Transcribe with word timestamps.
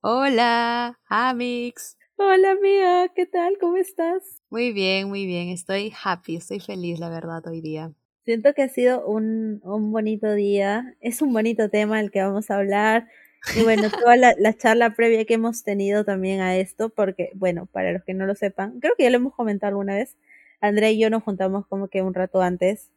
Hola, 0.00 0.98
Amix. 1.08 1.96
Hola, 2.16 2.52
amiga, 2.52 3.08
¿qué 3.14 3.26
tal? 3.26 3.58
¿Cómo 3.58 3.76
estás? 3.76 4.42
Muy 4.50 4.72
bien, 4.72 5.08
muy 5.08 5.26
bien. 5.26 5.48
Estoy 5.48 5.92
happy, 6.04 6.36
estoy 6.36 6.60
feliz, 6.60 6.98
la 7.00 7.08
verdad, 7.08 7.46
hoy 7.46 7.60
día. 7.60 7.92
Siento 8.24 8.52
que 8.54 8.62
ha 8.62 8.68
sido 8.68 9.06
un, 9.06 9.60
un 9.64 9.90
bonito 9.92 10.32
día. 10.34 10.94
Es 11.00 11.22
un 11.22 11.32
bonito 11.32 11.68
tema 11.70 12.00
el 12.00 12.10
que 12.10 12.22
vamos 12.22 12.50
a 12.50 12.56
hablar. 12.56 13.08
Y 13.56 13.62
bueno, 13.62 13.82
toda 13.90 14.16
la, 14.16 14.34
la, 14.38 14.54
charla 14.56 14.94
previa 14.94 15.24
que 15.24 15.34
hemos 15.34 15.64
tenido 15.64 16.04
también 16.04 16.40
a 16.40 16.56
esto, 16.56 16.90
porque, 16.90 17.30
bueno, 17.34 17.66
para 17.66 17.92
los 17.92 18.04
que 18.04 18.14
no 18.14 18.26
lo 18.26 18.34
sepan, 18.34 18.80
creo 18.80 18.94
que 18.96 19.04
ya 19.04 19.10
lo 19.10 19.16
hemos 19.16 19.34
comentado 19.34 19.70
alguna 19.70 19.96
vez. 19.96 20.16
Andrea 20.60 20.90
y 20.90 20.98
yo 21.00 21.08
nos 21.10 21.22
juntamos 21.22 21.66
como 21.66 21.88
que 21.88 22.02
un 22.02 22.14
rato 22.14 22.42
antes 22.42 22.90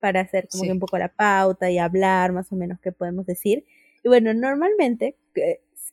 para 0.00 0.20
hacer 0.20 0.48
como 0.48 0.62
Sí. 0.62 0.68
que 0.68 0.72
un 0.72 0.78
poco 0.78 0.96
la 0.98 1.08
pauta 1.08 1.70
y 1.70 1.78
hablar 1.78 2.32
más 2.32 2.52
o 2.52 2.56
menos 2.56 2.78
qué 2.80 2.92
podemos 2.92 3.26
decir. 3.26 3.64
Y 4.04 4.08
bueno, 4.08 4.32
normalmente, 4.32 5.16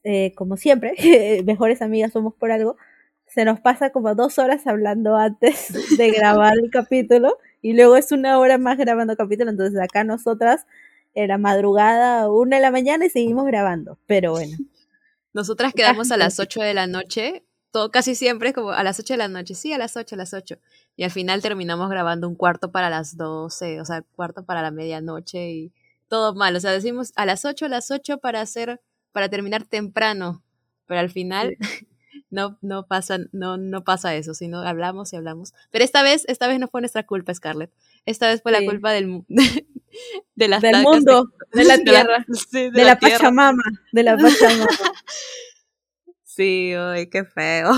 eh, 0.05 0.33
como 0.35 0.55
siempre, 0.55 0.93
mejores 1.45 1.81
amigas 1.81 2.13
somos 2.13 2.35
por 2.35 2.51
algo, 2.51 2.77
se 3.25 3.43
nos 3.43 3.59
pasa 3.59 3.89
como 3.89 4.13
dos 4.13 4.37
horas 4.37 4.67
hablando 4.67 5.15
antes 5.17 5.73
de 5.97 6.11
grabar 6.11 6.53
el 6.63 6.69
capítulo 6.69 7.39
y 7.63 7.73
luego 7.73 7.97
es 7.97 8.11
una 8.11 8.37
hora 8.37 8.59
más 8.59 8.77
grabando 8.77 9.17
capítulo, 9.17 9.49
entonces 9.49 9.81
acá 9.81 10.03
nosotras 10.03 10.67
era 11.15 11.39
madrugada, 11.39 12.29
una 12.29 12.57
de 12.57 12.61
la 12.61 12.69
mañana 12.69 13.07
y 13.07 13.09
seguimos 13.09 13.45
grabando, 13.45 13.97
pero 14.05 14.31
bueno. 14.31 14.55
Nosotras 15.33 15.73
quedamos 15.73 16.11
a 16.11 16.17
las 16.17 16.39
8 16.39 16.61
de 16.61 16.75
la 16.75 16.85
noche, 16.85 17.43
todo 17.71 17.89
casi 17.89 18.13
siempre 18.13 18.49
es 18.49 18.55
como 18.55 18.71
a 18.71 18.83
las 18.83 18.99
8 18.99 19.15
de 19.15 19.17
la 19.17 19.27
noche, 19.27 19.55
sí, 19.55 19.73
a 19.73 19.79
las 19.79 19.97
8, 19.97 20.15
a 20.15 20.17
las 20.19 20.33
8. 20.33 20.59
Y 20.97 21.03
al 21.03 21.11
final 21.11 21.41
terminamos 21.41 21.89
grabando 21.89 22.27
un 22.29 22.35
cuarto 22.35 22.71
para 22.71 22.91
las 22.91 23.17
12, 23.17 23.81
o 23.81 23.85
sea, 23.85 24.03
cuarto 24.15 24.45
para 24.45 24.61
la 24.61 24.71
medianoche 24.71 25.49
y 25.49 25.73
todo 26.07 26.35
mal, 26.35 26.55
o 26.55 26.59
sea, 26.59 26.71
decimos 26.71 27.11
a 27.15 27.25
las 27.25 27.43
8, 27.43 27.65
a 27.65 27.69
las 27.69 27.89
8 27.89 28.19
para 28.19 28.41
hacer 28.41 28.79
para 29.15 29.29
terminar 29.29 29.63
temprano, 29.63 30.43
pero 30.87 30.99
al 30.99 31.09
final 31.09 31.55
sí. 31.61 31.87
no 32.29 32.57
no 32.61 32.85
pasa 32.85 33.17
no 33.31 33.55
no 33.55 33.85
pasa 33.85 34.13
eso, 34.13 34.33
sino 34.33 34.59
hablamos 34.59 35.13
y 35.13 35.15
hablamos. 35.15 35.53
Pero 35.71 35.85
esta 35.85 36.03
vez 36.03 36.25
esta 36.27 36.49
vez 36.49 36.59
no 36.59 36.67
fue 36.67 36.81
nuestra 36.81 37.03
culpa, 37.03 37.33
Scarlett. 37.33 37.71
Esta 38.05 38.27
vez 38.27 38.41
fue 38.41 38.53
sí. 38.53 38.59
la 38.59 38.69
culpa 38.69 38.91
del 38.91 39.23
de 40.35 40.47
las 40.49 40.61
del 40.61 40.83
mundo, 40.83 41.31
de, 41.53 41.61
de, 41.61 41.65
la 41.65 41.77
tierra, 41.77 42.01
de 42.01 42.03
la, 42.03 42.25
sí, 42.33 42.59
de 42.59 42.71
de 42.71 42.81
la 42.81 42.83
la 42.87 42.99
tierra. 42.99 43.17
Pachamama, 43.19 43.63
de 43.93 44.03
la 44.03 44.17
Pachamama. 44.17 44.67
sí, 46.25 46.73
ay, 46.77 47.09
qué 47.09 47.23
feo. 47.23 47.71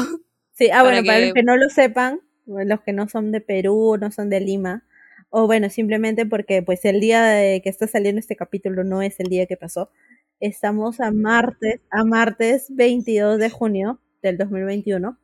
Sí, 0.54 0.72
ah, 0.72 0.82
bueno, 0.82 1.04
para, 1.06 1.06
para 1.06 1.20
que... 1.20 1.26
los 1.26 1.34
que 1.36 1.44
no 1.44 1.56
lo 1.56 1.70
sepan, 1.70 2.20
los 2.48 2.82
que 2.82 2.94
no 2.94 3.08
son 3.08 3.32
de 3.32 3.42
Perú, 3.42 3.96
no 4.02 4.10
son 4.10 4.32
de 4.32 4.40
Lima, 4.40 4.88
o 5.30 5.46
bueno, 5.46 5.70
simplemente 5.70 6.26
porque 6.26 6.64
pues 6.64 6.84
el 6.86 7.00
día 7.00 7.24
de 7.24 7.62
que 7.62 7.70
está 7.70 7.86
saliendo 7.86 8.20
este 8.20 8.36
capítulo 8.36 8.84
no 8.84 9.04
es 9.04 9.20
el 9.20 9.28
día 9.28 9.46
que 9.46 9.58
pasó. 9.58 9.92
Estamos 10.40 11.00
a 11.00 11.12
martes, 11.12 11.82
a 11.90 12.04
martes 12.04 12.68
22 12.70 13.40
de 13.40 13.50
junio 13.50 14.00
del 14.22 14.38
2021 14.38 15.18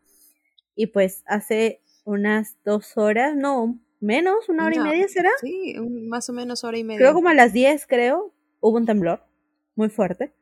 y 0.76 0.88
pues 0.88 1.24
hace 1.28 1.82
unas 2.04 2.58
dos 2.66 2.98
horas, 2.98 3.36
no, 3.36 3.80
menos, 4.00 4.50
una 4.50 4.66
hora 4.66 4.76
no, 4.78 4.88
y 4.88 4.90
media 4.90 5.08
será. 5.08 5.30
Sí, 5.40 5.76
más 6.10 6.30
o 6.30 6.34
menos 6.34 6.64
hora 6.64 6.78
y 6.78 6.84
media. 6.84 7.00
Creo 7.00 7.14
como 7.14 7.30
a 7.30 7.34
las 7.34 7.54
10 7.54 7.86
creo, 7.88 8.34
hubo 8.60 8.78
un 8.78 8.86
temblor 8.86 9.24
muy 9.76 9.90
fuerte. 9.90 10.34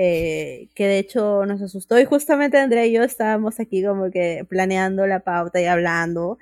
Eh, 0.00 0.68
que 0.74 0.86
de 0.86 0.98
hecho 1.00 1.44
nos 1.44 1.60
asustó 1.60 1.98
y 1.98 2.04
justamente 2.04 2.56
Andrea 2.56 2.86
y 2.86 2.92
yo 2.92 3.02
estábamos 3.02 3.58
aquí 3.58 3.84
como 3.84 4.12
que 4.12 4.46
planeando 4.48 5.08
la 5.08 5.20
pauta 5.20 5.60
y 5.60 5.64
hablando 5.64 6.38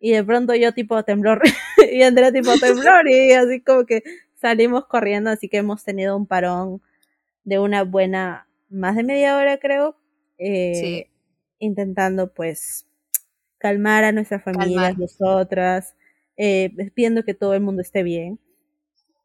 y 0.00 0.12
de 0.12 0.24
pronto 0.24 0.54
yo 0.54 0.72
tipo 0.72 1.02
temblor 1.02 1.42
y 1.92 2.00
Andrea 2.00 2.32
tipo 2.32 2.52
temblor 2.58 3.06
y 3.06 3.32
así 3.32 3.60
como 3.60 3.84
que 3.84 4.02
salimos 4.40 4.86
corriendo 4.86 5.28
así 5.28 5.46
que 5.50 5.58
hemos 5.58 5.84
tenido 5.84 6.16
un 6.16 6.24
parón 6.24 6.80
de 7.46 7.58
una 7.58 7.84
buena 7.84 8.46
más 8.68 8.96
de 8.96 9.04
media 9.04 9.38
hora 9.38 9.56
creo 9.58 9.96
eh, 10.36 10.74
sí. 10.74 11.06
intentando 11.58 12.34
pues 12.34 12.86
calmar 13.56 14.04
a 14.04 14.12
nuestras 14.12 14.42
familias 14.42 14.94
calmar. 14.94 14.98
nosotras 14.98 15.94
eh, 16.36 16.70
viendo 16.94 17.22
que 17.22 17.32
todo 17.32 17.54
el 17.54 17.62
mundo 17.62 17.80
esté 17.80 18.02
bien 18.02 18.38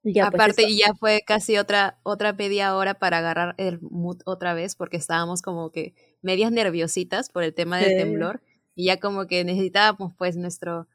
y 0.04 0.14
ya, 0.14 0.28
Aparte, 0.28 0.64
pues, 0.64 0.74
y 0.74 0.80
ya 0.80 0.94
fue 1.00 1.22
casi 1.26 1.58
otra, 1.58 2.00
otra 2.04 2.34
media 2.34 2.76
hora 2.76 2.96
para 2.96 3.20
agarrar 3.20 3.54
el 3.58 3.80
mood 3.82 4.22
otra 4.26 4.56
vez, 4.56 4.76
porque 4.76 4.98
estábamos 4.98 5.44
como 5.44 5.72
que 5.72 5.94
medias 6.24 6.52
nerviositas 6.52 7.30
por 7.30 7.44
el 7.44 7.54
tema 7.54 7.78
del 7.78 7.92
sí. 7.92 7.98
temblor, 7.98 8.42
y 8.74 8.86
ya 8.86 8.98
como 8.98 9.28
que 9.28 9.44
necesitábamos 9.44 10.14
pues 10.18 10.38
nuestro, 10.38 10.88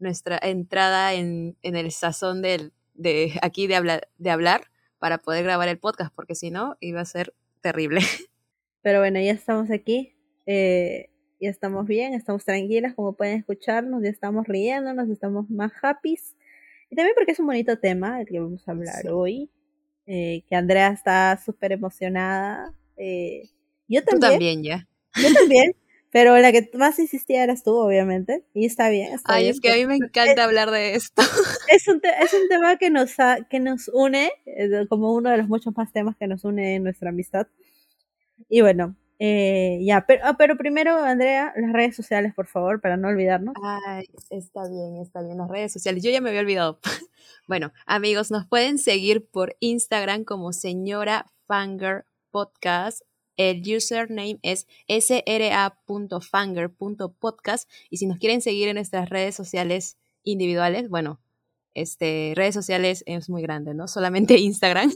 nuestra 0.00 0.40
entrada 0.42 1.14
en, 1.14 1.56
en 1.62 1.76
el 1.76 1.92
sazón 1.92 2.42
del, 2.42 2.72
de 2.94 3.38
aquí 3.42 3.68
de, 3.68 3.76
habla, 3.76 4.00
de 4.18 4.30
hablar 4.30 4.62
para 4.98 5.18
poder 5.18 5.44
grabar 5.44 5.68
el 5.68 5.78
podcast, 5.78 6.14
porque 6.14 6.34
si 6.34 6.50
no 6.50 6.76
iba 6.80 7.00
a 7.00 7.04
ser 7.04 7.34
terrible. 7.60 8.00
Pero 8.82 9.00
bueno, 9.00 9.20
ya 9.20 9.32
estamos 9.32 9.70
aquí, 9.70 10.14
eh, 10.46 11.10
ya 11.40 11.50
estamos 11.50 11.86
bien, 11.86 12.14
estamos 12.14 12.44
tranquilas, 12.44 12.94
como 12.94 13.14
pueden 13.14 13.38
escucharnos, 13.38 14.02
ya 14.02 14.10
estamos 14.10 14.46
riéndonos, 14.46 15.08
estamos 15.08 15.50
más 15.50 15.72
happy. 15.82 16.18
Y 16.90 16.96
también 16.96 17.14
porque 17.14 17.32
es 17.32 17.40
un 17.40 17.46
bonito 17.46 17.78
tema 17.78 18.18
del 18.18 18.26
que 18.26 18.40
vamos 18.40 18.66
a 18.66 18.72
hablar 18.72 19.02
sí. 19.02 19.08
hoy. 19.08 19.50
Eh, 20.06 20.42
que 20.48 20.56
Andrea 20.56 20.88
está 20.88 21.38
súper 21.44 21.72
emocionada. 21.72 22.72
Eh, 22.96 23.42
yo 23.88 24.02
también. 24.02 24.20
Tú 24.20 24.32
también, 24.32 24.62
ya. 24.62 24.88
Yo 25.14 25.34
también. 25.34 25.72
Pero 26.10 26.38
la 26.38 26.52
que 26.52 26.70
más 26.74 26.98
insistía 26.98 27.44
eras 27.44 27.62
tú, 27.62 27.76
obviamente. 27.76 28.44
Y 28.54 28.66
está 28.66 28.88
bien. 28.88 29.12
Está 29.12 29.34
Ay, 29.34 29.44
bien, 29.44 29.54
es 29.54 29.60
que 29.60 29.72
a 29.72 29.76
mí 29.76 29.86
me 29.86 29.96
encanta 29.96 30.32
es, 30.32 30.38
hablar 30.38 30.70
de 30.70 30.94
esto. 30.94 31.22
Es 31.70 31.86
un, 31.86 32.00
es 32.02 32.32
un 32.32 32.48
tema 32.48 32.76
que 32.78 32.88
nos, 32.88 33.20
ha, 33.20 33.44
que 33.48 33.60
nos 33.60 33.88
une, 33.88 34.32
como 34.88 35.12
uno 35.12 35.30
de 35.30 35.36
los 35.36 35.48
muchos 35.48 35.76
más 35.76 35.92
temas 35.92 36.16
que 36.16 36.26
nos 36.26 36.44
une 36.44 36.76
en 36.76 36.82
nuestra 36.82 37.10
amistad. 37.10 37.46
Y 38.48 38.62
bueno, 38.62 38.96
eh, 39.18 39.80
ya, 39.82 40.06
pero, 40.06 40.30
oh, 40.30 40.34
pero 40.38 40.56
primero, 40.56 40.96
Andrea, 40.96 41.52
las 41.56 41.72
redes 41.72 41.96
sociales, 41.96 42.32
por 42.34 42.46
favor, 42.46 42.80
para 42.80 42.96
no 42.96 43.08
olvidarnos. 43.08 43.54
Ay, 43.62 44.06
está 44.30 44.68
bien, 44.68 44.96
está 45.02 45.22
bien, 45.22 45.38
las 45.38 45.48
redes 45.48 45.72
sociales. 45.72 46.02
Yo 46.02 46.10
ya 46.10 46.20
me 46.20 46.30
había 46.30 46.40
olvidado. 46.40 46.78
bueno, 47.48 47.72
amigos, 47.86 48.30
nos 48.30 48.46
pueden 48.46 48.78
seguir 48.78 49.28
por 49.28 49.56
Instagram 49.60 50.24
como 50.24 50.52
señora 50.52 51.26
Fanger 51.46 52.06
Podcast. 52.30 53.07
El 53.38 53.62
username 53.62 54.38
es 54.42 54.66
sra.fanger.podcast. 54.88 57.70
Y 57.88 57.96
si 57.96 58.06
nos 58.06 58.18
quieren 58.18 58.42
seguir 58.42 58.68
en 58.68 58.74
nuestras 58.74 59.08
redes 59.08 59.34
sociales 59.34 59.96
individuales, 60.24 60.90
bueno, 60.90 61.22
este, 61.72 62.34
redes 62.34 62.54
sociales 62.54 63.02
es 63.06 63.30
muy 63.30 63.40
grande, 63.40 63.72
¿no? 63.72 63.88
Solamente 63.88 64.34
Instagram. 64.40 64.92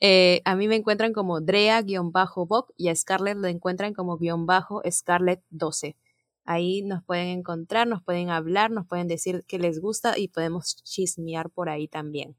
Eh, 0.00 0.42
a 0.44 0.56
mí 0.56 0.66
me 0.66 0.74
encuentran 0.76 1.12
como 1.12 1.40
Drea-Boc 1.40 2.72
y 2.76 2.88
a 2.88 2.96
Scarlett 2.96 3.36
lo 3.36 3.48
encuentran 3.48 3.94
como 3.94 4.16
guion 4.16 4.46
bajo 4.46 4.82
Scarlett12. 4.82 5.96
Ahí 6.46 6.82
nos 6.82 7.02
pueden 7.04 7.28
encontrar, 7.28 7.86
nos 7.86 8.02
pueden 8.02 8.30
hablar, 8.30 8.70
nos 8.70 8.86
pueden 8.86 9.08
decir 9.08 9.44
qué 9.46 9.58
les 9.58 9.80
gusta 9.80 10.18
y 10.18 10.28
podemos 10.28 10.76
chismear 10.82 11.50
por 11.50 11.68
ahí 11.68 11.88
también. 11.88 12.34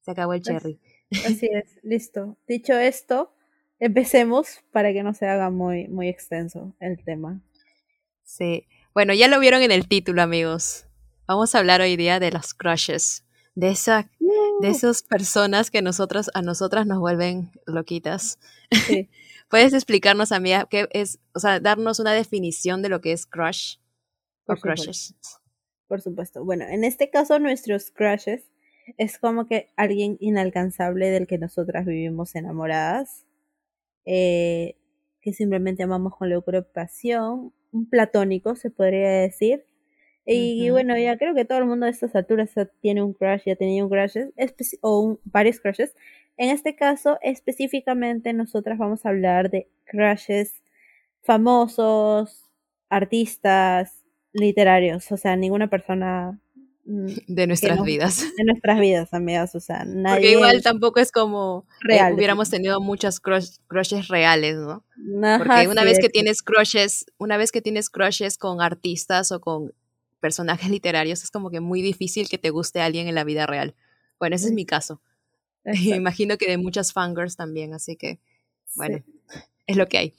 Se 0.00 0.10
acabó 0.10 0.34
el 0.34 0.42
cherry. 0.42 0.78
Así 1.10 1.48
es, 1.52 1.78
listo. 1.82 2.36
Dicho 2.46 2.74
esto, 2.74 3.32
empecemos 3.80 4.62
para 4.70 4.92
que 4.92 5.02
no 5.02 5.14
se 5.14 5.26
haga 5.26 5.50
muy, 5.50 5.88
muy 5.88 6.08
extenso 6.08 6.74
el 6.78 7.02
tema. 7.02 7.40
Sí. 8.22 8.66
Bueno, 8.94 9.14
ya 9.14 9.28
lo 9.28 9.40
vieron 9.40 9.62
en 9.62 9.72
el 9.72 9.88
título, 9.88 10.22
amigos. 10.22 10.86
Vamos 11.26 11.54
a 11.54 11.58
hablar 11.58 11.80
hoy 11.80 11.96
día 11.96 12.20
de 12.20 12.30
los 12.30 12.54
crushes 12.54 13.24
de 13.54 13.70
esa 13.70 14.08
de 14.60 14.68
esas 14.68 15.02
personas 15.02 15.70
que 15.70 15.82
nosotros 15.82 16.30
a 16.34 16.42
nosotras 16.42 16.86
nos 16.86 17.00
vuelven 17.00 17.50
loquitas. 17.66 18.38
Sí. 18.70 19.08
¿Puedes 19.48 19.72
explicarnos, 19.72 20.30
amiga, 20.30 20.66
qué 20.70 20.86
es, 20.92 21.18
o 21.34 21.40
sea, 21.40 21.58
darnos 21.58 21.98
una 21.98 22.12
definición 22.12 22.82
de 22.82 22.88
lo 22.88 23.00
que 23.00 23.12
es 23.12 23.26
crush 23.26 23.78
Por 24.44 24.58
o 24.58 24.60
crushes? 24.60 24.98
Supuesto. 24.98 25.40
Por 25.88 26.00
supuesto. 26.00 26.44
Bueno, 26.44 26.66
en 26.68 26.84
este 26.84 27.10
caso 27.10 27.38
nuestros 27.40 27.90
crushes 27.90 28.44
es 28.96 29.18
como 29.18 29.46
que 29.46 29.72
alguien 29.76 30.16
inalcanzable 30.20 31.10
del 31.10 31.26
que 31.26 31.38
nosotras 31.38 31.86
vivimos 31.86 32.36
enamoradas, 32.36 33.24
eh, 34.06 34.76
que 35.20 35.32
simplemente 35.32 35.82
amamos 35.82 36.16
con 36.16 36.30
locura 36.30 36.62
pasión, 36.62 37.52
un 37.72 37.88
platónico 37.88 38.56
se 38.56 38.70
podría 38.70 39.10
decir, 39.10 39.64
y, 40.26 40.62
uh 40.62 40.66
-huh. 40.68 40.72
bueno, 40.72 40.98
ya 40.98 41.16
creo 41.18 41.34
que 41.34 41.44
todo 41.44 41.58
el 41.58 41.66
mundo 41.66 41.86
de 41.86 41.92
estas 41.92 42.14
alturas 42.14 42.54
tiene 42.80 43.02
un 43.02 43.14
crush, 43.14 43.42
ya 43.46 43.56
tenía 43.56 43.84
un 43.84 43.90
crush, 43.90 44.16
o 44.82 45.00
un, 45.00 45.20
varios 45.24 45.60
crushes. 45.60 45.94
En 46.36 46.50
este 46.50 46.76
caso, 46.76 47.18
específicamente, 47.22 48.32
nosotras 48.32 48.78
vamos 48.78 49.04
a 49.04 49.10
hablar 49.10 49.50
de 49.50 49.68
crushes 49.84 50.62
famosos, 51.22 52.44
artistas, 52.88 54.04
literarios, 54.32 55.10
o 55.12 55.16
sea, 55.16 55.36
ninguna 55.36 55.68
persona 55.68 56.40
de 56.90 57.46
nuestras 57.46 57.82
vidas. 57.84 58.24
De 58.36 58.44
nuestras 58.44 58.80
vidas, 58.80 59.14
amigas, 59.14 59.54
o 59.54 59.60
sea, 59.60 59.84
nadie... 59.84 60.16
Porque 60.16 60.32
igual 60.32 60.62
tampoco 60.62 60.98
es 60.98 61.12
como 61.12 61.64
Real, 61.80 62.12
eh, 62.12 62.14
hubiéramos 62.16 62.50
tenido 62.50 62.80
muchas 62.80 63.20
crush, 63.20 63.58
crushes 63.68 64.08
reales, 64.08 64.56
¿no? 64.56 64.84
Ajá, 65.24 65.38
Porque 65.38 65.68
una 65.68 65.82
sí, 65.82 65.86
vez 65.86 65.98
que 66.00 66.08
tienes 66.08 66.42
crushes, 66.42 67.06
una 67.18 67.36
vez 67.36 67.52
que 67.52 67.62
tienes 67.62 67.90
crushes 67.90 68.38
con 68.38 68.60
artistas 68.60 69.30
o 69.30 69.40
con 69.40 69.72
personajes 70.18 70.68
literarios, 70.70 71.22
es 71.22 71.30
como 71.30 71.50
que 71.50 71.60
muy 71.60 71.80
difícil 71.80 72.28
que 72.28 72.38
te 72.38 72.50
guste 72.50 72.80
alguien 72.80 73.06
en 73.06 73.14
la 73.14 73.24
vida 73.24 73.46
real. 73.46 73.74
Bueno, 74.18 74.34
ese 74.34 74.46
es 74.46 74.52
mi 74.52 74.66
caso. 74.66 75.00
Me 75.64 75.96
imagino 75.96 76.38
que 76.38 76.48
de 76.48 76.58
muchas 76.58 76.92
fangirls 76.92 77.36
también, 77.36 77.72
así 77.72 77.96
que, 77.96 78.18
bueno, 78.74 79.04
es 79.66 79.76
lo 79.76 79.86
que 79.86 79.98
hay. 79.98 80.14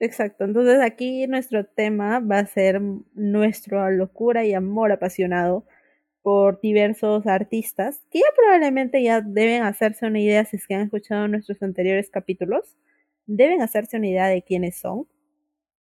Exacto, 0.00 0.44
entonces 0.44 0.80
aquí 0.80 1.26
nuestro 1.26 1.64
tema 1.64 2.20
va 2.20 2.38
a 2.38 2.46
ser 2.46 2.80
nuestra 3.14 3.90
locura 3.90 4.44
y 4.44 4.54
amor 4.54 4.92
apasionado 4.92 5.66
por 6.22 6.60
diversos 6.60 7.26
artistas 7.26 8.02
que 8.10 8.18
ya 8.18 8.26
probablemente 8.36 9.02
ya 9.02 9.20
deben 9.20 9.62
hacerse 9.62 10.06
una 10.06 10.20
idea 10.20 10.44
si 10.44 10.56
es 10.56 10.66
que 10.66 10.74
han 10.74 10.82
escuchado 10.82 11.28
nuestros 11.28 11.62
anteriores 11.62 12.10
capítulos, 12.10 12.76
deben 13.26 13.62
hacerse 13.62 13.96
una 13.96 14.08
idea 14.08 14.26
de 14.28 14.42
quiénes 14.42 14.76
son. 14.78 15.06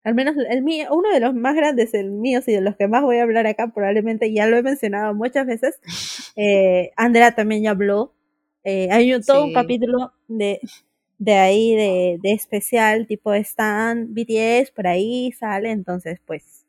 Al 0.04 0.14
menos 0.14 0.36
el 0.50 0.62
mío, 0.62 0.88
uno 0.92 1.10
de 1.12 1.20
los 1.20 1.34
más 1.34 1.56
grandes, 1.56 1.92
el 1.94 2.12
mío, 2.12 2.40
y 2.46 2.52
de 2.52 2.60
los 2.60 2.76
que 2.76 2.88
más 2.88 3.02
voy 3.02 3.18
a 3.18 3.24
hablar 3.24 3.46
acá, 3.46 3.72
probablemente 3.74 4.32
ya 4.32 4.46
lo 4.46 4.56
he 4.56 4.62
mencionado 4.62 5.14
muchas 5.14 5.46
veces. 5.46 5.80
Eh, 6.38 6.92
Andrea 6.96 7.34
también 7.34 7.62
ya 7.62 7.70
habló. 7.70 8.12
Eh, 8.62 8.88
hay 8.90 9.18
todo 9.22 9.44
un 9.44 9.54
capítulo 9.54 10.12
de 10.28 10.60
de 11.18 11.34
ahí 11.34 11.74
de, 11.74 12.18
de 12.22 12.32
especial, 12.32 13.06
tipo 13.06 13.32
están 13.32 14.14
BTS, 14.14 14.70
por 14.72 14.86
ahí 14.86 15.32
sale, 15.32 15.70
entonces 15.70 16.20
pues, 16.26 16.66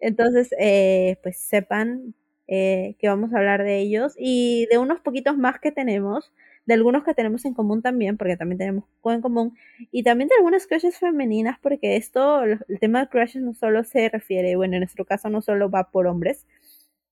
entonces 0.00 0.50
eh, 0.58 1.18
pues 1.22 1.38
sepan 1.38 2.14
eh, 2.48 2.96
que 2.98 3.08
vamos 3.08 3.32
a 3.32 3.38
hablar 3.38 3.64
de 3.64 3.78
ellos 3.78 4.14
y 4.18 4.66
de 4.70 4.78
unos 4.78 5.00
poquitos 5.00 5.36
más 5.36 5.58
que 5.60 5.72
tenemos, 5.72 6.32
de 6.66 6.74
algunos 6.74 7.04
que 7.04 7.14
tenemos 7.14 7.44
en 7.44 7.54
común 7.54 7.82
también, 7.82 8.16
porque 8.16 8.36
también 8.36 8.58
tenemos 8.58 8.84
en 9.04 9.20
común, 9.20 9.56
y 9.92 10.02
también 10.02 10.28
de 10.28 10.34
algunas 10.36 10.66
crushes 10.66 10.98
femeninas, 10.98 11.58
porque 11.60 11.96
esto, 11.96 12.42
el 12.42 12.80
tema 12.80 13.00
de 13.00 13.08
crushes 13.08 13.42
no 13.42 13.54
solo 13.54 13.84
se 13.84 14.08
refiere, 14.08 14.56
bueno, 14.56 14.74
en 14.74 14.80
nuestro 14.80 15.04
caso 15.04 15.30
no 15.30 15.42
solo 15.42 15.70
va 15.70 15.90
por 15.90 16.06
hombres, 16.06 16.46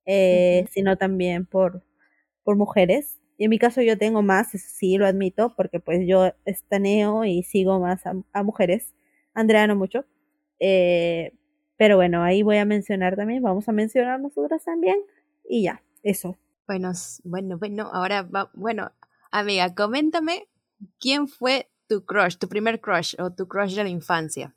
eh, 0.06 0.66
sino 0.70 0.96
también 0.96 1.46
por, 1.46 1.82
por 2.42 2.56
mujeres. 2.56 3.20
Y 3.36 3.44
en 3.44 3.50
mi 3.50 3.58
caso 3.58 3.82
yo 3.82 3.98
tengo 3.98 4.22
más, 4.22 4.50
sí, 4.50 4.96
lo 4.98 5.06
admito, 5.06 5.54
porque 5.56 5.80
pues 5.80 6.06
yo 6.06 6.32
estaneo 6.44 7.24
y 7.24 7.42
sigo 7.42 7.80
más 7.80 8.02
a, 8.06 8.42
mujeres. 8.42 8.94
Andrea 9.34 9.66
no 9.66 9.76
mucho. 9.76 10.04
Eh, 10.60 11.32
pero 11.76 11.96
bueno, 11.96 12.22
ahí 12.22 12.42
voy 12.42 12.58
a 12.58 12.64
mencionar 12.64 13.16
también, 13.16 13.42
vamos 13.42 13.68
a 13.68 13.72
mencionar 13.72 14.20
nosotras 14.20 14.64
también. 14.64 14.96
Y 15.44 15.64
ya, 15.64 15.82
eso. 16.02 16.36
Bueno, 16.66 16.92
bueno, 17.24 17.58
bueno, 17.58 17.90
ahora 17.92 18.22
va, 18.22 18.50
bueno, 18.54 18.92
amiga, 19.30 19.74
coméntame 19.74 20.48
quién 20.98 21.28
fue 21.28 21.70
tu 21.88 22.04
crush, 22.04 22.36
tu 22.36 22.48
primer 22.48 22.80
crush 22.80 23.14
o 23.18 23.32
tu 23.32 23.46
crush 23.46 23.74
de 23.74 23.84
la 23.84 23.90
infancia. 23.90 24.54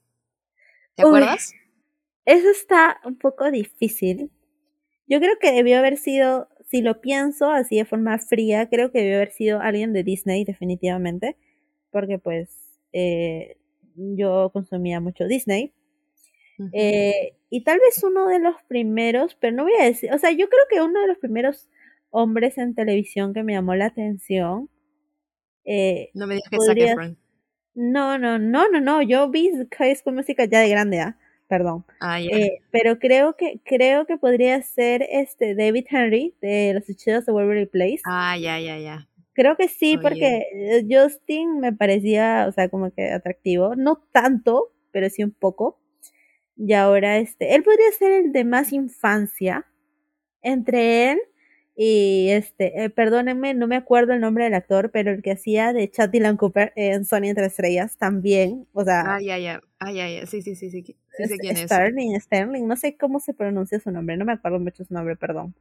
¿Te 0.95 1.03
acuerdas? 1.03 1.53
Eso 2.25 2.49
está 2.49 2.99
un 3.05 3.17
poco 3.17 3.51
difícil. 3.51 4.31
Yo 5.07 5.19
creo 5.19 5.37
que 5.39 5.51
debió 5.51 5.77
haber 5.77 5.97
sido 5.97 6.49
si 6.69 6.81
lo 6.81 6.99
pienso 7.01 7.49
así 7.49 7.77
de 7.77 7.85
forma 7.85 8.19
fría, 8.19 8.67
creo 8.69 8.91
que 8.91 8.99
debe 8.99 9.15
haber 9.15 9.31
sido 9.31 9.61
alguien 9.61 9.93
de 9.93 10.03
Disney, 10.03 10.43
definitivamente, 10.43 11.37
porque 11.91 12.19
pues 12.19 12.49
eh, 12.91 13.57
yo 13.95 14.49
consumía 14.51 14.99
mucho 14.99 15.27
Disney. 15.27 15.73
Eh, 16.73 17.35
y 17.49 17.63
tal 17.63 17.79
vez 17.79 18.03
uno 18.03 18.27
de 18.27 18.39
los 18.39 18.55
primeros, 18.67 19.35
pero 19.39 19.55
no 19.55 19.63
voy 19.63 19.73
a 19.79 19.85
decir, 19.85 20.11
o 20.11 20.17
sea, 20.17 20.31
yo 20.31 20.49
creo 20.49 20.63
que 20.69 20.81
uno 20.81 20.99
de 21.01 21.07
los 21.07 21.17
primeros 21.17 21.69
hombres 22.09 22.57
en 22.57 22.73
televisión 22.73 23.33
que 23.33 23.43
me 23.43 23.53
llamó 23.53 23.75
la 23.75 23.87
atención. 23.87 24.69
Eh, 25.65 26.09
no 26.13 26.27
me 26.27 26.35
digas 26.35 26.49
que 26.49 26.57
podría... 26.57 26.95
No, 27.75 28.17
no, 28.17 28.39
no, 28.39 28.69
no, 28.69 28.79
no, 28.79 29.01
yo 29.03 29.29
vi 29.29 29.51
High 29.77 29.95
School 29.95 30.15
Música 30.15 30.45
ya 30.45 30.61
de 30.61 30.69
grande, 30.69 30.99
¿ah? 30.99 31.17
perdón. 31.47 31.85
Ah, 31.99 32.21
eh, 32.21 32.59
pero 32.71 32.99
creo 32.99 33.35
que 33.35 33.59
creo 33.63 34.05
que 34.05 34.17
podría 34.17 34.61
ser 34.61 35.03
este 35.09 35.55
David 35.55 35.85
Henry 35.89 36.35
de 36.41 36.73
Los 36.73 36.89
Hechizos 36.89 37.25
de 37.25 37.31
Waverly 37.31 37.65
Place. 37.65 38.01
Ah, 38.05 38.37
ya, 38.37 38.59
ya, 38.59 38.77
ya. 38.77 39.07
Creo 39.33 39.55
que 39.55 39.67
sí, 39.67 39.97
porque 39.97 40.47
eh, 40.53 40.85
Justin 40.89 41.59
me 41.59 41.71
parecía, 41.71 42.45
o 42.47 42.51
sea, 42.51 42.69
como 42.69 42.91
que 42.91 43.11
atractivo, 43.11 43.75
no 43.75 44.03
tanto, 44.11 44.73
pero 44.91 45.09
sí 45.09 45.23
un 45.23 45.31
poco. 45.31 45.79
Y 46.57 46.73
ahora 46.73 47.17
este, 47.17 47.55
él 47.55 47.63
podría 47.63 47.91
ser 47.97 48.11
el 48.11 48.31
de 48.31 48.43
más 48.43 48.73
infancia. 48.73 49.65
Entre 50.41 51.11
él 51.11 51.19
y 51.79 52.29
este, 52.31 52.83
eh, 52.83 52.89
perdónenme, 52.89 53.53
no 53.53 53.67
me 53.67 53.75
acuerdo 53.75 54.13
el 54.13 54.19
nombre 54.19 54.45
del 54.45 54.55
actor, 54.55 54.89
pero 54.89 55.11
el 55.11 55.21
que 55.21 55.33
hacía 55.33 55.73
de 55.73 55.87
Chad 55.91 56.09
Dylan 56.09 56.35
Cooper 56.35 56.73
en 56.75 57.05
Sony 57.05 57.25
Entre 57.25 57.45
Estrellas 57.45 57.97
también. 57.97 58.67
O 58.73 58.83
sea. 58.83 59.15
Ah, 59.15 59.21
ya, 59.21 59.37
ya. 59.37 59.61
Ah, 59.77 59.91
ya, 59.91 60.09
ya. 60.09 60.25
Sí, 60.25 60.41
sí, 60.41 60.55
sí, 60.55 60.71
sí. 60.71 60.83
sí 60.83 61.25
sé 61.27 61.37
quién 61.37 61.55
Sterling, 61.55 62.19
Sterling. 62.19 62.65
No 62.65 62.75
sé 62.75 62.97
cómo 62.97 63.19
se 63.19 63.35
pronuncia 63.35 63.79
su 63.79 63.91
nombre. 63.91 64.17
No 64.17 64.25
me 64.25 64.33
acuerdo 64.33 64.59
mucho 64.59 64.83
su 64.85 64.93
nombre, 64.93 65.15
perdón. 65.15 65.53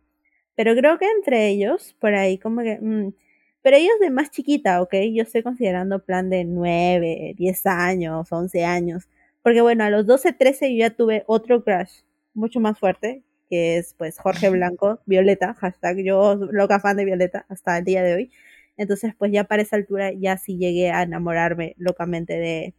Pero 0.55 0.75
creo 0.75 0.99
que 0.99 1.05
entre 1.19 1.49
ellos, 1.49 1.95
por 2.01 2.15
ahí, 2.15 2.39
como 2.39 2.63
que. 2.63 2.79
Mm, 2.81 3.13
pero 3.61 3.77
ellos 3.77 3.99
de 4.01 4.09
más 4.09 4.31
chiquita, 4.31 4.81
¿ok? 4.81 4.95
Yo 5.13 5.23
estoy 5.23 5.43
considerando 5.43 6.03
plan 6.03 6.31
de 6.31 6.45
9, 6.45 7.35
10 7.37 7.67
años, 7.67 8.33
11 8.33 8.65
años. 8.65 9.07
Porque 9.47 9.61
bueno, 9.61 9.85
a 9.85 9.91
los 9.91 10.07
12, 10.07 10.33
13 10.33 10.73
yo 10.73 10.79
ya 10.81 10.91
tuve 10.91 11.23
otro 11.29 11.63
crush 11.63 12.01
mucho 12.35 12.59
más 12.59 12.81
fuerte, 12.81 13.23
que 13.49 13.77
es 13.77 13.95
pues 13.95 14.19
Jorge 14.19 14.51
Blanco, 14.51 14.99
Violeta, 15.07 15.55
hashtag 15.55 15.99
yo 15.99 16.35
loca 16.51 16.81
fan 16.81 16.97
de 16.97 17.05
Violeta 17.05 17.47
hasta 17.49 17.79
el 17.79 17.85
día 17.85 18.03
de 18.03 18.15
hoy. 18.15 18.33
Entonces 18.77 19.15
pues 19.17 19.31
ya 19.31 19.45
para 19.45 19.63
esa 19.63 19.77
altura 19.77 20.11
ya 20.11 20.37
sí 20.37 20.59
llegué 20.59 20.91
a 20.91 21.03
enamorarme 21.05 21.77
locamente 21.79 22.33
de, 22.33 22.75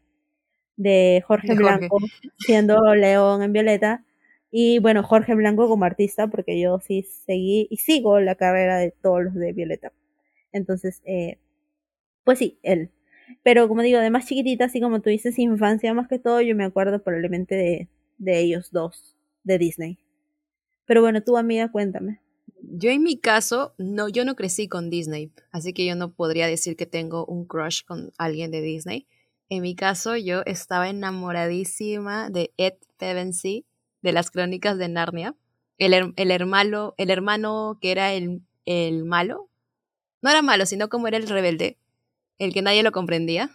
de 0.75 1.23
Jorge 1.25 1.55
Blanco, 1.55 1.99
siendo 2.37 2.93
León 2.95 3.43
en 3.43 3.53
Violeta. 3.53 4.03
Y 4.51 4.79
bueno, 4.79 5.03
Jorge 5.03 5.35
Blanco 5.35 5.69
como 5.69 5.85
artista, 5.85 6.27
porque 6.27 6.59
yo 6.59 6.81
sí 6.81 7.03
seguí 7.03 7.67
y 7.69 7.77
sigo 7.77 8.19
la 8.19 8.35
carrera 8.35 8.75
de 8.75 8.91
todos 8.91 9.23
los 9.23 9.35
de 9.35 9.53
Violeta. 9.53 9.93
Entonces, 10.51 11.01
eh, 11.05 11.39
pues 12.25 12.39
sí, 12.39 12.59
él. 12.61 12.91
Pero 13.43 13.67
como 13.67 13.81
digo, 13.81 13.99
de 13.99 14.09
más 14.09 14.25
chiquitita, 14.25 14.65
así 14.65 14.81
como 14.81 15.01
tú 15.01 15.09
dices, 15.09 15.37
infancia 15.39 15.93
más 15.93 16.07
que 16.07 16.19
todo, 16.19 16.41
yo 16.41 16.55
me 16.55 16.65
acuerdo 16.65 17.01
probablemente 17.03 17.55
de, 17.55 17.89
de 18.17 18.39
ellos 18.39 18.71
dos, 18.71 19.15
de 19.43 19.57
Disney. 19.57 19.99
Pero 20.85 21.01
bueno, 21.01 21.21
tú 21.21 21.37
amiga, 21.37 21.71
cuéntame. 21.71 22.21
Yo 22.61 22.89
en 22.89 23.03
mi 23.03 23.17
caso, 23.17 23.73
no, 23.77 24.09
yo 24.09 24.25
no 24.25 24.35
crecí 24.35 24.67
con 24.67 24.89
Disney, 24.89 25.31
así 25.51 25.73
que 25.73 25.85
yo 25.85 25.95
no 25.95 26.13
podría 26.13 26.47
decir 26.47 26.75
que 26.75 26.85
tengo 26.85 27.25
un 27.25 27.45
crush 27.45 27.83
con 27.85 28.11
alguien 28.17 28.51
de 28.51 28.61
Disney. 28.61 29.07
En 29.49 29.61
mi 29.61 29.75
caso, 29.75 30.17
yo 30.17 30.41
estaba 30.45 30.89
enamoradísima 30.89 32.29
de 32.29 32.51
Ed 32.57 32.73
Pevensey, 32.97 33.65
de 34.01 34.11
las 34.11 34.31
crónicas 34.31 34.77
de 34.77 34.89
Narnia. 34.89 35.35
El, 35.77 35.93
el, 35.93 36.31
hermano, 36.31 36.93
el 36.97 37.09
hermano 37.09 37.77
que 37.81 37.91
era 37.91 38.13
el, 38.13 38.41
el 38.65 39.05
malo. 39.05 39.49
No 40.21 40.29
era 40.29 40.41
malo, 40.41 40.65
sino 40.65 40.89
como 40.89 41.07
era 41.07 41.17
el 41.17 41.27
rebelde, 41.27 41.77
el 42.39 42.53
que 42.53 42.61
nadie 42.61 42.83
lo 42.83 42.91
comprendía, 42.91 43.49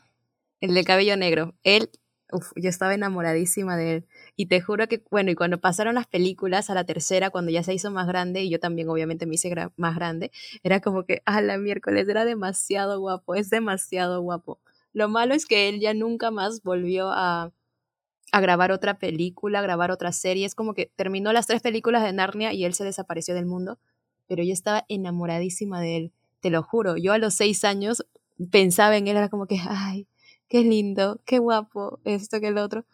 el 0.60 0.74
de 0.74 0.84
cabello 0.84 1.16
negro. 1.16 1.54
Él 1.62 1.90
uf, 2.32 2.50
yo 2.56 2.68
estaba 2.68 2.94
enamoradísima 2.94 3.76
de 3.76 3.96
él. 3.96 4.06
Y 4.36 4.46
te 4.46 4.60
juro 4.60 4.88
que, 4.88 5.04
bueno, 5.10 5.30
y 5.30 5.34
cuando 5.34 5.60
pasaron 5.60 5.94
las 5.94 6.06
películas 6.06 6.70
a 6.70 6.74
la 6.74 6.84
tercera, 6.84 7.30
cuando 7.30 7.50
ya 7.50 7.62
se 7.62 7.74
hizo 7.74 7.90
más 7.90 8.06
grande, 8.06 8.42
y 8.42 8.50
yo 8.50 8.58
también 8.58 8.88
obviamente 8.88 9.26
me 9.26 9.34
hice 9.34 9.54
más 9.76 9.94
grande, 9.94 10.32
era 10.62 10.80
como 10.80 11.04
que, 11.04 11.22
a 11.26 11.40
la 11.42 11.58
miércoles, 11.58 12.08
era 12.08 12.24
demasiado 12.24 12.98
guapo, 12.98 13.34
es 13.34 13.50
demasiado 13.50 14.20
guapo. 14.22 14.60
Lo 14.92 15.08
malo 15.08 15.34
es 15.34 15.46
que 15.46 15.68
él 15.68 15.80
ya 15.80 15.94
nunca 15.94 16.30
más 16.30 16.62
volvió 16.62 17.10
a, 17.12 17.52
a 18.32 18.40
grabar 18.40 18.72
otra 18.72 18.98
película, 18.98 19.62
grabar 19.62 19.90
otra 19.90 20.12
serie. 20.12 20.46
Es 20.46 20.54
como 20.54 20.74
que 20.74 20.90
terminó 20.96 21.32
las 21.32 21.46
tres 21.46 21.62
películas 21.62 22.02
de 22.02 22.12
Narnia 22.12 22.52
y 22.52 22.64
él 22.64 22.74
se 22.74 22.84
desapareció 22.84 23.34
del 23.34 23.46
mundo. 23.46 23.78
Pero 24.26 24.42
yo 24.42 24.52
estaba 24.52 24.84
enamoradísima 24.88 25.80
de 25.80 25.96
él, 25.96 26.12
te 26.40 26.50
lo 26.50 26.62
juro. 26.62 26.96
Yo 26.96 27.12
a 27.12 27.18
los 27.18 27.34
seis 27.34 27.64
años 27.64 28.04
pensaba 28.50 28.96
en 28.96 29.08
él, 29.08 29.16
era 29.16 29.28
como 29.28 29.46
que, 29.46 29.58
ay, 29.68 30.06
qué 30.48 30.62
lindo, 30.62 31.20
qué 31.24 31.38
guapo, 31.38 32.00
esto 32.04 32.40
que 32.40 32.48
el 32.48 32.58
otro. 32.58 32.84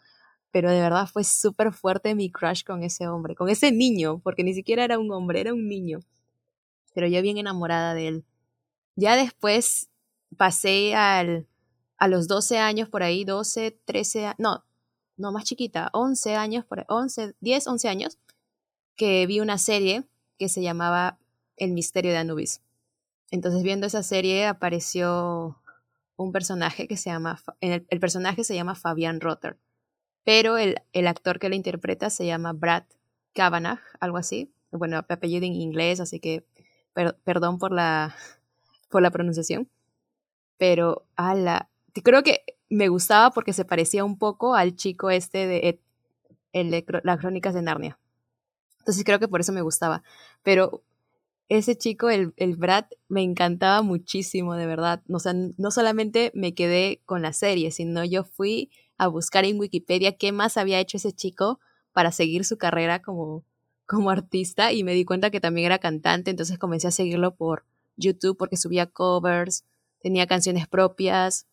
Pero 0.51 0.71
de 0.71 0.79
verdad 0.79 1.07
fue 1.07 1.23
súper 1.23 1.73
fuerte 1.73 2.15
mi 2.15 2.31
crush 2.31 2.63
con 2.63 2.83
ese 2.83 3.07
hombre, 3.07 3.35
con 3.35 3.49
ese 3.49 3.71
niño, 3.71 4.19
porque 4.23 4.43
ni 4.43 4.53
siquiera 4.53 4.83
era 4.83 4.97
un 4.97 5.11
hombre, 5.11 5.41
era 5.41 5.53
un 5.53 5.67
niño. 5.67 5.99
Pero 6.93 7.07
yo 7.07 7.21
bien 7.21 7.37
enamorada 7.37 7.93
de 7.93 8.07
él. 8.07 8.25
Ya 8.95 9.15
después 9.15 9.89
pasé 10.37 10.95
al, 10.95 11.47
a 11.97 12.07
los 12.07 12.27
12 12.27 12.57
años 12.57 12.89
por 12.89 13.03
ahí, 13.03 13.25
12, 13.25 13.79
13, 13.85 14.33
no, 14.37 14.63
no 15.17 15.31
más 15.31 15.43
chiquita, 15.43 15.89
11 15.93 16.35
años, 16.35 16.65
por 16.65 16.85
11, 16.87 17.35
10, 17.39 17.67
11 17.67 17.89
años, 17.89 18.17
que 18.95 19.25
vi 19.27 19.39
una 19.39 19.57
serie 19.57 20.03
que 20.37 20.49
se 20.49 20.61
llamaba 20.61 21.19
El 21.57 21.73
misterio 21.73 22.11
de 22.11 22.17
Anubis. 22.17 22.61
Entonces 23.31 23.63
viendo 23.63 23.87
esa 23.87 24.03
serie 24.03 24.45
apareció 24.45 25.61
un 26.15 26.31
personaje 26.31 26.87
que 26.87 26.97
se 26.97 27.09
llama, 27.09 27.41
el, 27.61 27.85
el 27.89 27.99
personaje 27.99 28.43
se 28.43 28.55
llama 28.55 28.75
Fabian 28.75 29.21
Rotter, 29.21 29.57
pero 30.23 30.57
el, 30.57 30.81
el, 30.93 31.07
actor 31.07 31.39
que 31.39 31.49
lo 31.49 31.55
interpreta 31.55 32.09
se 32.09 32.25
llama 32.25 32.53
Brad 32.53 32.83
Kavanagh, 33.33 33.79
algo 33.99 34.17
así. 34.17 34.51
Bueno, 34.71 34.97
apellido 34.97 35.45
en 35.45 35.53
inglés, 35.53 35.99
así 35.99 36.19
que 36.19 36.45
perdón 37.23 37.59
por 37.59 37.71
la, 37.71 38.15
por 38.89 39.01
la 39.01 39.11
pronunciación. 39.11 39.69
Pero, 40.57 41.05
ala, 41.15 41.69
creo 42.03 42.23
que 42.23 42.43
me 42.69 42.89
gustaba 42.89 43.31
porque 43.31 43.53
se 43.53 43.65
parecía 43.65 44.03
un 44.03 44.17
poco 44.17 44.55
al 44.55 44.75
chico 44.75 45.09
este 45.09 45.47
de, 45.47 45.79
el 46.53 46.71
de 46.71 46.85
las 47.03 47.17
crónicas 47.17 47.53
de 47.53 47.61
Narnia. 47.61 47.97
Entonces 48.79 49.03
creo 49.03 49.19
que 49.19 49.27
por 49.27 49.41
eso 49.41 49.51
me 49.51 49.61
gustaba. 49.61 50.03
Pero 50.43 50.83
ese 51.49 51.75
chico, 51.75 52.09
el, 52.09 52.33
el 52.37 52.55
Brad, 52.55 52.85
me 53.07 53.23
encantaba 53.23 53.81
muchísimo, 53.81 54.55
de 54.55 54.67
verdad. 54.67 55.01
O 55.09 55.19
sea, 55.19 55.33
no 55.33 55.71
solamente 55.71 56.31
me 56.35 56.53
quedé 56.53 57.01
con 57.05 57.21
la 57.23 57.33
serie, 57.33 57.71
sino 57.71 58.05
yo 58.05 58.23
fui 58.23 58.71
a 58.97 59.07
buscar 59.07 59.45
en 59.45 59.59
Wikipedia 59.59 60.17
qué 60.17 60.31
más 60.31 60.57
había 60.57 60.79
hecho 60.79 60.97
ese 60.97 61.11
chico 61.11 61.59
para 61.91 62.11
seguir 62.11 62.45
su 62.45 62.57
carrera 62.57 63.01
como, 63.01 63.43
como 63.87 64.11
artista 64.11 64.71
y 64.71 64.83
me 64.83 64.93
di 64.93 65.05
cuenta 65.05 65.31
que 65.31 65.41
también 65.41 65.65
era 65.65 65.79
cantante, 65.79 66.29
entonces 66.29 66.59
comencé 66.59 66.87
a 66.87 66.91
seguirlo 66.91 67.35
por 67.35 67.65
YouTube 67.97 68.37
porque 68.37 68.57
subía 68.57 68.85
covers, 68.85 69.65
tenía 69.99 70.27
canciones 70.27 70.67
propias 70.67 71.47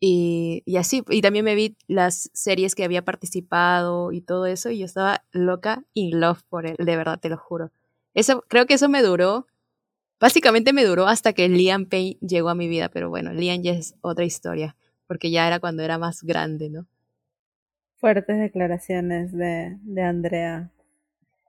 y, 0.00 0.62
y 0.66 0.76
así, 0.76 1.02
y 1.08 1.22
también 1.22 1.44
me 1.44 1.54
vi 1.54 1.76
las 1.88 2.30
series 2.34 2.74
que 2.74 2.84
había 2.84 3.04
participado 3.04 4.12
y 4.12 4.20
todo 4.20 4.46
eso 4.46 4.70
y 4.70 4.78
yo 4.78 4.86
estaba 4.86 5.24
loca 5.32 5.84
in 5.94 6.20
love 6.20 6.42
por 6.48 6.66
él, 6.66 6.76
de 6.78 6.96
verdad, 6.96 7.18
te 7.18 7.28
lo 7.28 7.38
juro. 7.38 7.72
Eso, 8.16 8.42
creo 8.48 8.64
que 8.64 8.74
eso 8.74 8.88
me 8.88 9.02
duró, 9.02 9.46
básicamente 10.18 10.72
me 10.72 10.84
duró 10.84 11.06
hasta 11.06 11.34
que 11.34 11.50
Liam 11.50 11.84
Payne 11.84 12.16
llegó 12.22 12.48
a 12.48 12.54
mi 12.54 12.66
vida, 12.66 12.88
pero 12.88 13.10
bueno, 13.10 13.34
Liam 13.34 13.62
ya 13.62 13.72
es 13.72 13.94
otra 14.00 14.24
historia, 14.24 14.74
porque 15.06 15.30
ya 15.30 15.46
era 15.46 15.60
cuando 15.60 15.82
era 15.82 15.98
más 15.98 16.22
grande, 16.22 16.70
¿no? 16.70 16.86
Fuertes 17.96 18.38
declaraciones 18.38 19.32
de, 19.32 19.76
de 19.82 20.02
Andrea 20.02 20.72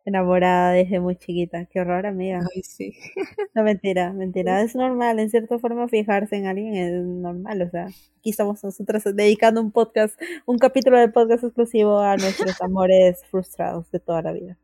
enamorada 0.04 0.72
desde 0.72 1.00
muy 1.00 1.16
chiquita. 1.16 1.66
Qué 1.66 1.80
horror, 1.80 2.06
amiga. 2.06 2.42
Ay, 2.54 2.64
sí. 2.64 2.94
No, 3.56 3.64
mentira, 3.64 4.14
mentira. 4.14 4.62
Es 4.62 4.76
normal, 4.76 5.20
en 5.20 5.30
cierta 5.30 5.60
forma, 5.60 5.88
fijarse 5.88 6.36
en 6.36 6.48
alguien 6.48 6.76
es 6.76 7.04
normal. 7.06 7.62
O 7.62 7.70
sea, 7.70 7.86
aquí 8.20 8.30
estamos 8.30 8.62
nosotros 8.64 9.04
dedicando 9.16 9.62
un 9.62 9.72
podcast, 9.72 10.20
un 10.46 10.58
capítulo 10.58 10.98
de 11.00 11.08
podcast 11.08 11.44
exclusivo 11.46 12.00
a 12.00 12.18
nuestros 12.18 12.56
amores 12.62 13.24
frustrados 13.32 13.90
de 13.92 14.00
toda 14.00 14.22
la 14.22 14.34
vida. 14.34 14.58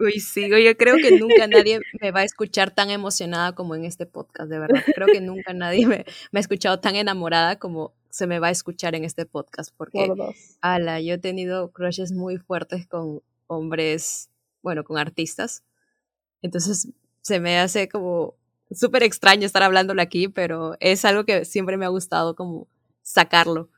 Uy, 0.00 0.18
sí, 0.20 0.48
yo 0.48 0.76
creo 0.76 0.96
que 0.96 1.18
nunca 1.18 1.46
nadie 1.48 1.80
me 2.00 2.10
va 2.10 2.20
a 2.20 2.24
escuchar 2.24 2.70
tan 2.70 2.90
emocionada 2.90 3.54
como 3.54 3.74
en 3.74 3.84
este 3.84 4.06
podcast, 4.06 4.50
de 4.50 4.58
verdad. 4.58 4.82
Creo 4.94 5.06
que 5.06 5.20
nunca 5.20 5.52
nadie 5.52 5.86
me, 5.86 6.04
me 6.32 6.38
ha 6.38 6.40
escuchado 6.40 6.80
tan 6.80 6.96
enamorada 6.96 7.58
como 7.58 7.92
se 8.08 8.26
me 8.26 8.38
va 8.38 8.48
a 8.48 8.50
escuchar 8.50 8.94
en 8.94 9.04
este 9.04 9.26
podcast, 9.26 9.72
porque, 9.76 10.10
ala, 10.60 11.00
yo 11.00 11.14
he 11.14 11.18
tenido 11.18 11.70
crushes 11.70 12.12
muy 12.12 12.38
fuertes 12.38 12.86
con 12.86 13.22
hombres 13.46 14.30
bueno, 14.62 14.84
con 14.84 14.98
artistas. 14.98 15.64
Entonces 16.42 16.88
se 17.22 17.40
me 17.40 17.58
hace 17.58 17.88
como 17.88 18.34
súper 18.70 19.02
extraño 19.02 19.46
estar 19.46 19.62
hablándolo 19.62 20.02
aquí, 20.02 20.28
pero 20.28 20.76
es 20.80 21.04
algo 21.04 21.24
que 21.24 21.44
siempre 21.44 21.76
me 21.76 21.84
ha 21.84 21.88
gustado 21.88 22.34
como 22.34 22.68
sacarlo. 23.02 23.68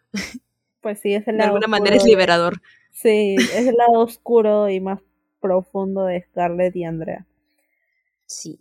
Pues 0.81 1.00
sí, 1.00 1.14
es 1.14 1.26
el 1.29 1.37
lado 1.37 1.50
De 1.50 1.55
alguna 1.55 1.69
manera 1.69 1.97
es 1.97 2.05
liberador. 2.05 2.61
Sí, 2.91 3.37
es 3.37 3.67
el 3.67 3.76
lado 3.76 4.00
oscuro 4.00 4.69
y 4.69 4.81
más 4.81 5.00
profundo 5.42 6.06
de 6.06 6.22
Scarlett 6.22 6.75
y 6.76 6.84
Andrea. 6.84 7.26
Sí. 8.26 8.58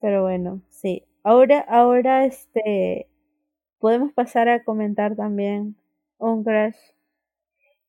Pero 0.00 0.22
bueno, 0.22 0.62
sí. 0.70 1.04
Ahora, 1.22 1.60
ahora 1.60 2.24
este 2.24 3.08
podemos 3.80 4.12
pasar 4.12 4.48
a 4.48 4.64
comentar 4.64 5.16
también 5.16 5.76
un 6.18 6.44
crush 6.44 6.76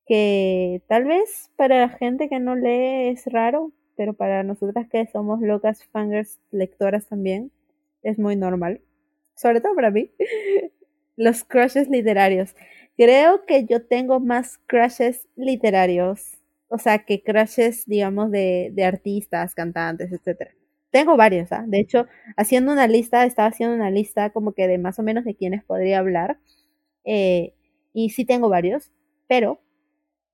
que 0.05 0.81
tal 0.87 1.05
vez 1.05 1.51
para 1.55 1.79
la 1.79 1.89
gente 1.89 2.29
que 2.29 2.39
no 2.39 2.55
lee 2.55 3.09
es 3.09 3.25
raro, 3.27 3.71
pero 3.95 4.13
para 4.13 4.43
nosotras 4.43 4.87
que 4.89 5.05
somos 5.07 5.41
locas 5.41 5.83
fangers 5.85 6.39
lectoras 6.51 7.07
también 7.07 7.51
es 8.01 8.19
muy 8.19 8.35
normal. 8.35 8.81
Sobre 9.35 9.61
todo 9.61 9.75
para 9.75 9.91
mí. 9.91 10.11
Los 11.15 11.43
crushes 11.43 11.89
literarios. 11.89 12.55
Creo 12.97 13.45
que 13.45 13.65
yo 13.65 13.85
tengo 13.85 14.19
más 14.19 14.59
crushes 14.67 15.27
literarios. 15.35 16.42
O 16.73 16.79
sea, 16.79 17.05
que 17.05 17.21
crushes, 17.21 17.85
digamos, 17.85 18.31
de, 18.31 18.71
de 18.73 18.83
artistas, 18.83 19.53
cantantes, 19.53 20.11
etc. 20.11 20.49
Tengo 20.89 21.15
varios, 21.15 21.51
¿ah? 21.51 21.63
De 21.67 21.79
hecho, 21.79 22.07
haciendo 22.35 22.71
una 22.71 22.87
lista, 22.87 23.25
estaba 23.25 23.49
haciendo 23.49 23.75
una 23.75 23.91
lista 23.91 24.31
como 24.31 24.53
que 24.53 24.67
de 24.67 24.79
más 24.79 24.97
o 24.97 25.03
menos 25.03 25.23
de 25.23 25.35
quienes 25.35 25.63
podría 25.63 25.99
hablar. 25.99 26.39
Eh, 27.05 27.53
y 27.93 28.09
sí 28.09 28.25
tengo 28.25 28.49
varios, 28.49 28.91
pero 29.27 29.61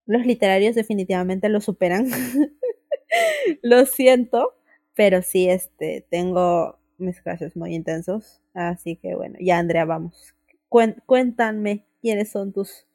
los 0.06 0.26
literarios 0.26 0.76
definitivamente 0.76 1.50
lo 1.50 1.60
superan. 1.60 2.08
lo 3.62 3.86
siento, 3.86 4.56
pero 4.96 5.22
sí, 5.22 5.50
este, 5.50 6.06
tengo 6.10 6.80
mis 6.98 7.22
crushes 7.22 7.58
muy 7.58 7.76
intensos. 7.76 8.42
Así 8.54 8.96
que 8.96 9.14
bueno, 9.16 9.36
ya 9.42 9.58
Andrea, 9.58 9.84
vamos. 9.84 10.34
cuéntame 10.70 11.86
quiénes 12.02 12.32
son 12.32 12.54
tus, 12.54 12.88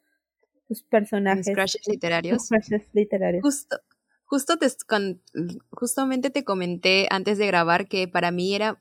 tus 0.75 0.83
personajes. 0.83 1.47
Mis 1.47 1.57
crushes 1.57 1.87
literarios. 1.87 2.49
crushes 2.49 2.89
literarios. 2.93 3.43
Justo, 3.43 3.77
justo 4.25 4.57
te, 4.59 4.67
justamente 5.71 6.31
te 6.31 6.45
comenté 6.45 7.07
antes 7.11 7.39
de 7.39 7.47
grabar 7.47 7.87
que 7.89 8.09
para 8.09 8.31
mí 8.31 8.55
era 8.55 8.79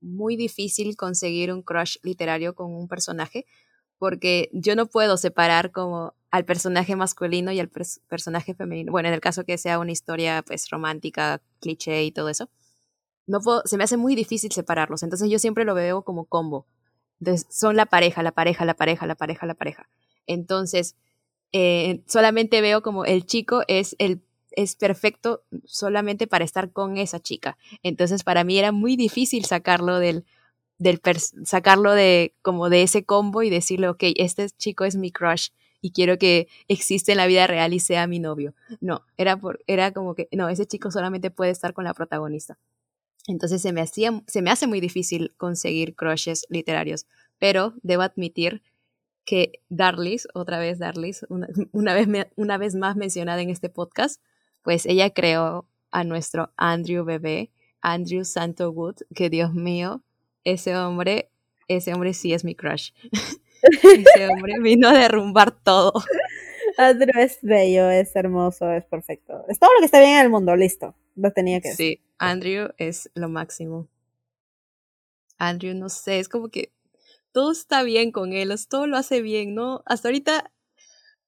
muy 0.00 0.36
difícil 0.36 0.96
conseguir 0.96 1.52
un 1.52 1.62
crush 1.62 1.98
literario 2.02 2.54
con 2.54 2.74
un 2.74 2.88
personaje 2.88 3.44
porque 3.98 4.48
yo 4.54 4.74
no 4.76 4.86
puedo 4.86 5.18
separar 5.18 5.72
como 5.72 6.14
al 6.30 6.46
personaje 6.46 6.96
masculino 6.96 7.52
y 7.52 7.60
al 7.60 7.68
personaje 7.68 8.54
femenino. 8.54 8.92
Bueno, 8.92 9.08
en 9.08 9.14
el 9.14 9.20
caso 9.20 9.44
que 9.44 9.58
sea 9.58 9.78
una 9.78 9.92
historia 9.92 10.42
pues 10.46 10.70
romántica, 10.70 11.42
cliché 11.60 12.04
y 12.04 12.12
todo 12.12 12.30
eso. 12.30 12.48
No 13.26 13.40
puedo, 13.40 13.62
se 13.66 13.76
me 13.76 13.84
hace 13.84 13.98
muy 13.98 14.14
difícil 14.14 14.50
separarlos. 14.52 15.02
Entonces 15.02 15.28
yo 15.28 15.38
siempre 15.38 15.66
lo 15.66 15.74
veo 15.74 16.02
como 16.02 16.24
combo. 16.24 16.66
Entonces, 17.20 17.46
son 17.50 17.76
la 17.76 17.86
pareja, 17.86 18.22
la 18.22 18.32
pareja, 18.32 18.64
la 18.64 18.74
pareja, 18.74 19.06
la 19.06 19.14
pareja, 19.14 19.46
la 19.46 19.54
pareja. 19.54 19.88
Entonces, 20.26 20.96
eh, 21.52 22.02
solamente 22.06 22.60
veo 22.60 22.82
como 22.82 23.04
el 23.04 23.26
chico 23.26 23.62
es 23.68 23.96
el 23.98 24.22
es 24.52 24.76
perfecto 24.76 25.44
solamente 25.64 26.26
para 26.26 26.44
estar 26.44 26.72
con 26.72 26.96
esa 26.96 27.20
chica. 27.20 27.56
Entonces, 27.82 28.24
para 28.24 28.44
mí 28.44 28.58
era 28.58 28.72
muy 28.72 28.96
difícil 28.96 29.44
sacarlo 29.44 29.98
del, 29.98 30.24
del 30.78 31.00
sacarlo 31.44 31.92
de 31.92 32.34
como 32.42 32.68
de 32.68 32.82
ese 32.82 33.04
combo 33.04 33.42
y 33.42 33.50
decirle, 33.50 33.88
ok, 33.88 34.02
este 34.16 34.48
chico 34.50 34.84
es 34.84 34.96
mi 34.96 35.12
crush 35.12 35.50
y 35.80 35.92
quiero 35.92 36.18
que 36.18 36.48
existe 36.68 37.12
en 37.12 37.18
la 37.18 37.26
vida 37.26 37.46
real 37.46 37.72
y 37.72 37.80
sea 37.80 38.06
mi 38.06 38.18
novio. 38.18 38.54
No, 38.80 39.02
era, 39.16 39.36
por, 39.36 39.62
era 39.66 39.92
como 39.92 40.14
que, 40.14 40.28
no, 40.32 40.48
ese 40.48 40.66
chico 40.66 40.90
solamente 40.90 41.30
puede 41.30 41.50
estar 41.50 41.72
con 41.72 41.84
la 41.84 41.94
protagonista. 41.94 42.58
Entonces 43.26 43.62
se 43.62 43.72
me, 43.72 43.80
hacía, 43.80 44.22
se 44.26 44.42
me 44.42 44.50
hace 44.50 44.66
muy 44.66 44.80
difícil 44.80 45.34
conseguir 45.36 45.94
crushes 45.94 46.46
literarios, 46.48 47.06
pero 47.38 47.74
debo 47.82 48.02
admitir 48.02 48.62
que 49.24 49.60
Darlis, 49.68 50.28
otra 50.34 50.58
vez 50.58 50.78
Darlis, 50.78 51.24
una, 51.28 51.48
una, 51.72 51.94
vez, 51.94 52.08
una 52.36 52.58
vez 52.58 52.74
más 52.74 52.96
mencionada 52.96 53.40
en 53.40 53.50
este 53.50 53.68
podcast, 53.68 54.20
pues 54.62 54.86
ella 54.86 55.10
creó 55.10 55.66
a 55.90 56.04
nuestro 56.04 56.52
Andrew 56.56 57.04
bebé, 57.04 57.50
Andrew 57.80 58.24
Santo 58.24 58.70
Wood, 58.70 58.96
que 59.14 59.30
Dios 59.30 59.54
mío, 59.54 60.02
ese 60.44 60.76
hombre, 60.76 61.30
ese 61.68 61.94
hombre 61.94 62.14
sí 62.14 62.32
es 62.32 62.44
mi 62.44 62.54
crush. 62.54 62.92
ese 63.62 64.28
hombre 64.28 64.58
vino 64.60 64.88
a 64.88 64.92
derrumbar 64.92 65.50
todo. 65.50 65.92
Andrew 66.78 67.18
es 67.18 67.38
bello, 67.42 67.90
es 67.90 68.14
hermoso, 68.14 68.70
es 68.70 68.84
perfecto. 68.84 69.44
Es 69.48 69.58
todo 69.58 69.70
lo 69.74 69.80
que 69.80 69.86
está 69.86 69.98
bien 69.98 70.12
en 70.12 70.24
el 70.24 70.30
mundo, 70.30 70.54
listo. 70.56 70.94
Lo 71.16 71.32
tenía 71.32 71.60
que 71.60 71.70
decir. 71.70 71.98
Sí, 71.98 72.04
Andrew 72.18 72.70
es 72.78 73.10
lo 73.14 73.28
máximo. 73.28 73.88
Andrew, 75.38 75.74
no 75.74 75.88
sé, 75.88 76.20
es 76.20 76.28
como 76.28 76.48
que 76.48 76.72
todo 77.32 77.52
está 77.52 77.82
bien 77.82 78.12
con 78.12 78.32
él, 78.32 78.52
todo 78.68 78.86
lo 78.86 78.96
hace 78.96 79.22
bien, 79.22 79.54
¿no? 79.54 79.82
Hasta 79.86 80.08
ahorita 80.08 80.50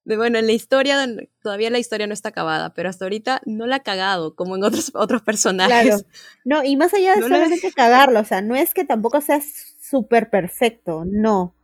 bueno, 0.05 0.37
en 0.37 0.47
la 0.47 0.51
historia, 0.51 0.97
todavía 1.41 1.69
la 1.69 1.79
historia 1.79 2.07
no 2.07 2.13
está 2.13 2.29
acabada, 2.29 2.73
pero 2.73 2.89
hasta 2.89 3.05
ahorita 3.05 3.41
no 3.45 3.67
la 3.67 3.77
ha 3.77 3.83
cagado, 3.83 4.35
como 4.35 4.55
en 4.55 4.63
otros, 4.63 4.91
otros 4.95 5.21
personajes. 5.21 5.87
Claro. 5.87 6.03
No, 6.43 6.63
y 6.63 6.75
más 6.75 6.93
allá 6.93 7.15
de 7.15 7.21
solamente 7.21 7.71
cagarlo, 7.71 8.19
o 8.19 8.25
sea, 8.25 8.41
no 8.41 8.55
es 8.55 8.73
que 8.73 8.83
tampoco 8.83 9.21
sea 9.21 9.39
súper 9.81 10.29
perfecto, 10.29 11.03
no. 11.05 11.55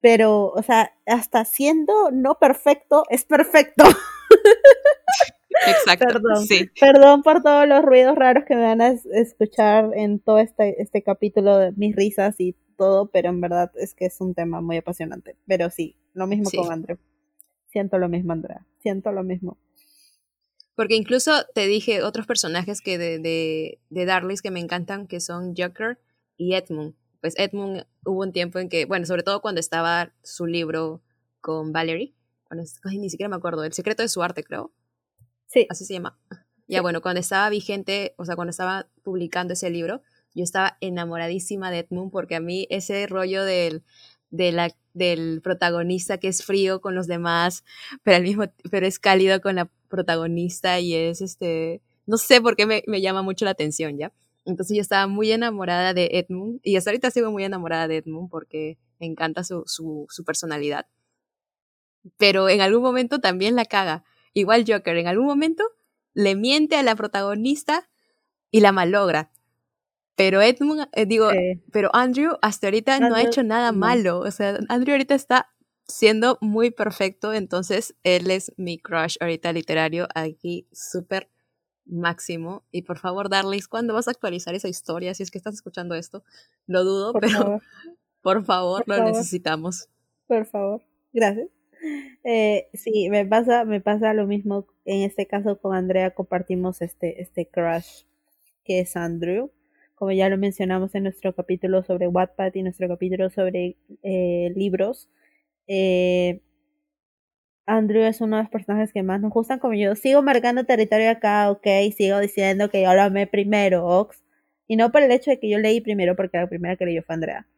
Pero, 0.00 0.48
o 0.48 0.62
sea, 0.62 0.92
hasta 1.06 1.44
siendo 1.44 2.10
no 2.12 2.38
perfecto, 2.38 3.04
es 3.08 3.24
perfecto. 3.24 3.84
Exacto. 5.66 6.06
Perdón, 6.06 6.46
sí. 6.46 6.70
perdón 6.80 7.22
por 7.22 7.42
todos 7.42 7.66
los 7.66 7.82
ruidos 7.82 8.14
raros 8.14 8.44
que 8.46 8.54
me 8.54 8.62
van 8.62 8.80
a 8.80 8.94
escuchar 9.12 9.90
en 9.94 10.20
todo 10.20 10.38
este, 10.38 10.80
este 10.80 11.02
capítulo 11.02 11.58
de 11.58 11.72
mis 11.72 11.96
risas 11.96 12.36
y 12.38 12.54
todo, 12.78 13.10
pero 13.10 13.28
en 13.28 13.42
verdad 13.42 13.70
es 13.74 13.94
que 13.94 14.06
es 14.06 14.18
un 14.22 14.34
tema 14.34 14.62
muy 14.62 14.78
apasionante. 14.78 15.36
Pero 15.46 15.68
sí, 15.68 15.96
lo 16.14 16.26
mismo 16.26 16.50
con 16.50 16.72
Andrew. 16.72 16.98
Siento 17.66 17.98
lo 17.98 18.08
mismo, 18.08 18.32
Andrea. 18.32 18.66
Siento 18.80 19.12
lo 19.12 19.22
mismo. 19.22 19.58
Porque 20.74 20.94
incluso 20.94 21.32
te 21.54 21.66
dije 21.66 22.02
otros 22.02 22.26
personajes 22.26 22.80
que 22.80 22.96
de, 22.96 23.18
de, 23.18 23.80
de 23.90 24.04
Darlis 24.06 24.40
que 24.40 24.50
me 24.50 24.60
encantan, 24.60 25.06
que 25.06 25.20
son 25.20 25.54
Joker 25.54 25.98
y 26.36 26.54
Edmund. 26.54 26.94
Pues 27.20 27.34
Edmund 27.36 27.84
hubo 28.04 28.22
un 28.22 28.32
tiempo 28.32 28.60
en 28.60 28.68
que, 28.68 28.86
bueno, 28.86 29.04
sobre 29.04 29.24
todo 29.24 29.42
cuando 29.42 29.60
estaba 29.60 30.14
su 30.22 30.46
libro 30.46 31.02
con 31.40 31.72
Valerie, 31.72 32.14
cuando, 32.44 32.64
ni 32.92 33.10
siquiera 33.10 33.28
me 33.28 33.36
acuerdo, 33.36 33.64
El 33.64 33.72
secreto 33.72 34.02
de 34.02 34.08
su 34.08 34.22
arte, 34.22 34.44
creo. 34.44 34.72
Sí. 35.46 35.66
Así 35.68 35.84
se 35.84 35.94
llama. 35.94 36.18
Ya 36.68 36.82
bueno, 36.82 37.00
cuando 37.00 37.20
estaba 37.20 37.48
vigente, 37.48 38.14
o 38.18 38.24
sea, 38.24 38.36
cuando 38.36 38.50
estaba 38.50 38.88
publicando 39.02 39.54
ese 39.54 39.70
libro, 39.70 40.02
yo 40.34 40.44
estaba 40.44 40.76
enamoradísima 40.80 41.70
de 41.70 41.80
Edmund 41.80 42.10
porque 42.12 42.36
a 42.36 42.40
mí 42.40 42.66
ese 42.70 43.06
rollo 43.06 43.44
del 43.44 43.82
del 44.30 45.40
protagonista 45.42 46.18
que 46.18 46.28
es 46.28 46.44
frío 46.44 46.80
con 46.80 46.94
los 46.94 47.06
demás, 47.06 47.64
pero 48.02 48.16
al 48.16 48.22
mismo 48.24 48.44
pero 48.70 48.86
es 48.86 48.98
cálido 48.98 49.40
con 49.40 49.56
la 49.56 49.70
protagonista 49.88 50.80
y 50.80 50.94
es 50.94 51.20
este, 51.22 51.80
no 52.06 52.18
sé 52.18 52.40
por 52.40 52.56
qué 52.56 52.66
me, 52.66 52.82
me 52.86 53.00
llama 53.00 53.22
mucho 53.22 53.44
la 53.44 53.52
atención, 53.52 53.96
¿ya? 53.98 54.12
Entonces 54.44 54.76
yo 54.76 54.80
estaba 54.82 55.06
muy 55.06 55.30
enamorada 55.32 55.94
de 55.94 56.10
Edmund 56.12 56.60
y 56.62 56.76
hasta 56.76 56.90
ahorita 56.90 57.10
sigo 57.10 57.30
muy 57.30 57.44
enamorada 57.44 57.88
de 57.88 57.98
Edmund 57.98 58.30
porque 58.30 58.78
me 58.98 59.06
encanta 59.06 59.44
su, 59.44 59.62
su, 59.66 60.06
su 60.10 60.24
personalidad. 60.24 60.86
pero 62.16 62.48
en 62.48 62.60
algún 62.60 62.82
momento 62.82 63.18
también 63.20 63.54
la 63.56 63.64
caga. 63.64 64.04
Igual 64.34 64.64
Joker, 64.66 64.96
en 64.96 65.06
algún 65.08 65.26
momento 65.26 65.64
le 66.14 66.34
miente 66.36 66.76
a 66.76 66.82
la 66.82 66.94
protagonista 66.96 67.88
y 68.50 68.60
la 68.60 68.72
malogra. 68.72 69.30
Pero 70.18 70.42
Edmund, 70.42 70.88
eh, 70.94 71.06
digo, 71.06 71.30
pero 71.70 71.90
Andrew 71.94 72.32
hasta 72.42 72.66
ahorita 72.66 72.98
no 72.98 73.14
ha 73.14 73.22
hecho 73.22 73.44
nada 73.44 73.70
malo. 73.70 74.18
O 74.18 74.30
sea, 74.32 74.58
Andrew 74.68 74.94
ahorita 74.94 75.14
está 75.14 75.48
siendo 75.86 76.38
muy 76.40 76.72
perfecto, 76.72 77.32
entonces 77.32 77.94
él 78.02 78.28
es 78.32 78.52
mi 78.56 78.78
crush 78.78 79.16
ahorita 79.20 79.52
literario 79.52 80.08
aquí 80.16 80.66
súper 80.72 81.30
máximo. 81.86 82.64
Y 82.72 82.82
por 82.82 82.98
favor, 82.98 83.28
Darlis, 83.28 83.68
¿cuándo 83.68 83.94
vas 83.94 84.08
a 84.08 84.10
actualizar 84.10 84.56
esa 84.56 84.66
historia? 84.66 85.14
Si 85.14 85.22
es 85.22 85.30
que 85.30 85.38
estás 85.38 85.54
escuchando 85.54 85.94
esto, 85.94 86.24
lo 86.66 86.82
dudo, 86.82 87.12
pero 87.12 87.60
por 88.20 88.44
favor, 88.44 88.82
lo 88.88 89.04
necesitamos. 89.04 89.88
Por 90.26 90.46
favor, 90.46 90.82
gracias. 91.12 91.48
Eh, 92.24 92.68
sí, 92.74 93.08
me 93.08 93.24
pasa, 93.24 93.64
me 93.64 93.80
pasa 93.80 94.14
lo 94.14 94.26
mismo 94.26 94.66
en 94.84 95.02
este 95.02 95.28
caso 95.28 95.60
con 95.60 95.76
Andrea, 95.76 96.12
compartimos 96.12 96.82
este, 96.82 97.22
este 97.22 97.46
crush 97.46 98.02
que 98.64 98.80
es 98.80 98.96
Andrew. 98.96 99.52
Como 99.98 100.12
ya 100.12 100.28
lo 100.28 100.38
mencionamos 100.38 100.94
en 100.94 101.02
nuestro 101.02 101.34
capítulo 101.34 101.82
sobre 101.82 102.06
Wattpad 102.06 102.54
y 102.54 102.62
nuestro 102.62 102.86
capítulo 102.86 103.30
sobre 103.30 103.76
eh, 104.04 104.52
libros, 104.54 105.10
eh, 105.66 106.40
Andrew 107.66 108.04
es 108.04 108.20
uno 108.20 108.36
de 108.36 108.44
los 108.44 108.50
personajes 108.50 108.92
que 108.92 109.02
más 109.02 109.20
nos 109.20 109.32
gustan. 109.32 109.58
Como 109.58 109.74
yo 109.74 109.96
sigo 109.96 110.22
marcando 110.22 110.62
territorio 110.64 111.10
acá, 111.10 111.50
ok, 111.50 111.66
sigo 111.96 112.20
diciendo 112.20 112.70
que 112.70 112.82
yo 112.82 112.94
lo 112.94 113.02
amé 113.02 113.26
primero, 113.26 113.86
Ox. 113.86 114.22
Y 114.68 114.76
no 114.76 114.92
por 114.92 115.02
el 115.02 115.10
hecho 115.10 115.32
de 115.32 115.40
que 115.40 115.50
yo 115.50 115.58
leí 115.58 115.80
primero, 115.80 116.14
porque 116.14 116.38
la 116.38 116.46
primera 116.46 116.76
que 116.76 116.86
leyó 116.86 117.02
fue 117.02 117.16
Andrea. 117.16 117.48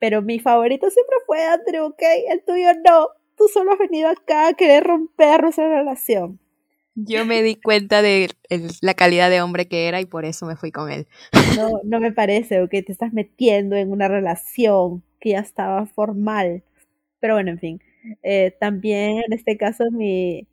Pero 0.00 0.20
mi 0.20 0.40
favorito 0.40 0.90
siempre 0.90 1.16
fue 1.26 1.44
Andrew, 1.44 1.84
ok, 1.86 2.02
el 2.28 2.42
tuyo 2.42 2.70
no. 2.84 3.10
Tú 3.36 3.46
solo 3.46 3.72
has 3.72 3.78
venido 3.78 4.08
acá 4.08 4.48
a 4.48 4.54
querer 4.54 4.82
romper 4.82 5.42
nuestra 5.42 5.68
relación. 5.68 6.40
Yo 7.06 7.24
me 7.24 7.42
di 7.42 7.54
cuenta 7.54 8.02
de 8.02 8.28
la 8.80 8.94
calidad 8.94 9.30
de 9.30 9.40
hombre 9.40 9.68
que 9.68 9.86
era 9.86 10.00
y 10.00 10.06
por 10.06 10.24
eso 10.24 10.46
me 10.46 10.56
fui 10.56 10.72
con 10.72 10.90
él. 10.90 11.06
No, 11.56 11.80
no 11.84 12.00
me 12.00 12.12
parece, 12.12 12.60
ok, 12.60 12.70
te 12.70 12.92
estás 12.92 13.12
metiendo 13.12 13.76
en 13.76 13.92
una 13.92 14.08
relación 14.08 15.04
que 15.20 15.30
ya 15.30 15.40
estaba 15.40 15.86
formal. 15.86 16.64
Pero 17.20 17.34
bueno, 17.34 17.50
en 17.50 17.58
fin. 17.58 17.82
Eh, 18.22 18.56
también 18.58 19.18
en 19.18 19.32
este 19.32 19.56
caso 19.56 19.84
mi, 19.92 20.48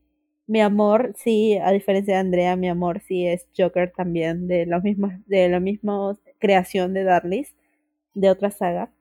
mi 0.46 0.62
amor, 0.62 1.14
sí, 1.18 1.58
a 1.58 1.72
diferencia 1.72 2.16
de 2.16 2.20
Andrea, 2.20 2.56
mi 2.56 2.70
amor 2.70 3.02
sí 3.08 3.26
es 3.26 3.48
Joker 3.58 3.92
también, 3.96 4.48
de 4.48 4.68
los 4.68 4.84
mismos, 4.84 5.14
de 5.26 5.50
la 5.50 5.60
misma 5.60 6.16
creación 6.38 6.94
de 6.94 7.04
Darlis, 7.04 7.56
de 8.14 8.30
otra 8.30 8.52
saga, 8.52 8.92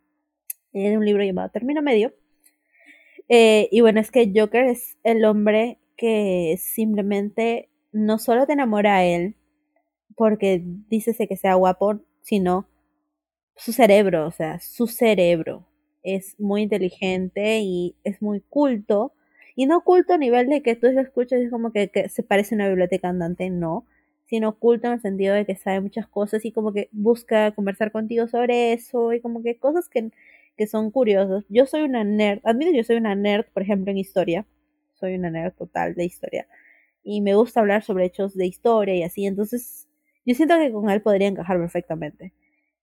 de 0.73 0.97
un 0.97 1.05
libro 1.05 1.23
llamado 1.23 1.51
Término 1.51 1.83
Medio. 1.83 2.15
Eh, 3.29 3.69
y 3.71 3.81
bueno, 3.81 4.01
es 4.01 4.11
que 4.11 4.33
Joker 4.35 4.65
es 4.65 4.97
el 5.03 5.25
hombre 5.25 5.79
que 5.97 6.57
simplemente 6.59 7.69
no 7.93 8.19
solo 8.19 8.47
te 8.47 8.55
enamora 8.55 8.97
a 8.97 9.05
él, 9.05 9.37
porque 10.17 10.63
dices 10.89 11.17
que 11.29 11.37
sea 11.37 11.55
guapo, 11.55 12.01
sino 12.23 12.69
su 13.57 13.73
cerebro, 13.73 14.27
o 14.27 14.33
sea, 14.33 14.61
su 14.61 14.87
cerebro 14.87 15.67
es 16.03 16.39
muy 16.39 16.63
inteligente 16.63 17.61
y 17.61 17.97
es 18.05 18.23
muy 18.23 18.41
culto. 18.41 19.13
Y 19.57 19.67
no 19.67 19.83
culto 19.83 20.15
a 20.15 20.19
nivel 20.19 20.49
de 20.49 20.63
que 20.63 20.77
tú 20.77 20.91
lo 20.93 21.01
escuchas 21.01 21.41
y 21.43 21.51
como 21.51 21.73
que, 21.73 21.91
se 22.09 22.23
parece 22.23 22.55
a 22.55 22.57
una 22.57 22.69
biblioteca 22.69 23.09
andante, 23.09 23.51
no. 23.51 23.87
Sino 24.27 24.59
culto 24.59 24.89
en 24.89 24.95
el 24.95 25.01
sentido 25.01 25.35
de 25.35 25.47
que 25.47 25.57
sabe 25.57 25.81
muchas 25.81 26.09
cosas 26.09 26.45
y 26.45 26.53
como 26.53 26.73
que 26.73 26.89
busca 26.93 27.53
conversar 27.53 27.93
contigo 27.93 28.27
sobre 28.29 28.73
eso 28.73 29.13
y 29.13 29.21
como 29.21 29.43
que 29.43 29.59
cosas 29.59 29.89
que, 29.89 30.11
que 30.57 30.67
son 30.67 30.91
curiosas. 30.91 31.45
Yo 31.49 31.67
soy 31.67 31.83
una 31.83 32.05
nerd, 32.05 32.41
admito 32.45 32.73
yo 32.73 32.85
soy 32.85 32.97
una 32.97 33.15
nerd, 33.15 33.47
por 33.53 33.63
ejemplo, 33.63 33.91
en 33.93 33.99
historia. 33.99 34.47
Soy 34.95 35.15
una 35.15 35.31
nerd 35.31 35.53
total 35.55 35.95
de 35.95 36.05
historia. 36.05 36.47
Y 37.03 37.21
me 37.21 37.35
gusta 37.35 37.61
hablar 37.61 37.83
sobre 37.83 38.07
hechos 38.07 38.35
de 38.35 38.47
historia 38.47 38.95
y 38.95 39.03
así. 39.03 39.27
Entonces, 39.27 39.89
yo 40.25 40.35
siento 40.35 40.59
que 40.59 40.73
con 40.73 40.89
él 40.91 41.03
podría 41.03 41.29
encajar 41.29 41.59
perfectamente. 41.59 42.33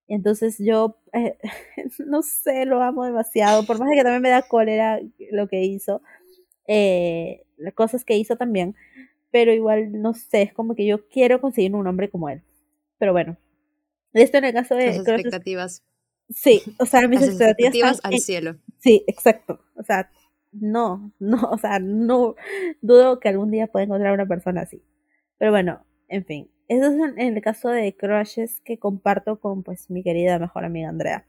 Entonces 0.08 0.58
yo, 0.60 0.98
eh, 1.14 1.38
no 2.06 2.22
sé, 2.22 2.66
lo 2.66 2.82
amo 2.82 3.06
demasiado, 3.06 3.66
por 3.66 3.80
más 3.80 3.90
que 3.94 4.04
también 4.04 4.22
me 4.22 4.30
da 4.30 4.42
cólera 4.42 5.00
lo 5.32 5.48
que 5.48 5.64
hizo, 5.64 6.02
eh, 6.68 7.46
las 7.58 7.74
cosas 7.74 8.04
que 8.04 8.18
hizo 8.18 8.36
también, 8.36 8.76
pero 9.32 9.54
igual, 9.54 10.02
no 10.02 10.14
sé, 10.14 10.42
es 10.42 10.54
como 10.54 10.76
que 10.76 10.86
yo 10.86 11.08
quiero 11.08 11.40
conseguir 11.40 11.74
un 11.76 11.88
hombre 11.88 12.10
como 12.10 12.28
él. 12.28 12.44
Pero 12.98 13.14
bueno, 13.14 13.38
esto 14.12 14.38
en 14.38 14.46
el 14.46 14.54
caso 14.54 14.76
de... 14.76 14.88
Las 14.88 14.98
expectativas. 14.98 15.84
Sí, 16.30 16.62
o 16.78 16.86
sea, 16.86 17.08
mis 17.08 17.22
expectativas, 17.22 18.00
al 18.04 18.20
cielo. 18.20 18.58
Sí, 18.80 19.04
exacto. 19.08 19.62
O 19.76 19.84
sea, 19.84 20.12
no, 20.52 21.12
no, 21.20 21.38
o 21.52 21.58
sea, 21.58 21.80
no 21.80 22.36
dudo 22.82 23.20
que 23.20 23.30
algún 23.30 23.52
día 23.52 23.68
pueda 23.68 23.86
encontrar 23.86 24.14
una 24.14 24.28
persona 24.28 24.62
así. 24.62 24.84
Pero 25.38 25.52
bueno, 25.52 25.86
en 26.08 26.26
fin, 26.26 26.52
eso 26.68 26.88
es 26.88 27.18
en 27.18 27.36
el 27.38 27.42
caso 27.42 27.70
de 27.70 27.96
crushes 27.96 28.62
que 28.62 28.78
comparto 28.80 29.40
con 29.40 29.64
pues 29.64 29.90
mi 29.90 30.04
querida 30.04 30.40
mejor 30.40 30.66
amiga 30.66 30.90
Andrea. 30.90 31.26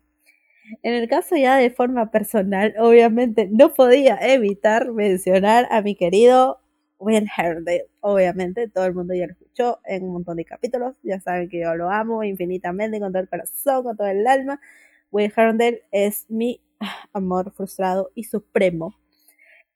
En 0.82 0.94
el 0.94 1.08
caso 1.08 1.37
ya 1.37 1.56
de 1.56 1.70
forma 1.70 2.11
personal, 2.11 2.74
obviamente 2.78 3.48
no 3.50 3.74
podía 3.74 4.18
evitar 4.20 4.92
mencionar 4.92 5.66
a 5.70 5.82
mi 5.82 5.96
querido 5.96 6.61
Will 6.98 7.28
Herndale. 7.37 7.88
Obviamente 8.00 8.68
todo 8.68 8.87
el 8.87 8.94
mundo 8.94 9.14
ya 9.14 9.26
lo 9.26 9.32
escuchó 9.32 9.80
en 9.85 10.04
un 10.04 10.12
montón 10.14 10.37
de 10.37 10.44
capítulos. 10.44 10.94
Ya 11.02 11.20
saben 11.20 11.48
que 11.48 11.61
yo 11.61 11.74
lo 11.74 11.90
amo 11.90 12.22
infinitamente, 12.24 13.00
con 13.00 13.12
todo 13.12 13.22
el 13.22 13.28
corazón, 13.28 13.85
con 13.85 13.96
todo 13.96 14.06
el 14.06 14.26
alma. 14.26 14.61
Will 15.11 15.32
Herndale 15.37 15.82
es 15.90 16.26
mi 16.30 16.61
amor 17.12 17.52
frustrado 17.52 18.11
y 18.14 18.24
supremo 18.24 18.96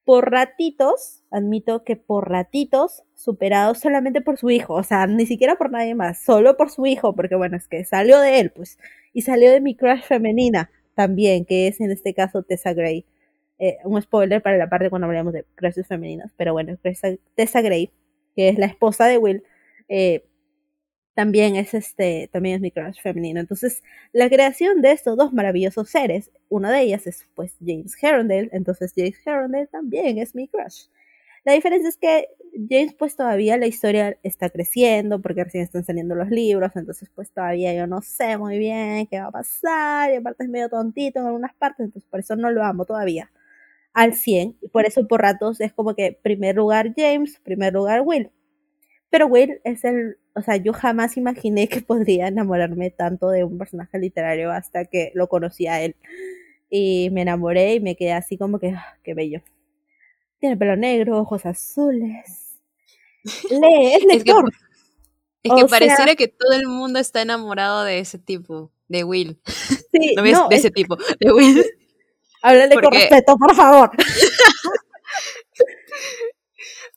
por 0.07 0.31
ratitos, 0.31 1.25
admito 1.33 1.83
que 1.83 1.97
por 1.97 2.31
ratitos, 2.31 3.03
superado 3.17 3.75
solamente 3.75 4.21
por 4.21 4.39
su 4.39 4.51
hijo, 4.51 4.75
o 4.75 4.85
sea, 4.85 5.09
ni 5.09 5.27
siquiera 5.27 5.57
por 5.57 5.73
nadie 5.73 5.97
más, 5.97 6.23
solo 6.23 6.57
por 6.57 6.71
su 6.71 6.87
hijo, 6.87 7.15
porque 7.17 7.35
bueno, 7.35 7.57
es 7.57 7.67
que 7.67 7.85
salió 7.85 8.21
de 8.21 8.39
él, 8.39 8.51
pues, 8.53 8.79
y 9.13 9.23
salió 9.23 9.51
de 9.51 9.61
mi 9.61 9.75
crush 9.75 10.03
femenina 10.03 10.71
también, 10.95 11.45
que 11.45 11.67
es 11.67 11.81
en 11.81 11.91
este 11.91 12.15
caso 12.15 12.45
Tessa 12.45 12.73
Gray. 12.73 13.05
Eh, 13.59 13.79
un 13.85 14.01
spoiler 14.01 14.41
para 14.43 14.57
la 14.59 14.69
parte 14.69 14.91
cuando 14.91 15.07
hablamos 15.07 15.33
de 15.33 15.45
crushes 15.57 15.89
femeninas, 15.89 16.31
pero 16.37 16.53
bueno, 16.53 16.79
Tessa 17.35 17.61
Gray, 17.61 17.91
que 18.37 18.49
es 18.49 18.59
la 18.59 18.67
esposa 18.67 19.07
de 19.07 19.19
Will, 19.19 19.43
eh, 19.89 20.25
también 21.17 21.57
es 21.57 21.73
este, 21.75 22.29
también 22.31 22.57
es 22.57 22.61
mi 22.61 22.71
crush 22.71 23.01
femenino. 23.01 23.41
Entonces, 23.41 23.83
la 24.13 24.29
creación 24.29 24.83
de 24.83 24.93
estos 24.93 25.17
dos 25.17 25.33
maravillosos 25.33 25.89
seres, 25.89 26.31
una 26.51 26.71
de 26.71 26.83
ellas 26.83 27.07
es 27.07 27.27
pues 27.35 27.55
James 27.65 27.97
Herondale, 28.03 28.51
entonces 28.53 28.93
James 28.95 29.17
Herondale 29.27 29.67
también 29.69 30.19
es 30.19 30.35
mi 30.35 30.47
crush. 30.47 30.89
La 31.45 31.55
diferencia 31.55 31.89
es 31.89 31.97
que 31.97 32.29
James 32.69 32.95
pues 32.95 33.17
todavía 33.17 33.57
la 33.57 33.67
historia 33.67 34.19
está 34.23 34.51
creciendo 34.51 35.23
porque 35.23 35.45
recién 35.45 35.65
están 35.65 35.85
saliendo 35.85 36.15
los 36.15 36.29
libros, 36.29 36.73
entonces 36.77 37.09
pues 37.15 37.31
todavía 37.33 37.73
yo 37.75 37.87
no 37.87 38.03
sé 38.03 38.37
muy 38.37 38.59
bien 38.59 39.07
qué 39.07 39.19
va 39.21 39.29
a 39.29 39.33
pasar 39.33 40.13
y 40.13 40.17
aparte 40.17 40.45
es 40.45 40.51
medio 40.51 40.69
tontito 40.69 41.21
en 41.21 41.27
algunas 41.27 41.55
partes, 41.55 41.87
entonces 41.87 42.09
por 42.11 42.21
eso 42.21 42.37
no 42.37 42.51
lo 42.51 42.63
amo 42.63 42.85
todavía 42.85 43.31
al 43.95 44.15
100 44.15 44.59
y 44.63 44.69
por 44.69 44.87
eso 44.87 45.07
por 45.09 45.23
ratos 45.23 45.61
es 45.61 45.73
como 45.73 45.95
que 45.95 46.19
primer 46.23 46.57
lugar 46.57 46.93
James, 46.97 47.41
primer 47.45 47.73
lugar 47.75 48.03
Will. 48.05 48.31
Pero 49.11 49.27
Will 49.27 49.61
es 49.65 49.85
el, 49.85 50.19
o 50.35 50.43
sea, 50.43 50.57
yo 50.57 50.73
jamás 50.73 51.17
imaginé 51.17 51.69
que 51.69 51.81
podría 51.81 52.29
enamorarme 52.29 52.91
tanto 52.91 53.31
de 53.31 53.45
un 53.45 53.59
personaje 53.59 53.99
literario 53.99 54.51
hasta 54.51 54.85
que 54.85 55.13
lo 55.15 55.29
conocí 55.29 55.67
a 55.67 55.83
él. 55.83 55.97
Y 56.69 57.11
me 57.13 57.23
enamoré 57.23 57.75
y 57.75 57.81
me 57.81 57.97
quedé 57.97 58.13
así 58.13 58.37
como 58.37 58.59
que, 58.59 58.71
ah, 58.71 58.99
qué 59.05 59.15
bello. 59.15 59.43
Tiene 60.41 60.57
pelo 60.57 60.77
negro, 60.77 61.21
ojos 61.21 61.47
azules. 61.47 62.59
Lee, 63.51 63.95
es 63.95 64.05
lector. 64.05 64.53
Es 65.43 65.53
que, 65.55 65.67
pareciera 65.67 66.17
que 66.17 66.29
todo 66.29 66.53
el 66.53 66.67
mundo 66.67 66.99
está 66.99 67.23
enamorado 67.23 67.85
de 67.85 68.01
ese 68.01 68.19
tipo, 68.19 68.73
de 68.89 69.05
Will. 69.05 69.39
Sí, 69.93 70.15
no, 70.33 70.49
de 70.49 70.57
ese 70.57 70.71
tipo, 70.71 70.97
de 70.97 71.33
Will. 71.33 71.65
Háblale 72.43 72.75
con 72.75 72.93
respeto, 72.93 73.37
por 73.37 73.55
favor. 73.55 73.91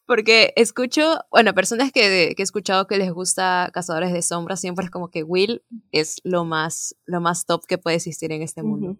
Porque 0.09 0.53
escucho, 0.55 1.19
bueno, 1.29 1.53
personas 1.53 1.91
que, 1.91 2.33
que, 2.35 2.41
he 2.41 2.43
escuchado 2.43 2.87
que 2.87 2.97
les 2.97 3.11
gusta 3.11 3.69
Cazadores 3.71 4.11
de 4.11 4.23
Sombras, 4.23 4.59
siempre 4.59 4.85
es 4.85 4.89
como 4.89 5.11
que 5.11 5.21
Will 5.21 5.61
es 5.91 6.19
lo 6.23 6.45
más, 6.45 6.95
lo 7.05 7.21
más 7.21 7.45
top 7.45 7.67
que 7.67 7.77
puede 7.77 7.97
existir 7.97 8.31
en 8.31 8.41
este 8.41 8.63
mundo. 8.63 8.97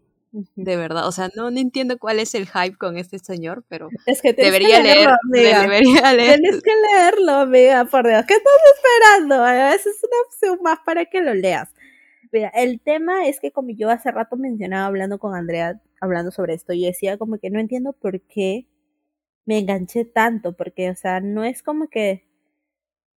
De 0.56 0.78
verdad, 0.78 1.08
o 1.08 1.12
sea, 1.12 1.32
no, 1.36 1.50
entiendo 1.50 1.98
cuál 1.98 2.20
es 2.20 2.36
el 2.36 2.46
hype 2.46 2.78
con 2.78 2.96
este 3.00 3.18
señor, 3.18 3.64
pero 3.68 3.90
es 4.06 4.22
que 4.22 4.34
debería, 4.34 4.84
leerlo, 4.84 5.18
leer, 5.32 5.62
debería 5.62 6.14
leer. 6.14 6.40
Tienes 6.42 6.62
que 6.62 6.74
leerlo, 6.76 7.32
amiga, 7.38 7.86
por 7.86 8.08
Dios. 8.08 8.26
¿Qué 8.28 8.36
estás 8.36 8.54
esperando? 8.76 9.48
Esa 9.48 9.90
es 9.90 10.04
una 10.04 10.22
opción 10.28 10.60
más 10.62 10.78
para 10.86 11.06
que 11.06 11.22
lo 11.22 11.34
leas. 11.34 11.70
Mira, 12.32 12.50
el 12.50 12.80
tema 12.80 13.28
es 13.28 13.40
que 13.40 13.52
como 13.52 13.72
yo 13.72 13.90
hace 13.90 14.12
rato 14.12 14.38
mencionaba 14.38 14.86
hablando 14.86 15.18
con 15.18 15.34
Andrea, 15.34 15.82
hablando 16.00 16.30
sobre 16.30 16.54
esto, 16.54 16.72
yo 16.74 16.86
decía 16.86 17.18
como 17.18 17.40
que 17.40 17.50
no 17.50 17.60
entiendo 17.60 17.94
por 17.94 18.22
qué 18.22 18.68
me 19.50 19.58
enganché 19.58 20.06
tanto, 20.06 20.56
porque, 20.56 20.92
o 20.92 20.96
sea, 20.96 21.22
no 21.22 21.44
es 21.44 21.64
como 21.64 21.88
que, 21.90 22.24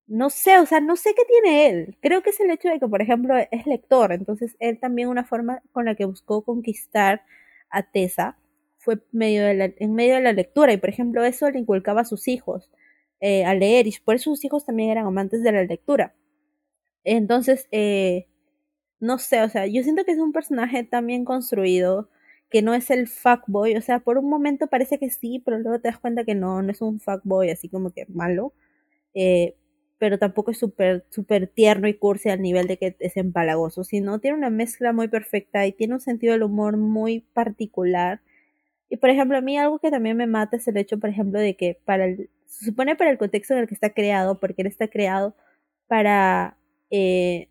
no 0.07 0.31
sé, 0.31 0.59
o 0.59 0.65
sea, 0.65 0.81
no 0.81 0.97
sé 0.97 1.15
qué 1.15 1.25
tiene 1.27 1.69
él. 1.69 1.99
Creo 2.01 2.23
que 2.23 2.31
es 2.31 2.41
el 2.41 2.51
hecho 2.51 2.69
de 2.71 2.81
que, 2.81 2.89
por 2.89 3.03
ejemplo, 3.03 3.35
es 3.51 3.67
lector, 3.67 4.13
entonces 4.13 4.57
él 4.59 4.79
también 4.81 5.09
una 5.11 5.25
forma 5.25 5.61
con 5.73 5.85
la 5.85 5.95
que 5.95 6.07
buscó 6.07 6.43
conquistar 6.43 7.23
a 7.69 7.83
Tessa 7.83 8.39
fue 8.79 9.03
medio 9.13 9.47
en 9.47 9.95
medio 9.95 10.15
de 10.15 10.23
la 10.23 10.33
lectura 10.33 10.73
y 10.73 10.79
por 10.79 10.89
ejemplo 10.89 11.23
eso 11.25 11.51
le 11.51 11.59
inculcaba 11.61 12.01
a 12.01 12.05
sus 12.05 12.27
hijos 12.29 12.71
eh, 13.21 13.45
a 13.45 13.55
leer 13.55 13.87
y 13.87 13.95
por 14.05 14.17
eso 14.17 14.31
sus 14.31 14.45
hijos 14.45 14.65
también 14.67 14.91
eran 14.91 15.07
amantes 15.07 15.43
de 15.43 15.53
la 15.53 15.65
lectura. 15.65 16.15
Entonces, 17.05 17.69
eh, 17.73 18.27
no 19.01 19.19
sé, 19.19 19.43
o 19.43 19.51
sea, 19.51 19.67
yo 19.67 19.83
siento 19.83 20.05
que 20.05 20.13
es 20.13 20.19
un 20.19 20.33
personaje 20.33 20.83
tan 20.85 21.07
bien 21.07 21.25
construido 21.27 22.09
que 22.53 22.63
no 22.63 22.75
es 22.75 22.91
el 22.91 23.09
fuckboy, 23.09 23.77
o 23.77 23.83
sea, 23.83 24.01
por 24.01 24.19
un 24.19 24.29
momento 24.29 24.67
parece 24.69 24.99
que 24.99 25.11
sí, 25.11 25.43
pero 25.45 25.59
luego 25.59 25.81
te 25.81 25.89
das 25.89 25.99
cuenta 25.99 26.25
que 26.25 26.35
no, 26.35 26.63
no 26.63 26.71
es 26.71 26.83
un 26.83 27.01
fuckboy 27.01 27.51
así 27.51 27.69
como 27.69 27.91
que 27.93 28.07
malo, 28.09 28.53
eh, 29.15 29.57
pero 29.99 30.19
tampoco 30.19 30.51
es 30.51 30.59
súper 30.59 31.05
super 31.11 31.47
tierno 31.49 31.89
y 31.89 31.95
cursi 31.95 32.29
al 32.31 32.43
nivel 32.43 32.67
de 32.67 32.77
que 32.79 32.97
es 32.99 33.17
empalagoso, 33.17 33.85
sino 33.85 34.21
tiene 34.21 34.37
una 34.37 34.51
mezcla 34.51 34.93
muy 34.93 35.09
perfecta 35.09 35.67
y 35.67 35.73
tiene 35.73 35.95
un 35.95 36.01
sentido 36.01 36.33
del 36.35 36.43
humor 36.43 36.77
muy 36.77 37.21
particular. 37.35 38.21
Y 38.91 38.99
por 38.99 39.11
ejemplo, 39.11 39.39
a 39.39 39.41
mí 39.43 39.59
algo 39.59 39.79
que 39.79 39.91
también 39.91 40.17
me 40.17 40.27
mata 40.27 40.57
es 40.59 40.69
el 40.69 40.77
hecho, 40.77 40.99
por 41.01 41.11
ejemplo, 41.11 41.41
de 41.41 41.57
que 41.57 41.79
para 41.85 42.07
el, 42.07 42.31
se 42.47 42.67
supone 42.67 42.97
para 42.97 43.11
el 43.11 43.19
contexto 43.19 43.55
en 43.55 43.61
el 43.61 43.69
que 43.69 43.75
está 43.75 43.91
creado, 43.91 44.41
porque 44.41 44.63
él 44.63 44.69
está 44.69 44.89
creado 44.89 45.35
para, 45.89 46.59
eh, 46.91 47.49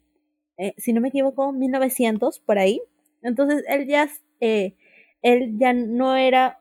eh, 0.58 0.74
si 0.78 0.94
no 0.94 1.02
me 1.02 1.10
equivoco, 1.10 1.52
1900, 1.54 2.40
por 2.40 2.60
ahí. 2.60 2.82
Entonces 3.24 3.64
él 3.68 3.88
ya, 3.88 4.10
eh, 4.42 4.76
él 5.22 5.58
ya 5.58 5.74
no 5.74 6.16
era 6.16 6.60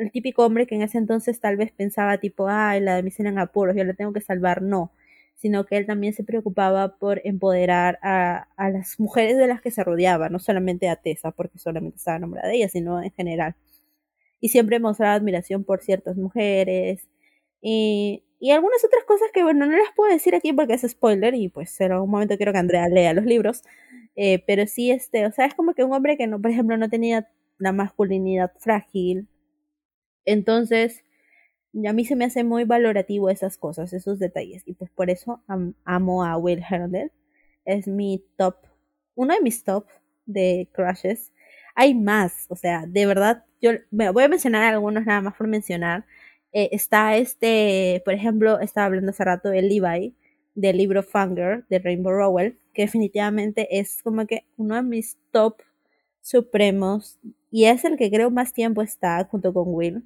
el 0.00 0.10
típico 0.12 0.44
hombre 0.44 0.66
que 0.66 0.74
en 0.74 0.82
ese 0.82 0.98
entonces 0.98 1.40
tal 1.40 1.56
vez 1.56 1.72
pensaba 1.72 2.18
tipo, 2.18 2.48
ay, 2.48 2.80
la 2.80 2.96
de 2.96 3.02
mis 3.02 3.20
en 3.20 3.38
apuros, 3.38 3.76
yo 3.76 3.84
la 3.84 3.94
tengo 3.94 4.12
que 4.12 4.20
salvar, 4.20 4.62
no, 4.62 4.92
sino 5.36 5.66
que 5.66 5.76
él 5.76 5.86
también 5.86 6.14
se 6.14 6.24
preocupaba 6.24 6.96
por 6.98 7.20
empoderar 7.24 7.98
a, 8.02 8.48
a 8.56 8.70
las 8.70 8.98
mujeres 8.98 9.36
de 9.36 9.46
las 9.46 9.60
que 9.60 9.70
se 9.70 9.84
rodeaba, 9.84 10.28
no 10.30 10.38
solamente 10.38 10.88
a 10.88 10.96
Tessa, 10.96 11.32
porque 11.32 11.58
solamente 11.58 11.98
estaba 11.98 12.18
nombrada 12.18 12.48
de 12.48 12.56
ella, 12.56 12.68
sino 12.68 13.02
en 13.02 13.10
general. 13.12 13.54
Y 14.40 14.48
siempre 14.50 14.80
mostraba 14.80 15.14
admiración 15.14 15.64
por 15.64 15.80
ciertas 15.82 16.16
mujeres 16.16 17.08
y, 17.62 18.24
y 18.40 18.52
algunas 18.52 18.84
otras 18.84 19.04
cosas 19.04 19.28
que, 19.34 19.42
bueno, 19.42 19.66
no 19.66 19.72
las 19.76 19.92
puedo 19.94 20.12
decir 20.12 20.34
aquí 20.34 20.52
porque 20.52 20.74
es 20.74 20.82
spoiler 20.88 21.34
y 21.34 21.48
pues 21.48 21.78
en 21.80 21.92
algún 21.92 22.10
momento 22.10 22.36
quiero 22.38 22.52
que 22.52 22.58
Andrea 22.58 22.88
lea 22.88 23.12
los 23.14 23.26
libros. 23.26 23.62
Eh, 24.16 24.42
pero 24.46 24.66
sí, 24.66 24.90
este, 24.90 25.26
o 25.26 25.32
sea, 25.32 25.46
es 25.46 25.54
como 25.54 25.74
que 25.74 25.84
un 25.84 25.92
hombre 25.92 26.16
que, 26.16 26.26
no, 26.26 26.40
por 26.40 26.50
ejemplo, 26.50 26.76
no 26.78 26.88
tenía 26.90 27.28
la 27.60 27.72
masculinidad 27.72 28.52
frágil, 28.58 29.28
entonces, 30.24 31.04
a 31.86 31.92
mí 31.92 32.04
se 32.04 32.16
me 32.16 32.24
hace 32.24 32.44
muy 32.44 32.64
valorativo 32.64 33.30
esas 33.30 33.56
cosas, 33.58 33.92
esos 33.92 34.18
detalles. 34.18 34.62
Y 34.66 34.74
pues 34.74 34.90
por 34.90 35.10
eso 35.10 35.42
amo 35.84 36.24
a 36.24 36.36
Will 36.36 36.62
Herndon. 36.68 37.10
Es 37.64 37.86
mi 37.86 38.24
top, 38.36 38.56
uno 39.14 39.34
de 39.34 39.40
mis 39.40 39.64
top 39.64 39.86
de 40.26 40.68
crushes. 40.72 41.32
Hay 41.74 41.94
más, 41.94 42.46
o 42.48 42.56
sea, 42.56 42.86
de 42.86 43.06
verdad, 43.06 43.44
yo 43.60 43.72
voy 43.90 44.24
a 44.24 44.28
mencionar 44.28 44.64
algunos 44.64 45.06
nada 45.06 45.20
más 45.20 45.34
por 45.36 45.46
mencionar. 45.46 46.04
Eh, 46.52 46.68
está 46.72 47.16
este, 47.16 48.02
por 48.04 48.14
ejemplo, 48.14 48.60
estaba 48.60 48.86
hablando 48.86 49.10
hace 49.10 49.24
rato 49.24 49.50
de 49.50 49.62
Levi, 49.62 50.14
del 50.54 50.76
libro 50.78 51.02
Fanger 51.02 51.64
de 51.68 51.78
Rainbow 51.78 52.12
Rowell, 52.12 52.58
que 52.74 52.82
definitivamente 52.82 53.78
es 53.78 54.02
como 54.02 54.26
que 54.26 54.46
uno 54.56 54.74
de 54.76 54.82
mis 54.82 55.16
top 55.30 55.62
supremos 56.20 57.18
y 57.50 57.64
es 57.64 57.84
el 57.84 57.96
que 57.96 58.10
creo 58.10 58.30
más 58.30 58.52
tiempo 58.52 58.82
está 58.82 59.24
junto 59.24 59.52
con 59.52 59.64
Will 59.66 60.04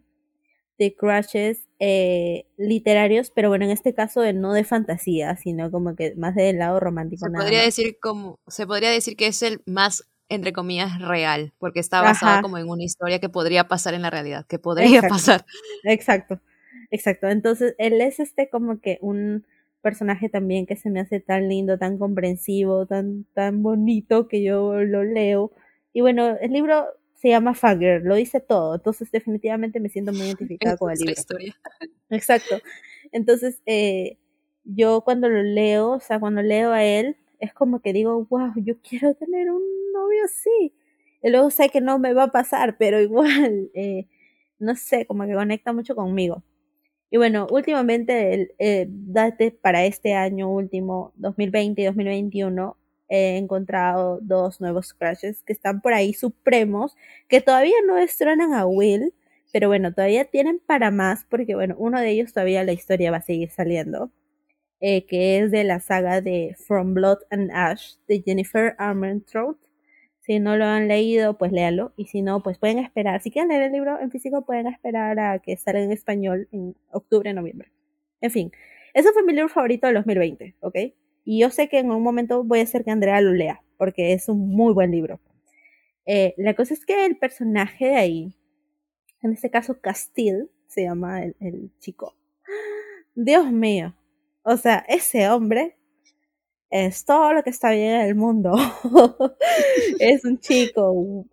de 0.79 0.95
crushes 0.95 1.69
eh, 1.79 2.47
literarios, 2.57 3.31
pero 3.31 3.49
bueno, 3.49 3.65
en 3.65 3.71
este 3.71 3.95
caso 3.95 4.21
no 4.33 4.53
de 4.53 4.65
fantasía, 4.65 5.37
sino 5.37 5.71
como 5.71 5.95
que 5.95 6.15
más 6.17 6.35
del 6.35 6.59
lado 6.59 6.81
romántico. 6.81 7.27
Se 7.27 7.33
podría 7.33 7.63
decir 7.63 7.99
como, 8.01 8.41
se 8.49 8.67
podría 8.67 8.91
decir 8.91 9.17
que 9.17 9.29
es 9.29 9.43
el 9.43 9.63
más 9.67 10.09
entre 10.29 10.53
comillas 10.53 11.01
real, 11.01 11.53
porque 11.59 11.81
está 11.81 12.01
basado 12.01 12.43
como 12.43 12.59
en 12.59 12.69
una 12.69 12.83
historia 12.83 13.21
que 13.21 13.29
podría 13.29 13.69
pasar 13.69 13.95
en 13.95 14.03
la 14.03 14.11
realidad, 14.11 14.47
que 14.47 14.59
podría 14.59 15.03
pasar. 15.03 15.45
Exacto, 15.85 16.41
exacto. 16.91 17.29
Entonces, 17.29 17.75
él 17.79 18.01
es 18.01 18.19
este 18.21 18.49
como 18.49 18.81
que 18.81 18.99
un 19.01 19.47
personaje 19.83 20.31
también 20.31 20.65
que 20.65 20.77
se 20.77 20.89
me 20.89 21.01
hace 21.01 21.21
tan 21.21 21.49
lindo, 21.49 21.79
tan 21.79 21.99
comprensivo, 21.99 22.87
tan, 22.87 23.27
tan 23.35 23.63
bonito 23.63 24.29
que 24.29 24.43
yo 24.43 24.83
lo 24.83 25.05
leo. 25.05 25.53
Y 25.93 26.01
bueno, 26.01 26.37
el 26.41 26.53
libro 26.53 26.87
se 27.25 27.31
llama 27.31 27.55
Fagger, 27.55 28.03
lo 28.03 28.17
dice 28.17 28.39
todo, 28.39 28.75
entonces 28.75 29.11
definitivamente 29.11 29.81
me 29.81 29.89
siento 29.89 30.13
muy 30.13 30.27
identificada 30.27 30.77
con 30.77 30.91
el 30.93 30.99
libro. 30.99 31.13
historia. 31.13 31.57
Exacto. 32.11 32.57
Entonces, 33.13 33.63
eh, 33.65 34.19
yo 34.65 35.01
cuando 35.01 35.31
lo 35.31 35.43
leo, 35.43 35.93
o 35.93 36.01
sea, 36.01 36.21
cuando 36.21 36.43
leo 36.43 36.73
a 36.73 36.85
él, 36.85 37.17
es 37.39 37.55
como 37.55 37.81
que 37.81 37.95
digo, 37.95 38.27
wow, 38.27 38.53
yo 38.57 38.75
quiero 38.83 39.15
tener 39.15 39.51
un 39.51 39.63
novio 39.95 40.23
así. 40.27 40.75
Y 41.23 41.31
luego 41.31 41.51
sé 41.51 41.71
que 41.71 41.81
no 41.81 41.99
me 41.99 42.13
va 42.13 42.25
a 42.25 42.33
pasar, 42.33 42.77
pero 42.77 43.01
igual, 43.01 43.71
eh, 43.75 44.07
no 44.59 44.77
sé, 44.77 45.07
como 45.07 45.25
que 45.25 45.33
conecta 45.33 45.73
mucho 45.73 45.97
conmigo. 45.97 46.43
Y 47.11 47.17
bueno, 47.17 47.47
últimamente, 47.51 48.55
eh, 48.59 48.87
date 48.91 49.51
para 49.51 49.87
este 49.87 50.13
año 50.13 50.51
último, 50.51 51.15
2020 51.17 51.81
y 51.81 51.85
2021, 51.87 52.77
he 53.15 53.37
encontrado 53.37 54.19
dos 54.23 54.61
nuevos 54.61 54.93
crushes 54.95 55.43
que 55.45 55.53
están 55.53 55.81
por 55.81 55.95
ahí 55.95 56.13
supremos, 56.15 56.97
que 57.29 57.41
todavía 57.41 57.77
no 57.87 57.99
estrenan 57.99 58.55
a 58.55 58.67
Will, 58.67 59.15
pero 59.53 59.69
bueno, 59.69 59.93
todavía 59.93 60.25
tienen 60.25 60.61
para 60.67 60.91
más, 60.91 61.25
porque 61.29 61.55
bueno, 61.55 61.77
uno 61.79 62.01
de 62.01 62.11
ellos 62.11 62.33
todavía 62.33 62.65
la 62.65 62.73
historia 62.73 63.11
va 63.11 63.19
a 63.19 63.23
seguir 63.23 63.51
saliendo, 63.51 64.11
eh, 64.81 65.07
que 65.07 65.39
es 65.39 65.51
de 65.51 65.65
la 65.65 65.81
saga 65.81 66.21
de 66.21 66.57
From 66.67 66.95
Blood 66.95 67.19
and 67.31 67.51
Ash 67.53 67.95
de 68.09 68.23
Jennifer 68.23 68.75
Armentrout. 68.79 69.59
Si 70.21 70.41
no 70.41 70.57
lo 70.57 70.65
han 70.65 70.89
leído, 70.89 71.39
pues 71.39 71.53
léalo. 71.53 71.93
Y 71.97 72.07
si 72.07 72.23
no, 72.23 72.43
pues 72.43 72.59
pueden 72.59 72.79
esperar. 72.79 73.21
Si 73.23 73.31
quieren 73.31 73.51
leer 73.51 73.65
el 73.65 73.73
libro 73.73 74.01
en 74.01 74.11
físico, 74.11 74.45
pueden 74.45 74.67
esperar 74.67 75.19
a 75.21 75.39
que 75.39 75.57
salga 75.57 75.83
en 75.83 75.93
español 75.93 76.49
en 76.51 76.75
octubre, 76.91 77.33
noviembre. 77.35 77.71
En 78.21 78.31
fin, 78.31 78.53
ese 78.95 79.13
fue 79.13 79.23
mi 79.23 79.35
libro 79.35 79.49
favorito 79.49 79.87
del 79.87 79.97
2020, 79.97 80.57
¿ok? 80.61 80.77
Y 81.25 81.41
yo 81.41 81.51
sé 81.51 81.69
que 81.69 81.79
en 81.79 81.91
un 81.91 82.03
momento 82.03 82.45
voy 82.45 82.61
a 82.61 82.65
hacer 82.65 82.85
que 82.85 82.91
Andrea 82.91 83.21
lo 83.21 83.33
lea, 83.33 83.63
porque 83.79 84.13
es 84.13 84.29
un 84.29 84.49
muy 84.49 84.73
buen 84.73 84.91
libro. 84.91 85.21
Eh, 86.07 86.35
la 86.37 86.55
cosa 86.55 86.75
es 86.75 86.85
que 86.85 87.07
el 87.07 87.17
personaje 87.17 87.87
de 87.87 87.97
ahí, 87.97 88.35
en 89.23 89.33
este 89.33 89.51
caso 89.51 89.81
Castile, 89.81 90.49
se 90.67 90.83
llama 90.83 91.23
el, 91.23 91.37
el 91.41 91.71
chico. 91.79 92.15
Dios 93.15 93.51
mío. 93.51 93.95
O 94.43 94.57
sea, 94.57 94.85
ese 94.89 95.29
hombre 95.31 95.77
es 96.71 97.05
todo 97.05 97.33
lo 97.33 97.43
que 97.43 97.51
está 97.51 97.71
bien 97.71 97.95
en 97.95 98.01
el 98.03 98.15
mundo. 98.15 98.53
es 100.01 100.25
un 100.25 100.39
chico, 100.41 101.25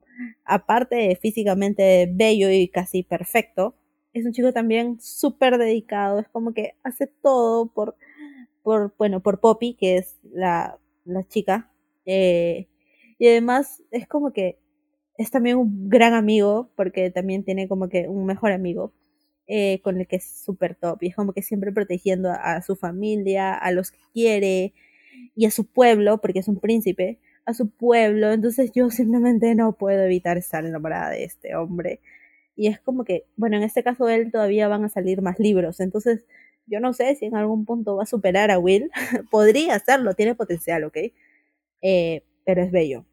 aparte 0.45 0.95
de 0.95 1.15
físicamente 1.15 2.07
bello 2.13 2.49
y 2.49 2.67
casi 2.67 3.03
perfecto, 3.03 3.75
es 4.13 4.25
un 4.25 4.33
chico 4.33 4.53
también 4.53 4.99
súper 5.01 5.57
dedicado. 5.57 6.19
Es 6.19 6.27
como 6.29 6.53
que 6.53 6.75
hace 6.83 7.07
todo 7.07 7.67
por 7.73 7.95
por, 8.63 8.93
bueno, 8.97 9.21
por 9.21 9.39
Poppy, 9.39 9.75
que 9.75 9.97
es 9.97 10.17
la, 10.23 10.79
la 11.05 11.27
chica. 11.27 11.71
Eh, 12.05 12.67
y 13.19 13.27
además 13.27 13.83
es 13.91 14.07
como 14.07 14.33
que 14.33 14.59
es 15.17 15.31
también 15.31 15.57
un 15.57 15.89
gran 15.89 16.13
amigo, 16.13 16.71
porque 16.75 17.11
también 17.11 17.43
tiene 17.43 17.67
como 17.67 17.89
que 17.89 18.07
un 18.07 18.25
mejor 18.25 18.51
amigo 18.51 18.93
eh, 19.47 19.81
con 19.83 19.99
el 19.99 20.07
que 20.07 20.15
es 20.17 20.43
súper 20.43 20.75
top. 20.75 21.03
Y 21.03 21.07
es 21.07 21.15
como 21.15 21.33
que 21.33 21.41
siempre 21.41 21.71
protegiendo 21.71 22.31
a, 22.31 22.61
su 22.61 22.75
familia, 22.75 23.53
a 23.53 23.71
los 23.71 23.91
que 23.91 23.99
quiere 24.13 24.73
y 25.35 25.45
a 25.45 25.51
su 25.51 25.65
pueblo, 25.65 26.19
porque 26.21 26.39
es 26.39 26.47
un 26.47 26.59
príncipe, 26.59 27.19
a 27.45 27.53
su 27.53 27.69
pueblo. 27.69 28.31
Entonces 28.31 28.71
yo 28.73 28.89
simplemente 28.89 29.53
no 29.55 29.73
puedo 29.73 30.03
evitar 30.03 30.37
estar 30.37 30.65
enamorada 30.65 31.09
de 31.11 31.23
este 31.25 31.55
hombre. 31.55 32.01
Y 32.55 32.67
es 32.67 32.79
como 32.79 33.03
que, 33.03 33.25
bueno, 33.35 33.57
en 33.57 33.63
este 33.63 33.83
caso 33.83 34.09
él 34.09 34.31
todavía 34.31 34.67
van 34.67 34.85
a 34.85 34.89
salir 34.89 35.21
más 35.21 35.39
libros. 35.39 35.79
Entonces 35.79 36.25
yo 36.71 36.79
no 36.79 36.93
sé 36.93 37.15
si 37.15 37.25
en 37.25 37.35
algún 37.35 37.65
punto 37.65 37.97
va 37.97 38.03
a 38.03 38.07
superar 38.07 38.49
a 38.49 38.57
Will. 38.57 38.89
Podría 39.29 39.75
hacerlo, 39.75 40.13
tiene 40.13 40.35
potencial, 40.35 40.85
¿ok? 40.85 40.97
Eh, 41.81 42.23
pero 42.45 42.63
es 42.63 42.71
bello. 42.71 43.05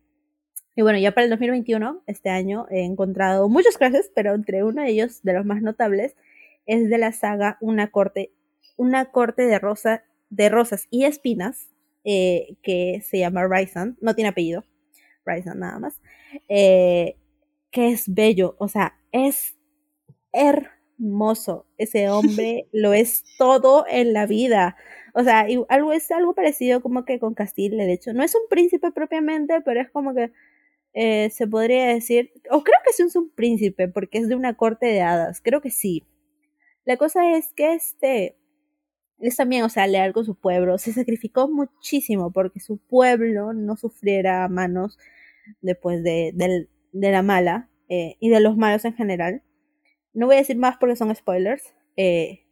Y 0.77 0.83
bueno, 0.83 0.99
ya 1.01 1.13
para 1.13 1.25
el 1.25 1.31
2021, 1.31 2.05
este 2.07 2.31
año, 2.31 2.67
he 2.71 2.85
encontrado 2.85 3.49
muchos 3.49 3.77
crashes, 3.77 4.13
pero 4.15 4.35
entre 4.35 4.63
uno 4.63 4.83
de 4.83 4.91
ellos, 4.91 5.23
de 5.25 5.33
los 5.33 5.45
más 5.45 5.61
notables, 5.61 6.15
es 6.67 6.89
de 6.89 6.99
la 6.99 7.11
saga 7.11 7.59
Una 7.61 7.91
corte, 7.91 8.31
una 8.77 9.07
corte 9.07 9.47
de, 9.47 9.59
rosa, 9.59 10.05
de 10.31 10.49
rosas 10.49 10.87
y 10.91 11.05
espinas, 11.05 11.69
eh, 12.05 12.55
que 12.63 13.03
se 13.05 13.19
llama 13.19 13.47
Ryzen, 13.49 13.99
no 14.01 14.15
tiene 14.15 14.29
apellido, 14.29 14.65
Ryzen 15.27 15.59
nada 15.59 15.81
más, 15.81 16.01
eh, 16.49 17.17
que 17.73 17.91
es 17.91 18.15
bello, 18.15 18.55
o 18.59 18.69
sea, 18.69 18.99
es 19.11 19.57
hermoso 20.33 20.78
hermoso. 20.99 21.67
Ese 21.79 22.09
hombre 22.11 22.69
lo 22.73 22.93
es 22.93 23.25
todo 23.39 23.85
en 23.89 24.13
la 24.13 24.27
vida. 24.27 24.77
O 25.15 25.25
sea, 25.25 25.47
algo 25.69 25.93
es 25.93 26.11
algo 26.11 26.35
parecido 26.35 26.81
como 26.83 27.05
que 27.05 27.19
con 27.19 27.35
Castilla, 27.35 27.85
de 27.85 27.93
hecho. 27.93 28.13
No 28.13 28.23
es 28.23 28.35
un 28.35 28.43
príncipe 28.49 28.93
propiamente, 28.93 29.61
pero 29.63 29.81
es 29.81 29.91
como 29.91 30.15
que 30.15 30.33
eh, 30.95 31.31
se 31.31 31.47
podría 31.47 31.87
decir, 31.87 32.33
o 32.51 32.63
creo 32.65 32.79
que 32.85 32.93
sí 32.93 33.03
es 33.03 33.17
un 33.17 33.31
príncipe, 33.31 33.89
porque 33.89 34.19
es 34.19 34.29
de 34.29 34.35
una 34.37 34.57
corte 34.57 34.87
de 34.87 35.03
hadas, 35.03 35.41
creo 35.41 35.61
que 35.61 35.71
sí. 35.71 36.07
La 36.85 36.97
cosa 36.97 37.37
es 37.37 37.53
que 37.55 37.75
este 37.75 38.37
es 39.21 39.37
también, 39.37 39.65
o 39.65 39.69
sea, 39.69 39.87
leal 39.87 40.13
con 40.13 40.25
su 40.25 40.35
pueblo, 40.37 40.79
se 40.79 40.93
sacrificó 40.93 41.49
muchísimo 41.49 42.33
porque 42.33 42.61
su 42.61 42.79
pueblo 42.79 43.53
no 43.53 43.77
sufriera 43.77 44.49
manos 44.49 44.99
después 45.61 46.03
de, 46.03 46.33
de 46.93 47.11
la 47.11 47.23
mala 47.23 47.69
eh, 47.89 48.17
y 48.21 48.31
de 48.31 48.41
los 48.41 48.57
malos 48.57 48.85
en 48.85 48.95
general. 48.95 49.43
No 50.19 50.27
voy 50.27 50.35
a 50.35 50.39
decir 50.39 50.57
más 50.57 50.77
porque 50.79 50.97
son 50.97 51.15
spoilers. 51.15 51.75
Eh, 51.97 52.45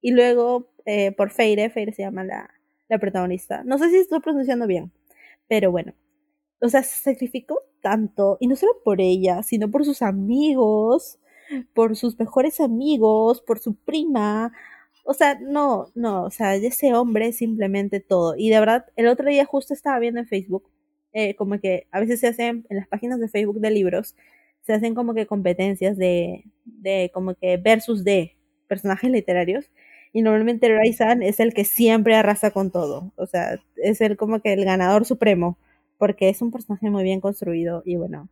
y 0.00 0.12
luego 0.12 0.72
eh, 0.86 1.12
por 1.12 1.30
Feire, 1.30 1.68
Feire 1.70 1.92
se 1.92 2.02
llama 2.02 2.24
la, 2.24 2.50
la 2.88 2.98
protagonista. 2.98 3.62
No 3.64 3.78
sé 3.78 3.90
si 3.90 3.96
estoy 3.96 4.20
pronunciando 4.20 4.66
bien, 4.66 4.90
pero 5.46 5.70
bueno. 5.70 5.92
O 6.62 6.68
sea, 6.68 6.82
se 6.82 7.02
sacrificó 7.02 7.62
tanto, 7.82 8.36
y 8.40 8.46
no 8.46 8.56
solo 8.56 8.72
por 8.84 9.00
ella, 9.00 9.42
sino 9.42 9.70
por 9.70 9.84
sus 9.84 10.02
amigos, 10.02 11.18
por 11.74 11.96
sus 11.96 12.18
mejores 12.18 12.60
amigos, 12.60 13.42
por 13.42 13.58
su 13.58 13.74
prima. 13.74 14.52
O 15.04 15.14
sea, 15.14 15.38
no, 15.40 15.88
no, 15.94 16.24
o 16.24 16.30
sea, 16.30 16.54
ese 16.54 16.94
hombre 16.94 17.28
es 17.28 17.36
simplemente 17.36 18.00
todo. 18.00 18.34
Y 18.36 18.50
de 18.50 18.60
verdad, 18.60 18.86
el 18.96 19.08
otro 19.08 19.28
día 19.28 19.44
justo 19.44 19.74
estaba 19.74 19.98
viendo 19.98 20.20
en 20.20 20.26
Facebook, 20.26 20.70
eh, 21.12 21.34
como 21.36 21.58
que 21.60 21.86
a 21.90 22.00
veces 22.00 22.20
se 22.20 22.28
hacen 22.28 22.66
en 22.70 22.76
las 22.78 22.88
páginas 22.88 23.20
de 23.20 23.28
Facebook 23.28 23.60
de 23.60 23.70
libros, 23.70 24.16
se 24.70 24.76
hacen 24.76 24.94
como 24.94 25.14
que 25.14 25.26
competencias 25.26 25.96
de, 25.96 26.44
de 26.64 27.10
como 27.12 27.34
que 27.34 27.56
versus 27.56 28.04
de 28.04 28.36
personajes 28.68 29.10
literarios. 29.10 29.68
Y 30.12 30.22
normalmente 30.22 30.72
Raizan 30.72 31.24
es 31.24 31.40
el 31.40 31.54
que 31.54 31.64
siempre 31.64 32.14
arrasa 32.14 32.52
con 32.52 32.70
todo. 32.70 33.12
O 33.16 33.26
sea, 33.26 33.60
es 33.74 34.00
el 34.00 34.16
como 34.16 34.40
que 34.40 34.52
el 34.52 34.64
ganador 34.64 35.04
supremo. 35.06 35.58
Porque 35.98 36.28
es 36.28 36.40
un 36.40 36.52
personaje 36.52 36.88
muy 36.88 37.02
bien 37.02 37.20
construido. 37.20 37.82
Y 37.84 37.96
bueno, 37.96 38.28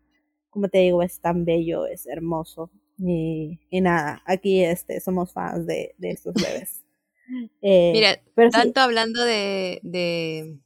como 0.48 0.68
te 0.68 0.78
digo, 0.78 1.02
es 1.02 1.20
tan 1.20 1.44
bello, 1.44 1.86
es 1.86 2.06
hermoso. 2.06 2.70
Y, 2.98 3.58
y 3.68 3.80
nada, 3.80 4.22
aquí 4.24 4.62
este, 4.62 5.00
somos 5.00 5.32
fans 5.32 5.66
de, 5.66 5.96
de 5.98 6.10
estos 6.10 6.34
bebés. 6.34 6.84
Eh, 7.60 7.90
Mira, 7.92 8.22
pero 8.34 8.48
tanto 8.48 8.80
hablando 8.80 9.22
de, 9.22 9.80
de, 9.82 10.56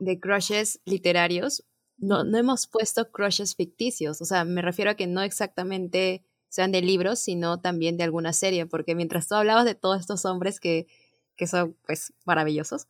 de 0.00 0.18
crushes 0.18 0.80
literarios, 0.84 1.64
no, 2.02 2.24
no 2.24 2.36
hemos 2.36 2.66
puesto 2.66 3.10
crushes 3.10 3.54
ficticios. 3.54 4.20
O 4.20 4.24
sea, 4.24 4.44
me 4.44 4.60
refiero 4.60 4.90
a 4.90 4.94
que 4.94 5.06
no 5.06 5.22
exactamente 5.22 6.24
sean 6.48 6.72
de 6.72 6.82
libros, 6.82 7.20
sino 7.20 7.60
también 7.60 7.96
de 7.96 8.04
alguna 8.04 8.32
serie, 8.32 8.66
porque 8.66 8.94
mientras 8.94 9.28
tú 9.28 9.36
hablabas 9.36 9.64
de 9.64 9.74
todos 9.74 10.00
estos 10.00 10.24
hombres 10.26 10.60
que, 10.60 10.86
que 11.36 11.46
son 11.46 11.74
pues 11.86 12.12
maravillosos, 12.26 12.88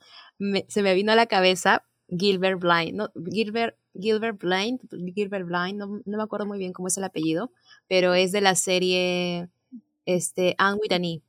se 0.67 0.83
me 0.83 0.95
vino 0.95 1.13
a 1.13 1.15
la 1.15 1.27
cabeza 1.27 1.85
Gilbert 2.09 2.59
Blind, 2.59 2.95
no, 2.95 3.11
Gilbert, 3.31 3.77
Gilbert 3.95 4.43
Blind, 4.43 4.81
Gilbert 5.15 5.47
Blind, 5.47 5.79
no, 5.79 6.01
no, 6.05 6.17
me 6.17 6.23
acuerdo 6.23 6.47
muy 6.47 6.59
bien 6.59 6.73
cómo 6.73 6.89
es 6.89 6.97
el 6.97 7.05
apellido, 7.05 7.53
pero 7.87 8.15
es 8.15 8.33
de 8.33 8.41
la 8.41 8.55
serie 8.55 9.49
este, 10.07 10.57
Anne 10.59 10.79
with 10.83 10.93
an 10.93 11.05
e. 11.05 11.23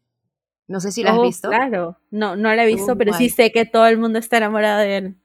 No 0.67 0.79
sé 0.79 0.91
si 0.91 1.03
la 1.03 1.11
has 1.11 1.19
oh, 1.19 1.23
visto. 1.23 1.49
Claro, 1.49 1.99
no, 2.09 2.35
no 2.35 2.53
la 2.55 2.63
he 2.63 2.67
visto, 2.67 2.93
oh, 2.93 2.97
pero 2.97 3.13
sí 3.13 3.29
sé 3.29 3.51
que 3.51 3.65
todo 3.65 3.85
el 3.85 3.97
mundo 3.97 4.17
está 4.17 4.37
enamorado 4.37 4.79
de 4.79 4.97
él. 4.97 5.17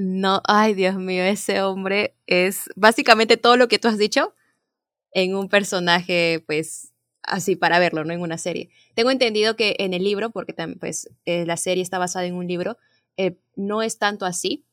No, 0.00 0.42
ay 0.46 0.74
Dios 0.74 0.94
mío, 0.94 1.24
ese 1.24 1.60
hombre 1.60 2.14
es 2.28 2.70
básicamente 2.76 3.36
todo 3.36 3.56
lo 3.56 3.66
que 3.66 3.80
tú 3.80 3.88
has 3.88 3.98
dicho, 3.98 4.32
en 5.12 5.34
un 5.36 5.48
personaje, 5.48 6.44
pues, 6.46 6.92
así 7.24 7.56
para 7.56 7.80
verlo, 7.80 8.04
no 8.04 8.12
en 8.14 8.20
una 8.20 8.38
serie. 8.38 8.70
Tengo 8.94 9.10
entendido 9.10 9.56
que 9.56 9.74
en 9.80 9.94
el 9.94 10.04
libro, 10.04 10.30
porque 10.30 10.54
pues 10.80 11.10
eh, 11.24 11.46
la 11.46 11.56
serie 11.56 11.82
está 11.82 11.98
basada 11.98 12.26
en 12.26 12.36
un 12.36 12.46
libro, 12.46 12.78
eh, 13.16 13.38
no 13.56 13.82
es 13.82 13.98
tanto 13.98 14.26
así, 14.26 14.64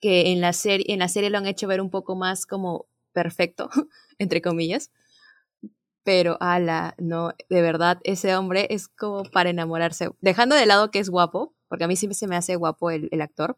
que 0.00 0.32
en 0.32 0.40
la, 0.40 0.52
serie, 0.52 0.86
en 0.92 1.00
la 1.00 1.08
serie 1.08 1.30
lo 1.30 1.38
han 1.38 1.46
hecho 1.48 1.68
ver 1.68 1.80
un 1.80 1.90
poco 1.90 2.16
más 2.16 2.46
como 2.46 2.86
perfecto, 3.12 3.70
entre 4.18 4.42
comillas. 4.42 4.92
Pero, 6.04 6.38
ala, 6.40 6.94
no, 6.98 7.34
de 7.48 7.62
verdad, 7.62 7.98
ese 8.04 8.36
hombre 8.36 8.68
es 8.70 8.88
como 8.88 9.24
para 9.24 9.50
enamorarse. 9.50 10.10
Dejando 10.20 10.56
de 10.56 10.66
lado 10.66 10.90
que 10.90 11.00
es 11.00 11.10
guapo, 11.10 11.54
porque 11.68 11.84
a 11.84 11.88
mí 11.88 11.96
siempre 11.96 12.14
se 12.14 12.26
me 12.28 12.36
hace 12.36 12.56
guapo 12.56 12.90
el, 12.90 13.08
el 13.12 13.20
actor. 13.20 13.56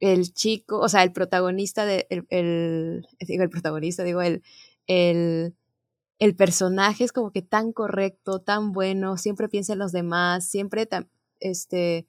El 0.00 0.32
chico, 0.32 0.78
o 0.80 0.88
sea, 0.88 1.02
el 1.02 1.12
protagonista 1.12 1.84
de. 1.84 2.06
El, 2.10 2.26
el, 2.30 3.06
digo, 3.20 3.42
el 3.42 3.50
protagonista, 3.50 4.02
digo, 4.02 4.22
el, 4.22 4.42
el, 4.86 5.54
el 6.18 6.36
personaje 6.36 7.04
es 7.04 7.12
como 7.12 7.32
que 7.32 7.42
tan 7.42 7.72
correcto, 7.72 8.40
tan 8.40 8.72
bueno, 8.72 9.16
siempre 9.16 9.48
piensa 9.48 9.72
en 9.72 9.78
los 9.78 9.90
demás, 9.90 10.48
siempre, 10.48 10.86
este, 11.40 12.06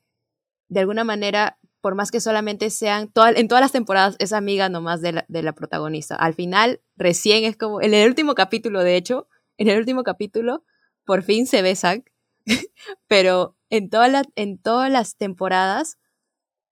de 0.67 0.79
alguna 0.79 1.05
manera, 1.05 1.57
por 1.79 1.95
más 1.95 2.11
que 2.11 2.19
solamente 2.19 2.69
sean, 2.69 3.11
en 3.35 3.47
todas 3.47 3.61
las 3.61 3.71
temporadas 3.71 4.17
es 4.19 4.33
amiga 4.33 4.67
nomás 4.67 5.01
de 5.01 5.13
la, 5.13 5.25
de 5.29 5.43
la 5.43 5.53
protagonista. 5.53 6.15
Al 6.15 6.33
final, 6.33 6.81
recién 6.97 7.45
es 7.45 7.55
como, 7.55 7.81
en 7.81 7.93
el 7.93 8.07
último 8.07 8.35
capítulo, 8.35 8.83
de 8.83 8.97
hecho, 8.97 9.27
en 9.57 9.69
el 9.69 9.79
último 9.79 10.03
capítulo, 10.03 10.65
por 11.05 11.23
fin 11.23 11.47
se 11.47 11.61
besan, 11.61 12.03
pero 13.07 13.55
en, 13.69 13.89
toda 13.89 14.23
en 14.35 14.57
todas 14.57 14.91
las 14.91 15.15
temporadas, 15.15 15.97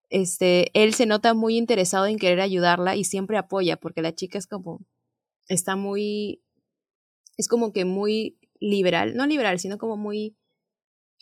este, 0.09 0.71
él 0.73 0.93
se 0.93 1.05
nota 1.05 1.33
muy 1.33 1.57
interesado 1.57 2.05
en 2.07 2.17
querer 2.17 2.41
ayudarla 2.41 2.95
y 2.95 3.03
siempre 3.03 3.37
apoya, 3.37 3.77
porque 3.77 4.01
la 4.01 4.13
chica 4.13 4.37
es 4.37 4.47
como, 4.47 4.81
está 5.47 5.75
muy, 5.75 6.41
es 7.37 7.47
como 7.47 7.73
que 7.73 7.85
muy 7.85 8.37
liberal, 8.59 9.15
no 9.15 9.25
liberal, 9.25 9.59
sino 9.59 9.77
como 9.77 9.97
muy 9.97 10.35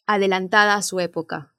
adelantada 0.06 0.76
a 0.76 0.82
su 0.82 1.00
época. 1.00 1.54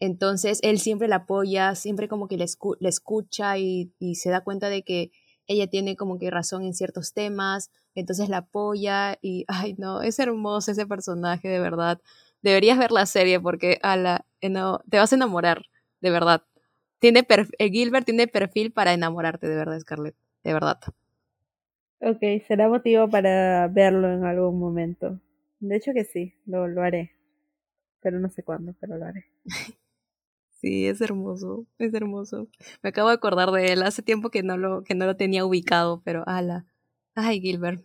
Entonces 0.00 0.58
él 0.62 0.78
siempre 0.80 1.08
la 1.08 1.16
apoya, 1.16 1.74
siempre 1.74 2.08
como 2.08 2.28
que 2.28 2.36
le, 2.36 2.44
escucha 2.44 3.58
y, 3.58 3.92
y, 3.98 4.16
se 4.16 4.30
da 4.30 4.42
cuenta 4.42 4.68
de 4.68 4.82
que 4.82 5.12
ella 5.46 5.68
tiene 5.68 5.96
como 5.96 6.18
que 6.18 6.30
razón 6.30 6.64
en 6.64 6.74
ciertos 6.74 7.12
temas, 7.12 7.70
entonces 7.94 8.28
la 8.28 8.38
apoya 8.38 9.18
y, 9.22 9.44
ay 9.48 9.74
no, 9.78 10.02
es 10.02 10.18
hermoso 10.18 10.72
ese 10.72 10.86
personaje, 10.86 11.48
de 11.48 11.60
verdad. 11.60 12.00
Deberías 12.42 12.78
ver 12.78 12.92
la 12.92 13.06
serie 13.06 13.40
porque 13.40 13.78
a 13.82 13.96
la, 13.96 14.26
eh, 14.40 14.50
no, 14.50 14.80
te 14.90 14.98
vas 14.98 15.12
a 15.12 15.16
enamorar, 15.16 15.62
de 16.00 16.10
verdad. 16.10 16.42
Tiene 16.98 17.26
eh, 17.58 17.70
Gilbert 17.70 18.06
tiene 18.06 18.26
perfil 18.28 18.72
para 18.72 18.92
enamorarte, 18.92 19.48
de 19.48 19.56
verdad, 19.56 19.78
Scarlett, 19.80 20.16
de 20.42 20.52
verdad. 20.52 20.80
Ok, 22.00 22.20
será 22.46 22.68
motivo 22.68 23.08
para 23.08 23.68
verlo 23.68 24.12
en 24.12 24.24
algún 24.24 24.58
momento. 24.58 25.20
De 25.60 25.76
hecho 25.76 25.92
que 25.94 26.04
sí, 26.04 26.34
lo, 26.46 26.68
lo 26.68 26.82
haré. 26.82 27.12
Pero 28.00 28.20
no 28.20 28.28
sé 28.28 28.42
cuándo, 28.42 28.74
pero 28.80 28.98
lo 28.98 29.06
haré. 29.06 29.26
Sí, 30.64 30.86
es 30.86 31.02
hermoso, 31.02 31.66
es 31.78 31.92
hermoso. 31.92 32.48
Me 32.82 32.88
acabo 32.88 33.10
de 33.10 33.16
acordar 33.16 33.50
de 33.50 33.74
él. 33.74 33.82
Hace 33.82 34.00
tiempo 34.00 34.30
que 34.30 34.42
no 34.42 34.56
lo, 34.56 34.82
que 34.82 34.94
no 34.94 35.04
lo 35.04 35.14
tenía 35.14 35.44
ubicado, 35.44 36.00
pero 36.06 36.24
ala. 36.26 36.64
Ay, 37.14 37.42
Gilbert. 37.42 37.84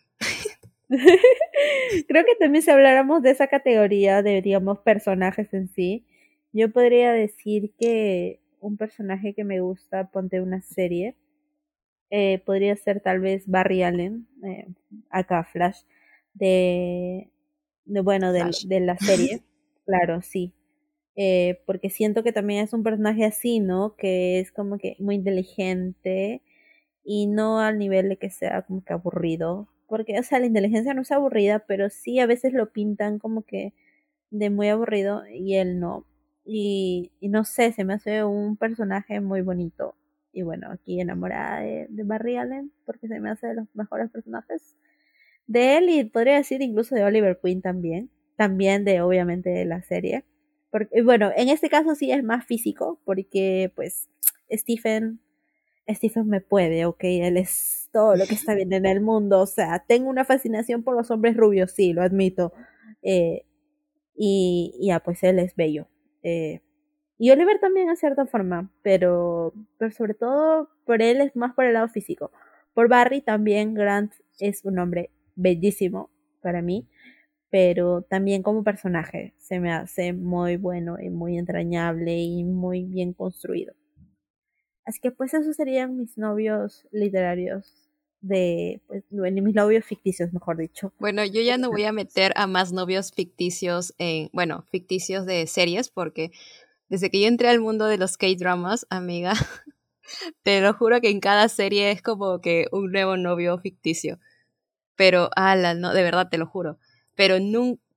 Creo 2.07 2.23
que 2.23 2.35
también 2.39 2.63
si 2.63 2.71
habláramos 2.71 3.21
de 3.21 3.31
esa 3.31 3.47
categoría 3.47 4.23
de, 4.23 4.41
digamos, 4.41 4.79
personajes 4.79 5.53
en 5.53 5.67
sí, 5.67 6.05
yo 6.53 6.71
podría 6.71 7.11
decir 7.11 7.73
que 7.77 8.39
un 8.61 8.77
personaje 8.77 9.33
que 9.33 9.43
me 9.43 9.61
gusta, 9.61 10.11
ponte 10.11 10.41
una 10.41 10.61
serie, 10.61 11.15
eh, 12.11 12.39
podría 12.45 12.75
ser 12.75 13.01
tal 13.01 13.19
vez 13.19 13.47
Barry 13.47 13.83
Allen, 13.83 14.27
eh, 14.43 14.67
acá 15.09 15.43
Flash, 15.43 15.81
de, 16.33 17.29
de 17.85 18.01
bueno, 18.01 18.33
de, 18.33 18.51
de, 18.65 18.79
la 18.79 18.97
serie. 18.97 19.43
claro, 19.85 20.21
sí. 20.21 20.53
Eh, 21.15 21.61
porque 21.65 21.89
siento 21.89 22.23
que 22.23 22.31
también 22.31 22.63
es 22.63 22.73
un 22.73 22.83
personaje 22.83 23.25
así, 23.25 23.59
¿no? 23.59 23.95
Que 23.97 24.39
es 24.39 24.51
como 24.51 24.77
que 24.77 24.95
muy 24.99 25.15
inteligente 25.15 26.41
y 27.03 27.27
no 27.27 27.59
al 27.59 27.77
nivel 27.79 28.09
de 28.09 28.17
que 28.17 28.29
sea 28.29 28.63
como 28.63 28.83
que 28.83 28.93
aburrido. 28.93 29.67
Porque, 29.87 30.19
o 30.19 30.23
sea, 30.23 30.39
la 30.39 30.45
inteligencia 30.47 30.93
no 30.93 31.01
es 31.01 31.11
aburrida, 31.11 31.65
pero 31.67 31.89
sí 31.89 32.19
a 32.19 32.25
veces 32.27 32.53
lo 32.53 32.71
pintan 32.71 33.19
como 33.19 33.43
que 33.43 33.73
de 34.31 34.49
muy 34.49 34.69
aburrido 34.69 35.23
y 35.27 35.55
él 35.55 35.79
no. 35.79 36.05
Y, 36.51 37.11
no 37.21 37.43
sé, 37.43 37.71
se 37.73 37.83
me 37.83 37.93
hace 37.93 38.23
un 38.23 38.57
personaje 38.57 39.21
muy 39.21 39.41
bonito 39.41 39.93
y 40.33 40.41
bueno, 40.41 40.71
aquí 40.71 40.99
enamorada 40.99 41.59
de, 41.61 42.03
Barry 42.03 42.37
Allen, 42.37 42.71
porque 42.85 43.07
se 43.07 43.19
me 43.19 43.29
hace 43.29 43.47
de 43.47 43.53
los 43.53 43.67
mejores 43.75 44.09
personajes 44.09 44.75
de 45.45 45.77
él 45.77 45.89
y 45.89 46.03
podría 46.05 46.37
decir 46.37 46.63
incluso 46.63 46.95
de 46.95 47.03
Oliver 47.03 47.39
Queen 47.39 47.61
también, 47.61 48.09
también 48.35 48.83
de 48.83 49.01
obviamente 49.01 49.51
de 49.51 49.65
la 49.65 49.83
serie. 49.83 50.25
Porque, 50.71 51.03
bueno, 51.03 51.31
en 51.35 51.49
este 51.49 51.69
caso 51.69 51.93
sí 51.93 52.11
es 52.11 52.23
más 52.23 52.45
físico, 52.45 52.99
porque 53.05 53.71
pues 53.75 54.09
Stephen, 54.51 55.19
Stephen 55.87 56.27
me 56.27 56.41
puede, 56.41 56.85
ok, 56.87 57.03
él 57.03 57.37
es 57.37 57.89
todo 57.91 58.15
lo 58.15 58.25
que 58.25 58.33
está 58.33 58.55
bien 58.55 58.73
en 58.73 58.87
el 58.87 59.01
mundo, 59.01 59.39
o 59.41 59.45
sea, 59.45 59.85
tengo 59.87 60.09
una 60.09 60.25
fascinación 60.25 60.81
por 60.81 60.95
los 60.95 61.11
hombres 61.11 61.37
rubios, 61.37 61.71
sí, 61.71 61.93
lo 61.93 62.01
admito. 62.01 62.53
Eh, 63.03 63.45
y, 64.15 64.73
ya, 64.81 64.99
pues 64.99 65.21
él 65.23 65.37
es 65.37 65.55
bello. 65.55 65.87
Eh, 66.23 66.61
y 67.17 67.31
Oliver 67.31 67.59
también 67.59 67.89
a 67.89 67.95
cierta 67.95 68.25
forma, 68.25 68.71
pero, 68.81 69.53
pero 69.77 69.91
sobre 69.91 70.13
todo 70.13 70.69
por 70.85 71.01
él 71.01 71.21
es 71.21 71.35
más 71.35 71.53
por 71.53 71.65
el 71.65 71.73
lado 71.73 71.89
físico. 71.89 72.31
Por 72.73 72.87
Barry 72.87 73.21
también 73.21 73.73
Grant 73.73 74.13
es 74.39 74.63
un 74.63 74.79
hombre 74.79 75.11
bellísimo 75.35 76.09
para 76.41 76.61
mí, 76.61 76.87
pero 77.49 78.03
también 78.03 78.43
como 78.43 78.63
personaje 78.63 79.33
se 79.37 79.59
me 79.59 79.71
hace 79.73 80.13
muy 80.13 80.57
bueno 80.57 80.97
y 80.99 81.09
muy 81.09 81.37
entrañable 81.37 82.17
y 82.17 82.43
muy 82.43 82.85
bien 82.85 83.13
construido. 83.13 83.73
Así 84.85 84.99
que 85.01 85.11
pues 85.11 85.33
esos 85.33 85.55
serían 85.55 85.97
mis 85.97 86.17
novios 86.17 86.87
literarios 86.91 87.88
de, 88.21 88.81
pues, 88.87 89.03
mis 89.09 89.55
novios 89.55 89.85
ficticios, 89.85 90.33
mejor 90.33 90.57
dicho. 90.57 90.93
Bueno, 90.99 91.23
yo 91.25 91.41
ya 91.41 91.57
no 91.57 91.69
voy 91.69 91.83
a 91.83 91.91
meter 91.91 92.33
a 92.35 92.47
más 92.47 92.73
novios 92.73 93.11
ficticios 93.11 93.93
en, 93.97 94.29
bueno, 94.33 94.65
ficticios 94.71 95.25
de 95.25 95.47
series 95.47 95.89
porque 95.89 96.31
desde 96.89 97.09
que 97.09 97.21
yo 97.21 97.27
entré 97.27 97.49
al 97.49 97.59
mundo 97.59 97.85
de 97.85 97.97
los 97.97 98.17
K-dramas, 98.17 98.85
amiga, 98.89 99.33
te 100.43 100.61
lo 100.61 100.73
juro 100.73 101.01
que 101.01 101.09
en 101.09 101.19
cada 101.19 101.47
serie 101.49 101.91
es 101.91 102.01
como 102.01 102.41
que 102.41 102.67
un 102.71 102.91
nuevo 102.91 103.17
novio 103.17 103.57
ficticio. 103.59 104.19
Pero, 104.95 105.29
ala, 105.35 105.73
no, 105.73 105.93
de 105.93 106.03
verdad 106.03 106.29
te 106.29 106.37
lo 106.37 106.45
juro. 106.47 106.77
Pero 107.15 107.37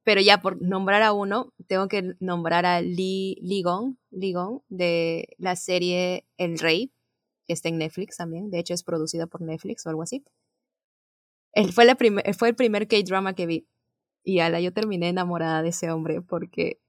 pero 0.04 0.20
ya 0.20 0.40
por 0.40 0.61
nombrar 0.61 1.02
a 1.02 1.12
uno, 1.12 1.52
tengo 1.68 1.88
que 1.88 2.14
nombrar 2.20 2.66
a 2.66 2.80
Lee 2.80 3.38
Ligong, 3.40 3.96
Ligong 4.11 4.62
de 4.68 5.28
la 5.38 5.56
serie 5.56 6.26
El 6.38 6.58
Rey, 6.58 6.92
está 7.48 7.68
en 7.68 7.78
Netflix 7.78 8.16
también. 8.16 8.50
De 8.50 8.59
hecho, 8.59 8.74
es 8.74 8.83
producida 8.83 9.26
por 9.26 9.42
Netflix 9.42 9.87
o 9.87 9.90
algo 9.90 10.02
así. 10.02 10.24
Él 11.55 11.72
fue, 11.72 11.85
la 11.85 11.96
fue 12.38 12.48
el 12.48 12.55
primer 12.55 12.88
K-drama 12.88 13.35
que 13.35 13.46
vi. 13.46 13.68
Y 14.24 14.40
ala, 14.40 14.61
yo 14.61 14.72
terminé 14.72 15.09
enamorada 15.09 15.62
de 15.62 15.70
ese 15.70 15.90
hombre 15.90 16.22
porque 16.22 16.81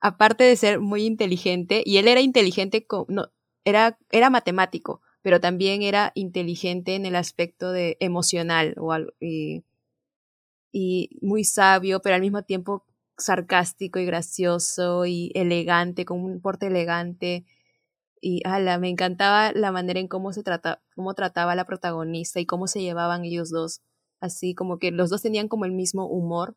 aparte 0.00 0.44
de 0.44 0.56
ser 0.56 0.80
muy 0.80 1.04
inteligente, 1.04 1.82
y 1.84 1.96
él 1.98 2.08
era 2.08 2.20
inteligente, 2.20 2.86
no, 3.08 3.32
era, 3.64 3.98
era 4.10 4.28
matemático, 4.28 5.00
pero 5.22 5.40
también 5.40 5.82
era 5.82 6.12
inteligente 6.14 6.94
en 6.94 7.06
el 7.06 7.16
aspecto 7.16 7.72
de 7.72 7.96
emocional 8.00 8.74
o 8.78 8.94
y, 9.20 9.64
y 10.72 11.18
muy 11.22 11.44
sabio, 11.44 12.00
pero 12.02 12.16
al 12.16 12.20
mismo 12.20 12.42
tiempo 12.42 12.84
sarcástico 13.16 13.98
y 13.98 14.04
gracioso 14.04 15.06
y 15.06 15.30
elegante, 15.34 16.04
con 16.04 16.22
un 16.22 16.40
porte 16.40 16.66
elegante. 16.66 17.46
Y 18.26 18.40
ala, 18.46 18.78
me 18.78 18.88
encantaba 18.88 19.52
la 19.52 19.70
manera 19.70 20.00
en 20.00 20.08
cómo 20.08 20.32
se 20.32 20.42
trata, 20.42 20.80
cómo 20.94 21.12
trataba 21.12 21.54
la 21.54 21.66
protagonista 21.66 22.40
y 22.40 22.46
cómo 22.46 22.68
se 22.68 22.80
llevaban 22.80 23.26
ellos 23.26 23.50
dos. 23.50 23.82
Así 24.18 24.54
como 24.54 24.78
que 24.78 24.92
los 24.92 25.10
dos 25.10 25.20
tenían 25.20 25.46
como 25.46 25.66
el 25.66 25.72
mismo 25.72 26.06
humor 26.06 26.56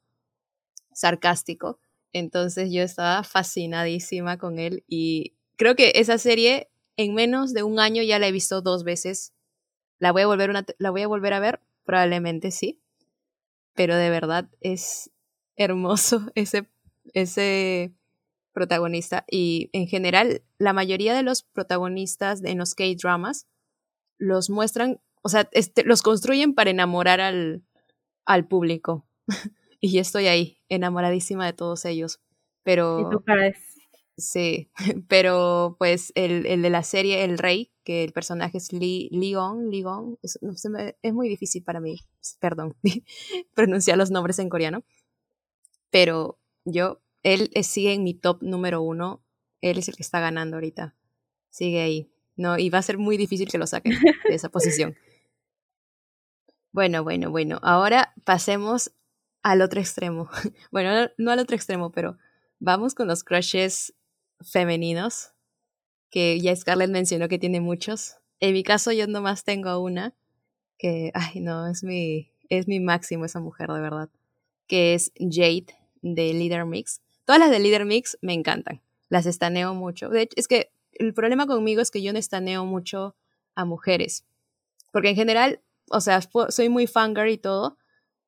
sarcástico. 0.94 1.78
Entonces 2.14 2.72
yo 2.72 2.84
estaba 2.84 3.22
fascinadísima 3.24 4.38
con 4.38 4.60
él 4.60 4.86
y 4.88 5.34
creo 5.58 5.76
que 5.76 5.92
esa 5.96 6.18
serie 6.18 6.70
en 6.96 7.14
menos 7.14 7.54
de 7.54 7.64
un 7.64 7.82
año 7.82 8.02
ya 8.02 8.18
la 8.18 8.30
he 8.30 8.32
visto 8.32 8.62
dos 8.62 8.86
veces. 8.86 9.34
La 10.00 10.14
voy 10.14 10.22
a 10.22 10.28
volver, 10.28 10.54
la 10.78 10.90
voy 10.90 11.02
a, 11.02 11.08
volver 11.10 11.34
a 11.34 11.42
ver, 11.42 11.60
probablemente 11.84 12.52
sí, 12.52 12.80
pero 13.76 13.98
de 13.98 14.10
verdad 14.10 14.50
es 14.62 15.12
hermoso 15.58 16.32
ese, 16.36 16.70
ese 17.12 17.92
protagonista 18.58 19.24
y 19.30 19.70
en 19.72 19.86
general 19.86 20.42
la 20.58 20.74
mayoría 20.74 21.14
de 21.14 21.22
los 21.22 21.44
protagonistas 21.44 22.44
en 22.44 22.58
los 22.58 22.74
K-dramas 22.74 23.46
los 24.18 24.50
muestran, 24.50 25.00
o 25.22 25.30
sea, 25.30 25.48
este, 25.52 25.84
los 25.84 26.02
construyen 26.02 26.56
para 26.56 26.72
enamorar 26.72 27.22
al, 27.22 27.64
al 28.26 28.48
público. 28.48 29.08
y 29.80 29.92
yo 29.92 30.02
estoy 30.02 30.26
ahí, 30.26 30.58
enamoradísima 30.70 31.46
de 31.46 31.54
todos 31.54 31.86
ellos. 31.86 32.20
Pero... 32.64 33.02
¿Y 33.02 33.10
tú 33.12 33.24
crees? 33.24 33.60
Sí, 34.18 34.72
pero 35.08 35.76
pues 35.78 36.12
el, 36.16 36.48
el, 36.48 36.64
de 36.64 36.72
la 36.72 36.82
serie 36.82 37.24
El 37.26 37.38
Rey, 37.38 37.72
que 37.84 38.04
el 38.04 38.12
personaje 38.12 38.58
es 38.58 38.74
Lee, 38.74 39.08
Leon, 39.12 39.70
Leon 39.70 40.18
es, 40.24 40.40
no, 40.42 40.54
es 40.54 41.14
muy 41.14 41.30
difícil 41.30 41.64
para 41.64 41.80
mí, 41.80 42.00
perdón, 42.40 42.76
pronunciar 43.54 44.00
los 44.00 44.10
nombres 44.10 44.40
en 44.40 44.50
coreano, 44.50 44.84
pero 45.92 46.40
yo, 46.66 47.04
él 47.24 47.52
sigue 47.64 47.94
en 47.94 48.04
mi 48.04 48.14
top 48.14 48.42
número 48.42 48.82
uno, 48.82 49.24
él 49.62 49.78
es 49.78 49.88
el 49.88 49.96
que 49.96 50.04
está 50.04 50.20
ganando 50.20 50.58
ahorita, 50.58 50.96
sigue 51.50 51.82
ahí, 51.82 52.12
no, 52.36 52.58
y 52.58 52.70
va 52.70 52.78
a 52.78 52.84
ser 52.84 52.98
muy 52.98 53.18
difícil 53.18 53.50
que 53.50 53.58
lo 53.58 53.68
saquen 53.68 53.98
de 54.30 54.36
esa 54.36 54.50
posición. 54.50 54.96
Bueno, 56.74 57.04
bueno, 57.04 57.32
bueno, 57.32 57.58
ahora 57.64 58.14
pasemos 58.24 58.92
al 59.42 59.64
otro 59.64 59.80
extremo. 59.80 60.30
Bueno, 60.72 61.10
no 61.18 61.32
al 61.32 61.40
otro 61.40 61.56
extremo, 61.56 61.92
pero 61.92 62.18
vamos 62.60 62.94
con 62.94 63.08
los 63.08 63.24
crushes 63.24 63.96
femeninos, 64.42 65.32
que 66.12 66.40
ya 66.40 66.56
Scarlett 66.56 66.92
mencionó 66.92 67.30
que 67.30 67.40
tiene 67.40 67.62
muchos. 67.62 68.18
En 68.40 68.54
mi 68.54 68.62
caso 68.62 68.92
yo 68.92 69.08
nomás 69.08 69.44
tengo 69.44 69.80
una, 69.80 70.14
que, 70.78 71.12
ay 71.16 71.40
no, 71.40 71.68
es 71.68 71.84
mi, 71.84 72.32
es 72.50 72.68
mi 72.68 72.80
máximo 72.80 73.26
esa 73.26 73.40
mujer, 73.40 73.70
de 73.70 73.82
verdad, 73.82 74.10
que 74.68 74.94
es 74.94 75.12
Jade 75.18 75.76
de 76.02 76.34
Leader 76.34 76.66
Mix. 76.66 77.02
Todas 77.28 77.42
las 77.42 77.52
de 77.52 77.60
Leader 77.60 77.84
Mix 77.84 78.18
me 78.22 78.32
encantan, 78.32 78.82
las 79.10 79.26
estaneo 79.26 79.74
mucho. 79.74 80.08
De 80.08 80.22
hecho, 80.22 80.34
es 80.38 80.48
que 80.48 80.72
el 80.94 81.14
problema 81.14 81.46
conmigo 81.46 81.82
es 81.82 81.92
que 81.92 82.02
yo 82.02 82.14
no 82.14 82.20
estaneo 82.20 82.66
mucho 82.66 83.18
a 83.54 83.66
mujeres, 83.66 84.24
porque 84.94 85.10
en 85.10 85.18
general, 85.18 85.60
o 85.92 86.00
sea, 86.00 86.22
soy 86.48 86.70
muy 86.70 86.88
fangirl 86.88 87.30
y 87.30 87.38
todo, 87.38 87.78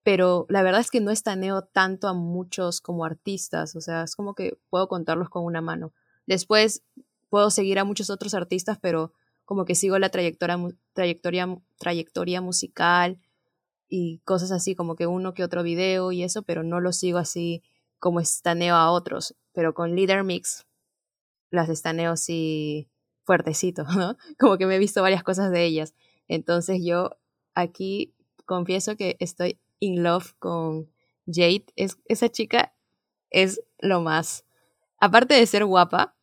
pero 0.03 0.45
la 0.49 0.63
verdad 0.63 0.81
es 0.81 0.91
que 0.91 0.99
no 0.99 1.11
estaneo 1.11 1.61
tanto 1.61 2.09
a 2.09 2.13
muchos 2.13 2.81
como 2.81 3.05
artistas, 3.05 3.73
o 3.77 3.79
sea, 3.79 4.03
es 4.03 4.17
como 4.17 4.35
que 4.35 4.57
puedo 4.69 4.89
contarlos 4.89 5.29
con 5.29 5.45
una 5.45 5.61
mano. 5.61 5.93
Después 6.27 6.83
puedo 7.29 7.51
seguir 7.51 7.79
a 7.79 7.85
muchos 7.85 8.09
otros 8.09 8.33
artistas, 8.33 8.79
pero 8.81 9.13
como 9.45 9.63
que 9.63 9.75
sigo 9.75 9.97
la 9.97 10.09
trayectoria, 10.09 10.57
trayectoria, 10.91 11.47
trayectoria 11.77 12.41
musical 12.41 13.17
y 13.87 14.17
cosas 14.25 14.51
así, 14.51 14.75
como 14.75 14.97
que 14.97 15.07
uno 15.07 15.33
que 15.33 15.45
otro 15.45 15.63
video 15.63 16.11
y 16.11 16.23
eso, 16.23 16.41
pero 16.41 16.63
no 16.63 16.81
lo 16.81 16.91
sigo 16.91 17.17
así 17.17 17.63
como 17.99 18.19
estaneo 18.19 18.75
a 18.75 18.91
otros. 18.91 19.35
Pero 19.53 19.73
con 19.73 19.95
Leader 19.95 20.23
Mix 20.23 20.65
las 21.51 21.69
estaneo 21.69 22.11
así 22.11 22.89
fuertecito, 23.23 23.83
¿no? 23.97 24.17
Como 24.39 24.57
que 24.57 24.65
me 24.65 24.75
he 24.75 24.79
visto 24.79 25.01
varias 25.01 25.23
cosas 25.23 25.51
de 25.51 25.65
ellas. 25.65 25.93
Entonces 26.27 26.79
yo 26.83 27.17
aquí 27.53 28.15
confieso 28.45 28.95
que 28.95 29.17
estoy 29.19 29.59
in 29.79 30.03
love 30.03 30.33
con 30.39 30.89
Jade. 31.27 31.65
Es, 31.75 31.97
esa 32.05 32.29
chica 32.29 32.73
es 33.29 33.61
lo 33.79 34.01
más. 34.01 34.45
Aparte 34.99 35.35
de 35.35 35.45
ser 35.45 35.65
guapa, 35.65 36.15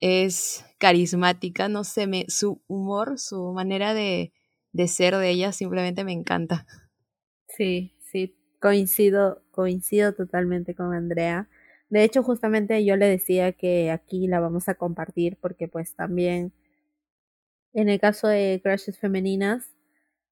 es 0.00 0.64
carismática, 0.78 1.68
no 1.68 1.84
sé, 1.84 2.06
me, 2.06 2.26
su 2.28 2.62
humor, 2.66 3.18
su 3.18 3.52
manera 3.52 3.92
de, 3.92 4.32
de 4.72 4.88
ser 4.88 5.16
de 5.16 5.30
ella 5.30 5.52
simplemente 5.52 6.04
me 6.04 6.12
encanta. 6.12 6.66
Sí, 7.48 7.94
sí, 7.98 7.99
coincido, 8.60 9.42
coincido 9.50 10.14
totalmente 10.14 10.74
con 10.74 10.94
Andrea. 10.94 11.48
De 11.88 12.04
hecho, 12.04 12.22
justamente 12.22 12.84
yo 12.84 12.96
le 12.96 13.06
decía 13.06 13.52
que 13.52 13.90
aquí 13.90 14.28
la 14.28 14.40
vamos 14.40 14.68
a 14.68 14.74
compartir 14.76 15.38
porque 15.40 15.68
pues 15.68 15.94
también 15.96 16.52
en 17.72 17.88
el 17.88 18.00
caso 18.00 18.28
de 18.28 18.60
crushes 18.62 18.98
femeninas, 18.98 19.70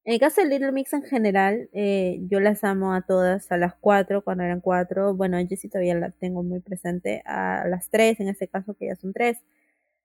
en 0.05 0.13
el 0.13 0.19
caso 0.19 0.41
de 0.41 0.47
Little 0.47 0.71
Mix 0.71 0.93
en 0.93 1.03
general, 1.03 1.69
eh, 1.73 2.19
yo 2.29 2.39
las 2.39 2.63
amo 2.63 2.93
a 2.93 3.01
todas, 3.03 3.51
a 3.51 3.57
las 3.57 3.75
cuatro, 3.75 4.23
cuando 4.23 4.43
eran 4.43 4.61
cuatro. 4.61 5.13
Bueno, 5.15 5.39
yo 5.41 5.55
sí 5.57 5.69
todavía 5.69 5.95
la 5.95 6.11
tengo 6.11 6.43
muy 6.43 6.61
presente, 6.61 7.21
a 7.25 7.65
las 7.67 7.89
tres, 7.89 8.19
en 8.19 8.29
este 8.29 8.47
caso 8.47 8.73
que 8.75 8.87
ya 8.87 8.95
son 8.95 9.13
tres. 9.13 9.37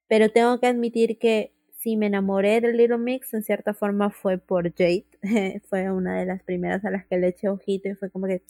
Pero 0.09 0.31
tengo 0.31 0.61
que 0.61 0.67
admitir 0.69 1.19
que 1.19 1.53
si 1.85 1.99
me 1.99 2.07
enamoré 2.07 2.63
de 2.63 2.73
Little 2.73 2.97
Mix, 2.97 3.35
en 3.35 3.43
cierta 3.43 3.75
forma 3.75 4.09
fue 4.09 4.39
por 4.39 4.73
Jade. 4.75 5.05
fue 5.69 5.91
una 5.93 6.19
de 6.19 6.25
las 6.25 6.43
primeras 6.43 6.83
a 6.87 6.91
las 6.91 7.05
que 7.05 7.19
le 7.19 7.29
eché 7.29 7.51
ojito 7.51 7.91
y 7.91 7.95
fue 7.95 8.11
como 8.11 8.27
que 8.27 8.43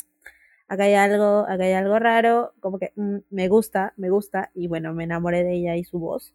acá 0.69 0.85
hay 0.85 0.95
algo, 0.95 1.41
acá 1.41 1.65
hay 1.65 1.73
algo 1.73 1.99
raro, 1.99 2.53
como 2.61 2.79
que 2.79 2.93
mm, 2.95 3.19
me 3.31 3.49
gusta, 3.49 3.93
me 3.97 4.09
gusta. 4.09 4.53
Y 4.55 4.69
bueno, 4.69 4.95
me 4.95 5.03
enamoré 5.03 5.43
de 5.43 5.55
ella 5.55 5.75
y 5.75 5.83
su 5.83 5.99
voz. 5.99 6.33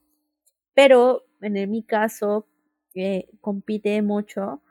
Pero 0.74 1.24
en 1.42 1.72
mi 1.72 1.84
caso, 1.84 2.48
eh, 2.96 3.30
compite 3.40 4.02
mucho 4.02 4.62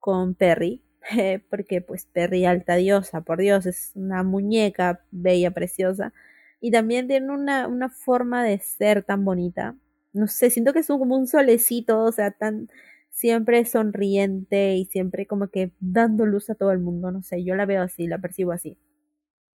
con 0.00 0.34
Perry, 0.34 0.82
porque 1.50 1.82
pues 1.82 2.06
Perry 2.06 2.46
alta 2.46 2.76
diosa, 2.76 3.20
por 3.20 3.40
Dios, 3.40 3.66
es 3.66 3.92
una 3.94 4.22
muñeca 4.22 5.02
bella, 5.10 5.50
preciosa. 5.50 6.14
Y 6.62 6.70
también 6.70 7.08
tiene 7.08 7.30
una, 7.30 7.68
una 7.68 7.90
forma 7.90 8.42
de 8.42 8.58
ser 8.60 9.02
tan 9.02 9.24
bonita. 9.26 9.76
No 10.14 10.28
sé, 10.28 10.50
siento 10.50 10.72
que 10.72 10.78
es 10.80 10.86
como 10.86 11.16
un 11.16 11.26
solecito, 11.26 12.00
o 12.04 12.12
sea, 12.12 12.30
tan 12.30 12.68
siempre 13.10 13.64
sonriente 13.64 14.74
y 14.76 14.86
siempre 14.86 15.26
como 15.26 15.48
que 15.48 15.72
dando 15.80 16.24
luz 16.26 16.50
a 16.50 16.54
todo 16.54 16.72
el 16.72 16.78
mundo, 16.80 17.10
no 17.12 17.22
sé, 17.22 17.44
yo 17.44 17.56
la 17.56 17.66
veo 17.66 17.82
así, 17.82 18.06
la 18.06 18.18
percibo 18.18 18.52
así. 18.52 18.78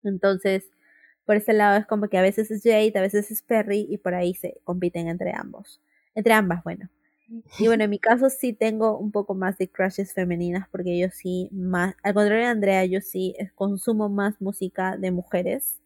Entonces, 0.04 0.70
por 1.26 1.36
ese 1.36 1.52
lado 1.54 1.78
es 1.78 1.86
como 1.86 2.08
que 2.08 2.18
a 2.18 2.22
veces 2.22 2.50
es 2.50 2.62
Jade, 2.62 2.92
a 2.96 3.02
veces 3.02 3.30
es 3.30 3.42
Perry 3.42 3.86
y 3.90 3.98
por 3.98 4.14
ahí 4.14 4.34
se 4.34 4.60
compiten 4.64 5.08
entre 5.08 5.32
ambos. 5.34 5.82
Entre 6.14 6.32
ambas, 6.34 6.64
bueno. 6.64 6.88
Y 7.58 7.66
bueno, 7.68 7.84
en 7.84 7.90
mi 7.90 7.98
caso 7.98 8.30
sí 8.30 8.52
tengo 8.52 8.98
un 8.98 9.12
poco 9.12 9.34
más 9.34 9.58
de 9.58 9.68
crushes 9.68 10.14
femeninas 10.14 10.68
porque 10.70 10.98
yo 10.98 11.08
sí 11.10 11.48
más, 11.52 11.94
al 12.04 12.14
contrario 12.14 12.44
de 12.46 12.50
Andrea, 12.52 12.84
yo 12.86 13.00
sí 13.00 13.34
consumo 13.56 14.08
más 14.08 14.40
música 14.40 14.96
de 14.96 15.10
mujeres 15.12 15.78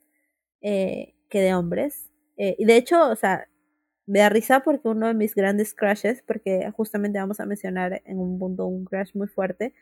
eh, 0.63 1.15
que 1.29 1.41
de 1.41 1.55
hombres. 1.55 2.11
Eh, 2.39 2.57
y 2.59 2.65
de 2.67 2.77
hecho, 2.77 3.09
o 3.11 3.17
sea, 3.17 3.49
me 4.11 4.21
da 4.21 4.29
risa 4.31 4.61
porque 4.61 4.89
uno 4.89 5.07
de 5.09 5.15
mis 5.15 5.35
grandes 5.35 5.75
crushes, 5.75 6.23
porque 6.27 6.71
justamente 6.77 7.19
vamos 7.19 7.41
a 7.41 7.47
mencionar 7.47 8.03
en 8.07 8.19
un 8.19 8.39
punto 8.39 8.67
un 8.67 8.85
crush 8.85 9.11
muy 9.15 9.29
fuerte, 9.29 9.75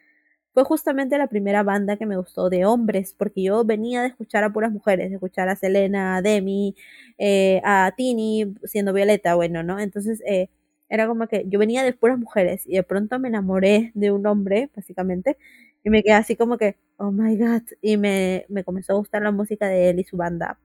fue 0.55 0.65
justamente 0.65 1.19
la 1.19 1.29
primera 1.29 1.63
banda 1.63 1.97
que 1.97 2.07
me 2.07 2.17
gustó 2.17 2.51
de 2.51 2.65
hombres, 2.67 3.15
porque 3.17 3.43
yo 3.45 3.65
venía 3.65 4.03
de 4.03 4.09
escuchar 4.09 4.45
a 4.45 4.53
puras 4.53 4.73
mujeres, 4.73 5.11
de 5.11 5.17
escuchar 5.17 5.49
a 5.49 5.57
Selena, 5.57 6.17
a 6.17 6.23
Demi, 6.23 6.75
eh, 7.19 7.61
a 7.65 7.93
Tini, 7.97 8.55
siendo 8.65 8.93
Violeta, 8.93 9.35
bueno, 9.37 9.63
¿no? 9.63 9.79
Entonces, 9.79 10.21
eh, 10.27 10.49
era 10.89 11.07
como 11.07 11.29
que 11.29 11.45
yo 11.49 11.59
venía 11.59 11.85
de 11.85 11.93
puras 11.93 12.19
mujeres 12.19 12.65
y 12.67 12.75
de 12.77 12.83
pronto 12.83 13.19
me 13.21 13.29
enamoré 13.29 13.93
de 13.95 14.11
un 14.11 14.27
hombre, 14.27 14.71
básicamente, 14.75 15.37
y 15.85 15.91
me 15.91 16.03
quedé 16.03 16.15
así 16.15 16.35
como 16.37 16.59
que, 16.59 16.77
oh 16.97 17.13
my 17.13 17.37
god, 17.39 17.63
y 17.83 17.97
me, 17.97 18.45
me 18.49 18.65
comenzó 18.65 18.95
a 18.95 18.97
gustar 18.97 19.23
la 19.23 19.31
música 19.33 19.69
de 19.69 19.91
él 19.91 20.01
y 20.01 20.05
su 20.05 20.17
banda, 20.17 20.59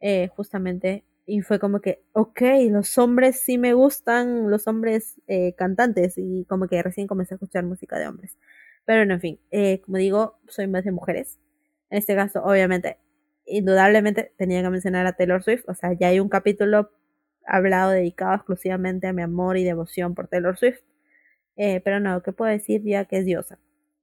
eh, 0.00 0.28
justamente, 0.36 1.04
y 1.26 1.40
fue 1.42 1.58
como 1.58 1.80
que, 1.80 2.02
ok, 2.12 2.42
los 2.70 2.98
hombres 2.98 3.40
sí 3.40 3.58
me 3.58 3.74
gustan, 3.74 4.50
los 4.50 4.66
hombres 4.68 5.20
eh, 5.26 5.54
cantantes, 5.56 6.14
y 6.18 6.44
como 6.46 6.68
que 6.68 6.82
recién 6.82 7.06
comencé 7.06 7.34
a 7.34 7.36
escuchar 7.36 7.64
música 7.64 7.98
de 7.98 8.08
hombres. 8.08 8.36
Pero 8.84 9.10
en 9.10 9.20
fin, 9.20 9.40
eh, 9.50 9.80
como 9.82 9.98
digo, 9.98 10.38
soy 10.48 10.66
más 10.66 10.84
de 10.84 10.92
mujeres. 10.92 11.40
En 11.90 11.98
este 11.98 12.14
caso, 12.14 12.42
obviamente, 12.44 12.98
indudablemente 13.46 14.32
tenía 14.36 14.62
que 14.62 14.70
mencionar 14.70 15.06
a 15.06 15.14
Taylor 15.14 15.42
Swift. 15.42 15.64
O 15.68 15.74
sea, 15.74 15.92
ya 15.94 16.08
hay 16.08 16.20
un 16.20 16.28
capítulo 16.28 16.90
hablado 17.46 17.90
dedicado 17.92 18.34
exclusivamente 18.34 19.06
a 19.06 19.12
mi 19.12 19.22
amor 19.22 19.56
y 19.58 19.64
devoción 19.64 20.14
por 20.14 20.28
Taylor 20.28 20.56
Swift. 20.58 20.80
Eh, 21.56 21.80
pero 21.84 22.00
no, 22.00 22.22
¿qué 22.22 22.32
puedo 22.32 22.50
decir 22.52 22.82
ya 22.84 23.04
que 23.06 23.18
es 23.18 23.26
diosa? 23.26 23.58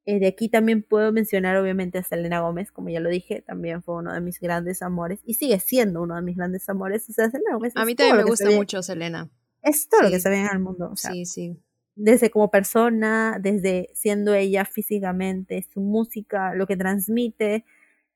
Eh, 0.06 0.20
de 0.20 0.28
aquí 0.28 0.50
también 0.50 0.82
puedo 0.82 1.12
mencionar 1.12 1.58
obviamente 1.58 2.00
a 2.00 2.04
Selena 2.04 2.40
Gómez, 2.40 2.72
como 2.72 2.90
ya 2.90 3.00
lo 3.00 3.10
dije, 3.10 3.42
también 3.42 3.84
fue 3.84 3.96
uno 3.96 4.14
de 4.14 4.22
mis 4.22 4.40
grandes 4.40 4.82
amores 4.82 5.20
y 5.26 5.36
sigue 5.36 5.60
siendo 5.60 6.02
uno 6.02 6.16
de 6.16 6.22
mis 6.24 6.36
grandes 6.36 6.68
amores. 6.70 7.08
O 7.10 7.14
sea, 7.14 7.30
Selena 7.30 7.54
Gómez 7.54 7.74
a 7.76 7.86
mí 7.86 7.96
también 7.96 8.18
me 8.18 8.24
gusta 8.24 8.50
mucho 8.52 8.82
Selena. 8.82 9.30
Es 9.62 9.88
todo 9.90 10.02
lo 10.02 10.10
que 10.10 10.20
se 10.20 10.30
ve 10.30 10.40
en 10.40 10.50
el 10.52 10.60
mundo. 10.60 10.90
O 10.92 10.96
sea, 10.96 11.12
sí, 11.12 11.26
sí. 11.26 11.58
Desde 11.96 12.32
como 12.32 12.50
persona, 12.50 13.38
desde 13.40 13.92
siendo 13.94 14.34
ella 14.34 14.66
físicamente, 14.66 15.64
su 15.72 15.82
música, 15.82 16.56
lo 16.56 16.66
que 16.66 16.78
transmite, 16.78 17.64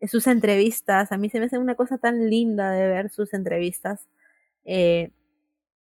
sus 0.08 0.28
entrevistas. 0.28 1.12
A 1.12 1.18
mí 1.18 1.30
se 1.30 1.40
me 1.40 1.46
hace 1.46 1.58
una 1.58 1.76
cosa 1.76 1.98
tan 1.98 2.30
linda 2.30 2.72
de 2.72 2.88
ver 2.88 3.10
sus 3.12 3.34
entrevistas. 3.34 4.08
Eh, 4.64 5.12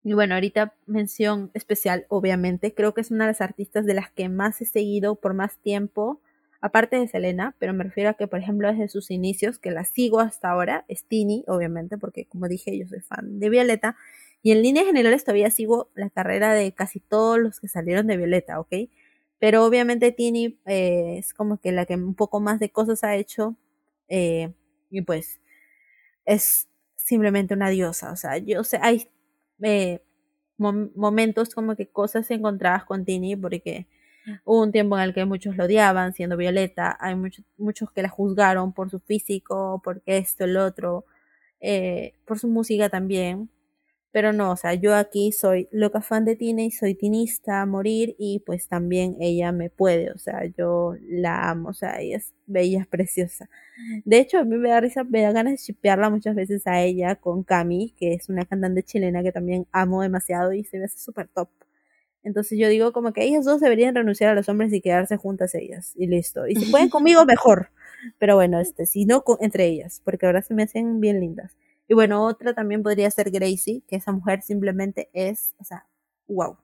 y 0.06 0.14
bueno, 0.14 0.36
ahorita 0.36 0.76
mención 0.86 1.50
especial, 1.56 2.06
obviamente. 2.10 2.76
Creo 2.76 2.94
que 2.94 3.02
es 3.02 3.10
una 3.10 3.26
de 3.26 3.32
las 3.32 3.42
artistas 3.42 3.88
de 3.88 3.96
las 3.96 4.12
que 4.12 4.30
más 4.30 4.62
he 4.62 4.66
seguido 4.66 5.16
por 5.16 5.34
más 5.34 5.58
tiempo, 5.58 6.22
aparte 6.62 6.98
de 6.98 7.08
Selena, 7.08 7.56
pero 7.58 7.74
me 7.74 7.84
refiero 7.84 8.12
a 8.12 8.14
que, 8.14 8.28
por 8.28 8.38
ejemplo, 8.40 8.72
desde 8.72 8.88
sus 8.88 9.10
inicios, 9.10 9.58
que 9.58 9.72
la 9.72 9.84
sigo 9.84 10.20
hasta 10.20 10.52
ahora, 10.52 10.86
es 10.90 11.06
Tini, 11.06 11.44
obviamente, 11.48 11.98
porque 11.98 12.26
como 12.26 12.48
dije, 12.48 12.78
yo 12.78 12.88
soy 12.88 13.00
fan 13.00 13.40
de 13.40 13.50
Violeta. 13.50 13.98
Y 14.44 14.52
en 14.52 14.62
líneas 14.62 14.86
generales 14.86 15.24
todavía 15.24 15.50
sigo 15.50 15.90
la 15.96 16.12
carrera 16.12 16.54
de 16.54 16.72
casi 16.72 17.00
todos 17.00 17.40
los 17.40 17.60
que 17.60 17.68
salieron 17.68 18.06
de 18.06 18.18
Violeta, 18.18 18.60
¿ok? 18.60 18.76
Pero 19.40 19.66
obviamente 19.66 20.12
Tini 20.12 20.60
eh, 20.68 21.16
es 21.18 21.34
como 21.34 21.58
que 21.60 21.72
la 21.72 21.88
que 21.88 21.96
un 21.96 22.14
poco 22.14 22.40
más 22.40 22.60
de 22.60 22.70
cosas 22.70 23.04
ha 23.04 23.16
hecho. 23.16 23.56
Eh, 24.08 24.54
y 24.92 25.02
pues 25.02 25.42
es 26.26 26.68
simplemente 26.96 27.56
una 27.56 27.70
diosa. 27.70 28.12
O 28.12 28.16
sea, 28.16 28.38
yo 28.38 28.64
sé, 28.64 28.78
hay 28.84 29.08
eh, 29.62 30.02
momentos 30.58 31.54
como 31.54 31.76
que 31.76 31.88
cosas 31.88 32.30
encontradas 32.32 32.86
con 32.86 33.06
Tini 33.06 33.36
porque 33.36 33.88
hubo 34.46 34.64
un 34.64 34.72
tiempo 34.72 34.98
en 34.98 35.04
el 35.04 35.14
que 35.14 35.26
muchos 35.26 35.56
lo 35.58 35.66
odiaban 35.66 36.14
siendo 36.14 36.38
Violeta, 36.38 36.98
hay 37.00 37.16
muchos, 37.16 37.46
muchos 37.58 37.92
que 37.92 38.02
la 38.02 38.10
juzgaron 38.10 38.74
por 38.74 38.90
su 38.90 39.00
físico, 39.00 39.82
porque 39.84 40.18
esto, 40.18 40.46
el 40.46 40.58
otro, 40.58 41.06
eh, 41.62 42.14
por 42.26 42.40
su 42.40 42.48
música 42.48 42.90
también. 42.90 43.50
Pero 44.16 44.32
no, 44.32 44.52
o 44.52 44.56
sea, 44.56 44.74
yo 44.76 44.96
aquí 44.96 45.34
soy 45.34 45.68
loca 45.74 46.00
fan 46.00 46.24
de 46.24 46.38
Tini, 46.38 46.72
soy 46.72 46.96
tinista 46.96 47.62
a 47.62 47.66
morir 47.66 48.16
y 48.18 48.40
pues 48.46 48.70
también 48.70 49.18
ella 49.20 49.52
me 49.52 49.70
puede, 49.70 50.10
o 50.14 50.18
sea, 50.18 50.46
yo 50.58 50.96
la 51.02 51.50
amo, 51.50 51.72
o 51.72 51.74
sea, 51.74 52.00
ella 52.00 52.16
es 52.16 52.34
bella, 52.46 52.80
es 52.80 52.88
preciosa. 52.88 53.50
De 54.06 54.20
hecho, 54.20 54.38
a 54.40 54.46
mí 54.46 54.56
me 54.56 54.70
da 54.70 54.80
risa, 54.80 55.04
me 55.04 55.22
da 55.22 55.34
ganas 55.34 55.56
de 55.56 55.58
chipearla 55.58 56.10
muchas 56.10 56.34
veces 56.34 56.66
a 56.66 56.82
ella 56.82 57.18
con 57.18 57.44
Cami, 57.44 57.94
que 57.98 58.14
es 58.14 58.30
una 58.30 58.46
cantante 58.46 58.84
chilena 58.84 59.22
que 59.22 59.34
también 59.34 59.68
amo 59.74 60.02
demasiado 60.02 60.54
y 60.54 60.64
se 60.64 60.80
me 60.80 60.86
hace 60.86 60.98
súper 60.98 61.28
top. 61.28 61.50
Entonces 62.24 62.58
yo 62.58 62.70
digo 62.70 62.94
como 62.94 63.12
que 63.12 63.26
ellas 63.26 63.44
dos 63.44 63.60
deberían 63.60 63.96
renunciar 63.96 64.30
a 64.32 64.36
los 64.36 64.48
hombres 64.48 64.72
y 64.72 64.80
quedarse 64.80 65.18
juntas 65.18 65.54
ellas 65.56 65.92
y 65.94 66.08
listo. 66.08 66.48
Y 66.48 66.56
si 66.56 66.72
pueden 66.72 66.88
conmigo, 66.90 67.26
mejor. 67.26 67.72
Pero 68.18 68.36
bueno, 68.36 68.62
este, 68.62 68.86
si 68.86 69.06
no, 69.06 69.26
entre 69.42 69.66
ellas, 69.66 70.02
porque 70.06 70.26
ahora 70.26 70.42
se 70.42 70.54
me 70.54 70.64
hacen 70.64 71.02
bien 71.02 71.20
lindas. 71.20 71.58
Y 71.88 71.94
bueno, 71.94 72.26
otra 72.26 72.54
también 72.54 72.84
podría 72.84 73.10
ser 73.12 73.32
Gracie, 73.32 73.84
que 73.88 73.96
esa 73.98 74.12
mujer 74.12 74.42
simplemente 74.42 75.10
es, 75.14 75.54
o 75.60 75.64
sea, 75.64 75.88
wow. 76.28 76.58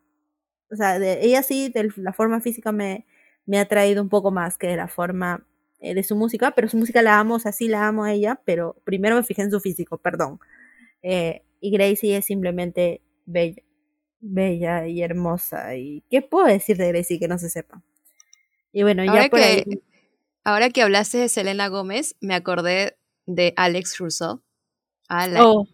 O 0.72 0.76
sea, 0.76 1.00
de, 1.00 1.24
ella 1.26 1.44
sí, 1.44 1.70
de 1.70 1.92
la 1.98 2.14
forma 2.14 2.42
física 2.42 2.72
me, 2.72 3.06
me 3.46 3.60
ha 3.60 3.68
traído 3.68 4.02
un 4.02 4.10
poco 4.10 4.32
más 4.32 4.58
que 4.58 4.68
de 4.68 4.78
la 4.78 4.88
forma 4.88 5.46
eh, 5.80 5.94
de 5.94 6.04
su 6.04 6.16
música, 6.16 6.52
pero 6.52 6.70
su 6.70 6.78
música 6.78 7.02
la 7.02 7.20
amo, 7.20 7.36
o 7.36 7.40
sea, 7.40 7.52
sí 7.52 7.68
la 7.68 7.88
amo 7.88 8.04
a 8.04 8.14
ella, 8.14 8.40
pero 8.46 8.78
primero 8.84 9.16
me 9.16 9.24
fijé 9.24 9.42
en 9.42 9.52
su 9.52 9.60
físico, 9.60 9.98
perdón. 9.98 10.40
Eh, 11.02 11.44
y 11.60 11.72
Gracie 11.72 12.18
es 12.18 12.26
simplemente 12.26 13.02
bella, 13.26 13.62
bella 14.20 14.88
y 14.88 15.02
hermosa. 15.02 15.76
¿Y 15.76 16.04
qué 16.10 16.22
puedo 16.22 16.48
decir 16.48 16.78
de 16.78 16.88
Gracie 16.88 17.20
que 17.20 17.28
no 17.28 17.38
se 17.38 17.50
sepa? 17.50 17.84
Y 18.72 18.84
bueno, 18.84 19.04
ahora 19.04 19.24
ya 19.24 19.30
por 19.30 19.40
que, 19.40 19.46
ahí... 19.46 19.84
Ahora 20.44 20.70
que 20.70 20.82
hablaste 20.82 21.20
de 21.20 21.30
Selena 21.30 21.68
Gómez, 21.68 22.16
me 22.22 22.34
acordé 22.34 22.98
de 23.28 23.54
Alex 23.58 24.00
Rousseau 24.00 24.42
Oh. 25.40 25.68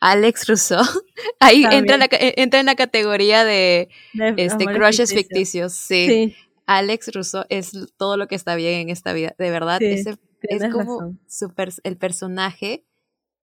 Alex 0.00 0.48
Rousseau. 0.48 0.82
Ahí 1.40 1.64
entra, 1.70 1.96
la, 1.96 2.06
eh, 2.06 2.34
entra, 2.38 2.60
en 2.60 2.66
la 2.66 2.74
categoría 2.74 3.44
de, 3.44 3.88
este, 4.36 4.66
crushes 4.66 5.14
ficticios. 5.14 5.72
Sí. 5.72 6.34
Alex 6.66 7.12
Rousseau 7.14 7.44
es 7.48 7.72
todo 7.96 8.16
lo 8.16 8.26
que 8.26 8.34
está 8.34 8.54
bien 8.56 8.80
en 8.80 8.90
esta 8.90 9.12
vida. 9.12 9.34
De 9.38 9.50
verdad, 9.50 9.80
ese, 9.80 10.16
es 10.42 10.72
como 10.72 11.16
el 11.84 11.96
personaje 11.96 12.84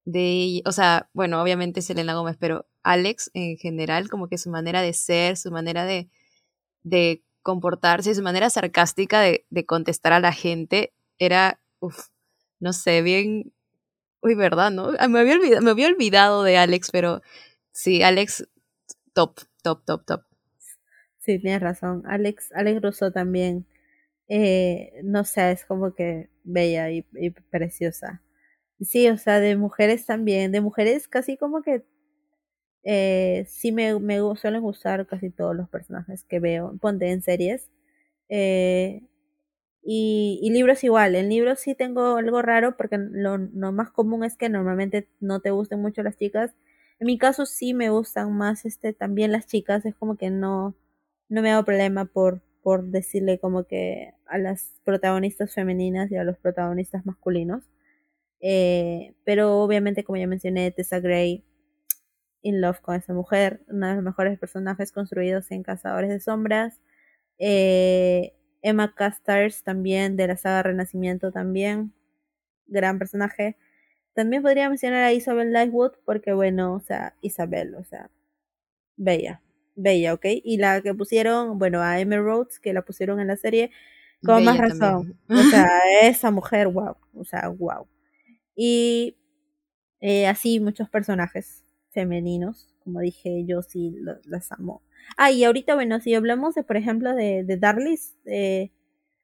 de, 0.05 0.61
o 0.65 0.71
sea, 0.71 1.09
bueno, 1.13 1.41
obviamente 1.41 1.81
Selena 1.81 2.15
Gómez, 2.15 2.35
pero 2.39 2.65
Alex 2.83 3.31
en 3.33 3.57
general, 3.57 4.09
como 4.09 4.27
que 4.27 4.37
su 4.37 4.49
manera 4.49 4.81
de 4.81 4.93
ser, 4.93 5.37
su 5.37 5.51
manera 5.51 5.85
de, 5.85 6.09
de 6.83 7.23
comportarse, 7.41 8.15
su 8.15 8.23
manera 8.23 8.49
sarcástica 8.49 9.21
de, 9.21 9.45
de 9.49 9.65
contestar 9.65 10.13
a 10.13 10.19
la 10.19 10.33
gente, 10.33 10.93
era, 11.19 11.61
uff, 11.79 12.07
no 12.59 12.73
sé, 12.73 13.01
bien, 13.01 13.53
Uy, 14.21 14.35
¿verdad? 14.35 14.71
¿No? 14.71 14.91
Ah, 14.99 15.07
me 15.07 15.19
había, 15.19 15.35
olvidado, 15.35 15.61
me 15.61 15.71
había 15.71 15.87
olvidado 15.87 16.43
de 16.43 16.57
Alex, 16.57 16.89
pero 16.91 17.21
sí, 17.71 18.03
Alex, 18.03 18.47
top, 19.13 19.39
top, 19.63 19.83
top, 19.85 20.05
top. 20.05 20.23
Sí, 21.19 21.39
tienes 21.39 21.61
razón. 21.61 22.03
Alex, 22.05 22.51
Alex 22.53 22.81
Russo 22.81 23.11
también, 23.11 23.65
eh, 24.27 25.01
no 25.03 25.23
sé, 25.25 25.51
es 25.51 25.65
como 25.65 25.93
que 25.93 26.29
bella 26.43 26.89
y, 26.91 27.03
preciosa. 27.51 28.21
Sí, 28.81 29.07
o 29.09 29.17
sea, 29.17 29.39
de 29.39 29.55
mujeres 29.57 30.05
también, 30.05 30.51
de 30.51 30.61
mujeres 30.61 31.07
casi 31.07 31.37
como 31.37 31.61
que 31.61 31.85
eh, 32.83 33.45
sí 33.47 33.71
me, 33.71 33.99
me 33.99 34.19
suelen 34.35 34.61
gustar 34.61 35.05
casi 35.07 35.29
todos 35.29 35.55
los 35.55 35.69
personajes 35.69 36.23
que 36.23 36.39
veo, 36.39 36.77
ponte 36.81 37.11
en 37.11 37.21
series. 37.21 37.69
Eh, 38.29 39.01
y, 39.81 40.49
libros 40.51 40.83
igual, 40.83 41.15
en 41.15 41.29
libros 41.29 41.59
sí 41.59 41.75
tengo 41.75 42.17
algo 42.17 42.41
raro 42.41 42.75
porque 42.77 42.97
lo, 42.97 43.37
más 43.71 43.91
común 43.91 44.23
es 44.23 44.35
que 44.35 44.49
normalmente 44.49 45.07
no 45.19 45.39
te 45.39 45.51
gusten 45.51 45.81
mucho 45.81 46.03
las 46.03 46.17
chicas. 46.17 46.53
En 46.99 47.07
mi 47.07 47.17
caso 47.17 47.45
sí 47.45 47.73
me 47.73 47.89
gustan 47.89 48.35
más 48.37 48.65
este 48.65 48.93
también 48.93 49.31
las 49.31 49.47
chicas, 49.47 49.85
es 49.85 49.95
como 49.95 50.17
que 50.17 50.29
no, 50.29 50.75
no 51.29 51.41
me 51.41 51.51
hago 51.51 51.65
problema 51.65 52.05
por, 52.05 52.41
por 52.61 52.85
decirle 52.85 53.39
como 53.39 53.65
que 53.65 54.13
a 54.25 54.37
las 54.37 54.75
protagonistas 54.83 55.53
femeninas 55.53 56.11
y 56.11 56.17
a 56.17 56.23
los 56.23 56.37
protagonistas 56.37 57.05
masculinos. 57.05 57.63
Eh, 58.41 59.15
pero 59.25 59.59
obviamente 59.61 60.03
como 60.03 60.17
ya 60.17 60.27
mencioné, 60.27 60.71
Tessa 60.71 60.99
Gray, 60.99 61.43
in 62.41 62.61
love 62.61 62.81
con 62.81 62.95
esa 62.95 63.13
mujer, 63.13 63.61
una 63.67 63.89
de 63.89 63.95
los 63.95 64.03
mejores 64.03 64.37
personajes 64.39 64.91
construidos 64.91 65.51
en 65.51 65.63
Cazadores 65.63 66.09
de 66.09 66.19
Sombras. 66.19 66.79
Eh, 67.37 68.33
Emma 68.61 68.93
Castars 68.93 69.63
también 69.63 70.17
de 70.17 70.27
la 70.27 70.37
saga 70.37 70.63
Renacimiento 70.63 71.31
también, 71.31 71.93
gran 72.67 72.99
personaje. 72.99 73.57
También 74.13 74.41
podría 74.41 74.69
mencionar 74.69 75.03
a 75.03 75.13
Isabel 75.13 75.53
Lightwood 75.53 75.93
porque 76.05 76.33
bueno, 76.33 76.73
o 76.73 76.79
sea, 76.79 77.15
Isabel, 77.21 77.75
o 77.75 77.83
sea, 77.83 78.09
bella, 78.97 79.41
bella, 79.75 80.13
¿ok? 80.13 80.25
Y 80.43 80.57
la 80.57 80.81
que 80.81 80.93
pusieron, 80.93 81.57
bueno, 81.57 81.81
a 81.81 81.99
Emma 81.99 82.17
Rhodes, 82.17 82.59
que 82.59 82.73
la 82.73 82.81
pusieron 82.83 83.19
en 83.19 83.27
la 83.27 83.37
serie, 83.37 83.71
con 84.23 84.43
más 84.43 84.57
razón. 84.57 85.17
O 85.29 85.41
sea, 85.43 85.69
esa 86.01 86.31
mujer, 86.31 86.67
wow, 86.67 86.97
o 87.13 87.23
sea, 87.23 87.47
wow. 87.49 87.87
Y 88.55 89.17
eh, 90.01 90.27
así 90.27 90.59
muchos 90.59 90.89
personajes 90.89 91.63
femeninos, 91.91 92.75
como 92.83 92.99
dije, 92.99 93.45
yo 93.45 93.61
sí 93.61 93.95
las 94.25 94.51
amo 94.51 94.81
Ah, 95.17 95.31
y 95.31 95.43
ahorita, 95.43 95.75
bueno, 95.75 95.99
si 95.99 96.13
hablamos 96.13 96.55
de, 96.55 96.63
por 96.63 96.77
ejemplo, 96.77 97.13
de, 97.13 97.43
de 97.43 97.57
Darlis, 97.57 98.15
eh, 98.25 98.71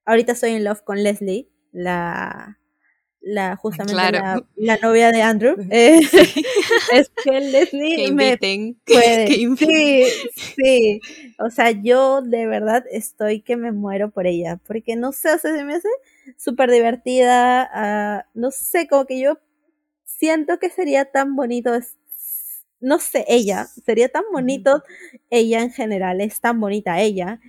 ahorita 0.06 0.34
estoy 0.34 0.52
en 0.52 0.64
love 0.64 0.82
con 0.84 1.04
Leslie, 1.04 1.50
la, 1.72 2.60
la 3.26 3.56
justamente 3.56 3.96
la, 4.56 4.78
novia 4.78 5.12
de 5.12 5.22
Andrew. 5.24 5.56
Eh, 5.72 6.00
es 6.94 7.12
que 7.24 7.40
Leslie 7.42 8.12
me 8.12 8.38
puede. 8.86 9.28
Sí, 9.28 10.06
sí. 10.36 11.02
O 11.40 11.50
sea, 11.50 11.72
yo 11.72 12.22
de 12.22 12.46
verdad 12.46 12.86
estoy 12.92 13.42
que 13.42 13.58
me 13.58 13.72
muero 13.72 14.12
por 14.12 14.28
ella, 14.28 14.60
porque 14.68 14.96
no 14.96 15.12
sé, 15.12 15.34
o 15.34 15.40
sea, 15.40 15.56
se 15.56 15.64
me 15.64 15.74
hace 15.74 15.90
súper 16.38 16.72
divertida, 16.72 18.24
uh, 18.36 18.40
no 18.40 18.52
sé, 18.52 18.88
como 18.88 19.06
que 19.06 19.20
yo 19.20 19.40
siento 20.04 20.60
que 20.60 20.70
sería 20.70 21.06
tan 21.06 21.36
bonito 21.36 21.74
no 22.86 23.00
sé, 23.00 23.26
ella, 23.28 23.66
sería 23.84 24.10
tan 24.10 24.24
bonito, 24.32 24.84
ella 25.32 25.64
en 25.64 25.72
general, 25.72 26.22
es 26.22 26.40
tan 26.40 26.60
bonita 26.60 27.02
ella, 27.02 27.40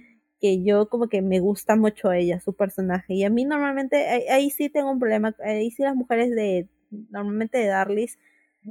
que 0.40 0.62
yo 0.62 0.88
como 0.88 1.08
que 1.08 1.20
me 1.20 1.40
gusta 1.40 1.76
mucho 1.76 2.10
ella, 2.10 2.40
su 2.40 2.54
personaje. 2.54 3.12
Y 3.12 3.24
a 3.24 3.28
mí 3.28 3.44
normalmente, 3.44 3.96
ahí, 4.30 4.48
sí 4.48 4.70
tengo 4.70 4.90
un 4.90 4.98
problema, 4.98 5.36
ahí 5.44 5.70
sí 5.70 5.82
las 5.82 5.94
mujeres 5.94 6.30
de, 6.30 6.68
normalmente 7.10 7.58
de 7.58 7.66
Darlis, 7.66 8.18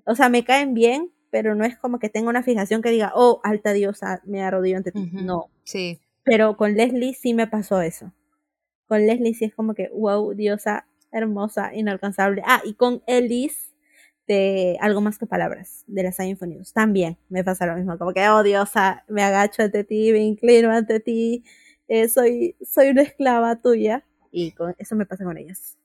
o 0.05 0.15
sea, 0.15 0.29
me 0.29 0.43
caen 0.43 0.73
bien, 0.73 1.11
pero 1.29 1.53
no 1.53 1.65
es 1.65 1.77
como 1.77 1.99
que 1.99 2.09
tenga 2.09 2.29
una 2.29 2.41
fijación 2.41 2.81
que 2.81 2.89
diga, 2.89 3.11
oh, 3.13 3.41
alta 3.43 3.71
diosa, 3.71 4.21
me 4.25 4.41
arrodillo 4.41 4.77
ante 4.77 4.91
ti. 4.91 5.07
No. 5.11 5.51
Sí. 5.65 5.99
Pero 6.23 6.57
con 6.57 6.73
Leslie 6.73 7.13
sí 7.13 7.35
me 7.35 7.45
pasó 7.45 7.81
eso. 7.81 8.11
con 8.87 9.05
Leslie 9.05 9.35
sí 9.35 9.45
es 9.45 9.53
como 9.53 9.75
que, 9.75 9.89
wow, 9.93 10.33
diosa, 10.33 10.87
hermosa, 11.11 11.75
inalcanzable. 11.75 12.41
Ah, 12.45 12.61
y 12.65 12.73
con 12.73 13.03
Elise 13.05 13.74
de 14.27 14.77
Algo 14.81 15.01
más 15.01 15.17
que 15.17 15.25
palabras, 15.25 15.83
de 15.87 16.03
la 16.03 16.11
Symphony 16.11 16.61
También 16.73 17.17
me 17.29 17.43
pasa 17.43 17.65
lo 17.65 17.75
mismo, 17.75 17.97
como 17.97 18.13
que, 18.13 18.27
oh 18.29 18.43
diosa, 18.43 19.03
me 19.07 19.23
agacho 19.23 19.63
ante 19.63 19.83
ti, 19.83 20.11
me 20.11 20.19
inclino 20.19 20.71
ante 20.71 20.99
ti, 20.99 21.43
eh, 21.87 22.09
soy, 22.09 22.55
soy 22.61 22.89
una 22.89 23.03
esclava 23.03 23.61
tuya. 23.61 24.05
Y 24.31 24.51
con 24.51 24.75
eso 24.79 24.95
me 24.95 25.05
pasa 25.05 25.23
con 25.23 25.37
ellas. 25.37 25.77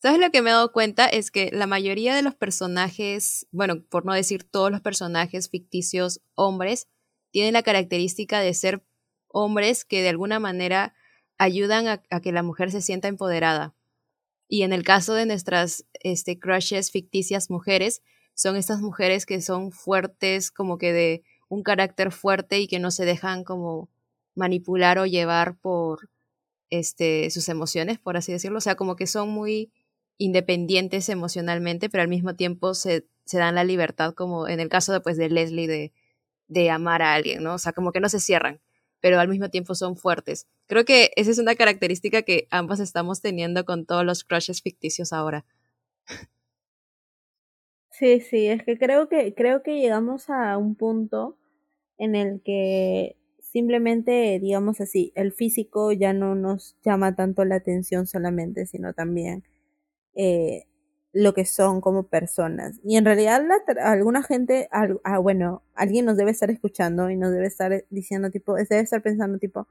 ¿Sabes 0.00 0.20
lo 0.20 0.30
que 0.30 0.42
me 0.42 0.50
he 0.50 0.52
dado 0.52 0.72
cuenta? 0.72 1.06
Es 1.06 1.30
que 1.30 1.50
la 1.52 1.66
mayoría 1.66 2.14
de 2.14 2.22
los 2.22 2.34
personajes, 2.34 3.46
bueno, 3.50 3.84
por 3.88 4.04
no 4.04 4.12
decir 4.14 4.44
todos 4.44 4.70
los 4.70 4.80
personajes 4.80 5.48
ficticios 5.48 6.20
hombres, 6.34 6.88
tienen 7.30 7.54
la 7.54 7.62
característica 7.62 8.40
de 8.40 8.54
ser 8.54 8.84
hombres 9.28 9.84
que 9.84 10.02
de 10.02 10.10
alguna 10.10 10.38
manera 10.38 10.94
ayudan 11.38 11.86
a 11.88 12.20
que 12.20 12.32
la 12.32 12.42
mujer 12.42 12.70
se 12.70 12.82
sienta 12.82 13.08
empoderada. 13.08 13.74
Y 14.48 14.62
en 14.62 14.72
el 14.72 14.82
caso 14.82 15.14
de 15.14 15.26
nuestras 15.26 15.86
este, 16.02 16.38
crushes 16.38 16.90
ficticias 16.90 17.50
mujeres, 17.50 18.02
son 18.34 18.56
estas 18.56 18.80
mujeres 18.80 19.26
que 19.26 19.40
son 19.40 19.72
fuertes, 19.72 20.50
como 20.50 20.78
que 20.78 20.92
de 20.92 21.22
un 21.48 21.62
carácter 21.62 22.12
fuerte 22.12 22.60
y 22.60 22.66
que 22.66 22.78
no 22.78 22.90
se 22.90 23.04
dejan 23.04 23.44
como 23.44 23.90
manipular 24.34 24.98
o 24.98 25.06
llevar 25.06 25.58
por 25.58 26.10
este, 26.70 27.30
sus 27.30 27.48
emociones, 27.48 27.98
por 27.98 28.16
así 28.16 28.32
decirlo. 28.32 28.58
O 28.58 28.62
sea, 28.62 28.74
como 28.74 28.96
que 28.96 29.06
son 29.06 29.28
muy 29.28 29.70
independientes 30.18 31.08
emocionalmente, 31.08 31.90
pero 31.90 32.02
al 32.02 32.08
mismo 32.08 32.34
tiempo 32.34 32.74
se, 32.74 33.06
se 33.24 33.38
dan 33.38 33.54
la 33.54 33.64
libertad, 33.64 34.14
como 34.14 34.48
en 34.48 34.60
el 34.60 34.68
caso 34.68 34.92
de, 34.92 35.00
pues, 35.00 35.16
de 35.16 35.28
Leslie, 35.28 35.66
de, 35.66 35.92
de 36.48 36.70
amar 36.70 37.02
a 37.02 37.14
alguien, 37.14 37.42
¿no? 37.42 37.54
O 37.54 37.58
sea, 37.58 37.72
como 37.72 37.92
que 37.92 38.00
no 38.00 38.08
se 38.08 38.20
cierran 38.20 38.60
pero 39.02 39.20
al 39.20 39.28
mismo 39.28 39.50
tiempo 39.50 39.74
son 39.74 39.96
fuertes. 39.96 40.46
Creo 40.66 40.86
que 40.86 41.10
esa 41.16 41.30
es 41.32 41.38
una 41.38 41.56
característica 41.56 42.22
que 42.22 42.46
ambas 42.50 42.80
estamos 42.80 43.20
teniendo 43.20 43.66
con 43.66 43.84
todos 43.84 44.06
los 44.06 44.24
crushes 44.24 44.62
ficticios 44.62 45.12
ahora. 45.12 45.44
Sí, 47.90 48.20
sí, 48.20 48.46
es 48.46 48.62
que 48.64 48.78
creo 48.78 49.08
que 49.08 49.34
creo 49.34 49.62
que 49.62 49.78
llegamos 49.78 50.30
a 50.30 50.56
un 50.56 50.74
punto 50.76 51.36
en 51.98 52.14
el 52.14 52.40
que 52.42 53.16
simplemente, 53.38 54.38
digamos 54.40 54.80
así, 54.80 55.12
el 55.14 55.32
físico 55.32 55.92
ya 55.92 56.12
no 56.12 56.34
nos 56.34 56.76
llama 56.84 57.14
tanto 57.14 57.44
la 57.44 57.56
atención 57.56 58.06
solamente, 58.06 58.66
sino 58.66 58.94
también 58.94 59.44
eh, 60.14 60.64
lo 61.12 61.34
que 61.34 61.44
son 61.44 61.80
como 61.80 62.04
personas. 62.04 62.80
Y 62.84 62.96
en 62.96 63.04
realidad 63.04 63.42
alguna 63.82 64.22
gente, 64.22 64.68
ah, 64.70 65.18
bueno, 65.18 65.62
alguien 65.74 66.06
nos 66.06 66.16
debe 66.16 66.30
estar 66.30 66.50
escuchando 66.50 67.10
y 67.10 67.16
nos 67.16 67.32
debe 67.32 67.46
estar 67.46 67.84
diciendo 67.90 68.30
tipo, 68.30 68.54
debe 68.54 68.80
estar 68.80 69.02
pensando 69.02 69.38
tipo, 69.38 69.68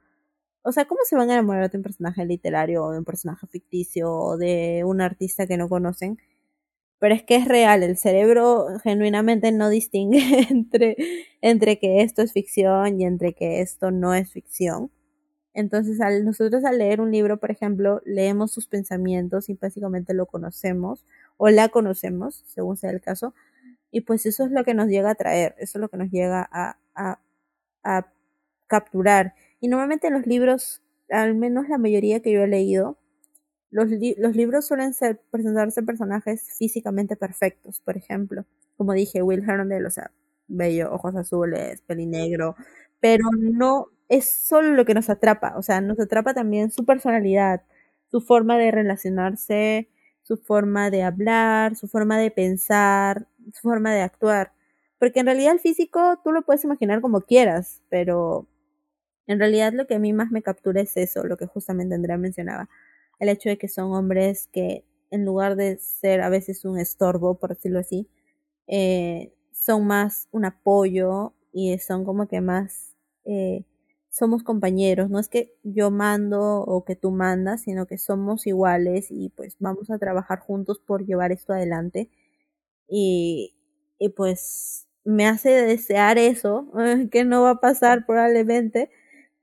o 0.62 0.72
sea, 0.72 0.84
¿cómo 0.86 1.00
se 1.04 1.16
van 1.16 1.30
a 1.30 1.34
enamorar 1.34 1.70
de 1.70 1.78
un 1.78 1.82
personaje 1.82 2.24
literario 2.24 2.84
o 2.84 2.92
de 2.92 2.98
un 2.98 3.04
personaje 3.04 3.46
ficticio 3.48 4.12
o 4.12 4.36
de 4.36 4.84
un 4.86 5.00
artista 5.00 5.46
que 5.46 5.56
no 5.56 5.68
conocen? 5.68 6.18
Pero 7.00 7.14
es 7.14 7.24
que 7.24 7.36
es 7.36 7.48
real, 7.48 7.82
el 7.82 7.96
cerebro 7.98 8.68
genuinamente 8.84 9.50
no 9.52 9.68
distingue 9.70 10.20
entre, 10.50 10.96
entre 11.40 11.78
que 11.80 12.02
esto 12.02 12.22
es 12.22 12.32
ficción 12.32 13.00
y 13.00 13.04
entre 13.04 13.34
que 13.34 13.60
esto 13.60 13.90
no 13.90 14.14
es 14.14 14.30
ficción. 14.32 14.92
Entonces, 15.54 16.00
al, 16.00 16.24
nosotros 16.24 16.64
al 16.64 16.78
leer 16.78 17.00
un 17.00 17.10
libro, 17.12 17.38
por 17.38 17.50
ejemplo, 17.50 18.00
leemos 18.04 18.52
sus 18.52 18.68
pensamientos 18.68 19.48
y 19.48 19.54
básicamente 19.54 20.14
lo 20.14 20.26
conocemos 20.26 21.04
o 21.44 21.50
la 21.50 21.68
conocemos, 21.70 22.44
según 22.46 22.76
sea 22.76 22.90
el 22.90 23.00
caso, 23.00 23.34
y 23.90 24.02
pues 24.02 24.26
eso 24.26 24.44
es 24.44 24.52
lo 24.52 24.64
que 24.64 24.74
nos 24.74 24.88
llega 24.88 25.10
a 25.10 25.14
traer, 25.16 25.56
eso 25.58 25.78
es 25.78 25.82
lo 25.82 25.88
que 25.88 25.96
nos 25.98 26.10
llega 26.10 26.48
a, 26.52 26.78
a, 26.94 27.20
a 27.84 28.12
capturar. 28.68 29.34
Y 29.60 29.68
normalmente 29.68 30.10
los 30.10 30.26
libros, 30.26 30.82
al 31.10 31.34
menos 31.34 31.68
la 31.68 31.78
mayoría 31.78 32.20
que 32.20 32.32
yo 32.32 32.42
he 32.44 32.48
leído, 32.48 32.98
los, 33.70 33.88
los 34.18 34.36
libros 34.36 34.66
suelen 34.66 34.94
ser, 34.94 35.20
presentarse 35.30 35.82
personajes 35.82 36.56
físicamente 36.58 37.16
perfectos, 37.16 37.80
por 37.80 37.96
ejemplo, 37.96 38.44
como 38.76 38.92
dije, 38.92 39.22
Will 39.22 39.48
Herndon, 39.48 39.86
o 39.86 39.90
sea, 39.90 40.10
bello, 40.48 40.92
ojos 40.92 41.16
azules, 41.16 41.82
pelinegro, 41.82 42.56
pero 43.00 43.24
no 43.38 43.88
es 44.08 44.30
solo 44.30 44.72
lo 44.72 44.84
que 44.84 44.94
nos 44.94 45.10
atrapa, 45.10 45.54
o 45.56 45.62
sea, 45.62 45.80
nos 45.80 45.98
atrapa 46.00 46.34
también 46.34 46.70
su 46.70 46.84
personalidad, 46.84 47.62
su 48.10 48.20
forma 48.20 48.58
de 48.58 48.70
relacionarse, 48.70 49.88
su 50.32 50.38
forma 50.38 50.90
de 50.90 51.02
hablar, 51.02 51.76
su 51.76 51.88
forma 51.88 52.18
de 52.18 52.30
pensar, 52.30 53.28
su 53.52 53.60
forma 53.60 53.92
de 53.92 54.00
actuar. 54.00 54.52
Porque 54.98 55.20
en 55.20 55.26
realidad 55.26 55.52
el 55.52 55.60
físico 55.60 56.18
tú 56.24 56.32
lo 56.32 56.42
puedes 56.42 56.64
imaginar 56.64 57.02
como 57.02 57.20
quieras, 57.20 57.82
pero 57.90 58.46
en 59.26 59.38
realidad 59.38 59.74
lo 59.74 59.86
que 59.86 59.96
a 59.96 59.98
mí 59.98 60.14
más 60.14 60.30
me 60.30 60.42
captura 60.42 60.80
es 60.80 60.96
eso, 60.96 61.24
lo 61.24 61.36
que 61.36 61.46
justamente 61.46 61.94
Andrea 61.94 62.16
mencionaba. 62.16 62.70
El 63.18 63.28
hecho 63.28 63.50
de 63.50 63.58
que 63.58 63.68
son 63.68 63.92
hombres 63.92 64.48
que 64.52 64.86
en 65.10 65.26
lugar 65.26 65.54
de 65.56 65.76
ser 65.78 66.22
a 66.22 66.30
veces 66.30 66.64
un 66.64 66.78
estorbo, 66.78 67.38
por 67.38 67.50
decirlo 67.50 67.80
así, 67.80 68.08
eh, 68.66 69.34
son 69.52 69.86
más 69.86 70.28
un 70.30 70.46
apoyo 70.46 71.34
y 71.52 71.76
son 71.78 72.06
como 72.06 72.26
que 72.26 72.40
más 72.40 72.94
eh, 73.26 73.64
somos 74.12 74.42
compañeros, 74.42 75.08
no 75.08 75.18
es 75.18 75.28
que 75.28 75.54
yo 75.62 75.90
mando 75.90 76.60
o 76.60 76.84
que 76.84 76.96
tú 76.96 77.10
mandas, 77.10 77.62
sino 77.62 77.86
que 77.86 77.96
somos 77.96 78.46
iguales 78.46 79.06
y 79.10 79.30
pues 79.30 79.56
vamos 79.58 79.90
a 79.90 79.98
trabajar 79.98 80.38
juntos 80.38 80.78
por 80.78 81.06
llevar 81.06 81.32
esto 81.32 81.54
adelante. 81.54 82.10
Y, 82.86 83.54
y 83.98 84.10
pues 84.10 84.86
me 85.02 85.26
hace 85.26 85.50
desear 85.50 86.18
eso, 86.18 86.70
que 87.10 87.24
no 87.24 87.42
va 87.42 87.52
a 87.52 87.60
pasar 87.60 88.04
probablemente, 88.04 88.90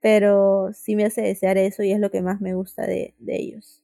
pero 0.01 0.69
sí 0.71 0.95
me 0.95 1.05
hace 1.05 1.21
desear 1.21 1.57
eso 1.57 1.81
y 1.81 1.91
es 1.91 1.99
lo 1.99 2.11
que 2.11 2.21
más 2.21 2.39
me 2.39 2.53
gusta 2.53 2.85
de, 2.85 3.15
de 3.17 3.37
ellos. 3.37 3.81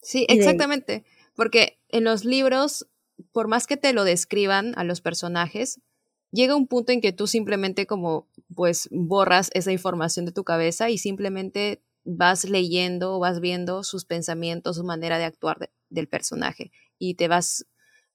Sí, 0.00 0.24
exactamente, 0.28 1.04
porque 1.34 1.80
en 1.88 2.04
los 2.04 2.24
libros, 2.24 2.88
por 3.32 3.48
más 3.48 3.66
que 3.66 3.76
te 3.76 3.92
lo 3.92 4.04
describan 4.04 4.72
a 4.76 4.84
los 4.84 5.00
personajes, 5.00 5.80
llega 6.32 6.56
un 6.56 6.66
punto 6.66 6.92
en 6.92 7.00
que 7.00 7.12
tú 7.12 7.26
simplemente 7.26 7.86
como 7.86 8.28
pues 8.54 8.88
borras 8.90 9.50
esa 9.54 9.72
información 9.72 10.26
de 10.26 10.32
tu 10.32 10.44
cabeza 10.44 10.90
y 10.90 10.98
simplemente 10.98 11.82
vas 12.04 12.44
leyendo, 12.44 13.18
vas 13.18 13.40
viendo 13.40 13.82
sus 13.82 14.04
pensamientos, 14.04 14.76
su 14.76 14.84
manera 14.84 15.18
de 15.18 15.24
actuar 15.24 15.70
del 15.90 16.08
personaje 16.08 16.70
y 16.98 17.14
te 17.14 17.28
vas 17.28 17.66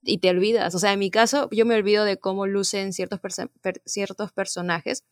y 0.04 0.18
te 0.20 0.30
olvidas. 0.30 0.74
O 0.74 0.80
sea, 0.80 0.94
en 0.94 1.00
mi 1.00 1.12
caso, 1.12 1.50
yo 1.52 1.66
me 1.66 1.76
olvido 1.76 2.06
de 2.06 2.18
cómo 2.18 2.48
lucen 2.48 2.94
ciertos, 2.94 3.20
ciertos 3.86 4.32
personajes 4.32 5.04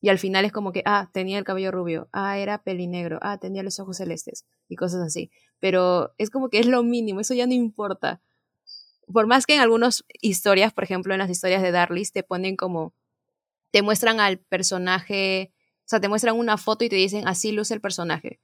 y 0.00 0.08
al 0.10 0.18
final 0.18 0.44
es 0.44 0.52
como 0.52 0.72
que, 0.72 0.82
ah, 0.84 1.08
tenía 1.12 1.38
el 1.38 1.44
cabello 1.44 1.70
rubio, 1.70 2.08
ah, 2.12 2.38
era 2.38 2.62
pelinegro, 2.62 3.18
ah, 3.22 3.38
tenía 3.38 3.62
los 3.62 3.80
ojos 3.80 3.98
celestes 3.98 4.44
y 4.68 4.76
cosas 4.76 5.00
así. 5.02 5.30
Pero 5.60 6.12
es 6.18 6.30
como 6.30 6.50
que 6.50 6.58
es 6.58 6.66
lo 6.66 6.82
mínimo, 6.82 7.20
eso 7.20 7.34
ya 7.34 7.46
no 7.46 7.54
importa 7.54 8.20
por 9.12 9.26
más 9.26 9.46
que 9.46 9.54
en 9.54 9.60
algunas 9.60 10.04
historias, 10.20 10.72
por 10.72 10.84
ejemplo 10.84 11.12
en 11.12 11.18
las 11.18 11.30
historias 11.30 11.62
de 11.62 11.72
Darlis, 11.72 12.12
te 12.12 12.22
ponen 12.22 12.56
como, 12.56 12.94
te 13.70 13.82
muestran 13.82 14.20
al 14.20 14.38
personaje, 14.38 15.52
o 15.80 15.88
sea, 15.88 16.00
te 16.00 16.08
muestran 16.08 16.38
una 16.38 16.56
foto 16.56 16.84
y 16.84 16.88
te 16.88 16.96
dicen, 16.96 17.26
así 17.28 17.52
luce 17.52 17.74
el 17.74 17.80
personaje. 17.80 18.40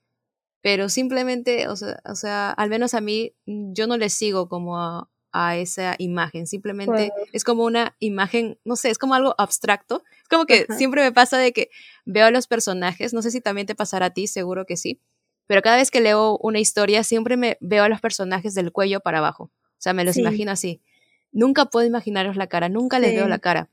Pero 0.63 0.89
simplemente, 0.89 1.69
o 1.69 1.77
sea, 1.77 2.01
o 2.05 2.15
sea 2.15 2.51
al 2.51 2.69
menos 2.69 2.95
a 2.95 3.01
mí, 3.01 3.35
yo 3.47 3.87
no 3.87 3.97
le 3.97 4.11
sigo 4.11 4.49
como 4.49 4.79
a, 4.79 5.09
esa 5.57 5.95
imagen, 5.99 6.49
simplemente 6.49 7.13
es 7.33 7.45
como 7.45 7.65
una 7.65 7.95
imagen, 8.01 8.59
no 8.65 8.75
sé, 8.75 8.91
es 8.91 8.99
como 8.99 9.15
algo 9.15 9.37
abstracto. 9.39 10.03
Es 10.23 10.29
como 10.29 10.45
que 10.45 10.67
siempre 10.77 11.03
me 11.03 11.13
pasa 11.13 11.39
de 11.39 11.53
que 11.53 11.71
veo 12.05 12.27
a 12.27 12.31
los 12.33 12.49
personajes, 12.49 13.15
no 13.15 13.23
sé 13.23 13.31
si 13.31 13.41
también 13.41 13.67
te 13.69 13.77
pasará 13.77 14.07
a 14.07 14.11
ti, 14.11 14.27
seguro 14.27 14.67
que 14.67 14.77
sí, 14.77 15.01
pero 15.51 15.63
cada 15.63 15.77
vez 15.77 15.91
que 15.91 16.01
leo 16.01 16.39
una 16.39 16.61
historia 16.61 17.03
siempre 17.03 17.37
me 17.37 17.59
veo 17.61 17.83
a 17.83 17.89
los 17.89 18.01
personajes 18.01 18.55
del 18.55 18.71
cuello 18.71 19.01
para 19.01 19.19
abajo. 19.19 19.51
O 19.81 19.83
sea, 19.83 19.95
me 19.95 20.05
los 20.05 20.19
imagino 20.19 20.53
así. 20.53 20.83
Nunca 21.33 21.65
puedo 21.65 21.87
imaginaros 21.87 22.37
la 22.37 22.49
cara, 22.49 22.69
nunca 22.69 22.99
les 22.99 23.15
veo 23.15 23.27
la 23.29 23.39
cara. 23.39 23.71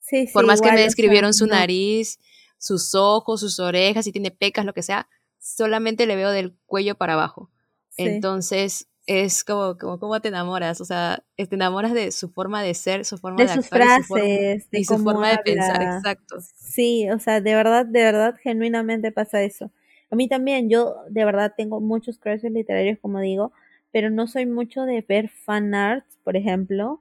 Sí, 0.00 0.26
Por 0.32 0.46
más 0.46 0.62
que 0.62 0.72
me 0.72 0.80
describieron 0.80 1.34
su 1.34 1.46
nariz, 1.46 2.18
sus 2.56 2.94
ojos, 2.94 3.40
sus 3.40 3.60
orejas, 3.60 4.06
si 4.06 4.12
tiene 4.12 4.30
pecas, 4.30 4.64
lo 4.64 4.72
que 4.72 4.82
sea, 4.82 5.06
solamente 5.38 6.06
le 6.06 6.16
veo 6.16 6.30
del 6.30 6.56
cuello 6.64 6.94
para 6.94 7.12
abajo. 7.12 7.50
Entonces, 7.98 8.88
es 9.06 9.44
como, 9.44 9.76
como 9.76 9.98
cómo 9.98 10.18
te 10.22 10.28
enamoras, 10.28 10.80
o 10.80 10.86
sea, 10.86 11.22
te 11.36 11.46
enamoras 11.54 11.92
de 11.92 12.10
su 12.10 12.30
forma 12.30 12.62
de 12.62 12.72
ser, 12.72 13.04
su 13.04 13.18
forma 13.18 13.42
de, 13.42 13.48
sus 13.48 13.68
frases, 13.68 14.66
y 14.72 14.84
su 14.84 14.98
forma, 14.98 15.30
de 15.30 15.38
pensar, 15.44 15.82
exacto. 15.82 16.36
Sí, 16.56 17.10
o 17.10 17.18
sea, 17.18 17.42
de 17.42 17.54
verdad, 17.54 17.84
de 17.84 18.02
verdad, 18.02 18.34
genuinamente 18.42 19.12
pasa 19.12 19.42
eso. 19.42 19.70
A 20.10 20.16
mí 20.16 20.26
también, 20.26 20.70
yo 20.70 20.96
de 21.10 21.24
verdad 21.26 21.52
tengo 21.54 21.82
muchos 21.82 22.18
crushes 22.18 22.50
literarios, 22.50 22.98
como 22.98 23.20
digo, 23.20 23.52
pero 23.94 24.10
no 24.10 24.26
soy 24.26 24.44
mucho 24.44 24.86
de 24.86 25.02
ver 25.02 25.28
fan 25.28 25.72
arts, 25.72 26.18
por 26.24 26.36
ejemplo, 26.36 27.00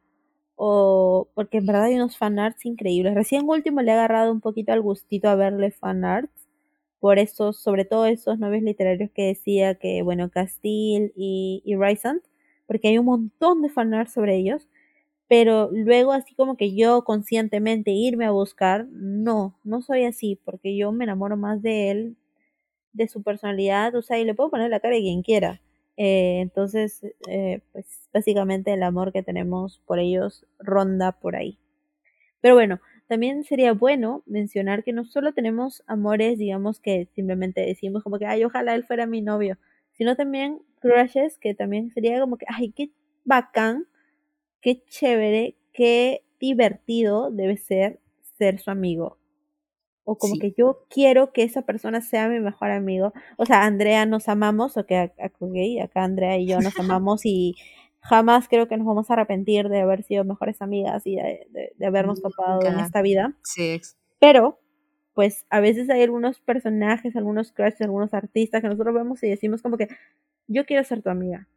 o 0.56 1.28
porque 1.34 1.58
en 1.58 1.66
verdad 1.66 1.86
hay 1.86 1.96
unos 1.96 2.18
fan 2.20 2.38
arts 2.38 2.68
increíbles. 2.68 3.16
Recién 3.16 3.50
último 3.50 3.82
le 3.82 3.89
he 3.89 3.96
agarrado 3.96 4.32
un 4.32 4.41
poquito 4.41 4.74
al 4.74 4.82
gustito 4.82 5.28
a 5.28 5.36
verle 5.36 5.72
fan 5.72 6.06
arts, 6.06 6.48
por 7.00 7.18
esos, 7.18 7.58
sobre 7.58 7.86
todo 7.86 8.06
esos 8.06 8.38
novios 8.38 8.62
literarios 8.62 9.10
que 9.12 9.24
decía 9.24 9.74
que, 9.74 10.04
bueno, 10.04 10.30
Castile 10.30 11.12
y, 11.16 11.64
y 11.66 11.76
porque 12.68 12.89
hay 12.89 13.00
un 13.00 13.06
montón 13.08 13.64
de 13.64 13.70
fan 13.70 13.91
arts 13.96 14.14
sobre 14.14 14.36
ellos, 14.38 14.68
pero 15.28 15.70
luego 15.72 16.12
así 16.14 16.36
como 16.36 16.58
que 16.58 16.76
yo 16.76 17.04
conscientemente 17.06 17.89
irme 17.91 18.26
a 18.26 18.32
buscar, 18.32 18.88
no, 18.91 19.58
no 19.64 19.82
soy 19.82 20.06
así, 20.06 20.39
porque 20.46 20.78
yo 20.78 20.91
me 20.91 21.06
enamoro 21.06 21.38
más 21.38 21.64
de 21.64 21.89
él 21.89 22.18
de 22.94 23.08
su 23.08 23.24
personalidad, 23.24 23.96
o 23.96 24.04
sea, 24.04 24.20
y 24.20 24.26
le 24.26 24.36
puedo 24.36 24.52
poner 24.52 24.70
la 24.70 24.80
cara 24.80 24.96
de 24.96 25.02
quien 25.02 25.24
quiera. 25.24 25.62
Eh, 25.98 26.39
entonces, 26.41 27.04
eh, 27.30 27.62
pues 27.72 27.86
básicamente 28.14 28.74
el 28.74 28.84
amor 28.84 29.12
que 29.14 29.24
tenemos 29.24 29.80
por 29.86 30.00
ellos 30.00 30.46
ronda 30.60 31.12
por 31.14 31.36
ahí. 31.36 31.58
Pero 32.41 32.56
bueno, 32.56 32.80
también 33.08 33.44
sería 33.44 33.74
bueno 33.74 34.24
mencionar 34.26 34.84
que 34.84 34.94
no 34.94 35.06
solo 35.06 35.34
tenemos 35.34 35.84
amores, 35.88 36.38
digamos, 36.38 36.80
que 36.80 37.08
simplemente 37.16 37.62
decimos 37.62 38.04
como 38.04 38.20
que, 38.20 38.26
ay, 38.28 38.44
ojalá 38.44 38.76
él 38.76 38.86
fuera 38.86 39.06
mi 39.08 39.22
novio, 39.22 39.58
sino 39.94 40.16
también 40.16 40.62
crushes 40.82 41.38
que 41.39 41.56
también 41.56 41.91
sería 41.91 42.20
como 42.20 42.38
que, 42.38 42.46
ay, 42.50 42.72
qué 42.72 42.91
bacán, 43.26 43.88
qué 44.62 44.84
chévere, 44.88 45.56
qué 45.74 46.24
divertido 46.39 47.32
debe 47.32 47.58
ser 47.58 48.00
ser 48.38 48.60
su 48.60 48.72
amigo. 48.72 49.18
O 50.06 50.18
como 50.18 50.36
que 50.38 50.54
yo 50.58 50.86
quiero 50.89 51.32
que 51.32 51.43
esa 51.43 51.62
persona 51.62 52.01
sea 52.01 52.28
mi 52.28 52.39
mejor 52.39 52.72
amigo. 52.72 53.14
O 53.38 53.45
sea, 53.45 53.64
Andrea 53.64 54.06
nos 54.06 54.28
amamos, 54.28 54.76
o 54.76 54.86
que 54.86 54.97
acá 54.97 56.04
Andrea 56.04 56.38
y 56.38 56.47
yo 56.47 56.60
nos 56.60 56.74
amamos 56.80 57.26
y 57.26 57.56
jamás 58.01 58.49
creo 58.49 58.68
que 58.68 58.78
nos 58.78 58.86
vamos 58.86 59.10
a 59.10 59.14
arrepentir 59.14 59.70
de 59.70 59.80
haber 59.80 60.04
sido 60.04 60.26
mejores 60.26 60.62
amigas 60.62 61.04
y 61.06 61.16
de, 61.16 61.74
habernos 61.86 62.22
topado 62.22 62.62
en 62.66 62.80
esta 62.80 63.01
vida. 63.01 63.34
Sí. 63.43 63.80
Pero, 64.20 64.60
pues 65.14 65.45
a 65.49 65.60
veces 65.62 65.89
hay 65.89 66.01
algunos 66.01 66.39
personajes, 66.41 67.16
algunos 67.16 67.51
crushes, 67.51 67.82
algunos 67.82 68.14
artistas 68.14 68.62
que 68.62 68.68
nosotros 68.68 68.93
vemos 68.93 69.24
y 69.24 69.30
decimos 69.30 69.62
como 69.62 69.78
que 69.78 69.88
yo 70.47 70.66
quiero 70.66 70.84
ser 70.84 71.01
tu 71.01 71.10
amiga. 71.10 71.47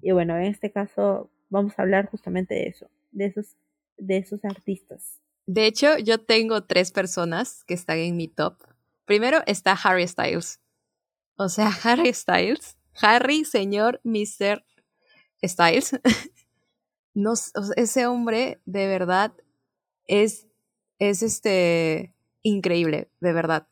Y 0.00 0.10
bueno, 0.10 0.36
en 0.36 0.44
este 0.44 0.72
caso 0.72 1.30
vamos 1.50 1.78
a 1.78 1.82
hablar 1.82 2.08
justamente 2.10 2.54
de 2.54 2.66
eso, 2.66 2.90
de 3.12 3.26
esos, 3.26 3.56
de 3.96 4.16
esos 4.16 4.44
artistas. 4.44 5.20
De 5.46 5.66
hecho, 5.66 5.98
yo 5.98 6.18
tengo 6.18 6.64
tres 6.64 6.92
personas 6.92 7.64
que 7.64 7.74
están 7.74 7.98
en 7.98 8.16
mi 8.16 8.28
top. 8.28 8.58
Primero 9.04 9.42
está 9.46 9.72
Harry 9.72 10.06
Styles. 10.06 10.60
O 11.36 11.48
sea, 11.48 11.70
Harry 11.84 12.12
Styles. 12.12 12.76
Harry, 13.00 13.44
señor 13.44 14.00
Mr. 14.04 14.64
Styles. 15.42 15.98
no, 17.14 17.32
ese 17.76 18.06
hombre 18.06 18.60
de 18.64 18.86
verdad 18.86 19.32
es, 20.06 20.46
es 20.98 21.22
este 21.22 22.14
increíble, 22.42 23.10
de 23.20 23.32
verdad. 23.32 23.68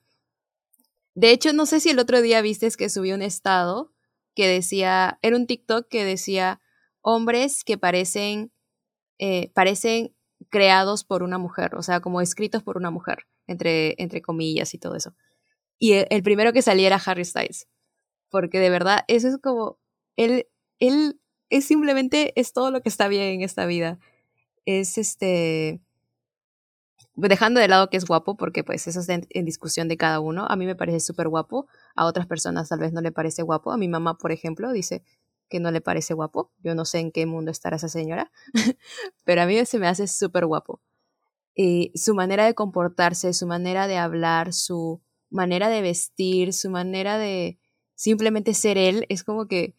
De 1.15 1.31
hecho, 1.31 1.53
no 1.53 1.67
sé 1.67 1.81
si 1.81 1.91
el 1.91 1.99
otro 1.99 2.23
día 2.23 2.41
viste 2.41 2.71
que 2.71 2.89
subió 2.89 3.15
un 3.15 3.23
estado 3.23 3.93
que 4.35 4.47
decía, 4.47 5.19
era 5.23 5.37
un 5.37 5.47
TikTok 5.47 5.89
que 5.89 6.05
decía 6.05 6.61
hombres 7.03 7.65
que 7.65 7.79
parecen, 7.79 8.53
eh, 9.19 9.51
parecen 9.55 10.15
creados 10.51 11.05
por 11.05 11.23
una 11.23 11.39
mujer, 11.39 11.75
o 11.77 11.83
sea, 11.83 12.01
como 12.01 12.21
escritos 12.21 12.63
por 12.63 12.77
una 12.77 12.91
mujer, 12.91 13.27
entre, 13.47 13.95
entre 14.03 14.21
comillas 14.21 14.75
y 14.75 14.79
todo 14.79 14.97
eso. 14.97 15.15
Y 15.79 15.95
el, 15.95 16.07
el 16.11 16.23
primero 16.23 16.53
que 16.53 16.63
salía 16.63 16.89
era 16.89 17.01
Harry 17.05 17.25
Styles, 17.25 17.69
porque 18.29 18.59
de 18.59 18.71
verdad, 18.71 19.05
eso 19.09 19.29
es 19.29 19.39
como, 19.39 19.79
él, 20.17 20.47
él 20.79 21.21
es 21.49 21.65
simplemente, 21.65 22.33
es 22.41 22.53
todo 22.53 22.71
lo 22.71 22.83
que 22.83 22.89
está 22.89 23.09
bien 23.09 23.25
en 23.25 23.43
esta 23.43 23.67
vida. 23.67 23.99
Es 24.67 24.99
este, 24.99 25.81
dejando 27.15 27.61
de 27.61 27.69
lado 27.69 27.91
que 27.91 27.97
es 27.97 28.07
guapo, 28.07 28.37
porque 28.37 28.65
pues 28.65 28.87
eso 28.87 29.01
está 29.01 29.15
en, 29.15 29.45
discusión 29.45 29.89
de 29.89 29.97
cada 29.97 30.21
uno, 30.21 30.47
a 30.49 30.57
mí 30.57 30.67
me 30.67 30.77
parece 30.77 31.01
súper 31.01 31.29
guapo, 31.29 31.67
a 31.95 32.07
otras 32.07 32.27
personas 32.27 32.69
tal 32.69 32.79
vez 32.81 32.93
no 32.93 33.01
le 33.01 33.13
parece 33.13 33.43
guapo, 33.43 33.73
a 33.73 33.77
mi 33.77 33.89
mamá, 33.89 34.17
por 34.17 34.33
ejemplo, 34.33 34.73
dice 34.73 35.03
que 35.51 35.61
no 35.61 35.71
le 35.71 35.83
parece 35.83 36.15
guapo, 36.15 36.51
yo 36.63 36.75
no 36.75 36.87
sé 36.87 37.01
en 37.01 37.13
qué 37.13 37.27
mundo 37.27 37.51
estará 37.51 37.77
esa 37.77 37.89
señora, 37.89 38.33
pero 39.25 39.43
a 39.43 39.47
mí 39.47 39.63
se 39.67 39.79
me 39.79 39.89
hace 39.89 40.07
súper 40.07 40.47
guapo. 40.47 40.81
Y 41.55 41.93
su 41.95 42.15
manera 42.15 42.47
de 42.47 42.55
comportarse, 42.55 43.35
su 43.35 43.47
manera 43.47 43.87
de 43.87 43.99
hablar, 43.99 44.55
su 44.55 45.03
manera 45.29 45.69
de 45.69 45.83
vestir, 45.83 46.55
su 46.55 46.71
manera 46.71 47.19
de 47.19 47.59
simplemente 47.95 48.55
ser 48.55 48.79
él, 48.79 49.05
es 49.11 49.25
como 49.25 49.47
que 49.47 49.75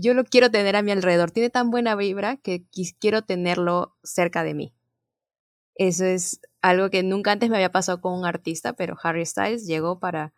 yo 0.00 0.14
lo 0.14 0.24
quiero 0.24 0.50
tener 0.50 0.76
a 0.76 0.82
mi 0.82 0.90
alrededor. 0.90 1.30
Tiene 1.30 1.50
tan 1.50 1.70
buena 1.70 1.94
vibra 1.94 2.36
que 2.36 2.66
quiero 2.98 3.22
tenerlo 3.22 3.96
cerca 4.02 4.42
de 4.42 4.54
mí. 4.54 4.74
Eso 5.76 6.04
es 6.04 6.40
algo 6.60 6.90
que 6.90 7.04
nunca 7.04 7.30
antes 7.30 7.48
me 7.48 7.56
había 7.56 7.70
pasado 7.70 8.00
con 8.00 8.18
un 8.18 8.26
artista, 8.26 8.72
pero 8.72 8.96
Harry 9.02 9.24
Styles 9.24 9.66
llegó 9.66 10.00
para 10.00 10.34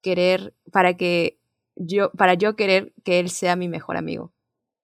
querer, 0.00 0.54
para 0.70 0.96
que 0.96 1.40
yo, 1.76 2.10
para 2.12 2.34
yo 2.34 2.56
querer 2.56 2.92
que 3.04 3.20
él 3.20 3.30
sea 3.30 3.56
mi 3.56 3.68
mejor 3.68 3.96
amigo. 3.96 4.32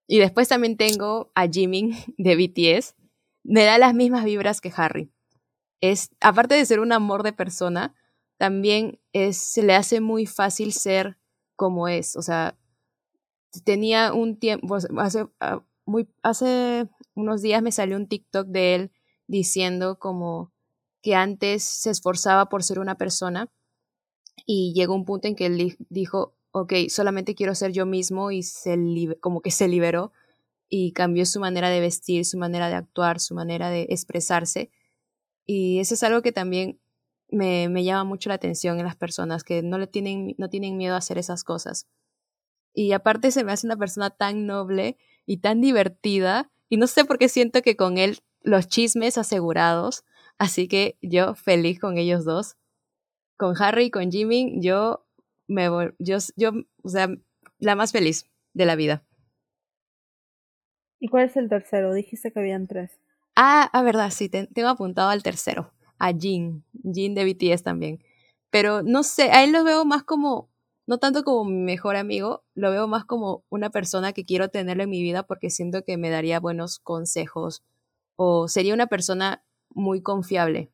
Y 0.06 0.18
después 0.18 0.48
también 0.48 0.76
tengo 0.76 1.30
a 1.34 1.46
Jimin 1.48 1.94
de 2.18 2.36
BTS. 2.36 2.96
Me 3.44 3.64
da 3.64 3.78
las 3.78 3.94
mismas 3.94 4.24
vibras 4.24 4.60
que 4.60 4.72
Harry. 4.76 5.12
Es, 5.80 6.10
aparte 6.20 6.54
de 6.54 6.66
ser 6.66 6.80
un 6.80 6.92
amor 6.92 7.22
de 7.22 7.32
persona, 7.32 7.94
también 8.36 9.00
es, 9.12 9.38
se 9.38 9.62
le 9.62 9.74
hace 9.74 10.00
muy 10.00 10.26
fácil 10.26 10.72
ser 10.72 11.18
como 11.56 11.88
es. 11.88 12.16
O 12.16 12.22
sea, 12.22 12.58
tenía 13.64 14.12
un 14.12 14.38
tiempo, 14.38 14.76
hace, 14.98 15.26
ah, 15.40 15.62
muy, 15.86 16.08
hace 16.22 16.88
unos 17.14 17.42
días 17.42 17.62
me 17.62 17.72
salió 17.72 17.96
un 17.96 18.08
TikTok 18.08 18.46
de 18.48 18.74
él 18.74 18.92
diciendo 19.26 19.98
como 19.98 20.52
que 21.02 21.14
antes 21.14 21.64
se 21.64 21.90
esforzaba 21.90 22.48
por 22.48 22.62
ser 22.62 22.78
una 22.78 22.96
persona 22.96 23.50
y 24.46 24.72
llegó 24.74 24.94
un 24.94 25.04
punto 25.04 25.28
en 25.28 25.36
que 25.36 25.46
él 25.46 25.76
dijo, 25.88 26.34
ok, 26.52 26.72
solamente 26.88 27.34
quiero 27.34 27.54
ser 27.54 27.72
yo 27.72 27.86
mismo 27.86 28.30
y 28.30 28.42
se 28.42 28.76
como 29.20 29.40
que 29.40 29.50
se 29.50 29.68
liberó 29.68 30.12
y 30.68 30.92
cambió 30.92 31.26
su 31.26 31.40
manera 31.40 31.68
de 31.68 31.80
vestir, 31.80 32.24
su 32.24 32.38
manera 32.38 32.68
de 32.68 32.76
actuar, 32.76 33.20
su 33.20 33.34
manera 33.34 33.70
de 33.70 33.86
expresarse. 33.90 34.70
Y 35.44 35.80
eso 35.80 35.94
es 35.94 36.02
algo 36.02 36.22
que 36.22 36.32
también 36.32 36.80
me, 37.28 37.68
me 37.68 37.84
llama 37.84 38.04
mucho 38.04 38.28
la 38.28 38.36
atención 38.36 38.78
en 38.78 38.86
las 38.86 38.96
personas 38.96 39.42
que 39.42 39.62
no, 39.62 39.78
le 39.78 39.86
tienen, 39.86 40.34
no 40.38 40.48
tienen 40.48 40.76
miedo 40.76 40.94
a 40.94 40.98
hacer 40.98 41.18
esas 41.18 41.44
cosas. 41.44 41.88
Y 42.72 42.92
aparte 42.92 43.32
se 43.32 43.42
me 43.42 43.52
hace 43.52 43.66
una 43.66 43.76
persona 43.76 44.10
tan 44.10 44.46
noble 44.46 44.96
y 45.26 45.38
tan 45.38 45.60
divertida. 45.60 46.50
Y 46.68 46.76
no 46.76 46.86
sé 46.86 47.04
por 47.04 47.18
qué 47.18 47.28
siento 47.28 47.62
que 47.62 47.76
con 47.76 47.98
él 47.98 48.20
los 48.42 48.68
chismes 48.68 49.18
asegurados. 49.18 50.04
Así 50.38 50.68
que 50.68 50.96
yo 51.02 51.34
feliz 51.34 51.80
con 51.80 51.98
ellos 51.98 52.24
dos. 52.24 52.56
Con 53.36 53.60
Harry 53.60 53.86
y 53.86 53.90
con 53.90 54.12
Jimmy, 54.12 54.60
yo 54.60 55.04
me 55.50 55.68
voy, 55.68 55.92
yo, 55.98 56.18
yo, 56.36 56.52
o 56.82 56.88
sea, 56.88 57.08
la 57.58 57.74
más 57.74 57.92
feliz 57.92 58.30
de 58.54 58.66
la 58.66 58.76
vida. 58.76 59.04
¿Y 61.00 61.08
cuál 61.08 61.26
es 61.26 61.36
el 61.36 61.48
tercero? 61.48 61.92
Dijiste 61.92 62.32
que 62.32 62.40
habían 62.40 62.66
tres. 62.66 63.00
Ah, 63.34 63.70
a 63.72 63.78
ah, 63.78 63.82
verdad, 63.82 64.10
sí, 64.10 64.28
tengo 64.28 64.68
apuntado 64.68 65.08
al 65.08 65.22
tercero, 65.22 65.72
a 65.98 66.12
Jin, 66.12 66.64
Jin 66.92 67.14
de 67.14 67.24
BTS 67.24 67.62
también. 67.62 68.02
Pero 68.50 68.82
no 68.82 69.02
sé, 69.02 69.30
a 69.30 69.44
él 69.44 69.52
lo 69.52 69.64
veo 69.64 69.84
más 69.84 70.02
como 70.02 70.50
no 70.86 70.98
tanto 70.98 71.22
como 71.22 71.44
mi 71.44 71.56
mejor 71.56 71.94
amigo, 71.94 72.42
lo 72.54 72.72
veo 72.72 72.88
más 72.88 73.04
como 73.04 73.44
una 73.48 73.70
persona 73.70 74.12
que 74.12 74.24
quiero 74.24 74.48
tenerlo 74.48 74.82
en 74.82 74.90
mi 74.90 75.00
vida 75.02 75.22
porque 75.22 75.48
siento 75.48 75.84
que 75.84 75.96
me 75.96 76.10
daría 76.10 76.40
buenos 76.40 76.80
consejos 76.80 77.62
o 78.16 78.48
sería 78.48 78.74
una 78.74 78.88
persona 78.88 79.44
muy 79.68 80.02
confiable. 80.02 80.72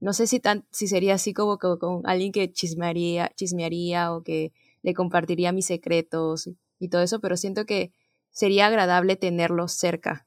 No 0.00 0.12
sé 0.12 0.26
si, 0.26 0.40
tan, 0.40 0.66
si 0.70 0.88
sería 0.88 1.14
así 1.14 1.34
como, 1.34 1.58
con 1.58 2.02
alguien 2.04 2.32
que 2.32 2.52
chismearía, 2.52 3.32
chismearía 3.36 4.12
o 4.14 4.22
que 4.22 4.52
le 4.82 4.94
compartiría 4.94 5.52
mis 5.52 5.66
secretos 5.66 6.48
y 6.78 6.88
todo 6.88 7.02
eso, 7.02 7.20
pero 7.20 7.36
siento 7.36 7.66
que 7.66 7.92
sería 8.30 8.66
agradable 8.66 9.16
tenerlo 9.16 9.68
cerca 9.68 10.26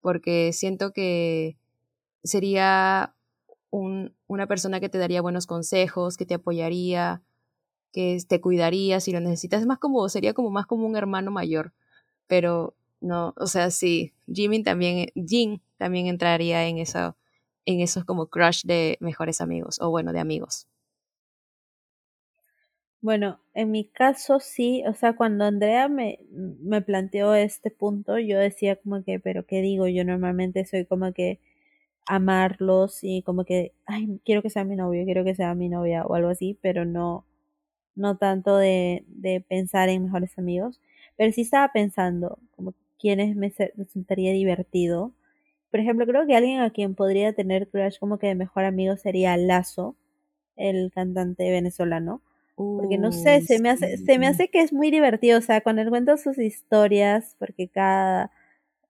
porque 0.00 0.52
siento 0.52 0.92
que 0.92 1.56
sería 2.22 3.14
un, 3.70 4.14
una 4.26 4.46
persona 4.46 4.80
que 4.80 4.88
te 4.88 4.98
daría 4.98 5.22
buenos 5.22 5.46
consejos, 5.46 6.16
que 6.16 6.26
te 6.26 6.34
apoyaría, 6.34 7.22
que 7.92 8.18
te 8.26 8.40
cuidaría 8.40 9.00
si 9.00 9.12
lo 9.12 9.20
necesitas. 9.20 9.60
Es 9.60 9.66
más 9.66 9.78
como, 9.78 10.08
sería 10.08 10.34
como 10.34 10.50
más 10.50 10.66
como 10.66 10.86
un 10.86 10.96
hermano 10.96 11.30
mayor. 11.30 11.72
Pero 12.26 12.74
no, 13.00 13.34
o 13.36 13.46
sea, 13.46 13.70
sí, 13.70 14.12
Jimmy 14.32 14.62
también, 14.62 15.08
Jin 15.14 15.62
también 15.78 16.06
entraría 16.06 16.66
en 16.66 16.78
eso, 16.78 17.16
en 17.66 17.80
esos 17.80 18.04
como 18.04 18.28
crush 18.28 18.62
de 18.64 18.96
mejores 19.00 19.40
amigos, 19.40 19.78
o 19.80 19.90
bueno, 19.90 20.12
de 20.12 20.20
amigos. 20.20 20.66
Bueno, 23.02 23.40
en 23.54 23.70
mi 23.70 23.86
caso 23.88 24.40
sí, 24.40 24.82
o 24.86 24.92
sea, 24.94 25.14
cuando 25.16 25.44
Andrea 25.44 25.88
me, 25.88 26.18
me 26.30 26.82
planteó 26.82 27.34
este 27.34 27.70
punto, 27.70 28.18
yo 28.18 28.38
decía 28.38 28.76
como 28.76 29.02
que, 29.04 29.18
pero 29.18 29.46
¿qué 29.46 29.62
digo? 29.62 29.86
Yo 29.88 30.04
normalmente 30.04 30.66
soy 30.66 30.84
como 30.84 31.12
que 31.14 31.40
amarlos 32.06 33.00
y 33.04 33.22
como 33.22 33.44
que, 33.44 33.74
ay, 33.86 34.20
quiero 34.24 34.42
que 34.42 34.50
sea 34.50 34.64
mi 34.64 34.76
novio, 34.76 35.04
quiero 35.06 35.24
que 35.24 35.34
sea 35.36 35.54
mi 35.54 35.68
novia 35.70 36.04
o 36.06 36.14
algo 36.14 36.30
así, 36.30 36.58
pero 36.62 36.84
no, 36.86 37.26
no 37.96 38.18
tanto 38.18 38.56
de, 38.58 39.04
de 39.08 39.40
pensar 39.42 39.88
en 39.90 40.04
mejores 40.04 40.38
amigos, 40.38 40.80
pero 41.16 41.32
sí 41.32 41.42
estaba 41.42 41.70
pensando 41.72 42.38
como 42.56 42.74
quienes 42.98 43.36
me 43.36 43.52
resultaría 43.76 44.32
divertido. 44.32 45.12
Por 45.70 45.80
ejemplo, 45.80 46.06
creo 46.06 46.26
que 46.26 46.34
alguien 46.34 46.60
a 46.60 46.70
quien 46.70 46.94
podría 46.94 47.32
tener 47.32 47.68
crush 47.68 47.98
como 47.98 48.18
que 48.18 48.26
de 48.28 48.34
mejor 48.34 48.64
amigo 48.64 48.96
sería 48.96 49.36
Lazo, 49.36 49.96
el 50.56 50.90
cantante 50.92 51.50
venezolano. 51.50 52.22
Porque 52.56 52.98
no 52.98 53.10
sé, 53.10 53.40
se 53.40 53.58
me 53.58 53.70
hace, 53.70 53.96
se 53.96 54.18
me 54.18 54.26
hace 54.26 54.48
que 54.48 54.60
es 54.60 54.70
muy 54.70 54.90
divertido, 54.90 55.38
o 55.38 55.40
sea, 55.40 55.62
cuando 55.62 55.80
él 55.80 55.88
cuenta 55.88 56.18
sus 56.18 56.36
historias, 56.36 57.34
porque 57.38 57.68
cada, 57.68 58.30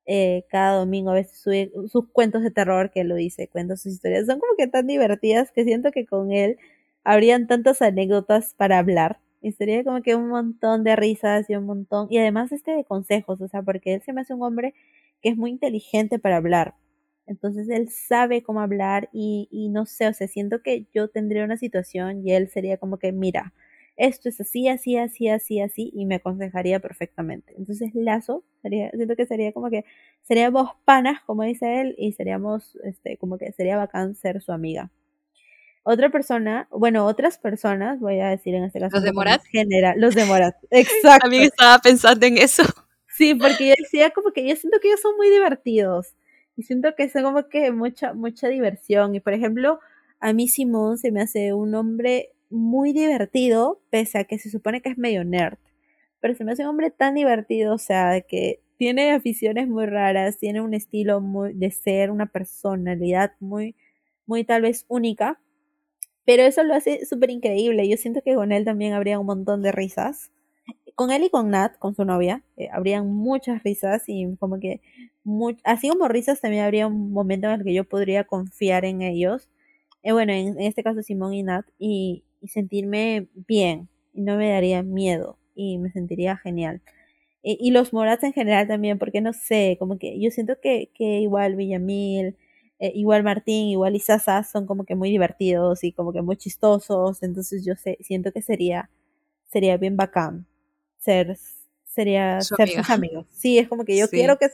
eh, 0.07 0.45
cada 0.49 0.78
domingo 0.78 1.11
a 1.11 1.14
veces 1.14 1.39
sube 1.39 1.70
sus 1.87 2.09
cuentos 2.11 2.43
de 2.43 2.51
terror 2.51 2.91
que 2.91 3.05
lo 3.05 3.14
dice, 3.14 3.47
cuenta 3.47 3.76
sus 3.76 3.93
historias, 3.93 4.26
son 4.26 4.41
como 4.41 4.57
que 4.57 4.66
tan 4.66 4.89
divertidas 4.89 5.53
que 5.53 5.62
siento 5.62 5.93
que 5.93 6.05
con 6.05 6.33
él 6.33 6.59
habrían 7.05 7.47
tantas 7.47 7.81
anécdotas 7.81 8.55
para 8.55 8.78
hablar. 8.78 9.20
Y 9.41 9.53
sería 9.53 9.85
como 9.85 10.03
que 10.03 10.16
un 10.16 10.28
montón 10.28 10.83
de 10.83 10.97
risas 10.97 11.49
y 11.49 11.55
un 11.55 11.64
montón. 11.64 12.09
Y 12.11 12.18
además 12.18 12.51
este 12.53 12.72
de 12.72 12.85
consejos, 12.85 13.41
o 13.41 13.49
sea, 13.49 13.62
porque 13.62 13.95
él 13.95 14.03
se 14.03 14.12
me 14.12 14.22
hace 14.22 14.35
un 14.35 14.43
hombre 14.43 14.74
que 15.22 15.30
es 15.30 15.36
muy 15.36 15.50
inteligente 15.50 16.18
para 16.18 16.36
hablar. 16.36 16.74
Entonces 17.26 17.68
él 17.68 17.88
sabe 17.90 18.42
cómo 18.42 18.60
hablar 18.60 19.08
y, 19.12 19.48
y 19.50 19.68
no 19.68 19.86
sé, 19.86 20.08
o 20.08 20.12
sea, 20.12 20.26
siento 20.26 20.62
que 20.62 20.86
yo 20.92 21.08
tendría 21.08 21.44
una 21.44 21.56
situación 21.56 22.26
y 22.26 22.32
él 22.32 22.48
sería 22.48 22.76
como 22.76 22.98
que, 22.98 23.12
mira, 23.12 23.52
esto 24.00 24.30
es 24.30 24.40
así, 24.40 24.66
así, 24.66 24.96
así, 24.96 25.28
así, 25.28 25.60
así, 25.60 25.90
y 25.94 26.06
me 26.06 26.16
aconsejaría 26.16 26.80
perfectamente. 26.80 27.54
Entonces 27.58 27.90
Lazo, 27.94 28.44
sería, 28.62 28.90
siento 28.92 29.14
que 29.14 29.26
sería 29.26 29.52
como 29.52 29.68
que 29.68 29.84
seríamos 30.22 30.70
panas, 30.86 31.20
como 31.26 31.42
dice 31.42 31.82
él, 31.82 31.94
y 31.98 32.12
seríamos, 32.12 32.76
este, 32.82 33.18
como 33.18 33.36
que 33.36 33.52
sería 33.52 33.76
bacán 33.76 34.14
ser 34.14 34.40
su 34.40 34.52
amiga. 34.52 34.90
Otra 35.82 36.10
persona, 36.10 36.66
bueno, 36.70 37.06
otras 37.06 37.36
personas, 37.38 38.00
voy 38.00 38.20
a 38.20 38.28
decir 38.28 38.54
en 38.54 38.64
este 38.64 38.80
caso. 38.80 38.96
¿Los 38.96 39.04
de 39.04 39.12
Morat? 39.12 39.42
General, 39.50 40.00
los 40.00 40.14
de 40.14 40.24
Morat, 40.24 40.56
exacto. 40.70 41.20
También 41.20 41.44
estaba 41.44 41.78
pensando 41.78 42.24
en 42.24 42.38
eso. 42.38 42.62
Sí, 43.20 43.34
porque 43.34 43.68
yo 43.68 43.74
decía 43.78 44.10
como 44.10 44.32
que 44.32 44.48
yo 44.48 44.56
siento 44.56 44.78
que 44.80 44.88
ellos 44.88 45.02
son 45.02 45.14
muy 45.16 45.28
divertidos. 45.28 46.14
Y 46.56 46.62
siento 46.62 46.94
que 46.96 47.08
son 47.10 47.22
como 47.22 47.48
que 47.50 47.70
mucha, 47.70 48.14
mucha 48.14 48.48
diversión. 48.48 49.14
Y 49.14 49.20
por 49.20 49.34
ejemplo, 49.34 49.78
a 50.20 50.32
mí 50.32 50.48
Simón 50.48 50.96
se 50.96 51.12
me 51.12 51.20
hace 51.20 51.52
un 51.52 51.74
hombre 51.74 52.30
muy 52.48 52.92
divertido, 52.94 53.82
pese 53.90 54.18
a 54.18 54.24
que 54.24 54.38
se 54.38 54.48
supone 54.50 54.80
que 54.80 54.88
es 54.88 54.96
medio 54.98 55.22
nerd. 55.24 55.58
Pero 56.20 56.34
se 56.34 56.44
me 56.44 56.52
hace 56.52 56.62
un 56.62 56.70
hombre 56.70 56.90
tan 56.90 57.14
divertido, 57.14 57.74
o 57.74 57.78
sea, 57.78 58.22
que 58.22 58.62
tiene 58.78 59.12
aficiones 59.12 59.68
muy 59.68 59.84
raras, 59.86 60.38
tiene 60.38 60.62
un 60.62 60.72
estilo 60.74 61.20
muy 61.20 61.52
de 61.52 61.70
ser, 61.70 62.10
una 62.10 62.26
personalidad 62.26 63.32
muy, 63.40 63.76
muy 64.26 64.44
tal 64.44 64.62
vez 64.62 64.86
única 64.88 65.38
pero 66.24 66.44
eso 66.44 66.62
lo 66.62 66.74
hace 66.74 67.04
súper 67.06 67.30
increíble. 67.30 67.88
Yo 67.88 67.96
siento 67.96 68.22
que 68.22 68.34
con 68.34 68.52
él 68.52 68.64
también 68.64 68.92
habría 68.92 69.18
un 69.18 69.26
montón 69.26 69.62
de 69.62 69.72
risas. 69.72 70.30
Con 70.95 71.11
él 71.11 71.24
y 71.24 71.30
con 71.30 71.51
Nat, 71.51 71.78
con 71.78 71.95
su 71.95 72.05
novia, 72.05 72.43
eh, 72.57 72.68
habrían 72.72 73.09
muchas 73.09 73.62
risas 73.62 74.05
y 74.07 74.36
como 74.36 74.61
que, 74.61 74.80
así 75.64 75.88
como 75.88 76.09
risas, 76.09 76.41
también 76.41 76.64
habría 76.64 76.86
un 76.86 77.12
momento 77.12 77.49
en 77.49 77.55
el 77.55 77.64
que 77.64 77.74
yo 77.74 77.84
podría 77.84 78.24
confiar 78.24 78.84
en 78.84 79.03
ellos. 79.03 79.49
Eh, 80.03 80.12
bueno, 80.12 80.32
en, 80.32 80.61
este 80.61 80.82
caso 80.82 81.03
Simón 81.03 81.34
y 81.34 81.43
Nat, 81.43 81.66
y, 81.78 82.24
sentirme 82.47 83.28
bien, 83.34 83.88
y 84.14 84.22
no 84.22 84.36
me 84.36 84.51
daría 84.51 84.82
miedo, 84.82 85.38
y 85.55 85.78
me 85.78 85.91
sentiría 85.93 86.36
genial. 86.36 86.80
Eh, 87.43 87.57
y 87.61 87.70
los 87.72 87.93
Morats 87.93 88.24
en 88.24 88.32
general 88.32 88.68
también, 88.68 88.99
porque 88.99 89.20
no 89.20 89.32
sé, 89.32 89.76
como 89.78 89.99
que 89.99 90.20
yo 90.20 90.30
siento 90.30 90.61
que, 90.61 90.91
igual 90.99 91.57
Villamil, 91.57 92.36
igual 92.80 93.22
Martín, 93.24 93.68
igual 93.68 93.97
Isasa 93.97 94.43
son 94.45 94.66
como 94.66 94.84
que 94.84 94.95
muy 94.95 95.11
divertidos 95.11 95.84
y 95.84 95.93
como 95.93 96.12
que 96.12 96.22
muy 96.22 96.36
chistosos, 96.36 97.22
entonces 97.22 97.64
yo 97.64 97.74
sé, 97.76 97.99
siento 98.01 98.32
que 98.32 98.43
sería, 98.43 98.91
sería 99.51 99.76
bien 99.76 99.97
bacán 99.97 100.47
ser, 101.01 101.38
sería 101.84 102.40
ser 102.40 102.68
sus 102.68 102.90
amigos. 102.90 103.26
Sí, 103.30 103.59
es 103.59 103.68
como 103.68 103.84
que 103.84 103.96
yo 103.96 104.09
quiero 104.09 104.38
que 104.38 104.51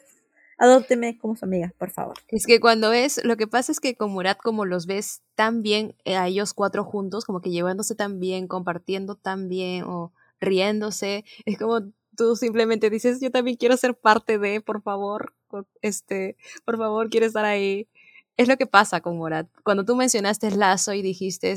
adópteme 0.59 1.19
como 1.19 1.37
su 1.37 1.45
amiga, 1.45 1.73
por 1.79 1.91
favor. 1.91 2.17
Es 2.29 2.47
que 2.47 2.61
cuando 2.61 2.93
es, 2.93 3.23
lo 3.25 3.37
que 3.37 3.47
pasa 3.47 3.73
es 3.73 3.81
que 3.81 3.95
con 3.95 4.11
Murat, 4.13 4.39
como 4.39 4.65
los 4.65 4.87
ves 4.87 5.23
tan 5.35 5.63
bien, 5.63 5.95
eh, 6.05 6.17
a 6.17 6.29
ellos 6.29 6.55
cuatro 6.55 6.85
juntos, 6.85 7.25
como 7.25 7.41
que 7.41 7.51
llevándose 7.51 7.95
tan 7.95 8.21
bien, 8.21 8.49
compartiendo 8.49 9.17
tan 9.17 9.49
bien 9.49 9.85
o 9.85 10.13
riéndose, 10.41 11.25
es 11.45 11.59
como 11.59 11.81
tú 12.17 12.37
simplemente 12.37 12.89
dices, 12.89 13.21
yo 13.21 13.31
también 13.31 13.59
quiero 13.59 13.77
ser 13.77 13.95
parte 13.95 14.39
de, 14.39 14.63
por 14.63 14.81
favor, 14.83 15.35
este, 15.83 16.37
por 16.65 16.79
favor, 16.79 17.11
quiero 17.11 17.27
estar 17.27 17.45
ahí 17.45 17.89
es 18.37 18.49
lo 18.49 18.57
que 18.57 18.67
pasa 18.67 19.01
con 19.01 19.17
Morat. 19.17 19.49
Cuando 19.65 19.85
tú 19.85 19.97
mencionaste 19.97 20.51
Lazo 20.51 20.93
y 20.93 21.03
dijiste 21.03 21.55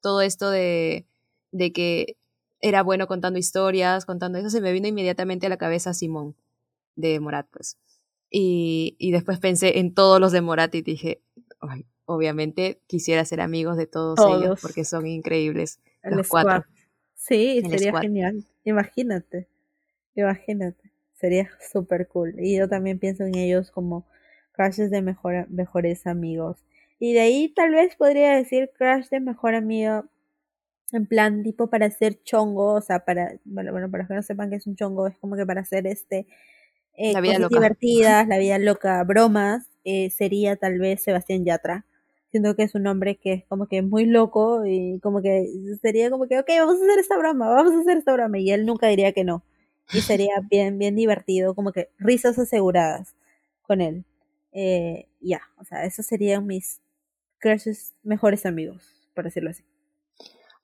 todo 0.00 0.22
esto 0.22 0.50
de, 0.50 1.06
de 1.52 1.72
que 1.72 2.16
era 2.64 2.82
bueno 2.82 3.06
contando 3.06 3.38
historias, 3.38 4.06
contando 4.06 4.38
eso, 4.38 4.48
se 4.48 4.62
me 4.62 4.72
vino 4.72 4.88
inmediatamente 4.88 5.44
a 5.44 5.50
la 5.50 5.58
cabeza 5.58 5.92
Simón 5.92 6.34
de 6.96 7.20
Morat, 7.20 7.46
pues. 7.50 7.78
Y, 8.30 8.96
y 8.98 9.12
después 9.12 9.38
pensé 9.38 9.80
en 9.80 9.92
todos 9.92 10.18
los 10.18 10.32
de 10.32 10.40
Morat 10.40 10.74
y 10.74 10.80
dije, 10.80 11.22
obviamente 12.06 12.80
quisiera 12.86 13.22
ser 13.26 13.42
amigos 13.42 13.76
de 13.76 13.86
todos, 13.86 14.18
ellos 14.18 14.60
porque 14.62 14.86
son 14.86 15.06
increíbles. 15.06 15.78
los 16.04 16.26
cuatro. 16.26 16.64
Sí, 17.14 17.62
sería 17.68 18.00
genial. 18.00 18.42
Imagínate, 18.64 19.46
imagínate. 20.14 20.90
Sería 21.12 21.50
súper 21.70 22.08
cool. 22.08 22.34
Y 22.38 22.56
yo 22.56 22.66
también 22.66 22.98
pienso 22.98 23.24
en 23.24 23.34
ellos 23.34 23.70
como 23.70 24.06
crashes 24.52 24.90
de 24.90 25.02
mejor, 25.02 25.48
mejores 25.50 26.06
amigos. 26.06 26.64
Y 26.98 27.12
de 27.12 27.20
ahí 27.20 27.48
tal 27.50 27.72
vez 27.72 27.94
podría 27.96 28.34
decir 28.34 28.70
crash 28.74 29.08
de 29.10 29.20
mejor 29.20 29.54
amigo 29.54 30.06
en 30.96 31.06
plan 31.06 31.42
tipo 31.42 31.68
para 31.68 31.86
hacer 31.86 32.22
chongo, 32.22 32.74
o 32.74 32.80
sea, 32.80 33.04
para, 33.04 33.38
bueno, 33.44 33.72
bueno, 33.72 33.90
para 33.90 34.02
los 34.02 34.08
que 34.08 34.14
no 34.14 34.22
sepan 34.22 34.50
que 34.50 34.56
es 34.56 34.66
un 34.66 34.76
chongo, 34.76 35.06
es 35.06 35.18
como 35.18 35.36
que 35.36 35.46
para 35.46 35.62
hacer 35.62 35.86
este 35.86 36.26
eh, 36.96 37.12
la 37.12 37.20
vida 37.20 37.38
loca. 37.38 37.56
divertidas, 37.56 38.28
la 38.28 38.38
vida 38.38 38.58
loca, 38.58 39.02
bromas, 39.04 39.68
eh, 39.84 40.10
sería 40.10 40.56
tal 40.56 40.78
vez 40.78 41.02
Sebastián 41.02 41.44
Yatra. 41.44 41.86
Siento 42.30 42.56
que 42.56 42.64
es 42.64 42.74
un 42.74 42.86
hombre 42.86 43.16
que 43.16 43.32
es 43.32 43.44
como 43.46 43.66
que 43.68 43.82
muy 43.82 44.06
loco 44.06 44.66
y 44.66 44.98
como 45.00 45.22
que 45.22 45.46
sería 45.82 46.10
como 46.10 46.26
que, 46.26 46.38
ok, 46.38 46.48
vamos 46.58 46.80
a 46.80 46.84
hacer 46.84 46.98
esta 46.98 47.16
broma, 47.18 47.48
vamos 47.48 47.74
a 47.74 47.80
hacer 47.80 47.98
esta 47.98 48.12
broma. 48.12 48.38
Y 48.38 48.50
él 48.50 48.66
nunca 48.66 48.88
diría 48.88 49.12
que 49.12 49.24
no. 49.24 49.44
Y 49.92 50.00
sería 50.00 50.34
bien, 50.50 50.78
bien 50.78 50.96
divertido, 50.96 51.54
como 51.54 51.72
que 51.72 51.90
risas 51.98 52.38
aseguradas 52.38 53.14
con 53.62 53.80
él. 53.80 54.04
Eh, 54.52 55.08
ya, 55.20 55.42
o 55.58 55.64
sea, 55.64 55.84
esos 55.84 56.06
serían 56.06 56.46
mis 56.46 56.80
crushes 57.38 57.94
mejores 58.02 58.46
amigos, 58.46 58.84
por 59.14 59.24
decirlo 59.24 59.50
así. 59.50 59.64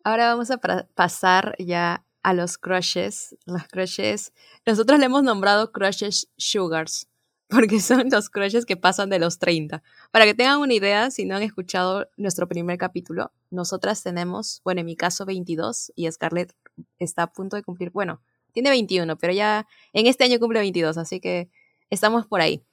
Ahora 0.05 0.29
vamos 0.29 0.51
a 0.51 0.59
pasar 0.95 1.55
ya 1.59 2.05
a 2.23 2.35
los 2.35 2.59
crushes. 2.59 3.37
Los 3.47 3.65
crushes, 3.69 4.33
nosotros 4.67 4.99
le 4.99 5.07
hemos 5.07 5.23
nombrado 5.23 5.73
crushes 5.73 6.31
sugars, 6.37 7.09
porque 7.49 7.81
son 7.81 8.09
los 8.11 8.31
crushes 8.31 8.67
que 8.67 8.77
pasan 8.77 9.11
de 9.11 9.19
los 9.19 9.39
30. 9.39 9.83
Para 10.11 10.25
que 10.25 10.35
tengan 10.35 10.61
una 10.61 10.75
idea, 10.75 11.11
si 11.11 11.25
no 11.25 11.37
han 11.37 11.43
escuchado 11.43 12.09
nuestro 12.17 12.49
primer 12.49 12.79
capítulo, 12.79 13.33
nosotras 13.51 14.03
tenemos, 14.03 14.61
bueno, 14.65 14.81
en 14.81 14.87
mi 14.87 14.97
caso 14.97 15.27
22 15.27 15.93
y 15.97 16.11
Scarlett 16.11 16.55
está 16.99 17.25
a 17.25 17.33
punto 17.33 17.57
de 17.57 17.63
cumplir, 17.63 17.91
bueno, 17.91 18.23
tiene 18.53 18.71
21, 18.71 19.17
pero 19.19 19.33
ya 19.33 19.67
en 19.93 20.07
este 20.07 20.25
año 20.25 20.39
cumple 20.39 20.61
22, 20.61 20.99
así 20.99 21.21
que 21.21 21.51
estamos 21.91 22.27
por 22.27 22.41
ahí 22.41 22.65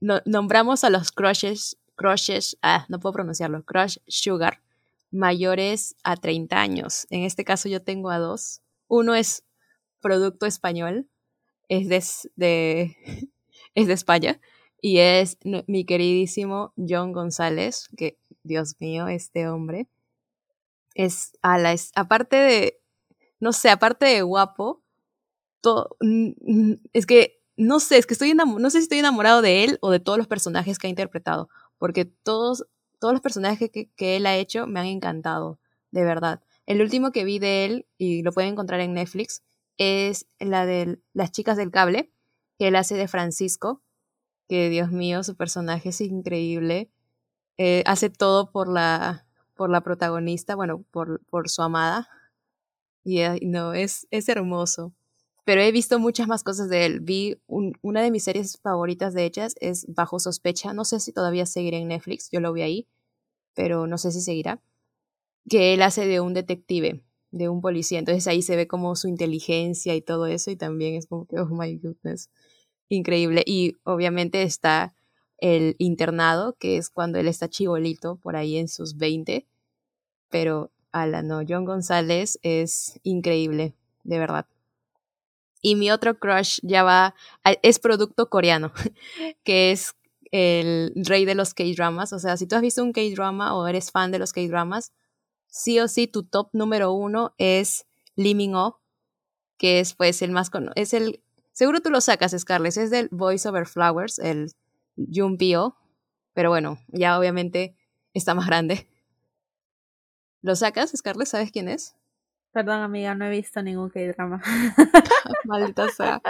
nombramos 0.00 0.84
a 0.84 0.90
los 0.90 1.12
crushes, 1.12 1.78
crushes, 1.96 2.56
ah, 2.62 2.86
no 2.88 3.00
puedo 3.00 3.14
pronunciarlo, 3.14 3.64
crush 3.64 3.98
sugar, 4.06 4.60
mayores 5.14 5.96
a 6.02 6.16
30 6.16 6.60
años. 6.60 7.06
En 7.10 7.22
este 7.22 7.44
caso 7.44 7.68
yo 7.68 7.82
tengo 7.82 8.10
a 8.10 8.18
dos. 8.18 8.60
Uno 8.88 9.14
es 9.14 9.44
producto 10.00 10.46
español, 10.46 11.08
es 11.68 11.88
de, 11.88 12.96
es 13.74 13.86
de 13.86 13.92
España, 13.92 14.40
y 14.80 14.98
es 14.98 15.38
mi 15.42 15.86
queridísimo 15.86 16.74
John 16.76 17.12
González, 17.12 17.88
que 17.96 18.18
Dios 18.42 18.76
mío, 18.80 19.08
este 19.08 19.48
hombre 19.48 19.88
es, 20.94 21.32
a 21.42 21.58
la, 21.58 21.74
aparte 21.94 22.36
de, 22.36 22.80
no 23.40 23.52
sé, 23.52 23.70
aparte 23.70 24.06
de 24.06 24.22
guapo, 24.22 24.82
es 26.92 27.06
que 27.06 27.40
no 27.56 27.80
sé, 27.80 27.98
es 27.98 28.06
que 28.06 28.14
estoy 28.14 28.34
no 28.34 28.70
sé 28.70 28.78
si 28.78 28.84
estoy 28.84 28.98
enamorado 28.98 29.40
de 29.40 29.64
él 29.64 29.78
o 29.80 29.90
de 29.90 30.00
todos 30.00 30.18
los 30.18 30.26
personajes 30.26 30.78
que 30.78 30.86
ha 30.86 30.90
interpretado, 30.90 31.48
porque 31.78 32.04
todos, 32.04 32.66
todos 33.04 33.12
los 33.12 33.20
personajes 33.20 33.70
que, 33.70 33.90
que, 33.90 34.16
él 34.16 34.24
ha 34.24 34.34
hecho 34.34 34.66
me 34.66 34.80
han 34.80 34.86
encantado, 34.86 35.58
de 35.90 36.04
verdad. 36.04 36.40
El 36.64 36.80
último 36.80 37.12
que 37.12 37.24
vi 37.24 37.38
de 37.38 37.66
él, 37.66 37.86
y 37.98 38.22
lo 38.22 38.32
pueden 38.32 38.52
encontrar 38.52 38.80
en 38.80 38.94
Netflix, 38.94 39.42
es 39.76 40.26
la 40.38 40.64
de 40.64 40.98
Las 41.12 41.30
chicas 41.30 41.58
del 41.58 41.70
cable, 41.70 42.10
que 42.58 42.68
él 42.68 42.76
hace 42.76 42.94
de 42.94 43.06
Francisco, 43.06 43.82
que 44.48 44.70
Dios 44.70 44.90
mío, 44.90 45.22
su 45.22 45.36
personaje 45.36 45.90
es 45.90 46.00
increíble. 46.00 46.90
Eh, 47.58 47.84
hace 47.84 48.08
todo 48.08 48.50
por 48.50 48.72
la, 48.72 49.26
por 49.52 49.68
la 49.68 49.82
protagonista, 49.82 50.54
bueno, 50.54 50.82
por, 50.90 51.22
por 51.26 51.50
su 51.50 51.60
amada. 51.60 52.08
Y 53.04 53.20
no, 53.42 53.74
es, 53.74 54.06
es 54.10 54.30
hermoso 54.30 54.94
pero 55.44 55.60
he 55.60 55.70
visto 55.72 55.98
muchas 55.98 56.26
más 56.26 56.42
cosas 56.42 56.68
de 56.68 56.86
él. 56.86 57.00
Vi 57.00 57.36
una 57.46 58.02
de 58.02 58.10
mis 58.10 58.24
series 58.24 58.58
favoritas 58.60 59.14
de 59.14 59.24
ellas 59.24 59.54
es 59.60 59.86
Bajo 59.88 60.18
sospecha. 60.18 60.72
No 60.72 60.84
sé 60.84 61.00
si 61.00 61.12
todavía 61.12 61.46
seguirá 61.46 61.76
en 61.76 61.88
Netflix, 61.88 62.30
yo 62.30 62.40
lo 62.40 62.52
vi 62.52 62.62
ahí, 62.62 62.88
pero 63.54 63.86
no 63.86 63.98
sé 63.98 64.10
si 64.10 64.20
seguirá. 64.20 64.60
Que 65.48 65.74
él 65.74 65.82
hace 65.82 66.06
de 66.06 66.20
un 66.20 66.32
detective, 66.32 67.04
de 67.30 67.48
un 67.50 67.60
policía. 67.60 67.98
Entonces 67.98 68.26
ahí 68.26 68.40
se 68.40 68.56
ve 68.56 68.66
como 68.66 68.96
su 68.96 69.08
inteligencia 69.08 69.94
y 69.94 70.00
todo 70.00 70.26
eso 70.26 70.50
y 70.50 70.56
también 70.56 70.94
es 70.94 71.06
como 71.06 71.26
que, 71.26 71.38
oh 71.38 71.46
my 71.46 71.76
goodness, 71.76 72.30
increíble. 72.88 73.42
Y 73.46 73.76
obviamente 73.84 74.42
está 74.42 74.94
el 75.38 75.76
internado, 75.78 76.56
que 76.58 76.78
es 76.78 76.88
cuando 76.88 77.18
él 77.18 77.28
está 77.28 77.48
chivolito, 77.48 78.16
por 78.16 78.36
ahí 78.36 78.56
en 78.56 78.68
sus 78.68 78.96
20. 78.96 79.46
Pero, 80.30 80.70
ala, 80.90 81.22
no, 81.22 81.42
John 81.46 81.66
González 81.66 82.38
es 82.42 82.98
increíble, 83.02 83.74
de 84.04 84.18
verdad. 84.18 84.46
Y 85.66 85.76
mi 85.76 85.90
otro 85.90 86.18
crush 86.18 86.58
ya 86.62 86.82
va, 86.82 87.14
es 87.62 87.78
producto 87.78 88.28
coreano, 88.28 88.70
que 89.44 89.72
es 89.72 89.96
el 90.30 90.92
rey 90.94 91.24
de 91.24 91.34
los 91.34 91.54
K-dramas. 91.54 92.12
O 92.12 92.18
sea, 92.18 92.36
si 92.36 92.46
tú 92.46 92.54
has 92.54 92.60
visto 92.60 92.82
un 92.82 92.92
K-drama 92.92 93.54
o 93.56 93.66
eres 93.66 93.90
fan 93.90 94.10
de 94.10 94.18
los 94.18 94.34
K-dramas, 94.34 94.92
sí 95.46 95.80
o 95.80 95.88
sí 95.88 96.06
tu 96.06 96.22
top 96.22 96.50
número 96.52 96.92
uno 96.92 97.34
es 97.38 97.86
Lee 98.14 98.34
Min-ho, 98.34 98.78
que 99.56 99.80
es 99.80 99.94
pues 99.94 100.20
el 100.20 100.32
más 100.32 100.50
conocido, 100.50 100.74
es 100.76 100.92
el, 100.92 101.22
seguro 101.52 101.80
tú 101.80 101.88
lo 101.88 102.02
sacas, 102.02 102.36
Scarlett, 102.38 102.76
es 102.76 102.90
del 102.90 103.08
Voice 103.10 103.48
Over 103.48 103.66
Flowers, 103.66 104.18
el 104.18 104.52
Jun 104.96 105.38
Bio, 105.38 105.78
pero 106.34 106.50
bueno, 106.50 106.78
ya 106.88 107.18
obviamente 107.18 107.74
está 108.12 108.34
más 108.34 108.46
grande. 108.46 108.86
¿Lo 110.42 110.56
sacas, 110.56 110.92
Scarlett? 110.94 111.28
¿Sabes 111.28 111.50
quién 111.50 111.68
es? 111.70 111.96
Perdón, 112.54 112.82
amiga, 112.82 113.16
no 113.16 113.24
he 113.24 113.30
visto 113.30 113.60
ningún 113.62 113.90
K-drama. 113.90 114.40
Maldita 115.44 115.88
sea. 115.88 116.22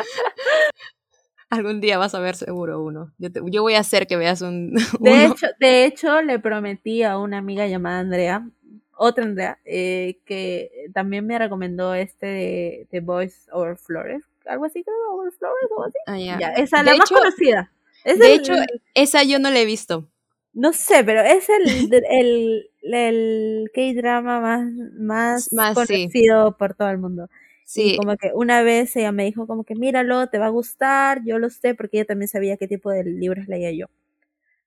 Algún 1.51 1.83
día 1.83 1.99
vas 1.99 2.15
a 2.15 2.19
ver 2.19 2.35
seguro 2.35 2.83
uno. 2.83 3.13
Yo, 3.19 3.29
yo 3.51 3.61
voy 3.61 3.75
a 3.75 3.81
hacer 3.81 4.07
que 4.07 4.17
veas 4.17 4.41
un. 4.41 4.73
De, 5.01 5.27
hecho, 5.27 5.47
de 5.61 5.85
hecho, 5.85 6.23
le 6.23 6.39
prometí 6.39 7.03
a 7.03 7.19
una 7.19 7.37
amiga 7.37 7.67
llamada 7.67 7.99
Andrea, 7.99 8.49
otra 8.97 9.25
Andrea, 9.25 9.59
eh, 9.67 10.17
que 10.25 10.89
también 10.95 11.27
me 11.27 11.39
recomendó 11.39 11.93
este 11.95 12.27
de, 12.27 12.87
The 12.91 13.01
Boys 13.01 13.47
Over 13.53 13.77
Flores. 13.77 14.23
Algo 14.47 14.65
así, 14.65 14.83
creo, 14.83 14.97
Over 15.13 15.31
Flores 15.33 15.71
o 15.77 15.85
así. 15.85 15.99
Ah, 16.07 16.19
ya. 16.19 16.49
esa 16.55 16.79
es 16.79 16.87
la 16.87 16.95
más 16.97 17.11
conocida. 17.11 17.71
de 18.03 18.33
hecho, 18.33 18.55
esa 18.95 19.23
yo 19.25 19.39
no 19.39 19.51
la 19.51 19.59
he 19.59 19.67
visto. 19.67 20.09
No 20.55 20.73
sé, 20.73 21.03
pero 21.05 21.21
es 21.21 21.49
el, 21.49 21.65
el, 22.11 22.71
el 22.83 23.71
K-drama 23.75 24.41
más, 24.41 24.71
más, 24.99 25.53
más 25.53 25.75
conocido 25.75 26.57
por 26.57 26.75
todo 26.75 26.89
el 26.91 26.99
mundo. 26.99 27.29
Sí. 27.67 27.97
como 27.97 28.17
que 28.17 28.31
una 28.35 28.63
vez 28.63 28.95
ella 28.95 29.11
me 29.11 29.25
dijo 29.25 29.47
como 29.47 29.65
que 29.65 29.75
míralo, 29.75 30.29
te 30.29 30.39
va 30.39 30.47
a 30.47 30.51
gustar, 30.51 31.23
yo 31.25 31.39
lo 31.39 31.49
sé 31.49 31.75
porque 31.75 31.97
ella 31.97 32.05
también 32.05 32.29
sabía 32.29 32.59
qué 32.59 32.69
tipo 32.69 32.91
de 32.91 33.05
libros 33.05 33.49
leía 33.49 33.73
yo. 33.73 33.87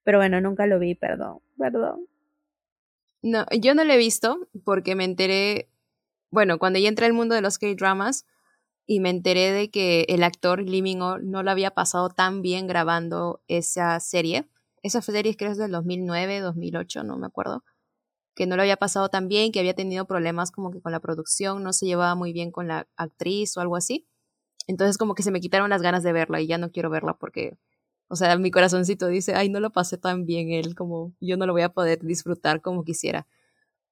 Pero 0.03 0.17
bueno, 0.17 0.41
nunca 0.41 0.67
lo 0.67 0.79
vi, 0.79 0.95
perdón, 0.95 1.39
perdón. 1.57 2.07
No, 3.21 3.45
yo 3.51 3.75
no 3.75 3.83
lo 3.83 3.93
he 3.93 3.97
visto 3.97 4.47
porque 4.63 4.95
me 4.95 5.03
enteré, 5.05 5.69
bueno, 6.31 6.59
cuando 6.59 6.79
ya 6.79 6.89
entré 6.89 7.05
al 7.05 7.13
mundo 7.13 7.35
de 7.35 7.41
los 7.41 7.59
K-dramas 7.59 8.25
y 8.87 8.99
me 8.99 9.09
enteré 9.09 9.51
de 9.51 9.69
que 9.69 10.05
el 10.09 10.23
actor 10.23 10.61
Lee 10.63 10.81
Min 10.81 10.99
no 10.99 11.43
lo 11.43 11.51
había 11.51 11.71
pasado 11.71 12.09
tan 12.09 12.41
bien 12.41 12.67
grabando 12.67 13.41
esa 13.47 13.99
serie 13.99 14.47
esa 14.83 15.01
serie 15.01 15.35
creo 15.35 15.51
es 15.51 15.57
del 15.57 15.71
2009, 15.71 16.39
2008, 16.39 17.03
no 17.03 17.17
me 17.17 17.27
acuerdo, 17.27 17.63
que 18.35 18.45
no 18.45 18.55
lo 18.55 18.61
había 18.61 18.77
pasado 18.77 19.09
tan 19.09 19.27
bien, 19.27 19.51
que 19.51 19.59
había 19.59 19.73
tenido 19.73 20.05
problemas 20.05 20.51
como 20.51 20.71
que 20.71 20.81
con 20.81 20.91
la 20.91 20.99
producción, 20.99 21.63
no 21.63 21.73
se 21.73 21.87
llevaba 21.87 22.15
muy 22.15 22.33
bien 22.33 22.51
con 22.51 22.67
la 22.67 22.87
actriz 22.95 23.57
o 23.57 23.61
algo 23.61 23.75
así. 23.75 24.07
Entonces 24.67 24.97
como 24.97 25.15
que 25.15 25.23
se 25.23 25.31
me 25.31 25.39
quitaron 25.41 25.69
las 25.69 25.81
ganas 25.81 26.03
de 26.03 26.13
verla 26.13 26.41
y 26.41 26.47
ya 26.47 26.57
no 26.57 26.71
quiero 26.71 26.89
verla 26.89 27.17
porque, 27.17 27.57
o 28.09 28.15
sea, 28.15 28.37
mi 28.37 28.51
corazoncito 28.51 29.07
dice, 29.07 29.33
ay, 29.35 29.49
no 29.49 29.59
lo 29.59 29.71
pasé 29.71 29.97
tan 29.97 30.25
bien 30.25 30.51
él, 30.51 30.75
como 30.75 31.13
yo 31.19 31.37
no 31.37 31.45
lo 31.47 31.53
voy 31.53 31.63
a 31.63 31.69
poder 31.69 31.99
disfrutar 32.03 32.61
como 32.61 32.83
quisiera. 32.83 33.27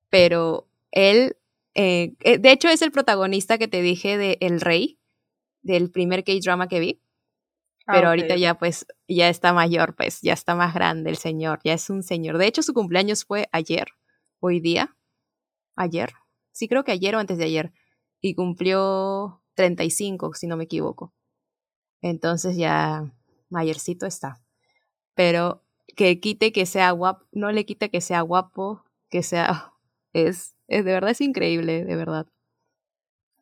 Pero 0.09 0.67
él, 0.91 1.37
eh, 1.73 2.13
eh, 2.21 2.37
de 2.37 2.51
hecho 2.51 2.69
es 2.69 2.81
el 2.81 2.91
protagonista 2.91 3.57
que 3.57 3.67
te 3.67 3.81
dije 3.81 4.17
de 4.17 4.37
El 4.41 4.61
Rey, 4.61 4.99
del 5.63 5.89
primer 5.91 6.23
K-drama 6.23 6.67
que 6.67 6.79
vi. 6.79 7.01
Ah, 7.87 7.93
pero 7.93 8.09
ahorita 8.09 8.35
ya 8.35 8.55
pues 8.55 8.87
ya 9.07 9.29
está 9.29 9.53
mayor, 9.53 9.95
pues 9.95 10.21
ya 10.21 10.33
está 10.33 10.55
más 10.55 10.73
grande 10.73 11.11
el 11.11 11.17
señor, 11.17 11.59
ya 11.63 11.73
es 11.73 11.89
un 11.89 12.01
señor. 12.03 12.37
De 12.37 12.47
hecho 12.47 12.63
su 12.63 12.73
cumpleaños 12.73 13.25
fue 13.25 13.47
ayer, 13.51 13.87
hoy 14.39 14.59
día, 14.59 14.97
ayer, 15.75 16.13
sí 16.51 16.67
creo 16.67 16.83
que 16.83 16.91
ayer 16.91 17.15
o 17.15 17.19
antes 17.19 17.37
de 17.37 17.45
ayer, 17.45 17.73
y 18.21 18.33
cumplió 18.33 19.43
35, 19.53 20.33
si 20.33 20.47
no 20.47 20.57
me 20.57 20.63
equivoco. 20.63 21.13
Entonces 22.01 22.57
ya 22.57 23.11
mayorcito 23.49 24.05
está. 24.05 24.41
Pero 25.13 25.63
que 25.95 26.19
quite 26.19 26.51
que 26.51 26.65
sea 26.65 26.91
guapo, 26.91 27.25
no 27.31 27.51
le 27.51 27.65
quite 27.65 27.89
que 27.89 28.01
sea 28.01 28.21
guapo, 28.21 28.83
que 29.09 29.23
sea, 29.23 29.73
es, 30.13 30.55
es 30.67 30.85
de 30.85 30.91
verdad 30.91 31.11
es 31.11 31.21
increíble, 31.21 31.85
de 31.85 31.95
verdad. 31.95 32.27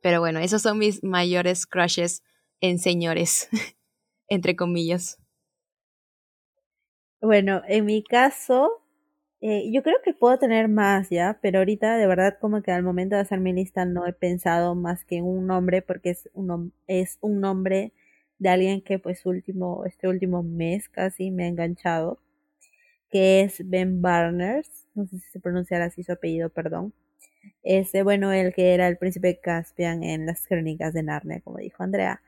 Pero 0.01 0.19
bueno, 0.19 0.39
esos 0.39 0.61
son 0.61 0.79
mis 0.79 1.03
mayores 1.03 1.65
crushes 1.65 2.23
en 2.61 2.79
señores. 2.79 3.49
entre 4.27 4.55
comillas. 4.55 5.17
Bueno, 7.21 7.61
en 7.67 7.85
mi 7.85 8.03
caso, 8.03 8.81
eh, 9.41 9.71
yo 9.71 9.83
creo 9.83 9.97
que 10.03 10.13
puedo 10.13 10.37
tener 10.39 10.67
más 10.69 11.09
ya, 11.09 11.39
pero 11.41 11.59
ahorita 11.59 11.97
de 11.97 12.07
verdad 12.07 12.37
como 12.39 12.61
que 12.61 12.71
al 12.71 12.83
momento 12.83 13.15
de 13.15 13.21
hacer 13.23 13.39
mi 13.39 13.53
lista 13.53 13.85
no 13.85 14.07
he 14.07 14.13
pensado 14.13 14.75
más 14.75 15.05
que 15.05 15.17
en 15.17 15.25
un 15.25 15.47
nombre 15.47 15.81
porque 15.81 16.11
es 16.11 16.29
un, 16.33 16.73
es 16.87 17.17
un 17.21 17.41
nombre 17.41 17.93
de 18.39 18.49
alguien 18.49 18.81
que 18.81 18.99
pues 18.99 19.25
último, 19.25 19.85
este 19.85 20.07
último 20.07 20.43
mes 20.43 20.89
casi 20.89 21.31
me 21.31 21.45
ha 21.45 21.47
enganchado, 21.47 22.19
que 23.09 23.41
es 23.41 23.67
Ben 23.69 24.01
Barners, 24.01 24.87
no 24.95 25.05
sé 25.07 25.19
si 25.19 25.29
se 25.31 25.39
pronunciará 25.39 25.85
así 25.85 26.03
su 26.03 26.11
apellido, 26.13 26.49
perdón. 26.49 26.93
Ese, 27.63 28.03
bueno, 28.03 28.31
el 28.33 28.53
que 28.53 28.73
era 28.75 28.87
el 28.87 28.97
príncipe 28.97 29.39
Caspian 29.41 30.03
en 30.03 30.25
las 30.27 30.47
crónicas 30.47 30.93
de 30.93 31.03
Narnia, 31.03 31.41
como 31.41 31.57
dijo 31.59 31.83
Andrea. 31.83 32.21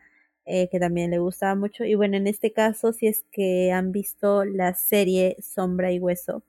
Eh, 0.47 0.69
que 0.69 0.79
también 0.79 1.09
le 1.09 1.17
gustaba 1.17 1.55
mucho. 1.55 1.85
Y 1.85 1.95
bueno, 1.95 2.17
en 2.17 2.27
este 2.27 2.53
caso, 2.53 2.93
si 2.93 3.07
es 3.07 3.25
que 3.31 3.71
han 3.71 3.91
visto 3.91 4.45
la 4.45 4.75
serie 4.75 5.37
Sombra 5.41 5.91
y 5.91 5.97
Hueso 5.99 6.43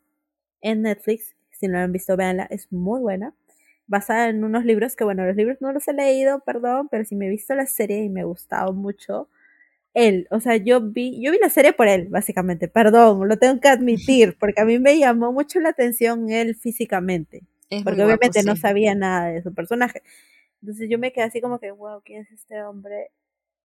en 0.61 0.83
Netflix, 0.83 1.35
si 1.51 1.67
no 1.67 1.75
la 1.75 1.85
han 1.85 1.93
visto, 1.93 2.17
véanla, 2.17 2.47
es 2.51 2.71
muy 2.71 3.01
buena. 3.01 3.35
Basada 3.87 4.29
en 4.29 4.45
unos 4.45 4.67
libros 4.67 4.97
que, 4.97 5.05
bueno, 5.05 5.25
los 5.25 5.37
libros 5.37 5.59
no 5.61 5.73
los 5.73 5.89
he 5.89 5.95
leído, 5.95 6.41
perdón, 6.41 6.89
pero 6.91 7.05
sí 7.07 7.17
me 7.17 7.27
he 7.27 7.31
visto 7.31 7.55
la 7.55 7.67
serie 7.67 8.03
y 8.05 8.11
me 8.11 8.21
ha 8.21 8.25
gustado 8.25 8.75
mucho 8.75 9.29
él. 9.95 10.29
O 10.31 10.41
sea, 10.41 10.57
yo 10.57 10.83
vi, 10.83 11.23
yo 11.23 11.33
vi 11.33 11.39
la 11.39 11.49
serie 11.49 11.73
por 11.73 11.89
él, 11.89 12.09
básicamente, 12.09 12.69
perdón, 12.69 13.27
lo 13.27 13.39
tengo 13.39 13.61
que 13.61 13.69
admitir, 13.69 14.37
porque 14.41 14.61
a 14.61 14.67
mí 14.67 14.79
me 14.79 14.99
llamó 14.99 15.33
mucho 15.33 15.59
la 15.61 15.71
atención 15.71 16.31
él 16.31 16.55
físicamente. 16.55 17.45
porque 17.83 18.05
obviamente 18.05 18.43
no 18.45 18.57
sabía 18.57 18.95
nada 18.95 19.29
de 19.29 19.43
su 19.43 19.55
personaje. 19.55 20.03
Entonces 20.61 20.89
yo 20.91 20.99
me 20.99 21.13
quedé 21.13 21.25
así 21.25 21.41
como 21.41 21.59
que, 21.59 21.71
wow, 21.71 22.03
¿quién 22.05 22.23
es 22.23 22.31
este 22.33 22.63
hombre? 22.63 23.11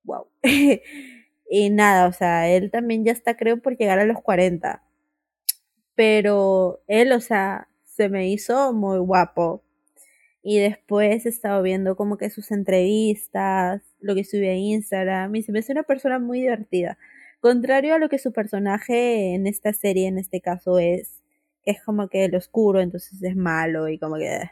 Wow. 0.04 0.28
y 1.50 1.70
nada, 1.70 2.08
o 2.08 2.14
sea, 2.14 2.50
él 2.50 2.72
también 2.72 3.06
ya 3.06 3.12
está, 3.12 3.36
creo, 3.38 3.62
por 3.62 3.78
llegar 3.78 4.00
a 4.00 4.06
los 4.06 4.22
40. 4.22 4.84
Pero 5.96 6.82
él, 6.88 7.12
o 7.12 7.22
sea, 7.22 7.68
se 7.86 8.10
me 8.10 8.30
hizo 8.30 8.74
muy 8.74 9.00
guapo. 9.00 9.64
Y 10.44 10.60
después 10.60 11.26
he 11.26 11.30
estado 11.30 11.62
viendo 11.62 11.96
como 11.96 12.18
que 12.18 12.30
sus 12.30 12.52
entrevistas, 12.52 13.84
lo 14.00 14.16
que 14.16 14.24
sube 14.24 14.50
a 14.50 14.56
Instagram, 14.56 15.36
y 15.36 15.44
se 15.44 15.52
me 15.52 15.60
hace 15.60 15.72
una 15.74 15.84
persona 15.84 16.20
muy 16.20 16.42
divertida. 16.42 16.98
Contrario 17.42 17.96
a 17.96 18.00
lo 18.00 18.10
que 18.10 18.20
su 18.20 18.32
personaje 18.34 19.34
en 19.36 19.48
esta 19.48 19.74
serie, 19.74 20.08
en 20.08 20.18
este 20.18 20.42
caso, 20.42 20.80
es, 20.80 21.22
es 21.64 21.82
como 21.84 22.08
que 22.10 22.26
el 22.26 22.36
oscuro, 22.36 22.82
entonces 22.82 23.22
es 23.22 23.36
malo 23.36 23.88
y 23.90 24.00
como 24.00 24.18
que 24.18 24.52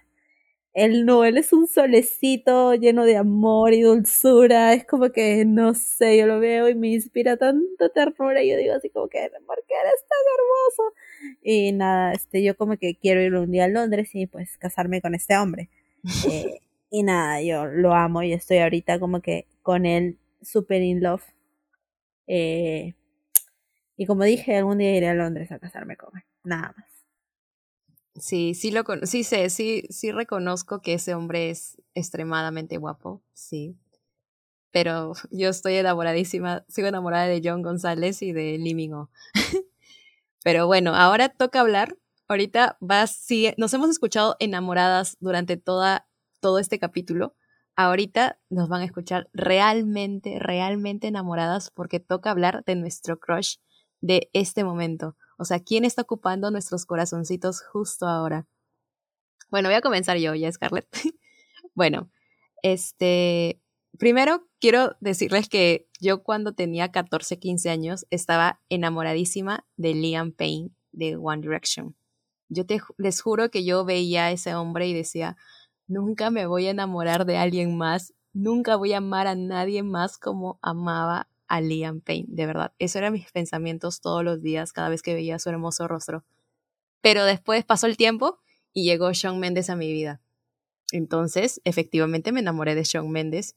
él 0.73 1.05
no, 1.05 1.25
él 1.25 1.37
es 1.37 1.51
un 1.51 1.67
solecito 1.67 2.73
lleno 2.75 3.03
de 3.05 3.17
amor 3.17 3.73
y 3.73 3.81
dulzura. 3.81 4.73
Es 4.73 4.85
como 4.85 5.11
que, 5.11 5.43
no 5.45 5.73
sé, 5.73 6.17
yo 6.17 6.27
lo 6.27 6.39
veo 6.39 6.69
y 6.69 6.75
me 6.75 6.89
inspira 6.89 7.37
tanta 7.37 7.89
ternura. 7.89 8.43
Y 8.43 8.51
yo 8.51 8.57
digo 8.57 8.73
así 8.75 8.89
como 8.89 9.07
que, 9.09 9.29
¿por 9.45 9.63
qué 9.67 9.73
eres 9.73 10.05
tan 10.07 10.19
hermoso? 10.35 10.95
Y 11.43 11.71
nada, 11.73 12.13
este, 12.13 12.43
yo 12.43 12.55
como 12.55 12.77
que 12.77 12.95
quiero 12.95 13.21
ir 13.21 13.33
un 13.35 13.51
día 13.51 13.65
a 13.65 13.67
Londres 13.67 14.11
y 14.13 14.27
pues 14.27 14.57
casarme 14.57 15.01
con 15.01 15.15
este 15.15 15.37
hombre. 15.37 15.69
Eh, 16.31 16.61
y 16.91 17.03
nada, 17.03 17.41
yo 17.41 17.65
lo 17.65 17.93
amo 17.93 18.23
y 18.23 18.33
estoy 18.33 18.59
ahorita 18.59 18.99
como 18.99 19.21
que 19.21 19.47
con 19.61 19.85
él 19.85 20.17
super 20.41 20.81
in 20.81 21.03
love. 21.03 21.23
Eh, 22.27 22.95
y 23.97 24.05
como 24.05 24.23
dije, 24.23 24.55
algún 24.57 24.77
día 24.77 24.95
iré 24.95 25.09
a 25.09 25.13
Londres 25.13 25.51
a 25.51 25.59
casarme 25.59 25.97
con 25.97 26.15
él. 26.17 26.23
Nada 26.43 26.73
más. 26.77 26.88
Sí, 28.19 28.53
sí 28.53 28.71
lo 28.71 28.83
sí 29.03 29.23
sé, 29.23 29.49
sí, 29.49 29.83
sí 29.89 30.11
reconozco 30.11 30.81
que 30.81 30.93
ese 30.95 31.13
hombre 31.15 31.49
es 31.49 31.81
extremadamente 31.93 32.77
guapo, 32.77 33.23
sí. 33.33 33.77
Pero 34.71 35.13
yo 35.31 35.49
estoy 35.49 35.75
enamoradísima, 35.75 36.65
sigo 36.67 36.87
enamorada 36.87 37.25
de 37.27 37.41
John 37.43 37.61
González 37.61 38.21
y 38.21 38.33
de 38.33 38.57
Limingo. 38.57 39.09
Pero 40.43 40.67
bueno, 40.67 40.95
ahora 40.95 41.29
toca 41.29 41.61
hablar. 41.61 41.97
Ahorita 42.27 42.77
vas, 42.79 43.15
sí, 43.15 43.53
nos 43.57 43.73
hemos 43.73 43.89
escuchado 43.89 44.35
enamoradas 44.39 45.17
durante 45.19 45.57
toda, 45.57 46.07
todo 46.41 46.59
este 46.59 46.79
capítulo. 46.79 47.35
Ahorita 47.75 48.39
nos 48.49 48.69
van 48.69 48.81
a 48.81 48.85
escuchar 48.85 49.29
realmente, 49.33 50.37
realmente 50.39 51.07
enamoradas 51.07 51.71
porque 51.71 51.99
toca 51.99 52.31
hablar 52.31 52.63
de 52.65 52.75
nuestro 52.75 53.19
crush 53.19 53.57
de 54.01 54.29
este 54.33 54.63
momento. 54.63 55.15
O 55.39 55.45
sea, 55.45 55.61
¿quién 55.61 55.85
está 55.85 56.01
ocupando 56.01 56.51
nuestros 56.51 56.85
corazoncitos 56.85 57.61
justo 57.61 58.07
ahora? 58.07 58.45
Bueno, 59.49 59.69
voy 59.69 59.75
a 59.75 59.81
comenzar 59.81 60.17
yo 60.17 60.35
ya, 60.35 60.51
Scarlett. 60.51 60.87
bueno, 61.73 62.11
este, 62.61 63.61
primero 63.97 64.45
quiero 64.59 64.97
decirles 64.99 65.47
que 65.47 65.87
yo 66.01 66.23
cuando 66.23 66.53
tenía 66.53 66.91
14, 66.91 67.39
15 67.39 67.69
años 67.69 68.05
estaba 68.09 68.59
enamoradísima 68.67 69.65
de 69.77 69.93
Liam 69.93 70.33
Payne 70.33 70.71
de 70.91 71.15
One 71.15 71.41
Direction. 71.41 71.95
Yo 72.49 72.65
te, 72.65 72.81
les 72.97 73.21
juro 73.21 73.49
que 73.49 73.63
yo 73.63 73.85
veía 73.85 74.25
a 74.25 74.31
ese 74.31 74.55
hombre 74.55 74.87
y 74.87 74.93
decía, 74.93 75.37
nunca 75.87 76.31
me 76.31 76.47
voy 76.47 76.67
a 76.67 76.71
enamorar 76.71 77.25
de 77.25 77.37
alguien 77.37 77.77
más, 77.77 78.13
nunca 78.33 78.75
voy 78.75 78.91
a 78.91 78.97
amar 78.97 79.27
a 79.27 79.35
nadie 79.35 79.83
más 79.83 80.17
como 80.17 80.59
amaba 80.61 81.29
a 81.49 81.61
Liam 81.61 81.99
Payne, 81.99 82.27
de 82.29 82.45
verdad. 82.45 82.73
Eso 82.79 82.99
eran 82.99 83.13
mis 83.13 83.29
pensamientos 83.31 83.99
todos 83.99 84.23
los 84.23 84.41
días, 84.41 84.71
cada 84.71 84.87
vez 84.87 85.01
que 85.01 85.15
veía 85.15 85.39
su 85.39 85.49
hermoso 85.49 85.87
rostro. 85.87 86.23
Pero 87.01 87.25
después 87.25 87.65
pasó 87.65 87.87
el 87.87 87.97
tiempo 87.97 88.39
y 88.71 88.85
llegó 88.85 89.11
Shawn 89.11 89.39
Mendes 89.39 89.69
a 89.69 89.75
mi 89.75 89.91
vida. 89.91 90.21
Entonces, 90.91 91.59
efectivamente 91.65 92.31
me 92.31 92.39
enamoré 92.39 92.75
de 92.75 92.83
Shawn 92.83 93.11
Mendes. 93.11 93.55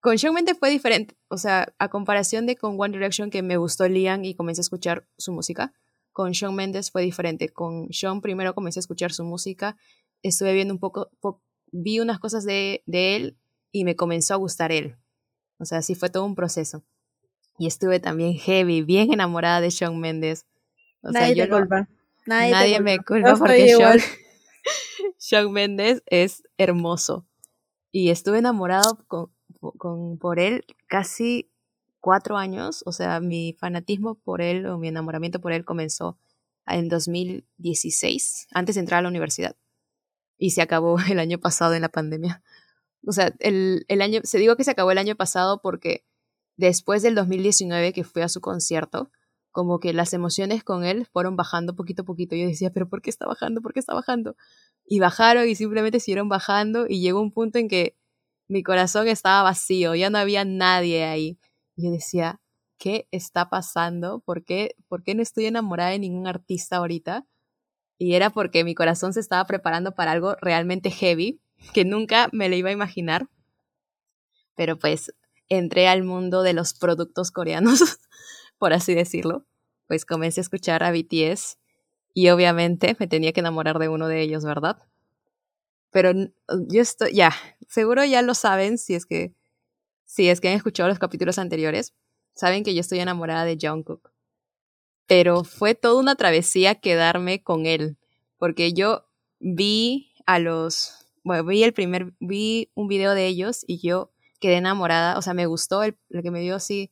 Con 0.00 0.16
Shawn 0.16 0.34
Mendes 0.34 0.56
fue 0.58 0.70
diferente, 0.70 1.16
o 1.28 1.36
sea, 1.36 1.74
a 1.78 1.88
comparación 1.88 2.46
de 2.46 2.56
con 2.56 2.80
One 2.80 2.96
Direction 2.96 3.30
que 3.30 3.42
me 3.42 3.56
gustó 3.56 3.88
Liam 3.88 4.24
y 4.24 4.34
comencé 4.34 4.60
a 4.60 4.62
escuchar 4.62 5.08
su 5.18 5.32
música, 5.32 5.72
con 6.12 6.30
Shawn 6.30 6.54
Mendes 6.54 6.90
fue 6.90 7.02
diferente. 7.02 7.48
Con 7.48 7.88
Shawn 7.88 8.20
primero 8.20 8.54
comencé 8.54 8.78
a 8.78 8.82
escuchar 8.82 9.12
su 9.12 9.24
música, 9.24 9.76
estuve 10.22 10.54
viendo 10.54 10.72
un 10.72 10.80
poco, 10.80 11.10
vi 11.72 11.98
unas 11.98 12.20
cosas 12.20 12.44
de, 12.44 12.82
de 12.86 13.16
él 13.16 13.38
y 13.72 13.84
me 13.84 13.96
comenzó 13.96 14.34
a 14.34 14.36
gustar 14.36 14.70
él. 14.70 14.96
O 15.58 15.64
sea, 15.64 15.82
sí 15.82 15.94
fue 15.94 16.08
todo 16.08 16.24
un 16.24 16.34
proceso. 16.34 16.84
Y 17.58 17.66
estuve 17.66 18.00
también 18.00 18.34
heavy, 18.34 18.82
bien 18.82 19.12
enamorada 19.12 19.60
de 19.60 19.70
Shawn 19.70 19.98
Mendes. 19.98 20.46
O 21.02 21.10
nadie 21.10 21.34
sea, 21.34 21.44
te 21.44 21.50
culpa. 21.50 21.88
Nadie, 22.26 22.50
nadie 22.50 22.76
te 22.76 22.82
me 22.82 22.98
culpa 22.98 23.32
culpa 23.32 23.38
porque 23.38 23.68
Shawn, 23.68 23.98
Shawn 25.18 25.52
Mendes 25.52 26.02
es 26.06 26.42
hermoso. 26.58 27.26
Y 27.90 28.10
estuve 28.10 28.38
enamorado 28.38 29.04
con, 29.06 29.30
con, 29.78 30.18
por 30.18 30.38
él 30.38 30.64
casi 30.86 31.50
cuatro 32.00 32.36
años. 32.36 32.82
O 32.86 32.92
sea, 32.92 33.20
mi 33.20 33.54
fanatismo 33.58 34.16
por 34.16 34.42
él 34.42 34.66
o 34.66 34.78
mi 34.78 34.88
enamoramiento 34.88 35.40
por 35.40 35.52
él 35.52 35.64
comenzó 35.64 36.18
en 36.66 36.88
2016, 36.88 38.48
antes 38.52 38.74
de 38.74 38.80
entrar 38.80 38.98
a 38.98 39.02
la 39.02 39.08
universidad. 39.08 39.56
Y 40.36 40.50
se 40.50 40.62
acabó 40.62 40.96
el 41.10 41.18
año 41.18 41.38
pasado 41.38 41.74
en 41.74 41.82
la 41.82 41.88
pandemia. 41.88 42.42
O 43.06 43.12
sea, 43.12 43.32
el, 43.38 43.84
el 43.88 44.02
año, 44.02 44.20
se 44.24 44.38
digo 44.38 44.56
que 44.56 44.64
se 44.64 44.72
acabó 44.72 44.90
el 44.90 44.98
año 44.98 45.14
pasado 45.14 45.60
porque 45.62 46.04
después 46.56 47.02
del 47.02 47.14
2019 47.14 47.92
que 47.92 48.04
fui 48.04 48.22
a 48.22 48.28
su 48.28 48.40
concierto, 48.40 49.10
como 49.50 49.80
que 49.80 49.92
las 49.92 50.12
emociones 50.12 50.62
con 50.62 50.84
él 50.84 51.06
fueron 51.06 51.36
bajando 51.36 51.74
poquito 51.74 52.02
a 52.02 52.04
poquito. 52.04 52.36
Yo 52.36 52.46
decía, 52.46 52.70
pero 52.70 52.88
¿por 52.88 53.00
qué 53.00 53.10
está 53.10 53.26
bajando? 53.26 53.62
¿Por 53.62 53.72
qué 53.72 53.80
está 53.80 53.94
bajando? 53.94 54.36
Y 54.84 55.00
bajaron 55.00 55.48
y 55.48 55.54
simplemente 55.54 55.98
siguieron 55.98 56.28
bajando 56.28 56.86
y 56.88 57.00
llegó 57.00 57.20
un 57.20 57.32
punto 57.32 57.58
en 57.58 57.68
que 57.68 57.96
mi 58.48 58.62
corazón 58.62 59.08
estaba 59.08 59.42
vacío, 59.42 59.94
ya 59.94 60.10
no 60.10 60.18
había 60.18 60.44
nadie 60.44 61.04
ahí. 61.04 61.38
Yo 61.74 61.90
decía, 61.90 62.40
¿qué 62.78 63.08
está 63.10 63.48
pasando? 63.48 64.20
¿Por 64.20 64.44
qué, 64.44 64.76
¿Por 64.88 65.02
qué 65.02 65.14
no 65.14 65.22
estoy 65.22 65.46
enamorada 65.46 65.90
de 65.90 65.98
ningún 65.98 66.26
artista 66.26 66.76
ahorita? 66.76 67.26
Y 67.98 68.14
era 68.14 68.30
porque 68.30 68.62
mi 68.62 68.74
corazón 68.74 69.12
se 69.14 69.20
estaba 69.20 69.44
preparando 69.46 69.94
para 69.94 70.12
algo 70.12 70.36
realmente 70.40 70.90
heavy, 70.90 71.40
que 71.72 71.84
nunca 71.84 72.28
me 72.32 72.48
lo 72.48 72.56
iba 72.56 72.68
a 72.68 72.72
imaginar. 72.72 73.28
Pero 74.54 74.78
pues 74.78 75.12
entré 75.48 75.88
al 75.88 76.02
mundo 76.02 76.42
de 76.42 76.52
los 76.52 76.74
productos 76.74 77.30
coreanos, 77.30 77.80
por 78.58 78.72
así 78.72 78.94
decirlo. 78.94 79.46
Pues 79.86 80.04
comencé 80.04 80.40
a 80.40 80.42
escuchar 80.42 80.82
a 80.82 80.90
BTS 80.90 81.58
y 82.12 82.30
obviamente 82.30 82.96
me 82.98 83.06
tenía 83.06 83.32
que 83.32 83.40
enamorar 83.40 83.78
de 83.78 83.88
uno 83.88 84.08
de 84.08 84.22
ellos, 84.22 84.44
¿verdad? 84.44 84.78
Pero 85.90 86.12
yo 86.68 86.82
estoy, 86.82 87.14
ya, 87.14 87.32
seguro 87.68 88.04
ya 88.04 88.22
lo 88.22 88.34
saben 88.34 88.78
si 88.78 88.94
es 88.94 89.06
que, 89.06 89.34
si 90.04 90.28
es 90.28 90.40
que 90.40 90.48
han 90.48 90.54
escuchado 90.54 90.88
los 90.88 90.98
capítulos 90.98 91.38
anteriores, 91.38 91.94
saben 92.34 92.64
que 92.64 92.74
yo 92.74 92.80
estoy 92.80 93.00
enamorada 93.00 93.44
de 93.44 93.58
Jungkook. 93.60 94.12
Pero 95.06 95.44
fue 95.44 95.74
toda 95.74 96.00
una 96.00 96.16
travesía 96.16 96.74
quedarme 96.74 97.42
con 97.42 97.66
él, 97.66 97.96
porque 98.38 98.72
yo 98.72 99.06
vi 99.38 100.12
a 100.26 100.38
los, 100.38 101.06
bueno, 101.22 101.44
vi 101.44 101.62
el 101.62 101.72
primer, 101.72 102.12
vi 102.18 102.70
un 102.74 102.88
video 102.88 103.14
de 103.14 103.26
ellos 103.26 103.64
y 103.66 103.86
yo 103.86 104.12
quedé 104.40 104.56
enamorada, 104.56 105.18
o 105.18 105.22
sea, 105.22 105.34
me 105.34 105.46
gustó, 105.46 105.82
el, 105.82 105.96
que 106.22 106.30
me 106.30 106.40
dio 106.40 106.56
así, 106.56 106.90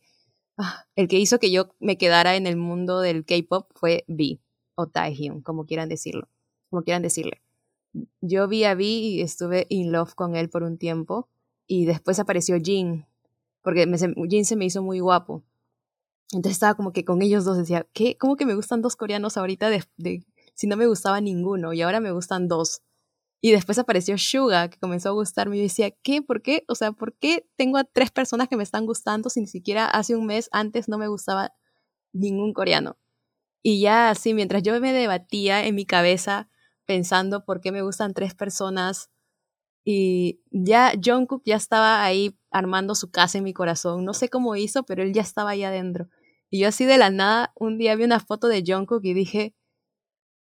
ah, 0.57 0.87
el 0.97 1.09
que 1.09 1.19
hizo 1.19 1.39
que 1.39 1.51
yo 1.51 1.69
me 1.81 1.99
quedara 1.99 2.37
en 2.37 2.47
el 2.47 2.57
mundo 2.57 3.01
del 3.01 3.25
K-pop 3.25 3.71
fue 3.75 4.05
V 4.09 4.41
o 4.75 4.87
Taehyung, 4.87 5.43
como 5.43 5.67
quieran 5.67 5.89
decirlo, 5.89 6.29
como 6.71 6.83
quieran 6.83 7.03
decirle. 7.03 7.43
Yo 8.21 8.49
vi 8.49 8.65
a 8.65 8.75
V 8.75 8.83
y 8.83 9.21
estuve 9.21 9.67
in 9.69 9.93
love 9.93 10.15
con 10.15 10.35
él 10.35 10.51
por 10.51 10.63
un 10.63 10.79
tiempo 10.79 11.29
y 11.67 11.87
después 11.87 12.19
apareció 12.19 12.59
Jin, 12.61 13.07
porque 13.63 13.87
me, 13.87 13.99
Jin 13.99 14.45
se 14.45 14.57
me 14.57 14.65
hizo 14.65 14.83
muy 14.83 15.01
guapo. 15.01 15.45
Entonces 16.33 16.53
estaba 16.53 16.75
como 16.75 16.93
que 16.93 17.05
con 17.05 17.23
ellos 17.23 17.45
dos 17.45 17.57
decía, 17.57 17.87
¿qué? 17.93 18.17
¿Cómo 18.19 18.37
que 18.37 18.47
me 18.47 18.55
gustan 18.55 18.83
dos 18.83 18.97
coreanos 18.97 19.37
ahorita 19.37 19.71
de 19.71 20.25
si 20.55 20.67
no 20.67 20.77
me 20.77 20.87
gustaba 20.87 21.21
ninguno 21.21 21.73
y 21.73 21.83
ahora 21.83 22.01
me 22.01 22.11
gustan 22.11 22.49
dos? 22.49 22.83
Y 23.45 23.53
después 23.53 23.79
apareció 23.79 24.17
Suga, 24.17 24.71
que 24.71 24.79
comenzó 24.79 25.11
a 25.11 25.13
gustarme. 25.13 25.57
Y 25.57 25.59
yo 25.59 25.65
decía, 25.65 25.91
¿qué? 25.91 26.23
¿Por 26.23 26.41
qué? 26.41 26.65
O 26.67 26.75
sea, 26.75 26.93
¿por 26.93 27.13
qué 27.13 27.47
tengo 27.57 27.77
a 27.77 27.85
tres 27.85 28.11
personas 28.11 28.49
que 28.49 28.57
me 28.57 28.63
están 28.63 28.87
gustando 28.87 29.29
si 29.29 29.43
ni 29.43 29.47
siquiera 29.49 29.85
hace 29.85 30.17
un 30.17 30.25
mes 30.25 30.49
antes 30.51 30.89
no 30.89 30.97
me 30.97 31.09
gustaba 31.09 31.53
ningún 32.15 32.55
coreano? 32.55 32.97
Y 33.63 33.83
ya 33.83 34.09
así, 34.09 34.33
mientras 34.33 34.63
yo 34.63 34.81
me 34.81 34.95
debatía 34.95 35.67
en 35.67 35.75
mi 35.75 35.85
cabeza 35.85 36.49
pensando 36.87 37.45
por 37.45 37.61
qué 37.61 37.71
me 37.71 37.83
gustan 37.83 38.15
tres 38.15 38.35
personas, 38.35 39.11
y 39.85 40.41
ya 40.51 40.95
Jungkook 41.05 41.43
ya 41.45 41.57
estaba 41.57 42.03
ahí 42.03 42.39
armando 42.51 42.95
su 42.95 43.11
casa 43.11 43.37
en 43.37 43.45
mi 43.45 43.53
corazón. 43.53 44.07
No 44.07 44.15
sé 44.15 44.31
cómo 44.31 44.57
hizo, 44.57 44.85
pero 44.85 45.03
él 45.03 45.13
ya 45.13 45.21
estaba 45.21 45.51
ahí 45.51 45.65
adentro. 45.65 46.09
Y 46.49 46.61
yo 46.61 46.69
así 46.69 46.87
de 46.87 46.97
la 46.97 47.11
nada, 47.11 47.53
un 47.57 47.77
día 47.77 47.95
vi 47.95 48.05
una 48.05 48.21
foto 48.21 48.49
de 48.49 48.65
Jungkook 48.67 49.05
y 49.05 49.13
dije, 49.13 49.55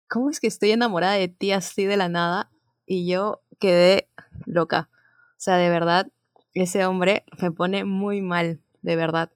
¿cómo 0.07 0.29
es 0.29 0.39
que 0.39 0.49
estoy 0.49 0.73
enamorada 0.73 1.15
de 1.15 1.29
ti 1.29 1.53
así 1.53 1.87
de 1.87 1.97
la 1.97 2.11
nada? 2.11 2.51
Y 2.91 3.07
yo 3.07 3.41
quedé 3.61 4.09
loca. 4.47 4.91
O 4.93 5.35
sea, 5.37 5.59
de 5.59 5.71
verdad, 5.71 6.11
ese 6.55 6.85
hombre 6.87 7.25
me 7.41 7.53
pone 7.53 7.85
muy 7.85 8.21
mal, 8.21 8.59
de 8.83 8.97
verdad. 8.97 9.31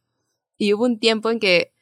Y 0.59 0.73
hubo 0.73 0.87
un 0.87 0.99
tiempo 0.99 1.31
en 1.31 1.39
que, 1.39 1.73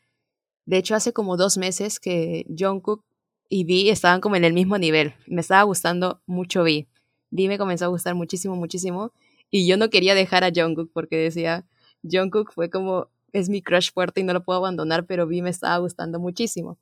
de 0.66 0.76
hecho, 0.76 0.94
hace 0.94 1.14
como 1.14 1.38
dos 1.38 1.56
meses 1.56 1.98
que 1.98 2.44
Jungkook 2.54 3.02
y 3.48 3.64
Vi 3.64 3.88
estaban 3.88 4.20
como 4.20 4.36
en 4.36 4.44
el 4.44 4.52
mismo 4.52 4.76
nivel. 4.76 5.14
Me 5.26 5.40
estaba 5.40 5.62
gustando 5.62 6.20
mucho 6.26 6.62
Vi. 6.62 6.88
Vi 7.30 7.48
me 7.48 7.56
comenzó 7.56 7.86
a 7.86 7.88
gustar 7.88 8.14
muchísimo, 8.14 8.54
muchísimo. 8.54 9.14
Y 9.50 9.66
yo 9.66 9.78
no 9.78 9.88
quería 9.88 10.14
dejar 10.14 10.44
a 10.44 10.50
Jungkook 10.54 10.90
porque 10.92 11.16
decía, 11.16 11.64
Jungkook 12.02 12.52
fue 12.52 12.68
como, 12.68 13.08
es 13.32 13.48
mi 13.48 13.62
crush 13.62 13.92
fuerte 13.94 14.20
y 14.20 14.24
no 14.24 14.34
lo 14.34 14.44
puedo 14.44 14.58
abandonar, 14.58 15.06
pero 15.06 15.26
Vi 15.26 15.40
me 15.40 15.48
estaba 15.48 15.78
gustando 15.78 16.20
muchísimo. 16.20 16.76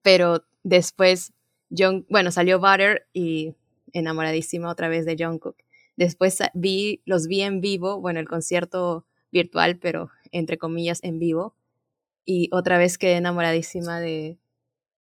Pero 0.00 0.42
después, 0.62 1.34
Jung, 1.68 2.06
bueno, 2.08 2.30
salió 2.30 2.58
Butter 2.58 3.06
y 3.12 3.54
enamoradísima 3.94 4.70
otra 4.70 4.88
vez 4.88 5.06
de 5.06 5.16
Jungkook. 5.18 5.56
Después 5.96 6.38
vi, 6.52 7.00
los 7.06 7.26
vi 7.26 7.40
en 7.42 7.60
vivo, 7.60 8.00
bueno, 8.00 8.20
el 8.20 8.28
concierto 8.28 9.06
virtual, 9.32 9.78
pero 9.78 10.10
entre 10.32 10.58
comillas 10.58 11.02
en 11.02 11.18
vivo. 11.18 11.54
Y 12.26 12.48
otra 12.52 12.78
vez 12.78 12.98
quedé 12.98 13.16
enamoradísima 13.16 14.00
de, 14.00 14.38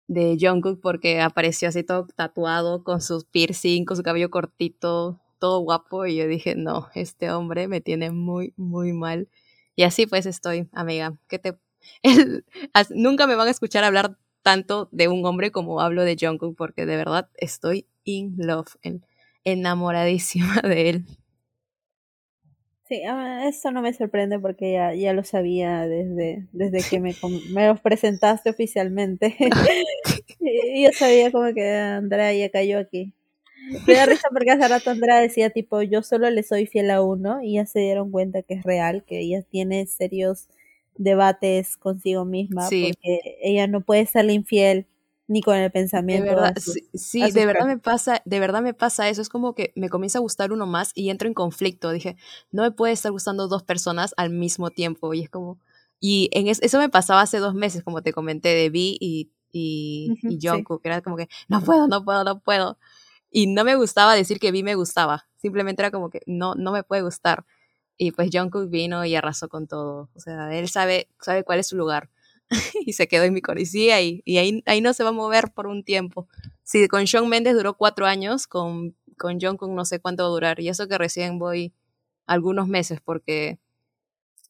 de 0.06 0.36
Jungkook 0.40 0.80
porque 0.80 1.20
apareció 1.20 1.68
así 1.68 1.82
todo 1.82 2.06
tatuado, 2.06 2.84
con 2.84 3.00
sus 3.00 3.24
piercing, 3.24 3.84
con 3.84 3.96
su 3.96 4.02
cabello 4.02 4.30
cortito, 4.30 5.20
todo 5.38 5.60
guapo. 5.60 6.06
Y 6.06 6.16
yo 6.16 6.26
dije, 6.26 6.54
no, 6.56 6.88
este 6.94 7.30
hombre 7.30 7.68
me 7.68 7.80
tiene 7.80 8.10
muy, 8.10 8.54
muy 8.56 8.92
mal. 8.92 9.28
Y 9.76 9.84
así 9.84 10.06
pues 10.06 10.26
estoy, 10.26 10.68
amiga. 10.72 11.18
Que 11.28 11.38
te... 11.38 11.58
nunca 12.90 13.26
me 13.26 13.36
van 13.36 13.48
a 13.48 13.50
escuchar 13.50 13.84
hablar 13.84 14.18
tanto 14.48 14.88
de 14.92 15.08
un 15.08 15.26
hombre 15.26 15.50
como 15.52 15.82
hablo 15.82 16.04
de 16.04 16.16
Jungkook 16.18 16.56
porque 16.56 16.86
de 16.86 16.96
verdad 16.96 17.28
estoy 17.36 17.86
in 18.04 18.34
love, 18.38 18.78
enamoradísima 19.44 20.62
de 20.62 20.88
él. 20.88 21.04
Sí, 22.88 23.02
ah, 23.06 23.44
eso 23.46 23.70
no 23.72 23.82
me 23.82 23.92
sorprende 23.92 24.38
porque 24.38 24.72
ya, 24.72 24.94
ya 24.94 25.12
lo 25.12 25.22
sabía 25.22 25.86
desde, 25.86 26.46
desde 26.52 26.80
que 26.88 26.98
me, 26.98 27.14
me 27.50 27.74
presentaste 27.74 28.48
oficialmente. 28.48 29.36
yo 30.40 30.92
sabía 30.94 31.30
como 31.30 31.52
que 31.52 31.70
Andrea 31.70 32.32
ya 32.32 32.48
cayó 32.48 32.78
aquí. 32.78 33.12
Me 33.86 33.92
da 33.92 34.06
risa 34.06 34.28
porque 34.32 34.52
hace 34.52 34.66
rato 34.66 34.88
Andrea 34.88 35.20
decía 35.20 35.50
tipo, 35.50 35.82
yo 35.82 36.02
solo 36.02 36.30
le 36.30 36.42
soy 36.42 36.64
fiel 36.64 36.90
a 36.90 37.02
uno 37.02 37.42
y 37.42 37.56
ya 37.56 37.66
se 37.66 37.80
dieron 37.80 38.10
cuenta 38.10 38.40
que 38.40 38.54
es 38.54 38.62
real, 38.62 39.04
que 39.06 39.20
ella 39.20 39.42
tiene 39.42 39.84
serios 39.84 40.48
debates 40.98 41.76
consigo 41.76 42.24
misma 42.24 42.68
porque 42.68 43.38
ella 43.42 43.66
no 43.66 43.80
puede 43.80 44.06
serle 44.06 44.34
infiel 44.34 44.86
ni 45.28 45.42
con 45.42 45.56
el 45.56 45.70
pensamiento. 45.70 46.24
De 46.24 46.34
verdad, 46.34 46.54
sí, 46.94 47.30
de 47.30 47.46
verdad 47.46 47.66
me 47.66 47.78
pasa, 47.78 48.22
de 48.24 48.40
verdad 48.40 48.62
me 48.62 48.74
pasa 48.74 49.08
eso. 49.08 49.20
Es 49.20 49.28
como 49.28 49.54
que 49.54 49.72
me 49.76 49.90
comienza 49.90 50.18
a 50.18 50.22
gustar 50.22 50.52
uno 50.52 50.66
más 50.66 50.92
y 50.94 51.10
entro 51.10 51.28
en 51.28 51.34
conflicto. 51.34 51.90
Dije, 51.90 52.16
no 52.50 52.62
me 52.62 52.70
puede 52.70 52.94
estar 52.94 53.12
gustando 53.12 53.46
dos 53.46 53.62
personas 53.62 54.14
al 54.16 54.30
mismo 54.30 54.70
tiempo. 54.70 55.12
Y 55.12 55.22
es 55.22 55.30
como, 55.30 55.58
y 56.00 56.30
en 56.32 56.48
eso 56.48 56.78
me 56.78 56.88
pasaba 56.88 57.20
hace 57.20 57.38
dos 57.38 57.54
meses, 57.54 57.82
como 57.82 58.02
te 58.02 58.12
comenté, 58.12 58.48
de 58.48 58.70
Vi 58.70 58.96
y, 59.00 59.30
y, 59.52 60.18
y 60.22 60.38
Jungkook, 60.40 60.80
era 60.84 61.02
como 61.02 61.16
que, 61.16 61.28
no 61.48 61.60
puedo, 61.60 61.88
no 61.88 62.04
puedo, 62.04 62.24
no 62.24 62.40
puedo. 62.40 62.78
Y 63.30 63.48
no 63.48 63.64
me 63.64 63.76
gustaba 63.76 64.14
decir 64.14 64.40
que 64.40 64.50
Vi 64.50 64.62
me 64.62 64.76
gustaba. 64.76 65.28
Simplemente 65.36 65.82
era 65.82 65.90
como 65.90 66.08
que, 66.08 66.22
no, 66.26 66.54
no 66.54 66.72
me 66.72 66.82
puede 66.84 67.02
gustar. 67.02 67.44
Y 67.98 68.12
pues 68.12 68.30
Jungkook 68.32 68.70
vino 68.70 69.04
y 69.04 69.16
arrasó 69.16 69.48
con 69.48 69.66
todo. 69.66 70.08
O 70.14 70.20
sea, 70.20 70.56
él 70.56 70.68
sabe, 70.68 71.08
sabe 71.20 71.44
cuál 71.44 71.58
es 71.58 71.66
su 71.66 71.76
lugar. 71.76 72.08
y 72.86 72.94
se 72.94 73.08
quedó 73.08 73.24
en 73.24 73.34
mi 73.34 73.42
corisía 73.42 74.00
y, 74.00 74.22
y 74.24 74.38
ahí, 74.38 74.62
ahí 74.64 74.80
no 74.80 74.94
se 74.94 75.02
va 75.02 75.10
a 75.10 75.12
mover 75.12 75.52
por 75.52 75.66
un 75.66 75.84
tiempo. 75.84 76.28
Si 76.62 76.86
con 76.88 77.04
Shawn 77.04 77.28
Mendes 77.28 77.54
duró 77.54 77.74
cuatro 77.76 78.06
años, 78.06 78.46
con, 78.46 78.94
con 79.18 79.40
Jungkook 79.40 79.70
no 79.70 79.84
sé 79.84 80.00
cuánto 80.00 80.22
va 80.22 80.28
a 80.28 80.32
durar. 80.32 80.60
Y 80.60 80.68
eso 80.68 80.88
que 80.88 80.96
recién 80.96 81.38
voy 81.38 81.74
algunos 82.26 82.68
meses 82.68 83.00
porque 83.00 83.58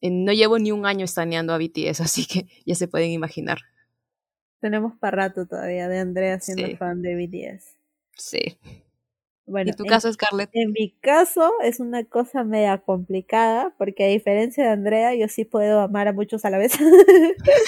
eh, 0.01 0.09
no 0.11 0.31
llevo 0.31 0.59
ni 0.59 0.71
un 0.71 0.85
año 0.85 1.05
estaneando 1.05 1.53
a 1.53 1.57
BTS, 1.57 2.01
así 2.01 2.25
que 2.25 2.47
ya 2.65 2.75
se 2.75 2.87
pueden 2.87 3.11
imaginar. 3.11 3.59
Tenemos 4.61 4.93
para 4.99 5.17
rato 5.17 5.47
todavía 5.47 5.87
de 5.87 5.99
Andrea 5.99 6.39
siendo 6.39 6.75
fan 6.77 7.01
de 7.01 7.15
BTS. 7.15 7.77
Sí. 8.15 8.59
Bueno, 9.49 9.71
¿Y 9.71 9.73
tu 9.73 9.83
en- 9.83 9.89
caso, 9.89 10.13
Scarlett? 10.13 10.49
En 10.53 10.71
mi 10.71 10.91
caso 11.01 11.51
es 11.63 11.79
una 11.79 12.03
cosa 12.03 12.43
media 12.43 12.77
complicada, 12.77 13.73
porque 13.77 14.05
a 14.05 14.07
diferencia 14.07 14.63
de 14.63 14.69
Andrea, 14.69 15.15
yo 15.15 15.27
sí 15.27 15.43
puedo 15.43 15.81
amar 15.81 16.07
a 16.07 16.13
muchos 16.13 16.45
a 16.45 16.49
la 16.49 16.59
vez. 16.59 16.73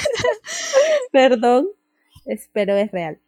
Perdón, 1.11 1.67
espero 2.25 2.75
es 2.75 2.91
real. 2.91 3.19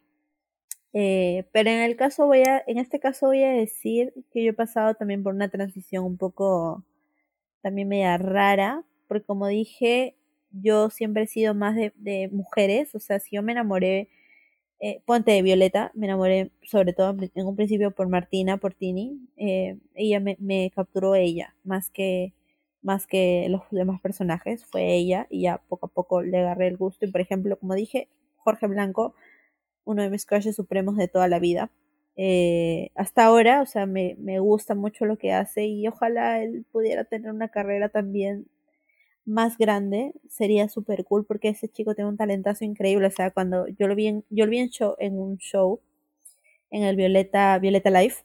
Eh, 0.92 1.44
pero 1.52 1.70
en 1.70 1.80
el 1.80 1.96
caso 1.96 2.26
voy 2.26 2.42
a, 2.42 2.62
en 2.66 2.78
este 2.78 3.00
caso 3.00 3.26
voy 3.26 3.42
a 3.42 3.50
decir 3.50 4.12
que 4.32 4.44
yo 4.44 4.50
he 4.50 4.54
pasado 4.54 4.94
también 4.94 5.22
por 5.24 5.34
una 5.34 5.48
transición 5.48 6.04
un 6.04 6.16
poco 6.16 6.84
también 7.62 7.88
media 7.88 8.16
rara, 8.16 8.84
porque 9.08 9.24
como 9.26 9.48
dije, 9.48 10.14
yo 10.52 10.90
siempre 10.90 11.24
he 11.24 11.26
sido 11.26 11.54
más 11.54 11.74
de, 11.74 11.92
de 11.96 12.28
mujeres, 12.30 12.94
o 12.94 13.00
sea, 13.00 13.18
si 13.18 13.34
yo 13.36 13.42
me 13.42 13.52
enamoré, 13.52 14.08
eh, 14.84 15.00
ponte 15.06 15.32
de 15.32 15.40
Violeta, 15.40 15.90
me 15.94 16.04
enamoré 16.04 16.50
sobre 16.62 16.92
todo 16.92 17.16
en 17.18 17.46
un 17.46 17.56
principio 17.56 17.90
por 17.92 18.08
Martina 18.10 18.58
Portini, 18.58 19.18
eh, 19.38 19.78
ella 19.94 20.20
me, 20.20 20.36
me 20.40 20.70
capturó 20.74 21.14
ella, 21.14 21.56
más 21.64 21.88
que, 21.88 22.34
más 22.82 23.06
que 23.06 23.46
los 23.48 23.62
demás 23.70 23.98
personajes, 24.02 24.66
fue 24.66 24.94
ella, 24.94 25.26
y 25.30 25.44
ya 25.44 25.56
poco 25.68 25.86
a 25.86 25.88
poco 25.88 26.20
le 26.20 26.36
agarré 26.38 26.68
el 26.68 26.76
gusto, 26.76 27.06
y 27.06 27.10
por 27.10 27.22
ejemplo, 27.22 27.58
como 27.58 27.74
dije, 27.74 28.10
Jorge 28.36 28.66
Blanco, 28.66 29.14
uno 29.84 30.02
de 30.02 30.10
mis 30.10 30.26
crushes 30.26 30.56
supremos 30.56 30.96
de 30.98 31.08
toda 31.08 31.28
la 31.28 31.38
vida. 31.38 31.70
Eh, 32.16 32.90
hasta 32.94 33.24
ahora, 33.24 33.62
o 33.62 33.66
sea, 33.66 33.86
me, 33.86 34.16
me 34.18 34.38
gusta 34.38 34.74
mucho 34.74 35.06
lo 35.06 35.16
que 35.16 35.32
hace 35.32 35.64
y 35.64 35.88
ojalá 35.88 36.42
él 36.42 36.66
pudiera 36.72 37.04
tener 37.04 37.32
una 37.32 37.48
carrera 37.48 37.88
también 37.88 38.46
más 39.26 39.58
grande. 39.58 40.12
Sería 40.28 40.68
súper 40.68 41.04
cool 41.04 41.24
porque 41.24 41.48
ese 41.48 41.68
chico 41.68 41.94
tiene 41.94 42.10
un 42.10 42.16
talentazo 42.16 42.64
increíble. 42.64 43.06
O 43.06 43.10
sea, 43.10 43.30
cuando 43.30 43.66
yo 43.68 43.88
lo 43.88 43.94
vi 43.94 44.08
en, 44.08 44.24
yo 44.30 44.44
lo 44.46 44.50
vi 44.50 44.58
en, 44.58 44.70
show, 44.70 44.94
en 44.98 45.18
un 45.18 45.38
show, 45.38 45.80
en 46.70 46.82
el 46.84 46.96
Violeta, 46.96 47.58
Violeta 47.58 47.90
Live. 47.90 48.16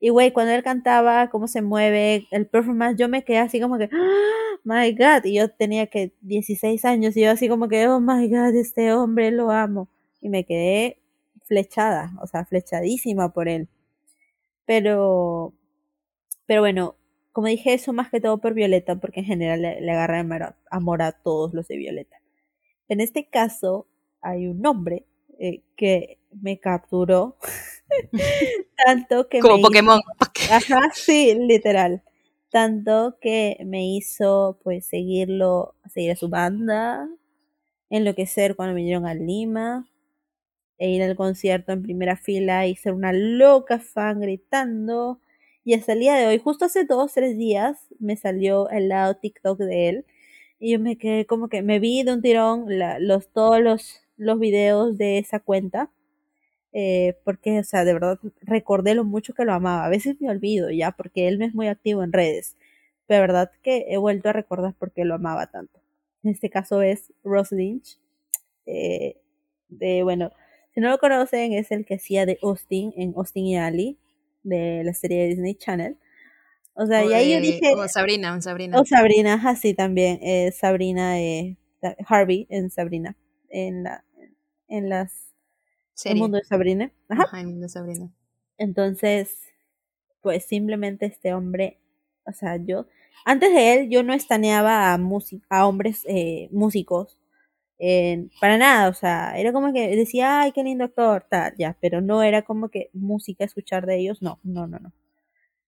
Y 0.00 0.10
güey, 0.10 0.32
cuando 0.32 0.52
él 0.52 0.62
cantaba, 0.62 1.30
cómo 1.30 1.48
se 1.48 1.62
mueve, 1.62 2.26
el 2.30 2.46
performance, 2.46 2.98
yo 2.98 3.08
me 3.08 3.24
quedé 3.24 3.38
así 3.38 3.60
como 3.60 3.78
que, 3.78 3.88
¡Ah! 3.92 4.44
my 4.64 4.92
God, 4.92 5.24
y 5.24 5.34
yo 5.34 5.50
tenía 5.50 5.86
que 5.86 6.12
16 6.22 6.84
años 6.84 7.16
y 7.16 7.22
yo 7.22 7.30
así 7.30 7.48
como 7.48 7.68
que, 7.68 7.86
oh 7.88 8.00
my 8.00 8.28
God, 8.28 8.54
este 8.56 8.92
hombre 8.92 9.30
lo 9.30 9.50
amo. 9.50 9.88
Y 10.20 10.28
me 10.30 10.44
quedé 10.44 10.98
flechada, 11.44 12.12
o 12.22 12.26
sea, 12.26 12.44
flechadísima 12.46 13.32
por 13.32 13.48
él. 13.48 13.68
Pero, 14.66 15.54
pero 16.46 16.62
bueno, 16.62 16.96
como 17.34 17.48
dije 17.48 17.74
eso 17.74 17.92
más 17.94 18.10
que 18.10 18.22
todo 18.22 18.38
por 18.40 18.54
Violeta, 18.54 18.96
porque 18.96 19.20
en 19.22 19.26
general 19.26 19.62
le, 19.62 19.82
le 19.82 19.92
agarra 19.92 20.20
amor 20.20 20.44
a, 20.44 20.56
amor 20.72 21.02
a 21.02 21.12
todos 21.12 21.54
los 21.54 21.68
de 21.68 21.78
Violeta. 21.78 22.18
En 22.88 23.00
este 23.00 23.26
caso, 23.28 23.86
hay 24.22 24.48
un 24.48 24.64
hombre 24.66 25.06
eh, 25.38 25.62
que 25.76 26.18
me 26.42 26.58
capturó 26.60 27.36
tanto 28.86 29.28
que 29.28 29.40
Como 29.40 29.56
me 29.56 29.62
Pokémon. 29.62 30.00
hizo- 30.00 30.04
Ajá, 30.46 30.80
sí, 30.94 31.34
literal. 31.34 32.02
Tanto 32.50 33.18
que 33.20 33.58
me 33.64 33.86
hizo 33.88 34.58
pues 34.62 34.86
seguirlo, 34.86 35.74
seguir 35.92 36.12
a 36.12 36.16
su 36.16 36.28
banda, 36.28 37.08
enloquecer 37.90 38.56
cuando 38.56 38.74
vinieron 38.74 39.06
a 39.06 39.14
Lima, 39.14 39.88
e 40.78 40.90
ir 40.90 41.02
al 41.02 41.16
concierto 41.16 41.72
en 41.72 41.82
primera 41.82 42.16
fila 42.16 42.66
y 42.66 42.76
ser 42.76 42.94
una 42.94 43.12
loca 43.12 43.78
fan 43.80 44.20
gritando. 44.20 45.20
Y 45.64 45.74
hasta 45.74 45.92
el 45.94 46.00
día 46.00 46.14
de 46.14 46.26
hoy, 46.26 46.38
justo 46.38 46.66
hace 46.66 46.84
dos, 46.84 47.12
tres 47.14 47.36
días, 47.36 47.78
me 47.98 48.16
salió 48.16 48.68
el 48.70 48.88
lado 48.88 49.16
TikTok 49.16 49.58
de 49.58 49.88
él. 49.88 50.04
Y 50.58 50.72
yo 50.72 50.78
me 50.80 50.96
quedé 50.98 51.26
como 51.26 51.48
que 51.48 51.62
me 51.62 51.78
vi 51.80 52.02
de 52.02 52.12
un 52.14 52.22
tirón 52.22 52.66
los, 53.00 53.28
todos 53.28 53.60
los, 53.60 54.02
los 54.16 54.38
videos 54.38 54.98
de 54.98 55.18
esa 55.18 55.40
cuenta. 55.40 55.90
eh, 56.72 57.16
porque, 57.24 57.60
o 57.60 57.64
sea, 57.64 57.84
de 57.84 57.94
verdad 57.94 58.18
recordé 58.42 58.94
lo 58.94 59.04
mucho 59.04 59.34
que 59.34 59.44
lo 59.44 59.52
amaba. 59.54 59.86
A 59.86 59.90
veces 59.90 60.20
me 60.20 60.30
olvido 60.30 60.70
ya, 60.70 60.92
porque 60.92 61.28
él 61.28 61.38
no 61.38 61.46
es 61.46 61.54
muy 61.54 61.68
activo 61.68 62.02
en 62.04 62.12
redes. 62.12 62.56
Pero 63.06 63.16
de 63.22 63.28
verdad 63.28 63.52
que 63.62 63.86
he 63.90 63.98
vuelto 63.98 64.28
a 64.30 64.32
recordar 64.34 64.74
por 64.74 64.92
qué 64.92 65.04
lo 65.04 65.14
amaba 65.16 65.48
tanto. 65.48 65.80
En 66.24 66.32
este 66.32 66.50
caso 66.50 66.82
es 66.82 67.12
Ross 67.24 67.52
Lynch. 67.52 67.98
eh, 68.66 69.16
de, 69.68 70.02
bueno, 70.02 70.30
si 70.74 70.80
no 70.80 70.90
lo 70.90 70.98
conocen, 70.98 71.52
es 71.52 71.70
el 71.70 71.84
que 71.86 71.94
hacía 71.96 72.26
de 72.26 72.38
Austin 72.42 72.92
en 72.96 73.14
Austin 73.16 73.46
y 73.46 73.56
Ali, 73.56 73.98
de 74.44 74.82
la 74.84 74.94
serie 74.94 75.22
de 75.22 75.28
Disney 75.30 75.56
Channel. 75.56 75.98
O 76.74 76.86
sea, 76.86 77.04
O 77.04 77.10
y 77.10 77.12
ahí 77.14 77.32
yo 77.32 77.40
dije, 77.40 77.74
o 77.74 77.88
Sabrina, 77.88 78.36
o 78.36 78.40
Sabrina. 78.40 78.78
o 78.80 78.84
Sabrina, 78.84 79.34
ajá, 79.34 79.56
sí, 79.56 79.74
también, 79.74 80.18
eh, 80.22 80.52
Sabrina, 80.52 81.20
eh, 81.20 81.56
Harvey 82.06 82.46
en 82.50 82.70
Sabrina, 82.70 83.16
en 83.48 83.84
la, 83.84 84.04
en 84.68 84.88
las, 84.88 85.34
el 86.04 86.16
mundo 86.16 86.38
de 86.38 86.44
Sabrina, 86.44 86.92
ajá. 87.08 87.24
Ajá, 87.24 87.40
el 87.40 87.46
mundo 87.48 87.62
de 87.62 87.68
Sabrina. 87.68 88.10
Entonces, 88.58 89.40
pues 90.22 90.44
simplemente 90.44 91.06
este 91.06 91.34
hombre, 91.34 91.78
o 92.26 92.32
sea, 92.32 92.56
yo, 92.56 92.86
antes 93.24 93.52
de 93.54 93.74
él, 93.74 93.90
yo 93.90 94.02
no 94.02 94.12
estaneaba 94.14 94.92
a, 94.94 94.98
a 95.50 95.66
hombres 95.66 96.02
eh, 96.08 96.48
músicos, 96.50 97.18
eh, 97.78 98.28
para 98.40 98.58
nada, 98.58 98.88
o 98.88 98.94
sea, 98.94 99.38
era 99.38 99.52
como 99.52 99.72
que 99.72 99.96
decía, 99.96 100.40
ay, 100.42 100.52
qué 100.52 100.62
lindo 100.64 100.84
actor, 100.84 101.26
tal, 101.28 101.54
ya, 101.58 101.76
pero 101.80 102.00
no 102.00 102.22
era 102.22 102.42
como 102.42 102.68
que 102.70 102.90
música 102.92 103.44
escuchar 103.44 103.86
de 103.86 103.98
ellos, 103.98 104.22
no, 104.22 104.38
no, 104.44 104.66
no, 104.66 104.78
no. 104.78 104.92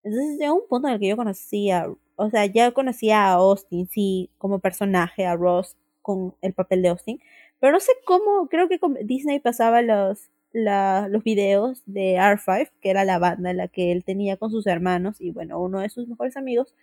Entonces 0.02 0.38
llegó 0.38 0.54
un 0.54 0.68
punto 0.68 0.88
en 0.88 0.94
el 0.94 1.00
que 1.00 1.08
yo 1.08 1.16
conocía, 1.16 1.88
o 2.16 2.30
sea, 2.30 2.46
ya 2.46 2.70
conocía 2.72 3.26
a 3.26 3.32
Austin, 3.34 3.88
sí, 3.88 4.30
como 4.38 4.60
personaje, 4.60 5.26
a 5.26 5.36
Ross 5.36 5.76
con 6.02 6.34
el 6.42 6.52
papel 6.54 6.82
de 6.82 6.88
Austin, 6.90 7.20
pero 7.60 7.72
no 7.72 7.80
sé 7.80 7.92
cómo, 8.04 8.48
creo 8.48 8.68
que 8.68 8.78
Disney 9.04 9.40
pasaba 9.40 9.82
los, 9.82 10.30
la- 10.52 11.08
los 11.10 11.24
videos 11.24 11.82
de 11.86 12.14
R5, 12.16 12.70
que 12.80 12.90
era 12.90 13.04
la 13.04 13.18
banda 13.18 13.50
en 13.50 13.56
la 13.58 13.68
que 13.68 13.90
él 13.92 14.04
tenía 14.04 14.36
con 14.36 14.50
sus 14.50 14.66
hermanos 14.66 15.20
y 15.20 15.30
bueno, 15.32 15.60
uno 15.60 15.80
de 15.80 15.88
sus 15.88 16.06
mejores 16.08 16.36
amigos. 16.36 16.74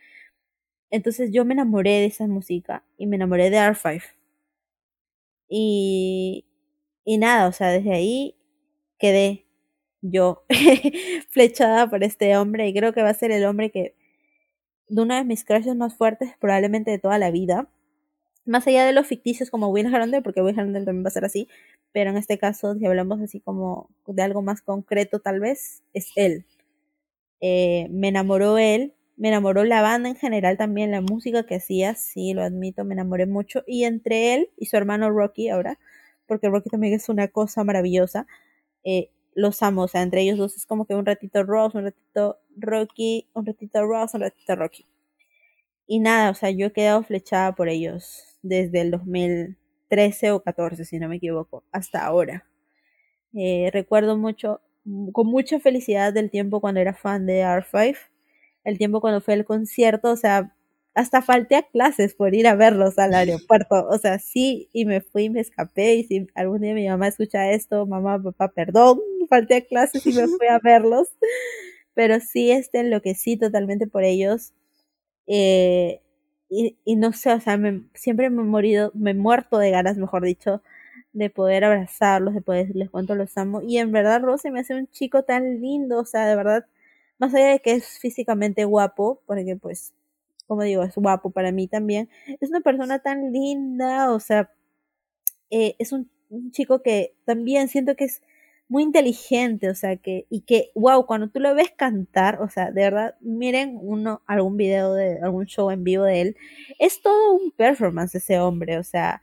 Entonces 0.91 1.29
yo 1.33 1.43
me 1.43 1.53
enamoré 1.55 1.89
de 1.91 2.05
esa 2.05 2.25
música 2.25 2.85
y 2.97 3.05
me 3.05 3.17
enamoré 3.17 3.49
de 3.49 3.57
R5. 3.57 4.05
Y, 5.49 6.45
y 7.05 7.17
nada, 7.17 7.47
o 7.47 7.51
sea, 7.51 7.69
desde 7.69 7.93
ahí 7.93 8.35
quedé 8.99 9.45
yo 10.01 10.45
flechada 11.31 11.89
por 11.89 12.03
este 12.03 12.37
hombre 12.37 12.67
y 12.67 12.73
creo 12.73 12.93
que 12.93 13.03
va 13.03 13.09
a 13.09 13.13
ser 13.13 13.31
el 13.31 13.45
hombre 13.45 13.71
que 13.71 13.95
de 14.89 15.01
uno 15.01 15.15
de 15.15 15.25
mis 15.25 15.43
crushes 15.45 15.75
más 15.75 15.95
fuertes 15.95 16.31
probablemente 16.39 16.91
de 16.91 16.99
toda 16.99 17.17
la 17.19 17.31
vida. 17.31 17.69
Más 18.45 18.67
allá 18.67 18.85
de 18.85 18.93
los 18.93 19.07
ficticios 19.07 19.49
como 19.51 19.69
Will 19.69 19.87
Harrendale, 19.87 20.23
porque 20.23 20.41
Will 20.41 20.59
Harrendale 20.59 20.85
también 20.85 21.05
va 21.05 21.09
a 21.09 21.11
ser 21.11 21.25
así, 21.25 21.47
pero 21.93 22.09
en 22.11 22.17
este 22.17 22.37
caso, 22.37 22.75
si 22.75 22.85
hablamos 22.85 23.21
así 23.21 23.39
como 23.39 23.89
de 24.07 24.23
algo 24.23 24.41
más 24.41 24.61
concreto 24.61 25.19
tal 25.19 25.39
vez, 25.39 25.83
es 25.93 26.11
él. 26.15 26.45
Eh, 27.41 27.87
me 27.91 28.09
enamoró 28.09 28.57
él, 28.57 28.93
me 29.23 29.29
enamoró 29.29 29.63
la 29.63 29.81
banda 29.81 30.09
en 30.09 30.17
general 30.17 30.57
también, 30.57 30.91
la 30.91 30.99
música 30.99 31.45
que 31.45 31.55
hacía, 31.55 31.95
sí, 31.95 32.33
lo 32.33 32.43
admito, 32.43 32.83
me 32.83 32.93
enamoré 32.93 33.25
mucho. 33.25 33.63
Y 33.65 33.85
entre 33.85 34.33
él 34.33 34.49
y 34.57 34.65
su 34.65 34.75
hermano 34.75 35.09
Rocky 35.11 35.47
ahora, 35.47 35.79
porque 36.27 36.49
Rocky 36.49 36.69
también 36.69 36.93
es 36.93 37.07
una 37.07 37.29
cosa 37.29 37.63
maravillosa, 37.63 38.27
eh, 38.83 39.11
los 39.33 39.63
amo, 39.63 39.83
o 39.83 39.87
sea, 39.87 40.01
entre 40.01 40.23
ellos 40.23 40.37
dos 40.37 40.57
es 40.57 40.65
como 40.65 40.85
que 40.85 40.95
un 40.95 41.05
ratito 41.05 41.41
Ross, 41.43 41.73
un 41.73 41.85
ratito 41.85 42.37
Rocky, 42.57 43.29
un 43.33 43.45
ratito 43.45 43.85
Ross, 43.85 44.13
un 44.13 44.21
ratito 44.23 44.57
Rocky. 44.57 44.85
Y 45.87 46.01
nada, 46.01 46.29
o 46.31 46.33
sea, 46.33 46.49
yo 46.49 46.67
he 46.67 46.73
quedado 46.73 47.01
flechada 47.03 47.55
por 47.55 47.69
ellos 47.69 48.25
desde 48.41 48.81
el 48.81 48.91
2013 48.91 50.31
o 50.31 50.41
14, 50.43 50.83
si 50.83 50.99
no 50.99 51.07
me 51.07 51.15
equivoco, 51.15 51.63
hasta 51.71 52.05
ahora. 52.05 52.45
Eh, 53.33 53.69
recuerdo 53.71 54.17
mucho, 54.17 54.59
con 55.13 55.27
mucha 55.27 55.61
felicidad 55.61 56.11
del 56.11 56.29
tiempo 56.29 56.59
cuando 56.59 56.81
era 56.81 56.93
fan 56.93 57.25
de 57.25 57.39
R5, 57.45 58.09
el 58.63 58.77
tiempo 58.77 59.01
cuando 59.01 59.21
fue 59.21 59.33
el 59.35 59.45
concierto, 59.45 60.11
o 60.11 60.15
sea, 60.15 60.55
hasta 60.95 61.21
falté 61.21 61.55
a 61.55 61.63
clases 61.63 62.13
por 62.15 62.35
ir 62.35 62.47
a 62.47 62.55
verlos 62.55 62.99
al 62.99 63.13
aeropuerto, 63.15 63.87
o 63.89 63.97
sea, 63.97 64.19
sí, 64.19 64.69
y 64.73 64.85
me 64.85 65.01
fui, 65.01 65.29
me 65.29 65.41
escapé, 65.41 65.95
y 65.95 66.03
si 66.05 66.27
algún 66.35 66.61
día 66.61 66.73
mi 66.73 66.87
mamá 66.87 67.07
escucha 67.07 67.51
esto, 67.51 67.85
mamá, 67.87 68.21
papá, 68.21 68.49
perdón, 68.49 68.99
falté 69.29 69.55
a 69.55 69.61
clases 69.65 70.05
y 70.05 70.13
me 70.13 70.27
fui 70.27 70.47
a 70.49 70.59
verlos, 70.59 71.09
pero 71.93 72.19
sí, 72.19 72.51
este, 72.51 72.79
enloquecí 72.81 73.37
totalmente 73.37 73.87
por 73.87 74.03
ellos, 74.03 74.53
eh, 75.27 76.01
y, 76.49 76.77
y, 76.85 76.95
no 76.97 77.13
sé, 77.13 77.33
o 77.33 77.39
sea, 77.41 77.57
me, 77.57 77.83
siempre 77.95 78.29
me 78.29 78.41
he 78.43 78.45
morido, 78.45 78.91
me 78.95 79.11
he 79.11 79.13
muerto 79.15 79.57
de 79.57 79.71
ganas, 79.71 79.97
mejor 79.97 80.23
dicho, 80.23 80.61
de 81.13 81.29
poder 81.29 81.63
abrazarlos, 81.63 82.33
de 82.35 82.41
poder 82.41 82.63
decirles 82.67 82.89
cuánto 82.91 83.15
los 83.15 83.37
amo. 83.37 83.61
Y 83.61 83.77
en 83.77 83.91
verdad, 83.91 84.21
Rose 84.21 84.51
me 84.51 84.59
hace 84.61 84.75
un 84.75 84.87
chico 84.87 85.23
tan 85.23 85.61
lindo, 85.61 85.99
o 86.01 86.05
sea, 86.05 86.27
de 86.27 86.35
verdad, 86.35 86.65
más 87.19 87.33
allá 87.33 87.49
de 87.49 87.59
que 87.59 87.73
es 87.73 87.99
físicamente 87.99 88.65
guapo, 88.65 89.21
porque 89.25 89.55
pues, 89.55 89.93
como 90.47 90.63
digo, 90.63 90.83
es 90.83 90.95
guapo 90.95 91.31
para 91.31 91.51
mí 91.51 91.67
también, 91.67 92.09
es 92.41 92.49
una 92.49 92.61
persona 92.61 92.99
tan 92.99 93.31
linda, 93.31 94.11
o 94.11 94.19
sea, 94.19 94.51
eh, 95.49 95.75
es 95.79 95.91
un, 95.91 96.09
un, 96.29 96.51
chico 96.51 96.81
que 96.81 97.15
también 97.25 97.67
siento 97.67 97.95
que 97.95 98.05
es 98.05 98.21
muy 98.67 98.83
inteligente, 98.83 99.69
o 99.69 99.75
sea, 99.75 99.97
que, 99.97 100.25
y 100.29 100.41
que, 100.41 100.71
wow, 100.75 101.05
cuando 101.05 101.29
tú 101.29 101.39
lo 101.39 101.53
ves 101.53 101.71
cantar, 101.71 102.41
o 102.41 102.49
sea, 102.49 102.71
de 102.71 102.81
verdad, 102.81 103.15
miren 103.21 103.77
uno, 103.81 104.21
algún 104.25 104.57
video 104.57 104.93
de 104.93 105.19
algún 105.21 105.45
show 105.45 105.69
en 105.69 105.83
vivo 105.83 106.03
de 106.05 106.21
él, 106.21 106.37
es 106.79 107.01
todo 107.01 107.33
un 107.33 107.51
performance 107.51 108.15
ese 108.15 108.39
hombre, 108.39 108.77
o 108.79 108.83
sea, 108.83 109.21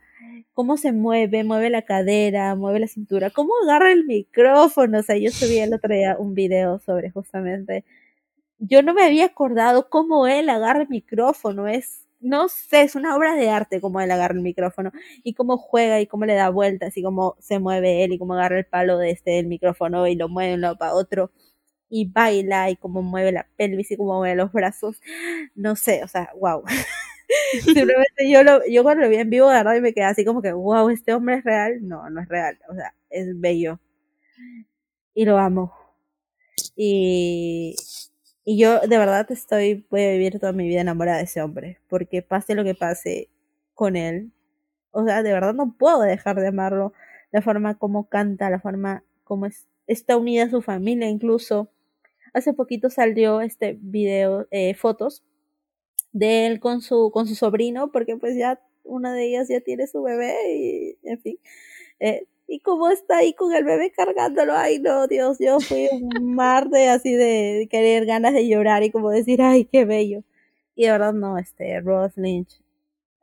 cómo 0.53 0.77
se 0.77 0.91
mueve, 0.91 1.43
mueve 1.43 1.69
la 1.69 1.83
cadera, 1.83 2.55
mueve 2.55 2.79
la 2.79 2.87
cintura, 2.87 3.29
cómo 3.29 3.53
agarra 3.63 3.91
el 3.91 4.05
micrófono. 4.05 4.99
O 4.99 5.03
sea, 5.03 5.17
yo 5.17 5.31
subí 5.31 5.57
el 5.59 5.73
otro 5.73 5.93
día 5.93 6.15
un 6.19 6.33
video 6.33 6.79
sobre 6.79 7.11
justamente. 7.11 7.85
Yo 8.59 8.81
no 8.83 8.93
me 8.93 9.03
había 9.03 9.25
acordado 9.25 9.89
cómo 9.89 10.27
él 10.27 10.49
agarra 10.49 10.81
el 10.83 10.89
micrófono. 10.89 11.67
Es, 11.67 12.05
no 12.19 12.49
sé, 12.49 12.83
es 12.83 12.95
una 12.95 13.15
obra 13.15 13.35
de 13.35 13.49
arte 13.49 13.81
cómo 13.81 14.01
él 14.01 14.11
agarra 14.11 14.35
el 14.35 14.41
micrófono 14.41 14.91
y 15.23 15.33
cómo 15.33 15.57
juega 15.57 15.99
y 16.01 16.07
cómo 16.07 16.25
le 16.25 16.35
da 16.35 16.49
vueltas 16.49 16.95
y 16.97 17.03
cómo 17.03 17.35
se 17.39 17.59
mueve 17.59 18.03
él 18.03 18.13
y 18.13 18.19
cómo 18.19 18.33
agarra 18.35 18.59
el 18.59 18.65
palo 18.65 18.97
de 18.97 19.11
este 19.11 19.31
del 19.31 19.47
micrófono 19.47 20.07
y 20.07 20.15
lo 20.15 20.29
mueve 20.29 20.49
de 20.51 20.55
un 20.55 20.61
lado 20.61 20.77
para 20.77 20.93
otro 20.93 21.31
y 21.89 22.05
baila 22.05 22.69
y 22.71 22.77
cómo 22.77 23.01
mueve 23.03 23.31
la 23.33 23.47
pelvis 23.57 23.91
y 23.91 23.97
cómo 23.97 24.17
mueve 24.19 24.35
los 24.35 24.51
brazos. 24.53 25.01
No 25.55 25.75
sé, 25.75 26.03
o 26.03 26.07
sea, 26.07 26.29
wow. 26.39 26.63
Simplemente 27.63 28.29
yo, 28.29 28.43
lo, 28.43 28.65
yo 28.67 28.83
cuando 28.83 29.03
lo 29.03 29.09
vi 29.09 29.17
en 29.17 29.29
vivo, 29.29 29.49
de 29.49 29.55
verdad, 29.55 29.75
y 29.75 29.81
me 29.81 29.93
quedé 29.93 30.05
así 30.05 30.25
como 30.25 30.41
que, 30.41 30.51
wow, 30.53 30.89
¿este 30.89 31.13
hombre 31.13 31.35
es 31.35 31.43
real? 31.43 31.79
No, 31.87 32.09
no 32.09 32.21
es 32.21 32.27
real. 32.27 32.59
O 32.69 32.75
sea, 32.75 32.93
es 33.09 33.39
bello. 33.39 33.79
Y 35.13 35.25
lo 35.25 35.37
amo. 35.37 35.73
Y, 36.75 37.75
y 38.45 38.57
yo 38.57 38.79
de 38.79 38.97
verdad 38.97 39.29
estoy, 39.31 39.85
voy 39.89 40.03
a 40.03 40.11
vivir 40.11 40.39
toda 40.39 40.53
mi 40.53 40.67
vida 40.67 40.81
enamorada 40.81 41.17
de 41.17 41.23
ese 41.25 41.41
hombre. 41.41 41.79
Porque 41.87 42.21
pase 42.21 42.55
lo 42.55 42.63
que 42.63 42.75
pase 42.75 43.29
con 43.73 43.95
él. 43.95 44.31
O 44.91 45.05
sea, 45.05 45.23
de 45.23 45.33
verdad 45.33 45.53
no 45.53 45.75
puedo 45.77 46.01
dejar 46.01 46.39
de 46.39 46.47
amarlo. 46.47 46.93
La 47.31 47.41
forma 47.41 47.77
como 47.77 48.09
canta, 48.09 48.49
la 48.49 48.59
forma 48.59 49.03
como 49.23 49.45
es, 49.45 49.67
está 49.87 50.17
unida 50.17 50.45
a 50.45 50.49
su 50.49 50.61
familia 50.61 51.09
incluso. 51.09 51.69
Hace 52.33 52.53
poquito 52.53 52.89
salió 52.89 53.41
este 53.41 53.77
video, 53.81 54.47
eh, 54.51 54.73
fotos 54.75 55.23
de 56.11 56.47
él 56.47 56.59
con 56.59 56.81
su, 56.81 57.11
con 57.11 57.27
su 57.27 57.35
sobrino, 57.35 57.91
porque 57.91 58.17
pues 58.17 58.35
ya 58.37 58.61
una 58.83 59.13
de 59.13 59.25
ellas 59.27 59.47
ya 59.49 59.61
tiene 59.61 59.87
su 59.87 60.01
bebé 60.03 60.35
y 60.55 60.97
en 61.03 61.19
fin. 61.21 61.39
Eh, 61.99 62.27
y 62.47 62.59
como 62.61 62.89
está 62.89 63.17
ahí 63.19 63.33
con 63.33 63.53
el 63.53 63.63
bebé 63.63 63.91
cargándolo, 63.91 64.53
ay 64.55 64.79
no, 64.79 65.07
Dios, 65.07 65.37
yo 65.39 65.59
fui 65.61 65.87
un 65.93 66.35
mar 66.35 66.69
de 66.69 66.89
así 66.89 67.13
de 67.15 67.67
querer 67.71 68.05
ganas 68.05 68.33
de 68.33 68.47
llorar 68.47 68.83
y 68.83 68.91
como 68.91 69.09
decir, 69.11 69.41
ay, 69.41 69.65
qué 69.65 69.85
bello. 69.85 70.23
Y 70.75 70.85
de 70.85 70.91
verdad 70.91 71.13
no, 71.13 71.37
este, 71.37 71.79
Ross 71.81 72.17
Lynch, 72.17 72.61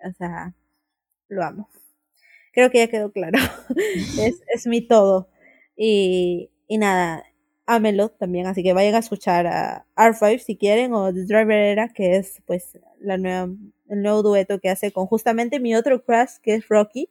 o 0.05 0.13
sea, 0.15 0.55
lo 1.29 1.45
amo. 1.45 1.69
Creo 2.53 2.71
que 2.71 2.79
ya 2.79 2.89
quedó 2.89 3.13
claro. 3.13 3.39
es, 4.21 4.43
es 4.55 4.67
mi 4.67 4.81
todo. 4.83 5.29
Y, 5.77 6.51
y 6.67 6.79
nada, 6.79 7.25
Amelo 7.71 8.09
también, 8.09 8.47
así 8.47 8.63
que 8.63 8.73
vayan 8.73 8.95
a 8.95 9.01
escuchar 9.01 9.47
a 9.47 9.85
R5 9.95 10.39
si 10.39 10.57
quieren, 10.57 10.95
o 10.95 11.13
The 11.13 11.27
Driver 11.27 11.59
Era, 11.59 11.91
que 11.91 12.17
es 12.17 12.43
pues 12.47 12.79
la 12.99 13.19
nueva, 13.19 13.51
el 13.91 14.03
nuevo 14.03 14.23
dueto 14.23 14.59
que 14.59 14.71
hace 14.71 14.91
con 14.91 15.07
justamente 15.07 15.61
mi 15.61 15.75
otro 15.75 16.03
crush, 16.03 16.39
que 16.43 16.55
es 16.55 16.67
Rocky. 16.69 17.11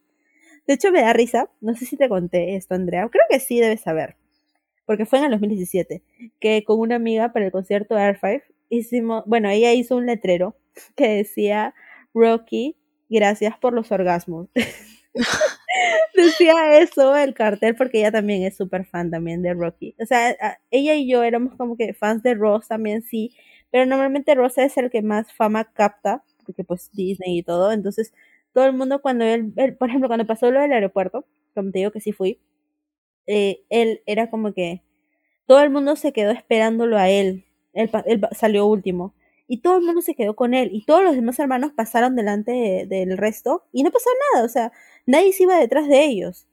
De 0.66 0.74
hecho, 0.74 0.92
me 0.92 1.02
da 1.02 1.14
risa, 1.14 1.52
no 1.62 1.76
sé 1.76 1.86
si 1.86 1.96
te 1.96 2.10
conté 2.10 2.56
esto, 2.56 2.74
Andrea, 2.74 3.08
creo 3.12 3.24
que 3.30 3.40
sí 3.40 3.60
debes 3.60 3.82
saber, 3.82 4.16
porque 4.88 5.06
fue 5.06 5.20
en 5.20 5.26
el 5.26 5.32
2017, 5.32 6.02
que 6.40 6.64
con 6.64 6.80
una 6.80 6.96
amiga 6.96 7.32
para 7.34 7.46
el 7.46 7.52
concierto 7.52 7.94
de 7.94 8.02
R5 8.02 8.42
hicimos, 8.70 9.24
bueno, 9.28 9.50
ella 9.50 9.74
hizo 9.74 9.96
un 9.96 10.08
letrero 10.08 10.56
que 10.96 11.08
decía, 11.08 11.76
Rocky, 12.16 12.76
gracias 13.10 13.56
por 13.60 13.74
los 13.74 13.92
orgasmos. 13.92 14.48
decía 16.16 16.80
eso 16.80 17.16
el 17.16 17.34
cartel 17.34 17.76
porque 17.76 18.00
ella 18.00 18.12
también 18.12 18.44
es 18.44 18.58
súper 18.58 18.86
fan 18.86 19.12
también 19.12 19.42
de 19.42 19.54
Rocky. 19.54 19.96
O 20.02 20.06
sea, 20.06 20.36
ella 20.72 20.96
y 20.96 21.10
yo 21.10 21.24
éramos 21.24 21.56
como 21.56 21.78
que 21.78 21.94
fans 21.94 22.24
de 22.24 22.34
Ross 22.36 22.68
también 22.68 23.02
sí, 23.04 23.36
pero 23.72 23.86
normalmente 23.86 24.36
Ross 24.36 24.58
es 24.58 24.78
el 24.78 24.90
que 24.90 25.02
más 25.02 25.34
fama 25.34 25.66
capta, 25.74 26.24
porque 26.46 26.64
pues 26.64 26.90
Disney 26.94 27.40
y 27.40 27.44
todo, 27.44 27.72
entonces 27.72 28.14
todo 28.54 28.66
el 28.66 28.74
mundo 28.74 29.02
cuando 29.02 29.26
él, 29.26 29.54
por 29.78 29.90
ejemplo, 29.90 30.08
cuando 30.10 30.26
pasó 30.26 30.50
lo 30.52 30.62
del 30.62 30.72
aeropuerto, 30.74 31.26
como 31.54 31.72
te 31.72 31.80
digo 31.80 31.92
que 31.92 32.02
sí 32.02 32.12
fui, 32.12 32.40
eh, 33.28 33.62
él 33.70 34.02
era 34.06 34.30
como 34.30 34.54
que 34.54 34.84
todo 35.48 35.62
el 35.62 35.70
mundo 35.72 35.96
se 35.96 36.14
quedó 36.14 36.32
esperándolo 36.32 36.98
a 36.98 37.10
él, 37.10 37.46
él, 37.74 37.92
él 38.06 38.22
salió 38.34 38.66
último 38.68 39.14
y 39.48 39.62
todo 39.62 39.78
el 39.78 39.84
mundo 39.84 40.02
se 40.02 40.16
quedó 40.16 40.36
con 40.36 40.54
él 40.54 40.70
y 40.72 40.86
todos 40.86 41.04
los 41.04 41.16
demás 41.16 41.40
hermanos 41.40 41.72
pasaron 41.76 42.16
delante 42.16 42.86
del 42.88 43.18
resto 43.18 43.66
y 43.72 43.84
no 43.84 43.92
pasó 43.92 44.10
nada, 44.34 44.46
o 44.46 44.50
sea, 44.50 44.72
nadie 45.06 45.34
se 45.34 45.44
iba 45.44 45.58
detrás 45.58 45.88
de 45.88 46.06
ellos. 46.06 46.48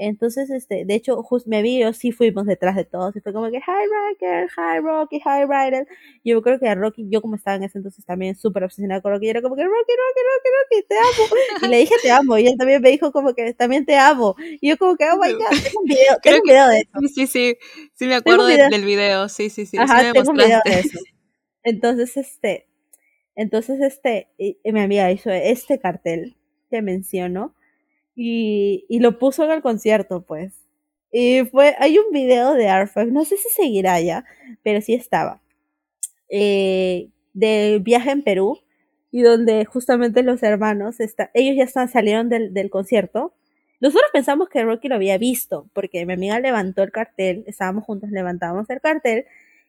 Entonces, 0.00 0.48
este, 0.50 0.84
de 0.84 0.94
hecho, 0.94 1.20
just 1.24 1.48
me 1.48 1.60
vi, 1.60 1.80
yo 1.80 1.92
sí 1.92 2.12
fuimos 2.12 2.46
detrás 2.46 2.76
de 2.76 2.84
todos. 2.84 3.16
Y 3.16 3.20
fue 3.20 3.32
como 3.32 3.50
que, 3.50 3.56
hi 3.56 3.84
Rocker, 3.90 4.46
hi 4.46 4.78
Rocky, 4.78 5.16
hi 5.16 5.44
Ryder. 5.44 5.88
Yo 6.24 6.40
creo 6.40 6.60
que 6.60 6.68
a 6.68 6.76
Rocky, 6.76 7.08
yo 7.10 7.20
como 7.20 7.34
estaba 7.34 7.56
en 7.56 7.64
ese 7.64 7.78
entonces 7.78 8.04
también 8.04 8.36
súper 8.36 8.62
obsesionada 8.62 9.02
con 9.02 9.12
Rocky, 9.12 9.26
y 9.26 9.30
era 9.30 9.42
como 9.42 9.56
que, 9.56 9.64
Rocky, 9.64 9.74
Rocky, 9.74 10.20
Rocky, 10.30 10.50
Rocky, 10.54 10.86
te 10.88 10.94
amo. 10.96 11.66
Y 11.66 11.68
le 11.68 11.78
dije, 11.78 11.94
te 12.00 12.10
amo. 12.12 12.38
Y 12.38 12.46
él 12.46 12.54
también 12.56 12.80
me 12.80 12.90
dijo 12.90 13.10
como 13.10 13.34
que, 13.34 13.52
también 13.54 13.84
te 13.84 13.96
amo. 13.96 14.36
Y 14.60 14.68
yo 14.68 14.78
como 14.78 14.96
que, 14.96 15.04
oh 15.10 15.16
my 15.16 15.32
God, 15.32 15.62
tengo 15.64 15.80
un 15.80 15.84
video, 15.84 16.16
tengo 16.22 16.36
un 16.36 16.48
video 16.48 16.68
de 16.68 16.78
eso. 16.78 17.08
Sí, 17.12 17.26
sí, 17.26 17.58
sí, 17.94 18.06
me 18.06 18.14
acuerdo 18.14 18.46
del 18.46 18.84
video, 18.84 19.28
sí, 19.28 19.50
sí, 19.50 19.66
sí. 19.66 19.78
Ajá, 19.78 20.12
tengo 20.12 20.30
un 20.30 20.36
video 20.36 20.60
de 20.64 20.78
eso. 20.78 20.98
Entonces, 21.68 22.16
este, 22.16 22.66
entonces, 23.36 23.80
este, 23.82 24.28
mi 24.64 24.80
amiga 24.80 25.12
hizo 25.12 25.30
este 25.30 25.78
cartel 25.78 26.36
que 26.70 26.80
menciono 26.80 27.54
y, 28.16 28.86
lo 29.00 29.18
puso 29.18 29.44
en 29.44 29.50
el 29.50 29.62
concierto, 29.62 30.22
pues. 30.22 30.54
Y 31.12 31.42
fue, 31.50 31.74
hay 31.78 31.98
un 31.98 32.10
video 32.12 32.54
de 32.54 32.68
R5, 32.68 33.12
no 33.12 33.24
sé 33.26 33.36
si 33.36 33.50
seguirá 33.50 34.00
ya, 34.00 34.24
pero 34.62 34.80
sí 34.80 34.94
estaba. 34.94 35.42
Eh, 36.30 37.10
del 37.34 37.80
viaje 37.80 38.10
en 38.12 38.22
Perú 38.22 38.58
y 39.10 39.22
donde 39.22 39.64
justamente 39.66 40.22
los 40.22 40.42
hermanos, 40.42 40.96
ellos 41.00 41.56
ya 41.56 41.64
están, 41.64 41.88
salieron 41.88 42.30
del, 42.30 42.54
del 42.54 42.70
concierto. 42.70 43.34
Nosotros 43.80 44.10
pensamos 44.12 44.48
que 44.48 44.64
Rocky 44.64 44.88
lo 44.88 44.94
había 44.94 45.18
visto, 45.18 45.68
porque 45.74 46.06
mi 46.06 46.14
amiga 46.14 46.40
levantó 46.40 46.82
el 46.82 46.92
cartel, 46.92 47.44
estábamos 47.46 47.84
juntos, 47.84 48.10
levantábamos 48.10 48.68
el 48.70 48.80
cartel, 48.80 49.26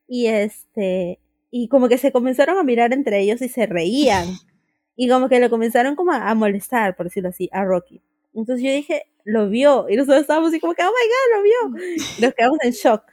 y 0.07 0.27
este, 0.27 1.19
y 1.51 1.67
como 1.67 1.89
que 1.89 1.97
se 1.97 2.11
comenzaron 2.11 2.57
a 2.57 2.63
mirar 2.63 2.93
entre 2.93 3.19
ellos 3.19 3.41
y 3.41 3.49
se 3.49 3.65
reían. 3.65 4.27
Y 4.95 5.09
como 5.09 5.29
que 5.29 5.39
lo 5.39 5.49
comenzaron 5.49 5.95
como 5.95 6.11
a, 6.11 6.29
a 6.29 6.35
molestar, 6.35 6.95
por 6.95 7.05
decirlo 7.07 7.29
así, 7.29 7.49
a 7.51 7.63
Rocky. 7.63 8.01
Entonces 8.33 8.65
yo 8.65 8.71
dije, 8.71 9.03
lo 9.23 9.49
vio. 9.49 9.87
Y 9.89 9.95
nosotros 9.95 10.21
estábamos 10.21 10.49
así 10.49 10.59
como 10.59 10.73
que, 10.73 10.83
oh 10.83 10.87
my 10.87 10.91
god, 10.91 11.37
lo 11.37 11.43
vio. 11.43 11.95
Nos 12.21 12.33
quedamos 12.33 12.57
en 12.63 12.71
shock. 12.71 13.03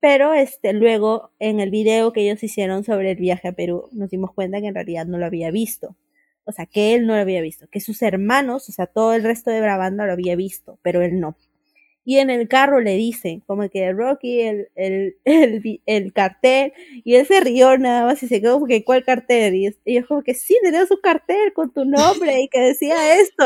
Pero 0.00 0.34
este, 0.34 0.72
luego, 0.72 1.30
en 1.38 1.60
el 1.60 1.70
video 1.70 2.12
que 2.12 2.22
ellos 2.22 2.42
hicieron 2.42 2.82
sobre 2.84 3.12
el 3.12 3.16
viaje 3.18 3.48
a 3.48 3.52
Perú, 3.52 3.88
nos 3.92 4.10
dimos 4.10 4.32
cuenta 4.34 4.60
que 4.60 4.66
en 4.66 4.74
realidad 4.74 5.06
no 5.06 5.16
lo 5.16 5.26
había 5.26 5.52
visto. 5.52 5.96
O 6.44 6.50
sea, 6.50 6.66
que 6.66 6.94
él 6.94 7.06
no 7.06 7.14
lo 7.14 7.20
había 7.20 7.40
visto. 7.40 7.68
Que 7.68 7.78
sus 7.80 8.02
hermanos, 8.02 8.68
o 8.68 8.72
sea, 8.72 8.86
todo 8.86 9.14
el 9.14 9.22
resto 9.22 9.50
de 9.52 9.60
Bravanda 9.60 10.04
lo 10.04 10.12
había 10.12 10.34
visto, 10.34 10.78
pero 10.82 11.02
él 11.02 11.20
no. 11.20 11.36
Y 12.04 12.18
en 12.18 12.30
el 12.30 12.48
carro 12.48 12.80
le 12.80 12.96
dicen, 12.96 13.40
como 13.46 13.68
que 13.70 13.92
Rocky, 13.92 14.40
el, 14.40 14.68
el, 14.74 15.16
el, 15.24 15.80
el 15.86 16.12
cartel, 16.12 16.72
y 17.04 17.14
él 17.14 17.26
se 17.26 17.40
rió 17.40 17.78
nada 17.78 18.04
más 18.06 18.22
y 18.22 18.28
se 18.28 18.40
quedó 18.40 18.54
como 18.54 18.66
que, 18.66 18.82
¿cuál 18.84 19.04
cartel? 19.04 19.54
Y 19.54 19.68
ellos 19.84 20.06
como 20.08 20.22
que, 20.22 20.34
sí, 20.34 20.56
tenemos 20.62 20.90
un 20.90 21.00
cartel 21.00 21.52
con 21.54 21.72
tu 21.72 21.84
nombre 21.84 22.40
y 22.42 22.48
que 22.48 22.60
decía 22.60 22.96
esto. 23.20 23.44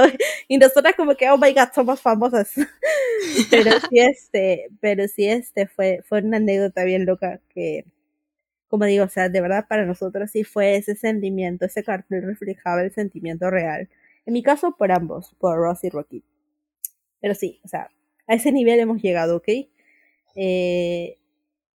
Y 0.48 0.58
nosotras 0.58 0.94
como 0.96 1.14
que, 1.16 1.28
oh 1.30 1.36
my 1.38 1.52
god, 1.52 1.68
somos 1.74 2.00
famosas. 2.00 2.52
pero 3.50 3.72
sí, 3.90 3.98
este, 4.00 4.68
pero 4.80 5.06
sí, 5.08 5.26
este 5.28 5.66
fue, 5.66 6.00
fue 6.08 6.20
una 6.22 6.38
anécdota 6.38 6.84
bien 6.84 7.04
loca 7.06 7.40
que, 7.54 7.84
como 8.68 8.84
digo, 8.86 9.04
o 9.04 9.08
sea, 9.08 9.28
de 9.28 9.40
verdad 9.40 9.66
para 9.68 9.86
nosotros 9.86 10.30
sí 10.32 10.44
fue 10.44 10.76
ese 10.76 10.96
sentimiento, 10.96 11.66
ese 11.66 11.84
cartel 11.84 12.22
reflejaba 12.24 12.82
el 12.82 12.92
sentimiento 12.92 13.50
real. 13.50 13.88
En 14.26 14.34
mi 14.34 14.42
caso, 14.42 14.76
por 14.78 14.92
ambos, 14.92 15.34
por 15.40 15.56
Ross 15.58 15.84
y 15.84 15.90
Rocky. 15.90 16.24
Pero 17.20 17.34
sí, 17.34 17.60
o 17.64 17.68
sea, 17.68 17.90
a 18.26 18.34
ese 18.34 18.52
nivel 18.52 18.80
hemos 18.80 19.02
llegado, 19.02 19.36
¿ok? 19.36 19.48
Eh, 20.34 21.18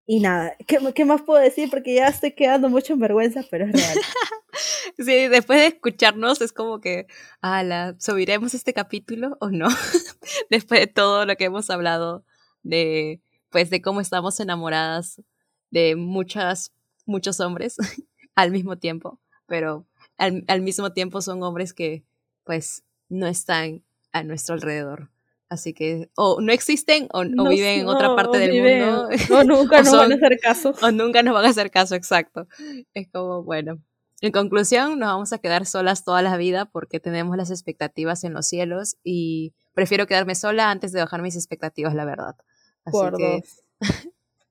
y 0.05 0.19
nada, 0.19 0.55
¿qué, 0.67 0.79
¿qué, 0.93 1.05
más 1.05 1.21
puedo 1.21 1.41
decir? 1.41 1.69
Porque 1.69 1.95
ya 1.95 2.07
estoy 2.07 2.33
quedando 2.33 2.69
mucho 2.69 2.93
en 2.93 2.99
vergüenza, 2.99 3.43
pero 3.49 3.65
es 3.65 3.71
real. 3.71 3.97
sí, 4.97 5.27
después 5.27 5.59
de 5.59 5.67
escucharnos 5.67 6.41
es 6.41 6.51
como 6.51 6.81
que, 6.81 7.07
ala, 7.41 7.95
¿subiremos 7.99 8.53
este 8.53 8.73
capítulo 8.73 9.37
o 9.39 9.49
no? 9.49 9.67
después 10.49 10.81
de 10.81 10.87
todo 10.87 11.25
lo 11.25 11.35
que 11.35 11.45
hemos 11.45 11.69
hablado 11.69 12.25
de, 12.63 13.21
pues, 13.49 13.69
de 13.69 13.81
cómo 13.81 14.01
estamos 14.01 14.39
enamoradas 14.39 15.21
de 15.69 15.95
muchas, 15.95 16.73
muchos 17.05 17.39
hombres 17.39 17.77
al 18.35 18.51
mismo 18.51 18.77
tiempo, 18.77 19.19
pero 19.47 19.87
al, 20.17 20.43
al 20.47 20.61
mismo 20.61 20.91
tiempo 20.91 21.21
son 21.21 21.41
hombres 21.43 21.73
que, 21.73 22.03
pues, 22.43 22.83
no 23.07 23.27
están 23.27 23.83
a 24.11 24.23
nuestro 24.23 24.55
alrededor. 24.55 25.09
Así 25.51 25.73
que 25.73 26.09
o 26.15 26.39
no 26.39 26.53
existen 26.53 27.09
o, 27.11 27.23
viven 27.25 27.81
en 27.81 27.87
otra 27.89 28.15
parte 28.15 28.37
del 28.37 28.53
mundo. 28.53 29.09
O 29.37 29.43
nunca 29.43 29.83
nos 29.83 29.91
van 29.91 30.13
a 30.13 30.15
hacer 30.15 30.39
caso. 30.39 30.73
O 30.81 30.91
nunca 30.91 31.23
nos 31.23 31.33
van 31.33 31.43
a 31.43 31.49
hacer 31.49 31.69
caso, 31.69 31.93
exacto. 31.93 32.47
Es 32.93 33.09
como, 33.11 33.43
bueno. 33.43 33.77
En 34.21 34.31
conclusión, 34.31 34.97
nos 34.97 35.09
vamos 35.09 35.33
a 35.33 35.39
quedar 35.39 35.65
solas 35.65 36.05
toda 36.05 36.21
la 36.21 36.37
vida 36.37 36.67
porque 36.67 37.01
tenemos 37.01 37.35
las 37.35 37.51
expectativas 37.51 38.23
en 38.23 38.33
los 38.33 38.47
cielos 38.47 38.95
y 39.03 39.53
prefiero 39.73 40.07
quedarme 40.07 40.35
sola 40.35 40.71
antes 40.71 40.93
de 40.93 41.01
bajar 41.01 41.21
mis 41.21 41.35
expectativas, 41.35 41.95
la 41.95 42.05
verdad. 42.05 42.37
Así 42.85 42.97
Por 42.97 43.17
que... 43.17 43.43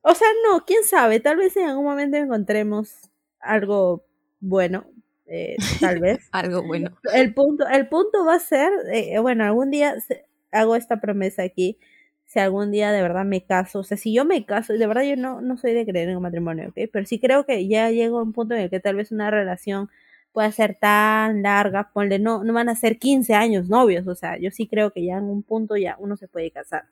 o 0.02 0.14
sea, 0.14 0.28
no, 0.50 0.66
quién 0.66 0.84
sabe, 0.84 1.18
tal 1.18 1.38
vez 1.38 1.56
en 1.56 1.66
algún 1.66 1.86
momento 1.86 2.18
encontremos 2.18 2.90
algo 3.40 4.04
bueno, 4.40 4.84
eh, 5.24 5.56
tal 5.80 5.98
vez. 6.00 6.28
Algo 6.32 6.62
bueno. 6.62 6.90
El 7.14 7.32
punto, 7.32 7.66
el 7.68 7.88
punto 7.88 8.26
va 8.26 8.34
a 8.34 8.40
ser, 8.40 8.70
eh, 8.92 9.18
bueno, 9.20 9.44
algún 9.44 9.70
día 9.70 9.94
hago 10.52 10.76
esta 10.76 11.00
promesa 11.00 11.42
aquí, 11.42 11.78
si 12.26 12.38
algún 12.38 12.70
día 12.70 12.92
de 12.92 13.02
verdad 13.02 13.24
me 13.24 13.44
caso, 13.44 13.80
o 13.80 13.84
sea, 13.84 13.96
si 13.96 14.14
yo 14.14 14.24
me 14.24 14.44
caso, 14.44 14.72
de 14.72 14.86
verdad 14.86 15.02
yo 15.02 15.16
no, 15.16 15.40
no 15.40 15.56
soy 15.56 15.72
de 15.72 15.84
creer 15.84 16.08
en 16.08 16.16
un 16.16 16.22
matrimonio, 16.22 16.68
¿ok? 16.68 16.88
Pero 16.92 17.04
sí 17.04 17.18
creo 17.18 17.44
que 17.44 17.66
ya 17.66 17.90
llego 17.90 18.18
a 18.20 18.22
un 18.22 18.32
punto 18.32 18.54
en 18.54 18.60
el 18.60 18.70
que 18.70 18.80
tal 18.80 18.96
vez 18.96 19.10
una 19.10 19.30
relación 19.30 19.90
pueda 20.32 20.52
ser 20.52 20.76
tan 20.80 21.42
larga, 21.42 21.90
ponle, 21.92 22.18
no, 22.20 22.44
no 22.44 22.52
van 22.52 22.68
a 22.68 22.76
ser 22.76 22.98
15 22.98 23.34
años 23.34 23.68
novios, 23.68 24.06
o 24.06 24.14
sea, 24.14 24.38
yo 24.38 24.50
sí 24.50 24.68
creo 24.68 24.92
que 24.92 25.04
ya 25.04 25.18
en 25.18 25.24
un 25.24 25.42
punto 25.42 25.76
ya 25.76 25.96
uno 25.98 26.16
se 26.16 26.28
puede 26.28 26.50
casar. 26.52 26.84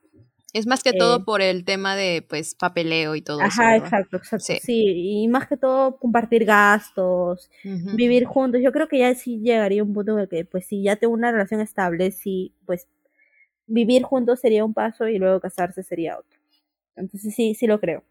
Es 0.55 0.67
más 0.67 0.83
que 0.83 0.93
todo 0.93 1.19
eh, 1.19 1.23
por 1.25 1.43
el 1.43 1.65
tema 1.65 1.95
de, 1.95 2.25
pues, 2.27 2.55
papeleo 2.55 3.15
y 3.15 3.23
todo 3.23 3.41
eso. 3.41 3.47
Ajá, 3.47 3.77
exacto, 3.77 4.17
exacto. 4.17 4.55
Sí. 4.61 5.23
y 5.23 5.29
más 5.29 5.47
que 5.47 5.59
todo 5.59 5.99
compartir 5.99 6.47
gastos, 6.47 7.51
vivir 7.63 8.25
juntos. 8.25 8.63
Yo 8.63 8.73
creo 8.73 8.89
que 8.89 8.99
ya 8.99 9.15
sí 9.15 9.41
llegaría 9.41 9.85
un 9.85 9.93
punto 9.93 10.15
en 10.15 10.21
el 10.21 10.29
que, 10.29 10.47
pues, 10.47 10.67
si 10.67 10.83
ya 10.83 10.97
tengo 10.97 11.13
una 11.13 11.31
relación 11.31 11.61
estable, 11.61 12.11
sí, 12.13 12.55
pues, 12.65 12.89
vivir 13.69 14.03
juntos 14.03 14.41
sería 14.41 14.65
un 14.65 14.75
paso 14.75 15.09
y 15.09 15.19
luego 15.19 15.41
casarse 15.41 15.83
sería 15.83 16.19
otro. 16.19 16.39
Entonces 16.97 17.35
sí, 17.35 17.55
sí 17.55 17.67
lo 17.67 17.81
creo. 17.81 18.03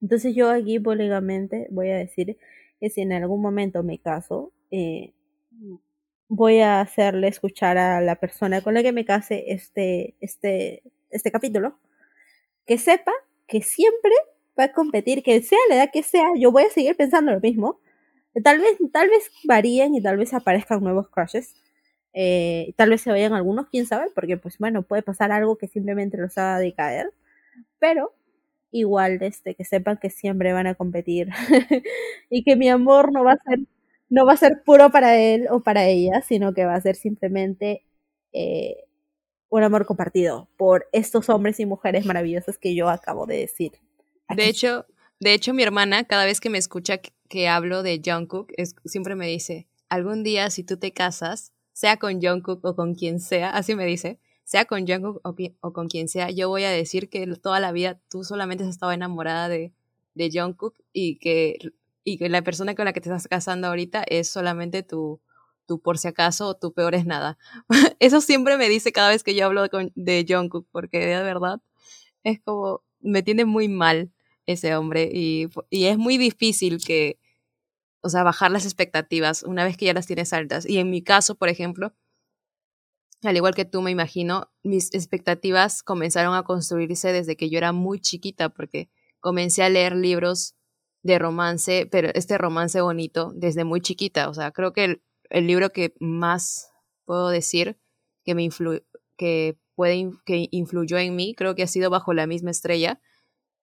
Entonces 0.00 0.34
yo 0.34 0.50
aquí 0.50 0.78
polígamente 0.78 1.66
voy 1.70 1.90
a 1.90 1.96
decir 1.96 2.36
que 2.78 2.90
si 2.90 3.00
en 3.00 3.12
algún 3.12 3.40
momento 3.40 3.82
me 3.82 3.98
caso, 3.98 4.52
eh, 4.70 5.12
voy 6.28 6.60
a 6.60 6.80
hacerle 6.80 7.28
escuchar 7.28 7.78
a 7.78 8.00
la 8.00 8.16
persona 8.16 8.60
con 8.60 8.74
la 8.74 8.82
que 8.82 8.92
me 8.92 9.04
case 9.04 9.44
este, 9.48 10.14
este, 10.20 10.82
este 11.10 11.30
capítulo, 11.30 11.78
que 12.66 12.78
sepa 12.78 13.12
que 13.46 13.62
siempre 13.62 14.12
va 14.58 14.64
a 14.64 14.72
competir, 14.72 15.22
que 15.22 15.40
sea 15.42 15.58
la 15.68 15.76
edad 15.76 15.90
que 15.92 16.02
sea, 16.02 16.28
yo 16.36 16.52
voy 16.52 16.64
a 16.64 16.70
seguir 16.70 16.96
pensando 16.96 17.32
lo 17.32 17.40
mismo. 17.40 17.80
Tal 18.42 18.58
vez, 18.58 18.76
tal 18.92 19.08
vez 19.08 19.30
varíen 19.44 19.94
y 19.94 20.02
tal 20.02 20.16
vez 20.16 20.34
aparezcan 20.34 20.82
nuevos 20.82 21.08
crushes, 21.08 21.54
eh, 22.14 22.72
tal 22.76 22.90
vez 22.90 23.02
se 23.02 23.10
vayan 23.10 23.34
algunos, 23.34 23.66
quién 23.68 23.86
sabe, 23.86 24.06
porque 24.14 24.36
pues 24.36 24.58
bueno, 24.58 24.82
puede 24.82 25.02
pasar 25.02 25.32
algo 25.32 25.58
que 25.58 25.68
simplemente 25.68 26.16
los 26.16 26.38
haga 26.38 26.58
decaer, 26.58 27.12
pero 27.78 28.14
igual 28.70 29.18
este, 29.22 29.54
que 29.54 29.64
sepan 29.64 29.98
que 29.98 30.10
siempre 30.10 30.52
van 30.52 30.66
a 30.66 30.74
competir 30.74 31.28
y 32.30 32.44
que 32.44 32.56
mi 32.56 32.68
amor 32.68 33.12
no 33.12 33.24
va 33.24 33.32
a 33.32 33.38
ser 33.38 33.60
no 34.10 34.26
va 34.26 34.34
a 34.34 34.36
ser 34.36 34.62
puro 34.64 34.90
para 34.90 35.18
él 35.18 35.48
o 35.50 35.60
para 35.60 35.86
ella, 35.86 36.22
sino 36.22 36.54
que 36.54 36.64
va 36.64 36.74
a 36.74 36.80
ser 36.80 36.94
simplemente 36.94 37.84
eh, 38.32 38.84
un 39.48 39.62
amor 39.62 39.86
compartido 39.86 40.48
por 40.56 40.88
estos 40.92 41.28
hombres 41.28 41.58
y 41.58 41.66
mujeres 41.66 42.04
maravillosos 42.06 42.58
que 42.58 42.74
yo 42.74 42.88
acabo 42.88 43.26
de 43.26 43.38
decir. 43.38 43.72
De 44.28 44.48
hecho, 44.48 44.86
de 45.20 45.32
hecho 45.32 45.54
mi 45.54 45.62
hermana 45.62 46.04
cada 46.04 46.26
vez 46.26 46.40
que 46.40 46.50
me 46.50 46.58
escucha 46.58 46.98
que, 47.28 47.48
hablo 47.48 47.82
de 47.82 48.00
Jungkook 48.04 48.52
es, 48.56 48.76
siempre 48.84 49.16
me 49.16 49.26
dice, 49.26 49.66
algún 49.88 50.22
día 50.22 50.50
si 50.50 50.62
tú 50.62 50.76
te 50.76 50.92
casas 50.92 51.53
sea 51.74 51.98
con 51.98 52.22
Jungkook 52.22 52.64
o 52.64 52.74
con 52.74 52.94
quien 52.94 53.20
sea, 53.20 53.50
así 53.50 53.74
me 53.74 53.84
dice, 53.84 54.20
sea 54.44 54.64
con 54.64 54.86
Jungkook 54.86 55.20
o, 55.60 55.72
con 55.72 55.88
quien 55.88 56.08
sea, 56.08 56.30
yo 56.30 56.48
voy 56.48 56.64
a 56.64 56.70
decir 56.70 57.10
que 57.10 57.26
toda 57.36 57.60
la 57.60 57.72
vida 57.72 58.00
tú 58.08 58.24
solamente 58.24 58.64
has 58.64 58.70
estado 58.70 58.92
enamorada 58.92 59.48
de, 59.48 59.74
de 60.14 60.30
Jungkook 60.32 60.76
y 60.92 61.18
que, 61.18 61.58
y 62.04 62.16
que 62.16 62.28
la 62.28 62.42
persona 62.42 62.74
con 62.74 62.84
la 62.84 62.92
que 62.92 63.00
te 63.00 63.10
estás 63.10 63.26
casando 63.28 63.66
ahorita 63.66 64.04
es 64.06 64.30
solamente 64.30 64.84
tu, 64.84 65.20
tu 65.66 65.80
por 65.80 65.98
si 65.98 66.08
acaso 66.08 66.46
o 66.48 66.54
tu 66.54 66.72
peor 66.72 66.94
es 66.94 67.06
nada. 67.06 67.38
Eso 67.98 68.20
siempre 68.20 68.56
me 68.56 68.68
dice 68.68 68.92
cada 68.92 69.08
vez 69.08 69.24
que 69.24 69.34
yo 69.34 69.46
hablo 69.46 69.62
de, 69.62 69.92
de 69.96 70.26
Jungkook, 70.28 70.68
porque 70.70 70.98
de 71.00 71.22
verdad 71.22 71.60
es 72.22 72.40
como, 72.40 72.82
me 73.00 73.22
tiene 73.24 73.44
muy 73.44 73.68
mal 73.68 74.12
ese 74.46 74.76
hombre 74.76 75.10
y, 75.12 75.48
y 75.70 75.86
es 75.86 75.98
muy 75.98 76.18
difícil 76.18 76.78
que, 76.84 77.18
o 78.04 78.10
sea, 78.10 78.22
bajar 78.22 78.50
las 78.50 78.66
expectativas 78.66 79.42
una 79.42 79.64
vez 79.64 79.78
que 79.78 79.86
ya 79.86 79.94
las 79.94 80.06
tienes 80.06 80.34
altas. 80.34 80.68
Y 80.68 80.76
en 80.76 80.90
mi 80.90 81.02
caso, 81.02 81.36
por 81.36 81.48
ejemplo, 81.48 81.94
al 83.22 83.34
igual 83.34 83.54
que 83.54 83.64
tú 83.64 83.80
me 83.80 83.90
imagino, 83.90 84.50
mis 84.62 84.92
expectativas 84.92 85.82
comenzaron 85.82 86.34
a 86.34 86.42
construirse 86.42 87.12
desde 87.12 87.34
que 87.34 87.48
yo 87.48 87.56
era 87.56 87.72
muy 87.72 87.98
chiquita, 88.00 88.50
porque 88.50 88.90
comencé 89.20 89.62
a 89.62 89.70
leer 89.70 89.96
libros 89.96 90.54
de 91.02 91.18
romance, 91.18 91.88
pero 91.90 92.10
este 92.12 92.36
romance 92.36 92.78
bonito 92.82 93.32
desde 93.34 93.64
muy 93.64 93.80
chiquita. 93.80 94.28
O 94.28 94.34
sea, 94.34 94.50
creo 94.50 94.74
que 94.74 95.00
el, 95.30 95.46
libro 95.46 95.70
que 95.70 95.94
más 95.98 96.70
puedo 97.06 97.30
decir 97.30 97.78
que 98.22 98.34
me 98.34 98.46
que 99.16 99.56
puede 99.74 100.10
que 100.26 100.48
influyó 100.50 100.98
en 100.98 101.16
mí, 101.16 101.34
creo 101.34 101.54
que 101.54 101.62
ha 101.62 101.66
sido 101.68 101.88
Bajo 101.88 102.12
la 102.12 102.26
misma 102.26 102.50
estrella, 102.50 103.00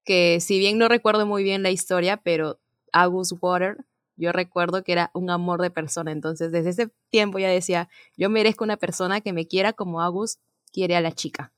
que 0.03 0.39
si 0.39 0.57
bien 0.57 0.79
no 0.79 0.87
recuerdo 0.87 1.27
muy 1.27 1.43
bien 1.43 1.61
la 1.61 1.69
historia, 1.69 2.17
pero 2.17 2.59
August 2.91 3.33
Water 3.39 3.85
yo 4.21 4.31
recuerdo 4.31 4.83
que 4.83 4.93
era 4.93 5.11
un 5.13 5.29
amor 5.29 5.61
de 5.61 5.71
persona. 5.71 6.11
Entonces, 6.11 6.51
desde 6.51 6.69
ese 6.69 6.89
tiempo 7.09 7.39
ya 7.39 7.49
decía, 7.49 7.89
yo 8.15 8.29
merezco 8.29 8.63
una 8.63 8.77
persona 8.77 9.19
que 9.19 9.33
me 9.33 9.47
quiera 9.47 9.73
como 9.73 10.01
August 10.01 10.39
quiere 10.71 10.95
a 10.95 11.01
la 11.01 11.11
chica. 11.11 11.51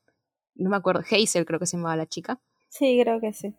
No 0.55 0.69
me 0.69 0.77
acuerdo, 0.77 1.01
Hazel 1.01 1.45
creo 1.45 1.59
que 1.59 1.65
se 1.65 1.77
llamaba 1.77 1.95
la 1.95 2.07
chica. 2.07 2.39
Sí, 2.69 2.99
creo 3.01 3.19
que 3.19 3.33
sí. 3.33 3.53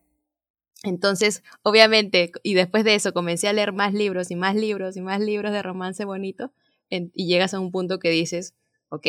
Entonces, 0.82 1.42
obviamente, 1.62 2.32
y 2.42 2.54
después 2.54 2.84
de 2.84 2.94
eso 2.94 3.12
comencé 3.12 3.48
a 3.48 3.52
leer 3.52 3.72
más 3.72 3.94
libros 3.94 4.30
y 4.30 4.36
más 4.36 4.54
libros 4.54 4.96
y 4.96 5.00
más 5.00 5.20
libros 5.20 5.52
de 5.52 5.62
romance 5.62 6.04
bonito, 6.04 6.52
y 6.90 7.26
llegas 7.26 7.54
a 7.54 7.60
un 7.60 7.70
punto 7.70 7.98
que 7.98 8.10
dices, 8.10 8.54
ok, 8.88 9.06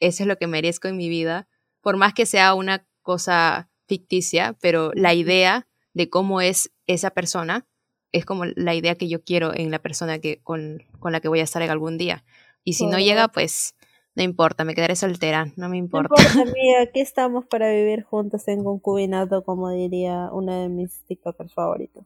eso 0.00 0.22
es 0.22 0.26
lo 0.26 0.36
que 0.36 0.46
merezco 0.46 0.88
en 0.88 0.96
mi 0.96 1.08
vida, 1.08 1.48
por 1.80 1.96
más 1.96 2.14
que 2.14 2.26
sea 2.26 2.54
una 2.54 2.86
cosa 3.02 3.70
ficticia, 3.86 4.56
pero 4.60 4.92
la 4.94 5.14
idea 5.14 5.66
de 5.92 6.10
cómo 6.10 6.40
es 6.40 6.72
esa 6.86 7.10
persona 7.10 7.66
es 8.14 8.24
como 8.24 8.44
la 8.44 8.74
idea 8.74 8.94
que 8.94 9.08
yo 9.08 9.22
quiero 9.22 9.52
en 9.54 9.70
la 9.70 9.80
persona 9.80 10.20
que, 10.20 10.38
con, 10.42 10.84
con 11.00 11.12
la 11.12 11.20
que 11.20 11.28
voy 11.28 11.40
a 11.40 11.44
estar 11.44 11.62
en 11.62 11.70
algún 11.70 11.98
día. 11.98 12.24
Y 12.62 12.74
si 12.74 12.86
no 12.86 12.98
llega, 12.98 13.28
pues 13.28 13.74
no 14.14 14.22
importa, 14.22 14.64
me 14.64 14.74
quedaré 14.74 14.94
soltera, 14.94 15.52
no 15.56 15.68
me 15.68 15.76
importa. 15.76 16.14
No 16.14 16.42
importa, 16.42 16.52
aquí 16.82 17.00
estamos 17.00 17.44
para 17.46 17.70
vivir 17.70 18.04
juntos 18.04 18.46
en 18.46 18.62
concubinato, 18.62 19.42
como 19.42 19.70
diría 19.70 20.30
una 20.32 20.62
de 20.62 20.68
mis 20.68 21.04
TikTokers 21.06 21.52
favoritos. 21.52 22.04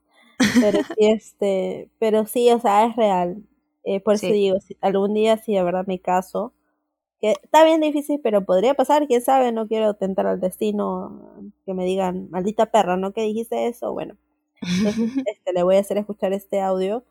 Pero 0.60 0.78
sí, 0.82 0.94
este, 0.98 1.90
pero 1.98 2.24
sí, 2.24 2.50
o 2.50 2.58
sea, 2.58 2.86
es 2.86 2.96
real. 2.96 3.42
Eh, 3.84 4.00
por 4.00 4.14
eso 4.14 4.26
digo, 4.28 4.58
si 4.60 4.76
algún 4.80 5.14
día 5.14 5.36
si 5.36 5.54
de 5.54 5.62
verdad 5.62 5.86
me 5.86 6.00
caso, 6.00 6.54
que 7.20 7.34
está 7.42 7.64
bien 7.64 7.82
difícil, 7.82 8.20
pero 8.22 8.44
podría 8.44 8.72
pasar, 8.74 9.06
quién 9.06 9.20
sabe, 9.20 9.52
no 9.52 9.68
quiero 9.68 9.94
tentar 9.94 10.26
al 10.26 10.40
destino, 10.40 11.52
que 11.66 11.74
me 11.74 11.84
digan, 11.84 12.30
maldita 12.30 12.66
perra, 12.66 12.96
¿no? 12.96 13.12
que 13.12 13.22
dijiste 13.22 13.66
eso? 13.66 13.92
Bueno, 13.92 14.16
este, 14.60 15.52
le 15.52 15.62
voy 15.62 15.76
a 15.76 15.80
hacer 15.80 15.98
escuchar 15.98 16.32
este 16.32 16.60
audio. 16.60 17.04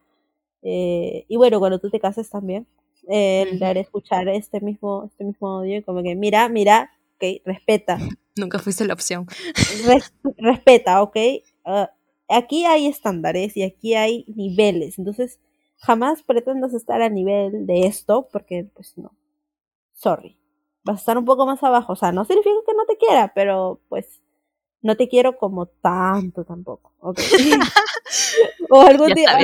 Eh, 0.63 1.25
y 1.27 1.37
bueno, 1.37 1.59
cuando 1.59 1.79
tú 1.79 1.89
te 1.89 1.99
cases 1.99 2.29
también, 2.29 2.67
eh, 3.09 3.47
le 3.53 3.65
haré 3.65 3.81
escuchar 3.81 4.27
este 4.27 4.59
mismo, 4.59 5.05
este 5.05 5.23
mismo 5.23 5.59
audio, 5.59 5.83
como 5.85 6.03
que 6.03 6.15
mira, 6.15 6.49
mira, 6.49 6.91
ok, 7.15 7.41
respeta. 7.45 7.97
Nunca 8.35 8.59
fuiste 8.59 8.85
la 8.85 8.93
opción. 8.93 9.27
respeta, 10.37 11.01
ok. 11.01 11.17
Ah, 11.65 11.91
aquí 12.27 12.65
hay 12.65 12.87
estándares 12.87 13.55
y 13.55 13.63
aquí 13.63 13.95
hay 13.95 14.25
niveles, 14.27 14.99
entonces 14.99 15.39
jamás 15.77 16.23
pretendas 16.23 16.73
estar 16.73 17.01
a 17.01 17.09
nivel 17.09 17.65
de 17.65 17.87
esto, 17.87 18.27
porque 18.31 18.67
pues 18.73 18.97
no. 18.97 19.11
Sorry. 19.93 20.37
Vas 20.83 20.97
a 20.97 20.99
estar 20.99 21.17
un 21.17 21.25
poco 21.25 21.45
más 21.45 21.63
abajo, 21.63 21.93
o 21.93 21.95
sea, 21.95 22.11
no 22.11 22.23
significa 22.25 22.55
que 22.65 22.73
no 22.73 22.85
te 22.85 22.97
quiera, 22.97 23.33
pero 23.33 23.81
pues 23.89 24.21
no 24.81 24.95
te 24.95 25.07
quiero 25.07 25.37
como 25.37 25.65
tanto 25.65 26.43
tampoco, 26.43 26.93
o 28.69 28.81
algún 28.81 29.13
día, 29.13 29.37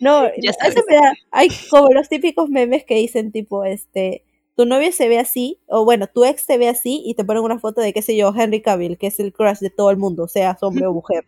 No, 0.00 0.26
eso 0.36 0.80
me 0.88 0.96
da, 0.96 1.14
hay 1.30 1.48
como 1.70 1.88
los 1.92 2.08
típicos 2.08 2.48
memes 2.48 2.84
que 2.84 2.96
dicen 2.96 3.32
tipo, 3.32 3.64
este, 3.64 4.24
tu 4.56 4.66
novio 4.66 4.90
se 4.92 5.08
ve 5.08 5.18
así, 5.18 5.60
o 5.68 5.84
bueno, 5.84 6.08
tu 6.08 6.24
ex 6.24 6.42
se 6.42 6.58
ve 6.58 6.68
así 6.68 7.02
y 7.04 7.14
te 7.14 7.24
ponen 7.24 7.42
una 7.42 7.58
foto 7.58 7.80
de, 7.80 7.92
qué 7.92 8.02
sé 8.02 8.16
yo, 8.16 8.32
Henry 8.36 8.60
Cavill, 8.60 8.98
que 8.98 9.06
es 9.06 9.20
el 9.20 9.32
crush 9.32 9.58
de 9.58 9.70
todo 9.70 9.90
el 9.90 9.96
mundo, 9.96 10.26
sea 10.28 10.56
hombre 10.60 10.86
o 10.86 10.92
mujer. 10.92 11.26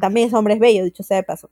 También 0.00 0.28
es 0.28 0.34
hombre 0.34 0.54
es 0.54 0.60
bello, 0.60 0.84
dicho 0.84 1.02
sea 1.02 1.18
de 1.18 1.22
paso. 1.22 1.50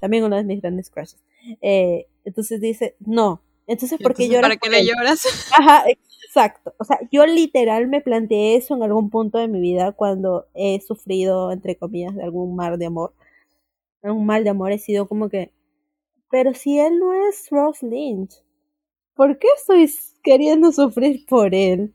También 0.00 0.24
uno 0.24 0.36
de 0.36 0.44
mis 0.44 0.60
grandes 0.60 0.90
crushes. 0.90 1.22
Eh, 1.60 2.06
entonces 2.24 2.60
dice, 2.60 2.96
no. 3.00 3.42
Entonces, 3.66 3.98
¿por 4.00 4.14
qué 4.14 4.28
lloras? 4.28 4.42
¿Para 4.42 4.56
qué 4.56 4.70
le 4.70 4.84
lloras? 4.84 5.26
Ajá, 5.52 5.84
Exacto. 6.36 6.74
O 6.78 6.84
sea, 6.84 6.98
yo 7.10 7.24
literal 7.24 7.86
me 7.88 8.02
planteé 8.02 8.56
eso 8.56 8.74
en 8.76 8.82
algún 8.82 9.08
punto 9.08 9.38
de 9.38 9.48
mi 9.48 9.58
vida 9.58 9.92
cuando 9.92 10.46
he 10.52 10.78
sufrido, 10.82 11.50
entre 11.50 11.76
comillas, 11.76 12.14
de 12.14 12.24
algún 12.24 12.54
mal 12.54 12.78
de 12.78 12.84
amor. 12.86 13.14
Un 14.02 14.26
mal 14.26 14.44
de 14.44 14.50
amor 14.50 14.72
he 14.72 14.78
sido 14.78 15.08
como 15.08 15.30
que, 15.30 15.52
pero 16.30 16.54
si 16.54 16.78
él 16.78 16.98
no 16.98 17.14
es 17.28 17.48
Ross 17.50 17.82
Lynch, 17.82 18.42
¿por 19.14 19.38
qué 19.38 19.48
estoy 19.56 19.90
queriendo 20.24 20.72
sufrir 20.72 21.26
por 21.26 21.54
él? 21.54 21.94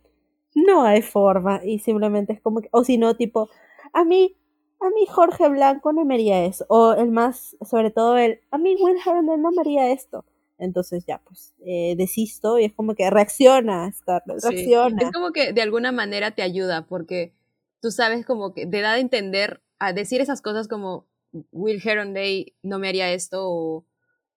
No 0.55 0.83
hay 0.83 1.01
forma. 1.03 1.61
Y 1.65 1.79
simplemente 1.79 2.33
es 2.33 2.41
como 2.41 2.61
que, 2.61 2.69
o 2.71 2.83
si 2.83 2.97
no, 2.97 3.15
tipo, 3.17 3.49
a 3.93 4.05
mí, 4.05 4.35
a 4.81 4.89
mí 4.91 5.07
Jorge 5.07 5.49
Blanco 5.49 5.93
no 5.93 6.05
me 6.05 6.15
haría 6.15 6.45
eso. 6.45 6.65
O 6.69 6.93
el 6.93 7.11
más, 7.11 7.57
sobre 7.69 7.91
todo 7.91 8.17
el, 8.17 8.41
a 8.51 8.57
mí 8.57 8.75
Will 8.81 8.97
no 9.41 9.51
me 9.51 9.61
haría 9.61 9.91
esto. 9.91 10.25
Entonces 10.61 11.03
ya, 11.07 11.19
pues, 11.25 11.53
eh, 11.65 11.95
desisto 11.97 12.59
y 12.59 12.65
es 12.65 12.73
como 12.73 12.93
que 12.95 13.09
reacciona, 13.09 13.91
Scarlett, 13.91 14.43
reacciona. 14.43 15.01
Es 15.01 15.11
como 15.11 15.31
que 15.31 15.53
de 15.53 15.61
alguna 15.63 15.91
manera 15.91 16.31
te 16.31 16.43
ayuda 16.43 16.85
porque 16.85 17.33
tú 17.81 17.89
sabes 17.91 18.25
como 18.25 18.53
que 18.53 18.67
te 18.67 18.81
da 18.81 18.93
de 18.93 18.99
entender 19.01 19.61
a 19.79 19.91
decir 19.91 20.21
esas 20.21 20.41
cosas 20.41 20.67
como 20.67 21.07
Will 21.51 21.81
Day 22.13 22.53
no 22.61 22.77
me 22.77 22.89
haría 22.89 23.11
esto 23.11 23.39
o, 23.49 23.85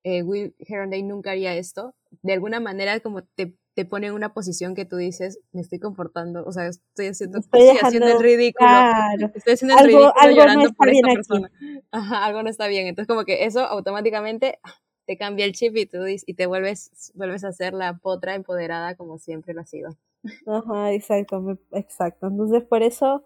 eh, 0.02 0.22
Will 0.22 0.54
Herondale 0.58 1.02
nunca 1.02 1.32
haría 1.32 1.54
esto, 1.56 1.94
de 2.22 2.32
alguna 2.32 2.58
manera 2.58 2.98
como 3.00 3.22
te, 3.24 3.54
te 3.74 3.84
pone 3.84 4.06
en 4.06 4.14
una 4.14 4.32
posición 4.32 4.74
que 4.74 4.84
tú 4.86 4.96
dices, 4.96 5.40
me 5.52 5.60
estoy 5.60 5.78
comportando, 5.80 6.44
o 6.46 6.52
sea, 6.52 6.68
estoy 6.68 7.08
haciendo, 7.08 7.40
Estoy 7.40 7.62
estoy 7.62 7.78
haciendo 7.82 8.06
el 8.06 8.12
dejando- 8.12 8.22
ridículo. 8.22 8.68
Claro. 8.68 9.30
Estoy 9.34 9.52
haciendo 9.54 9.74
el 9.74 9.80
Algo- 9.84 9.86
ridículo 9.98 10.14
algo 10.16 10.34
no 10.36 10.40
llorando 10.40 10.62
está 10.64 10.74
por 10.76 10.88
esta 10.88 11.06
aquí. 11.08 11.14
persona. 11.16 11.50
Ajá, 11.90 12.24
algo 12.24 12.42
no 12.42 12.48
está 12.48 12.66
bien. 12.68 12.86
Entonces 12.86 13.08
como 13.08 13.24
que 13.26 13.44
eso 13.44 13.60
automáticamente 13.60 14.58
te 15.06 15.16
cambia 15.16 15.44
el 15.44 15.52
chip 15.52 15.76
y 15.76 15.86
tú 15.86 15.98
y 16.06 16.34
te 16.34 16.46
vuelves, 16.46 17.12
vuelves 17.14 17.44
a 17.44 17.52
ser 17.52 17.74
la 17.74 17.98
potra 17.98 18.34
empoderada 18.34 18.94
como 18.96 19.18
siempre 19.18 19.54
lo 19.54 19.60
has 19.60 19.70
sido. 19.70 19.96
Ajá, 20.46 20.92
exacto, 20.92 21.58
exacto. 21.72 22.28
Entonces, 22.28 22.62
por 22.62 22.82
eso 22.82 23.24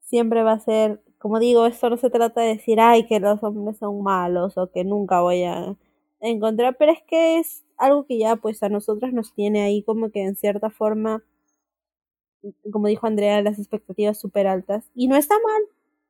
siempre 0.00 0.42
va 0.42 0.52
a 0.52 0.60
ser, 0.60 1.02
como 1.18 1.40
digo, 1.40 1.66
esto 1.66 1.90
no 1.90 1.96
se 1.96 2.10
trata 2.10 2.40
de 2.40 2.48
decir, 2.48 2.80
ay, 2.80 3.06
que 3.06 3.18
los 3.18 3.42
hombres 3.42 3.78
son 3.78 4.02
malos 4.02 4.56
o 4.56 4.70
que 4.70 4.84
nunca 4.84 5.20
voy 5.20 5.42
a 5.42 5.76
encontrar, 6.20 6.76
pero 6.78 6.92
es 6.92 7.02
que 7.02 7.38
es 7.38 7.64
algo 7.76 8.06
que 8.06 8.18
ya 8.18 8.36
pues 8.36 8.62
a 8.62 8.68
nosotras 8.68 9.12
nos 9.12 9.34
tiene 9.34 9.62
ahí 9.62 9.82
como 9.82 10.10
que 10.10 10.22
en 10.22 10.36
cierta 10.36 10.70
forma, 10.70 11.22
como 12.72 12.88
dijo 12.88 13.06
Andrea, 13.06 13.42
las 13.42 13.58
expectativas 13.58 14.18
súper 14.18 14.46
altas. 14.46 14.84
Y 14.94 15.08
no 15.08 15.16
está 15.16 15.34
mal, 15.34 15.62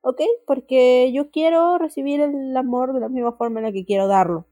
¿ok? 0.02 0.20
Porque 0.47 1.10
yo 1.12 1.30
quiero 1.30 1.78
recibir 1.78 2.20
el 2.20 2.56
amor 2.56 2.93
de 2.93 3.01
la 3.01 3.09
misma 3.09 3.32
forma 3.32 3.60
en 3.60 3.66
la 3.66 3.72
que 3.72 3.86
quiero 3.86 4.06
darlo. 4.06 4.47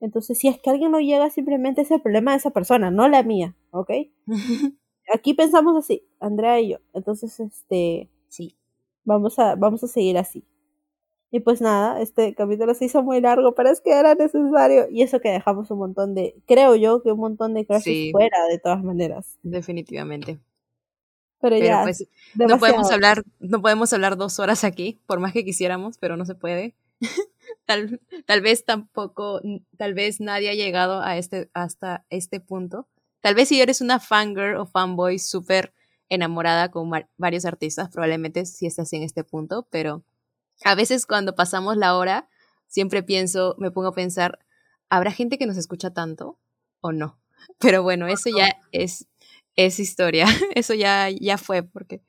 Entonces, 0.00 0.38
si 0.38 0.48
es 0.48 0.58
que 0.60 0.70
alguien 0.70 0.92
no 0.92 1.00
llega, 1.00 1.28
simplemente 1.30 1.82
es 1.82 1.90
el 1.90 2.00
problema 2.00 2.32
de 2.32 2.38
esa 2.38 2.50
persona, 2.50 2.90
no 2.90 3.08
la 3.08 3.22
mía, 3.22 3.56
¿ok? 3.70 3.90
Aquí 5.12 5.34
pensamos 5.34 5.76
así, 5.76 6.06
Andrea 6.20 6.60
y 6.60 6.70
yo. 6.70 6.78
Entonces, 6.92 7.40
este, 7.40 8.10
sí. 8.28 8.56
vamos 9.04 9.38
a, 9.38 9.54
vamos 9.56 9.82
a 9.82 9.88
seguir 9.88 10.18
así. 10.18 10.44
Y 11.30 11.40
pues 11.40 11.60
nada, 11.60 12.00
este 12.00 12.34
capítulo 12.34 12.74
se 12.74 12.86
hizo 12.86 13.02
muy 13.02 13.20
largo, 13.20 13.54
pero 13.54 13.68
es 13.70 13.80
que 13.82 13.90
era 13.92 14.14
necesario. 14.14 14.86
Y 14.90 15.02
eso 15.02 15.20
que 15.20 15.30
dejamos 15.30 15.70
un 15.70 15.78
montón 15.78 16.14
de, 16.14 16.34
creo 16.46 16.74
yo 16.74 17.02
que 17.02 17.12
un 17.12 17.20
montón 17.20 17.52
de 17.54 17.66
crushes 17.66 17.84
Sí. 17.84 18.12
fuera 18.12 18.38
de 18.50 18.58
todas 18.58 18.82
maneras. 18.82 19.38
Definitivamente. 19.42 20.38
Pero, 21.40 21.54
Pero 21.56 21.66
ya, 21.66 21.82
pues 21.82 22.08
no 22.34 22.58
podemos 22.58 22.90
hablar, 22.90 23.22
no 23.38 23.60
podemos 23.62 23.92
hablar 23.92 24.16
dos 24.16 24.38
horas 24.40 24.64
aquí, 24.64 24.98
por 25.06 25.20
más 25.20 25.32
que 25.32 25.44
quisiéramos, 25.44 25.98
pero 25.98 26.16
no 26.16 26.24
se 26.24 26.34
puede. 26.34 26.74
tal, 27.64 28.00
tal 28.26 28.40
vez 28.40 28.64
tampoco, 28.64 29.40
tal 29.76 29.94
vez 29.94 30.20
nadie 30.20 30.50
ha 30.50 30.54
llegado 30.54 31.00
a 31.00 31.16
este, 31.16 31.50
hasta 31.54 32.04
este 32.10 32.40
punto. 32.40 32.88
Tal 33.20 33.34
vez 33.34 33.48
si 33.48 33.60
eres 33.60 33.80
una 33.80 33.98
fangirl 34.00 34.56
o 34.56 34.66
fanboy 34.66 35.18
súper 35.18 35.74
enamorada 36.08 36.70
con 36.70 36.90
varios 37.16 37.44
artistas, 37.44 37.90
probablemente 37.90 38.46
sí 38.46 38.66
estás 38.66 38.92
en 38.92 39.02
este 39.02 39.24
punto, 39.24 39.66
pero 39.70 40.04
a 40.64 40.74
veces 40.74 41.06
cuando 41.06 41.34
pasamos 41.34 41.76
la 41.76 41.96
hora, 41.96 42.28
siempre 42.66 43.02
pienso, 43.02 43.54
me 43.58 43.70
pongo 43.70 43.88
a 43.88 43.94
pensar, 43.94 44.38
¿habrá 44.88 45.10
gente 45.12 45.38
que 45.38 45.46
nos 45.46 45.56
escucha 45.56 45.92
tanto 45.92 46.38
o 46.80 46.92
no? 46.92 47.18
Pero 47.58 47.82
bueno, 47.82 48.08
eso 48.08 48.30
ya 48.36 48.56
es, 48.72 49.06
es 49.56 49.78
historia, 49.78 50.26
eso 50.54 50.74
ya, 50.74 51.08
ya 51.10 51.38
fue, 51.38 51.62
porque, 51.62 52.02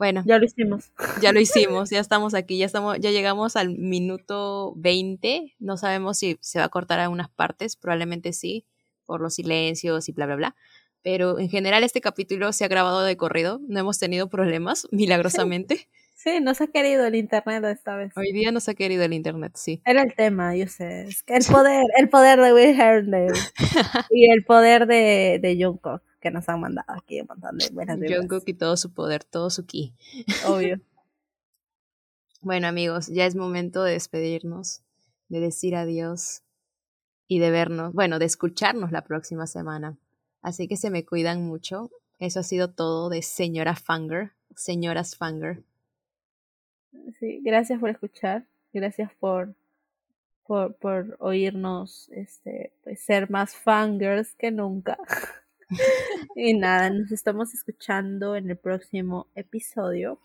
bueno, 0.00 0.22
Ya 0.24 0.38
lo 0.38 0.46
hicimos. 0.46 0.92
ya 1.20 1.30
lo 1.30 1.40
hicimos, 1.40 1.90
ya 1.90 2.00
estamos 2.00 2.32
aquí, 2.32 2.56
ya 2.56 2.64
estamos, 2.64 2.98
ya 3.00 3.10
llegamos 3.10 3.54
al 3.54 3.68
minuto 3.76 4.72
20, 4.76 5.56
no 5.58 5.76
sabemos 5.76 6.16
si 6.16 6.38
se 6.40 6.58
va 6.58 6.64
a 6.64 6.68
cortar 6.70 7.00
a 7.00 7.10
unas 7.10 7.28
partes, 7.28 7.76
probablemente 7.76 8.32
sí, 8.32 8.64
por 9.04 9.20
los 9.20 9.34
silencios 9.34 10.08
y 10.08 10.12
bla, 10.12 10.24
bla, 10.24 10.36
bla. 10.36 10.56
Pero 11.02 11.38
en 11.38 11.50
general 11.50 11.84
este 11.84 12.00
capítulo 12.00 12.50
se 12.54 12.64
ha 12.64 12.68
grabado 12.68 13.02
de 13.02 13.18
corrido, 13.18 13.60
no 13.68 13.78
hemos 13.78 13.98
tenido 13.98 14.30
problemas, 14.30 14.88
milagrosamente. 14.90 15.90
Sí, 16.16 16.40
nos 16.40 16.62
ha 16.62 16.66
querido 16.68 17.04
el 17.04 17.14
internet 17.14 17.62
esta 17.64 17.94
vez. 17.96 18.12
Hoy 18.16 18.32
día 18.32 18.52
nos 18.52 18.70
ha 18.70 18.74
querido 18.74 19.04
el 19.04 19.12
internet, 19.12 19.52
sí. 19.56 19.82
Era 19.84 20.00
el 20.02 20.14
tema, 20.14 20.56
yo 20.56 20.66
sé. 20.66 21.02
Es 21.08 21.22
que 21.22 21.34
el 21.36 21.44
poder, 21.44 21.84
el 21.98 22.08
poder 22.08 22.40
de 22.40 22.54
Will 22.54 22.80
Herondale 22.80 23.32
y 24.10 24.30
el 24.30 24.44
poder 24.46 24.86
de, 24.86 25.38
de 25.42 25.62
Jungkook 25.62 26.02
que 26.20 26.30
nos 26.30 26.48
han 26.48 26.60
mandado 26.60 26.92
aquí 26.92 27.20
un 27.20 27.26
montón 27.28 27.58
de 27.58 27.68
buenas. 27.70 27.98
Jungkook 27.98 28.44
y 28.46 28.54
todo 28.54 28.76
su 28.76 28.92
poder, 28.92 29.24
todo 29.24 29.50
su 29.50 29.66
ki. 29.66 29.94
Obvio. 30.46 30.80
Bueno 32.42 32.68
amigos, 32.68 33.08
ya 33.08 33.26
es 33.26 33.36
momento 33.36 33.82
de 33.82 33.92
despedirnos, 33.92 34.80
de 35.28 35.40
decir 35.40 35.76
adiós 35.76 36.42
y 37.28 37.38
de 37.38 37.50
vernos, 37.50 37.92
bueno, 37.92 38.18
de 38.18 38.24
escucharnos 38.24 38.92
la 38.92 39.04
próxima 39.04 39.46
semana. 39.46 39.98
Así 40.40 40.66
que 40.66 40.78
se 40.78 40.88
me 40.88 41.04
cuidan 41.04 41.46
mucho. 41.46 41.90
Eso 42.18 42.40
ha 42.40 42.42
sido 42.42 42.70
todo 42.70 43.10
de 43.10 43.20
señora 43.20 43.76
Fanger, 43.76 44.32
señoras 44.56 45.16
Fanger. 45.16 45.62
Sí, 47.18 47.42
gracias 47.44 47.78
por 47.78 47.90
escuchar, 47.90 48.46
gracias 48.72 49.12
por, 49.20 49.54
por, 50.46 50.74
por 50.76 51.16
oírnos 51.20 52.08
este, 52.08 52.72
pues, 52.82 53.00
ser 53.00 53.28
más 53.28 53.54
fangirls 53.54 54.34
que 54.34 54.50
nunca. 54.50 54.96
y 56.36 56.54
nada, 56.54 56.90
nos 56.90 57.12
estamos 57.12 57.54
escuchando 57.54 58.36
en 58.36 58.50
el 58.50 58.56
próximo 58.56 59.28
episodio. 59.34 60.18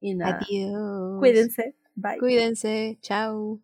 Y 0.00 0.14
nada, 0.14 0.40
Adiós. 0.42 1.18
cuídense, 1.18 1.74
bye. 1.94 2.18
Cuídense. 2.18 2.98
Chao. 3.00 3.60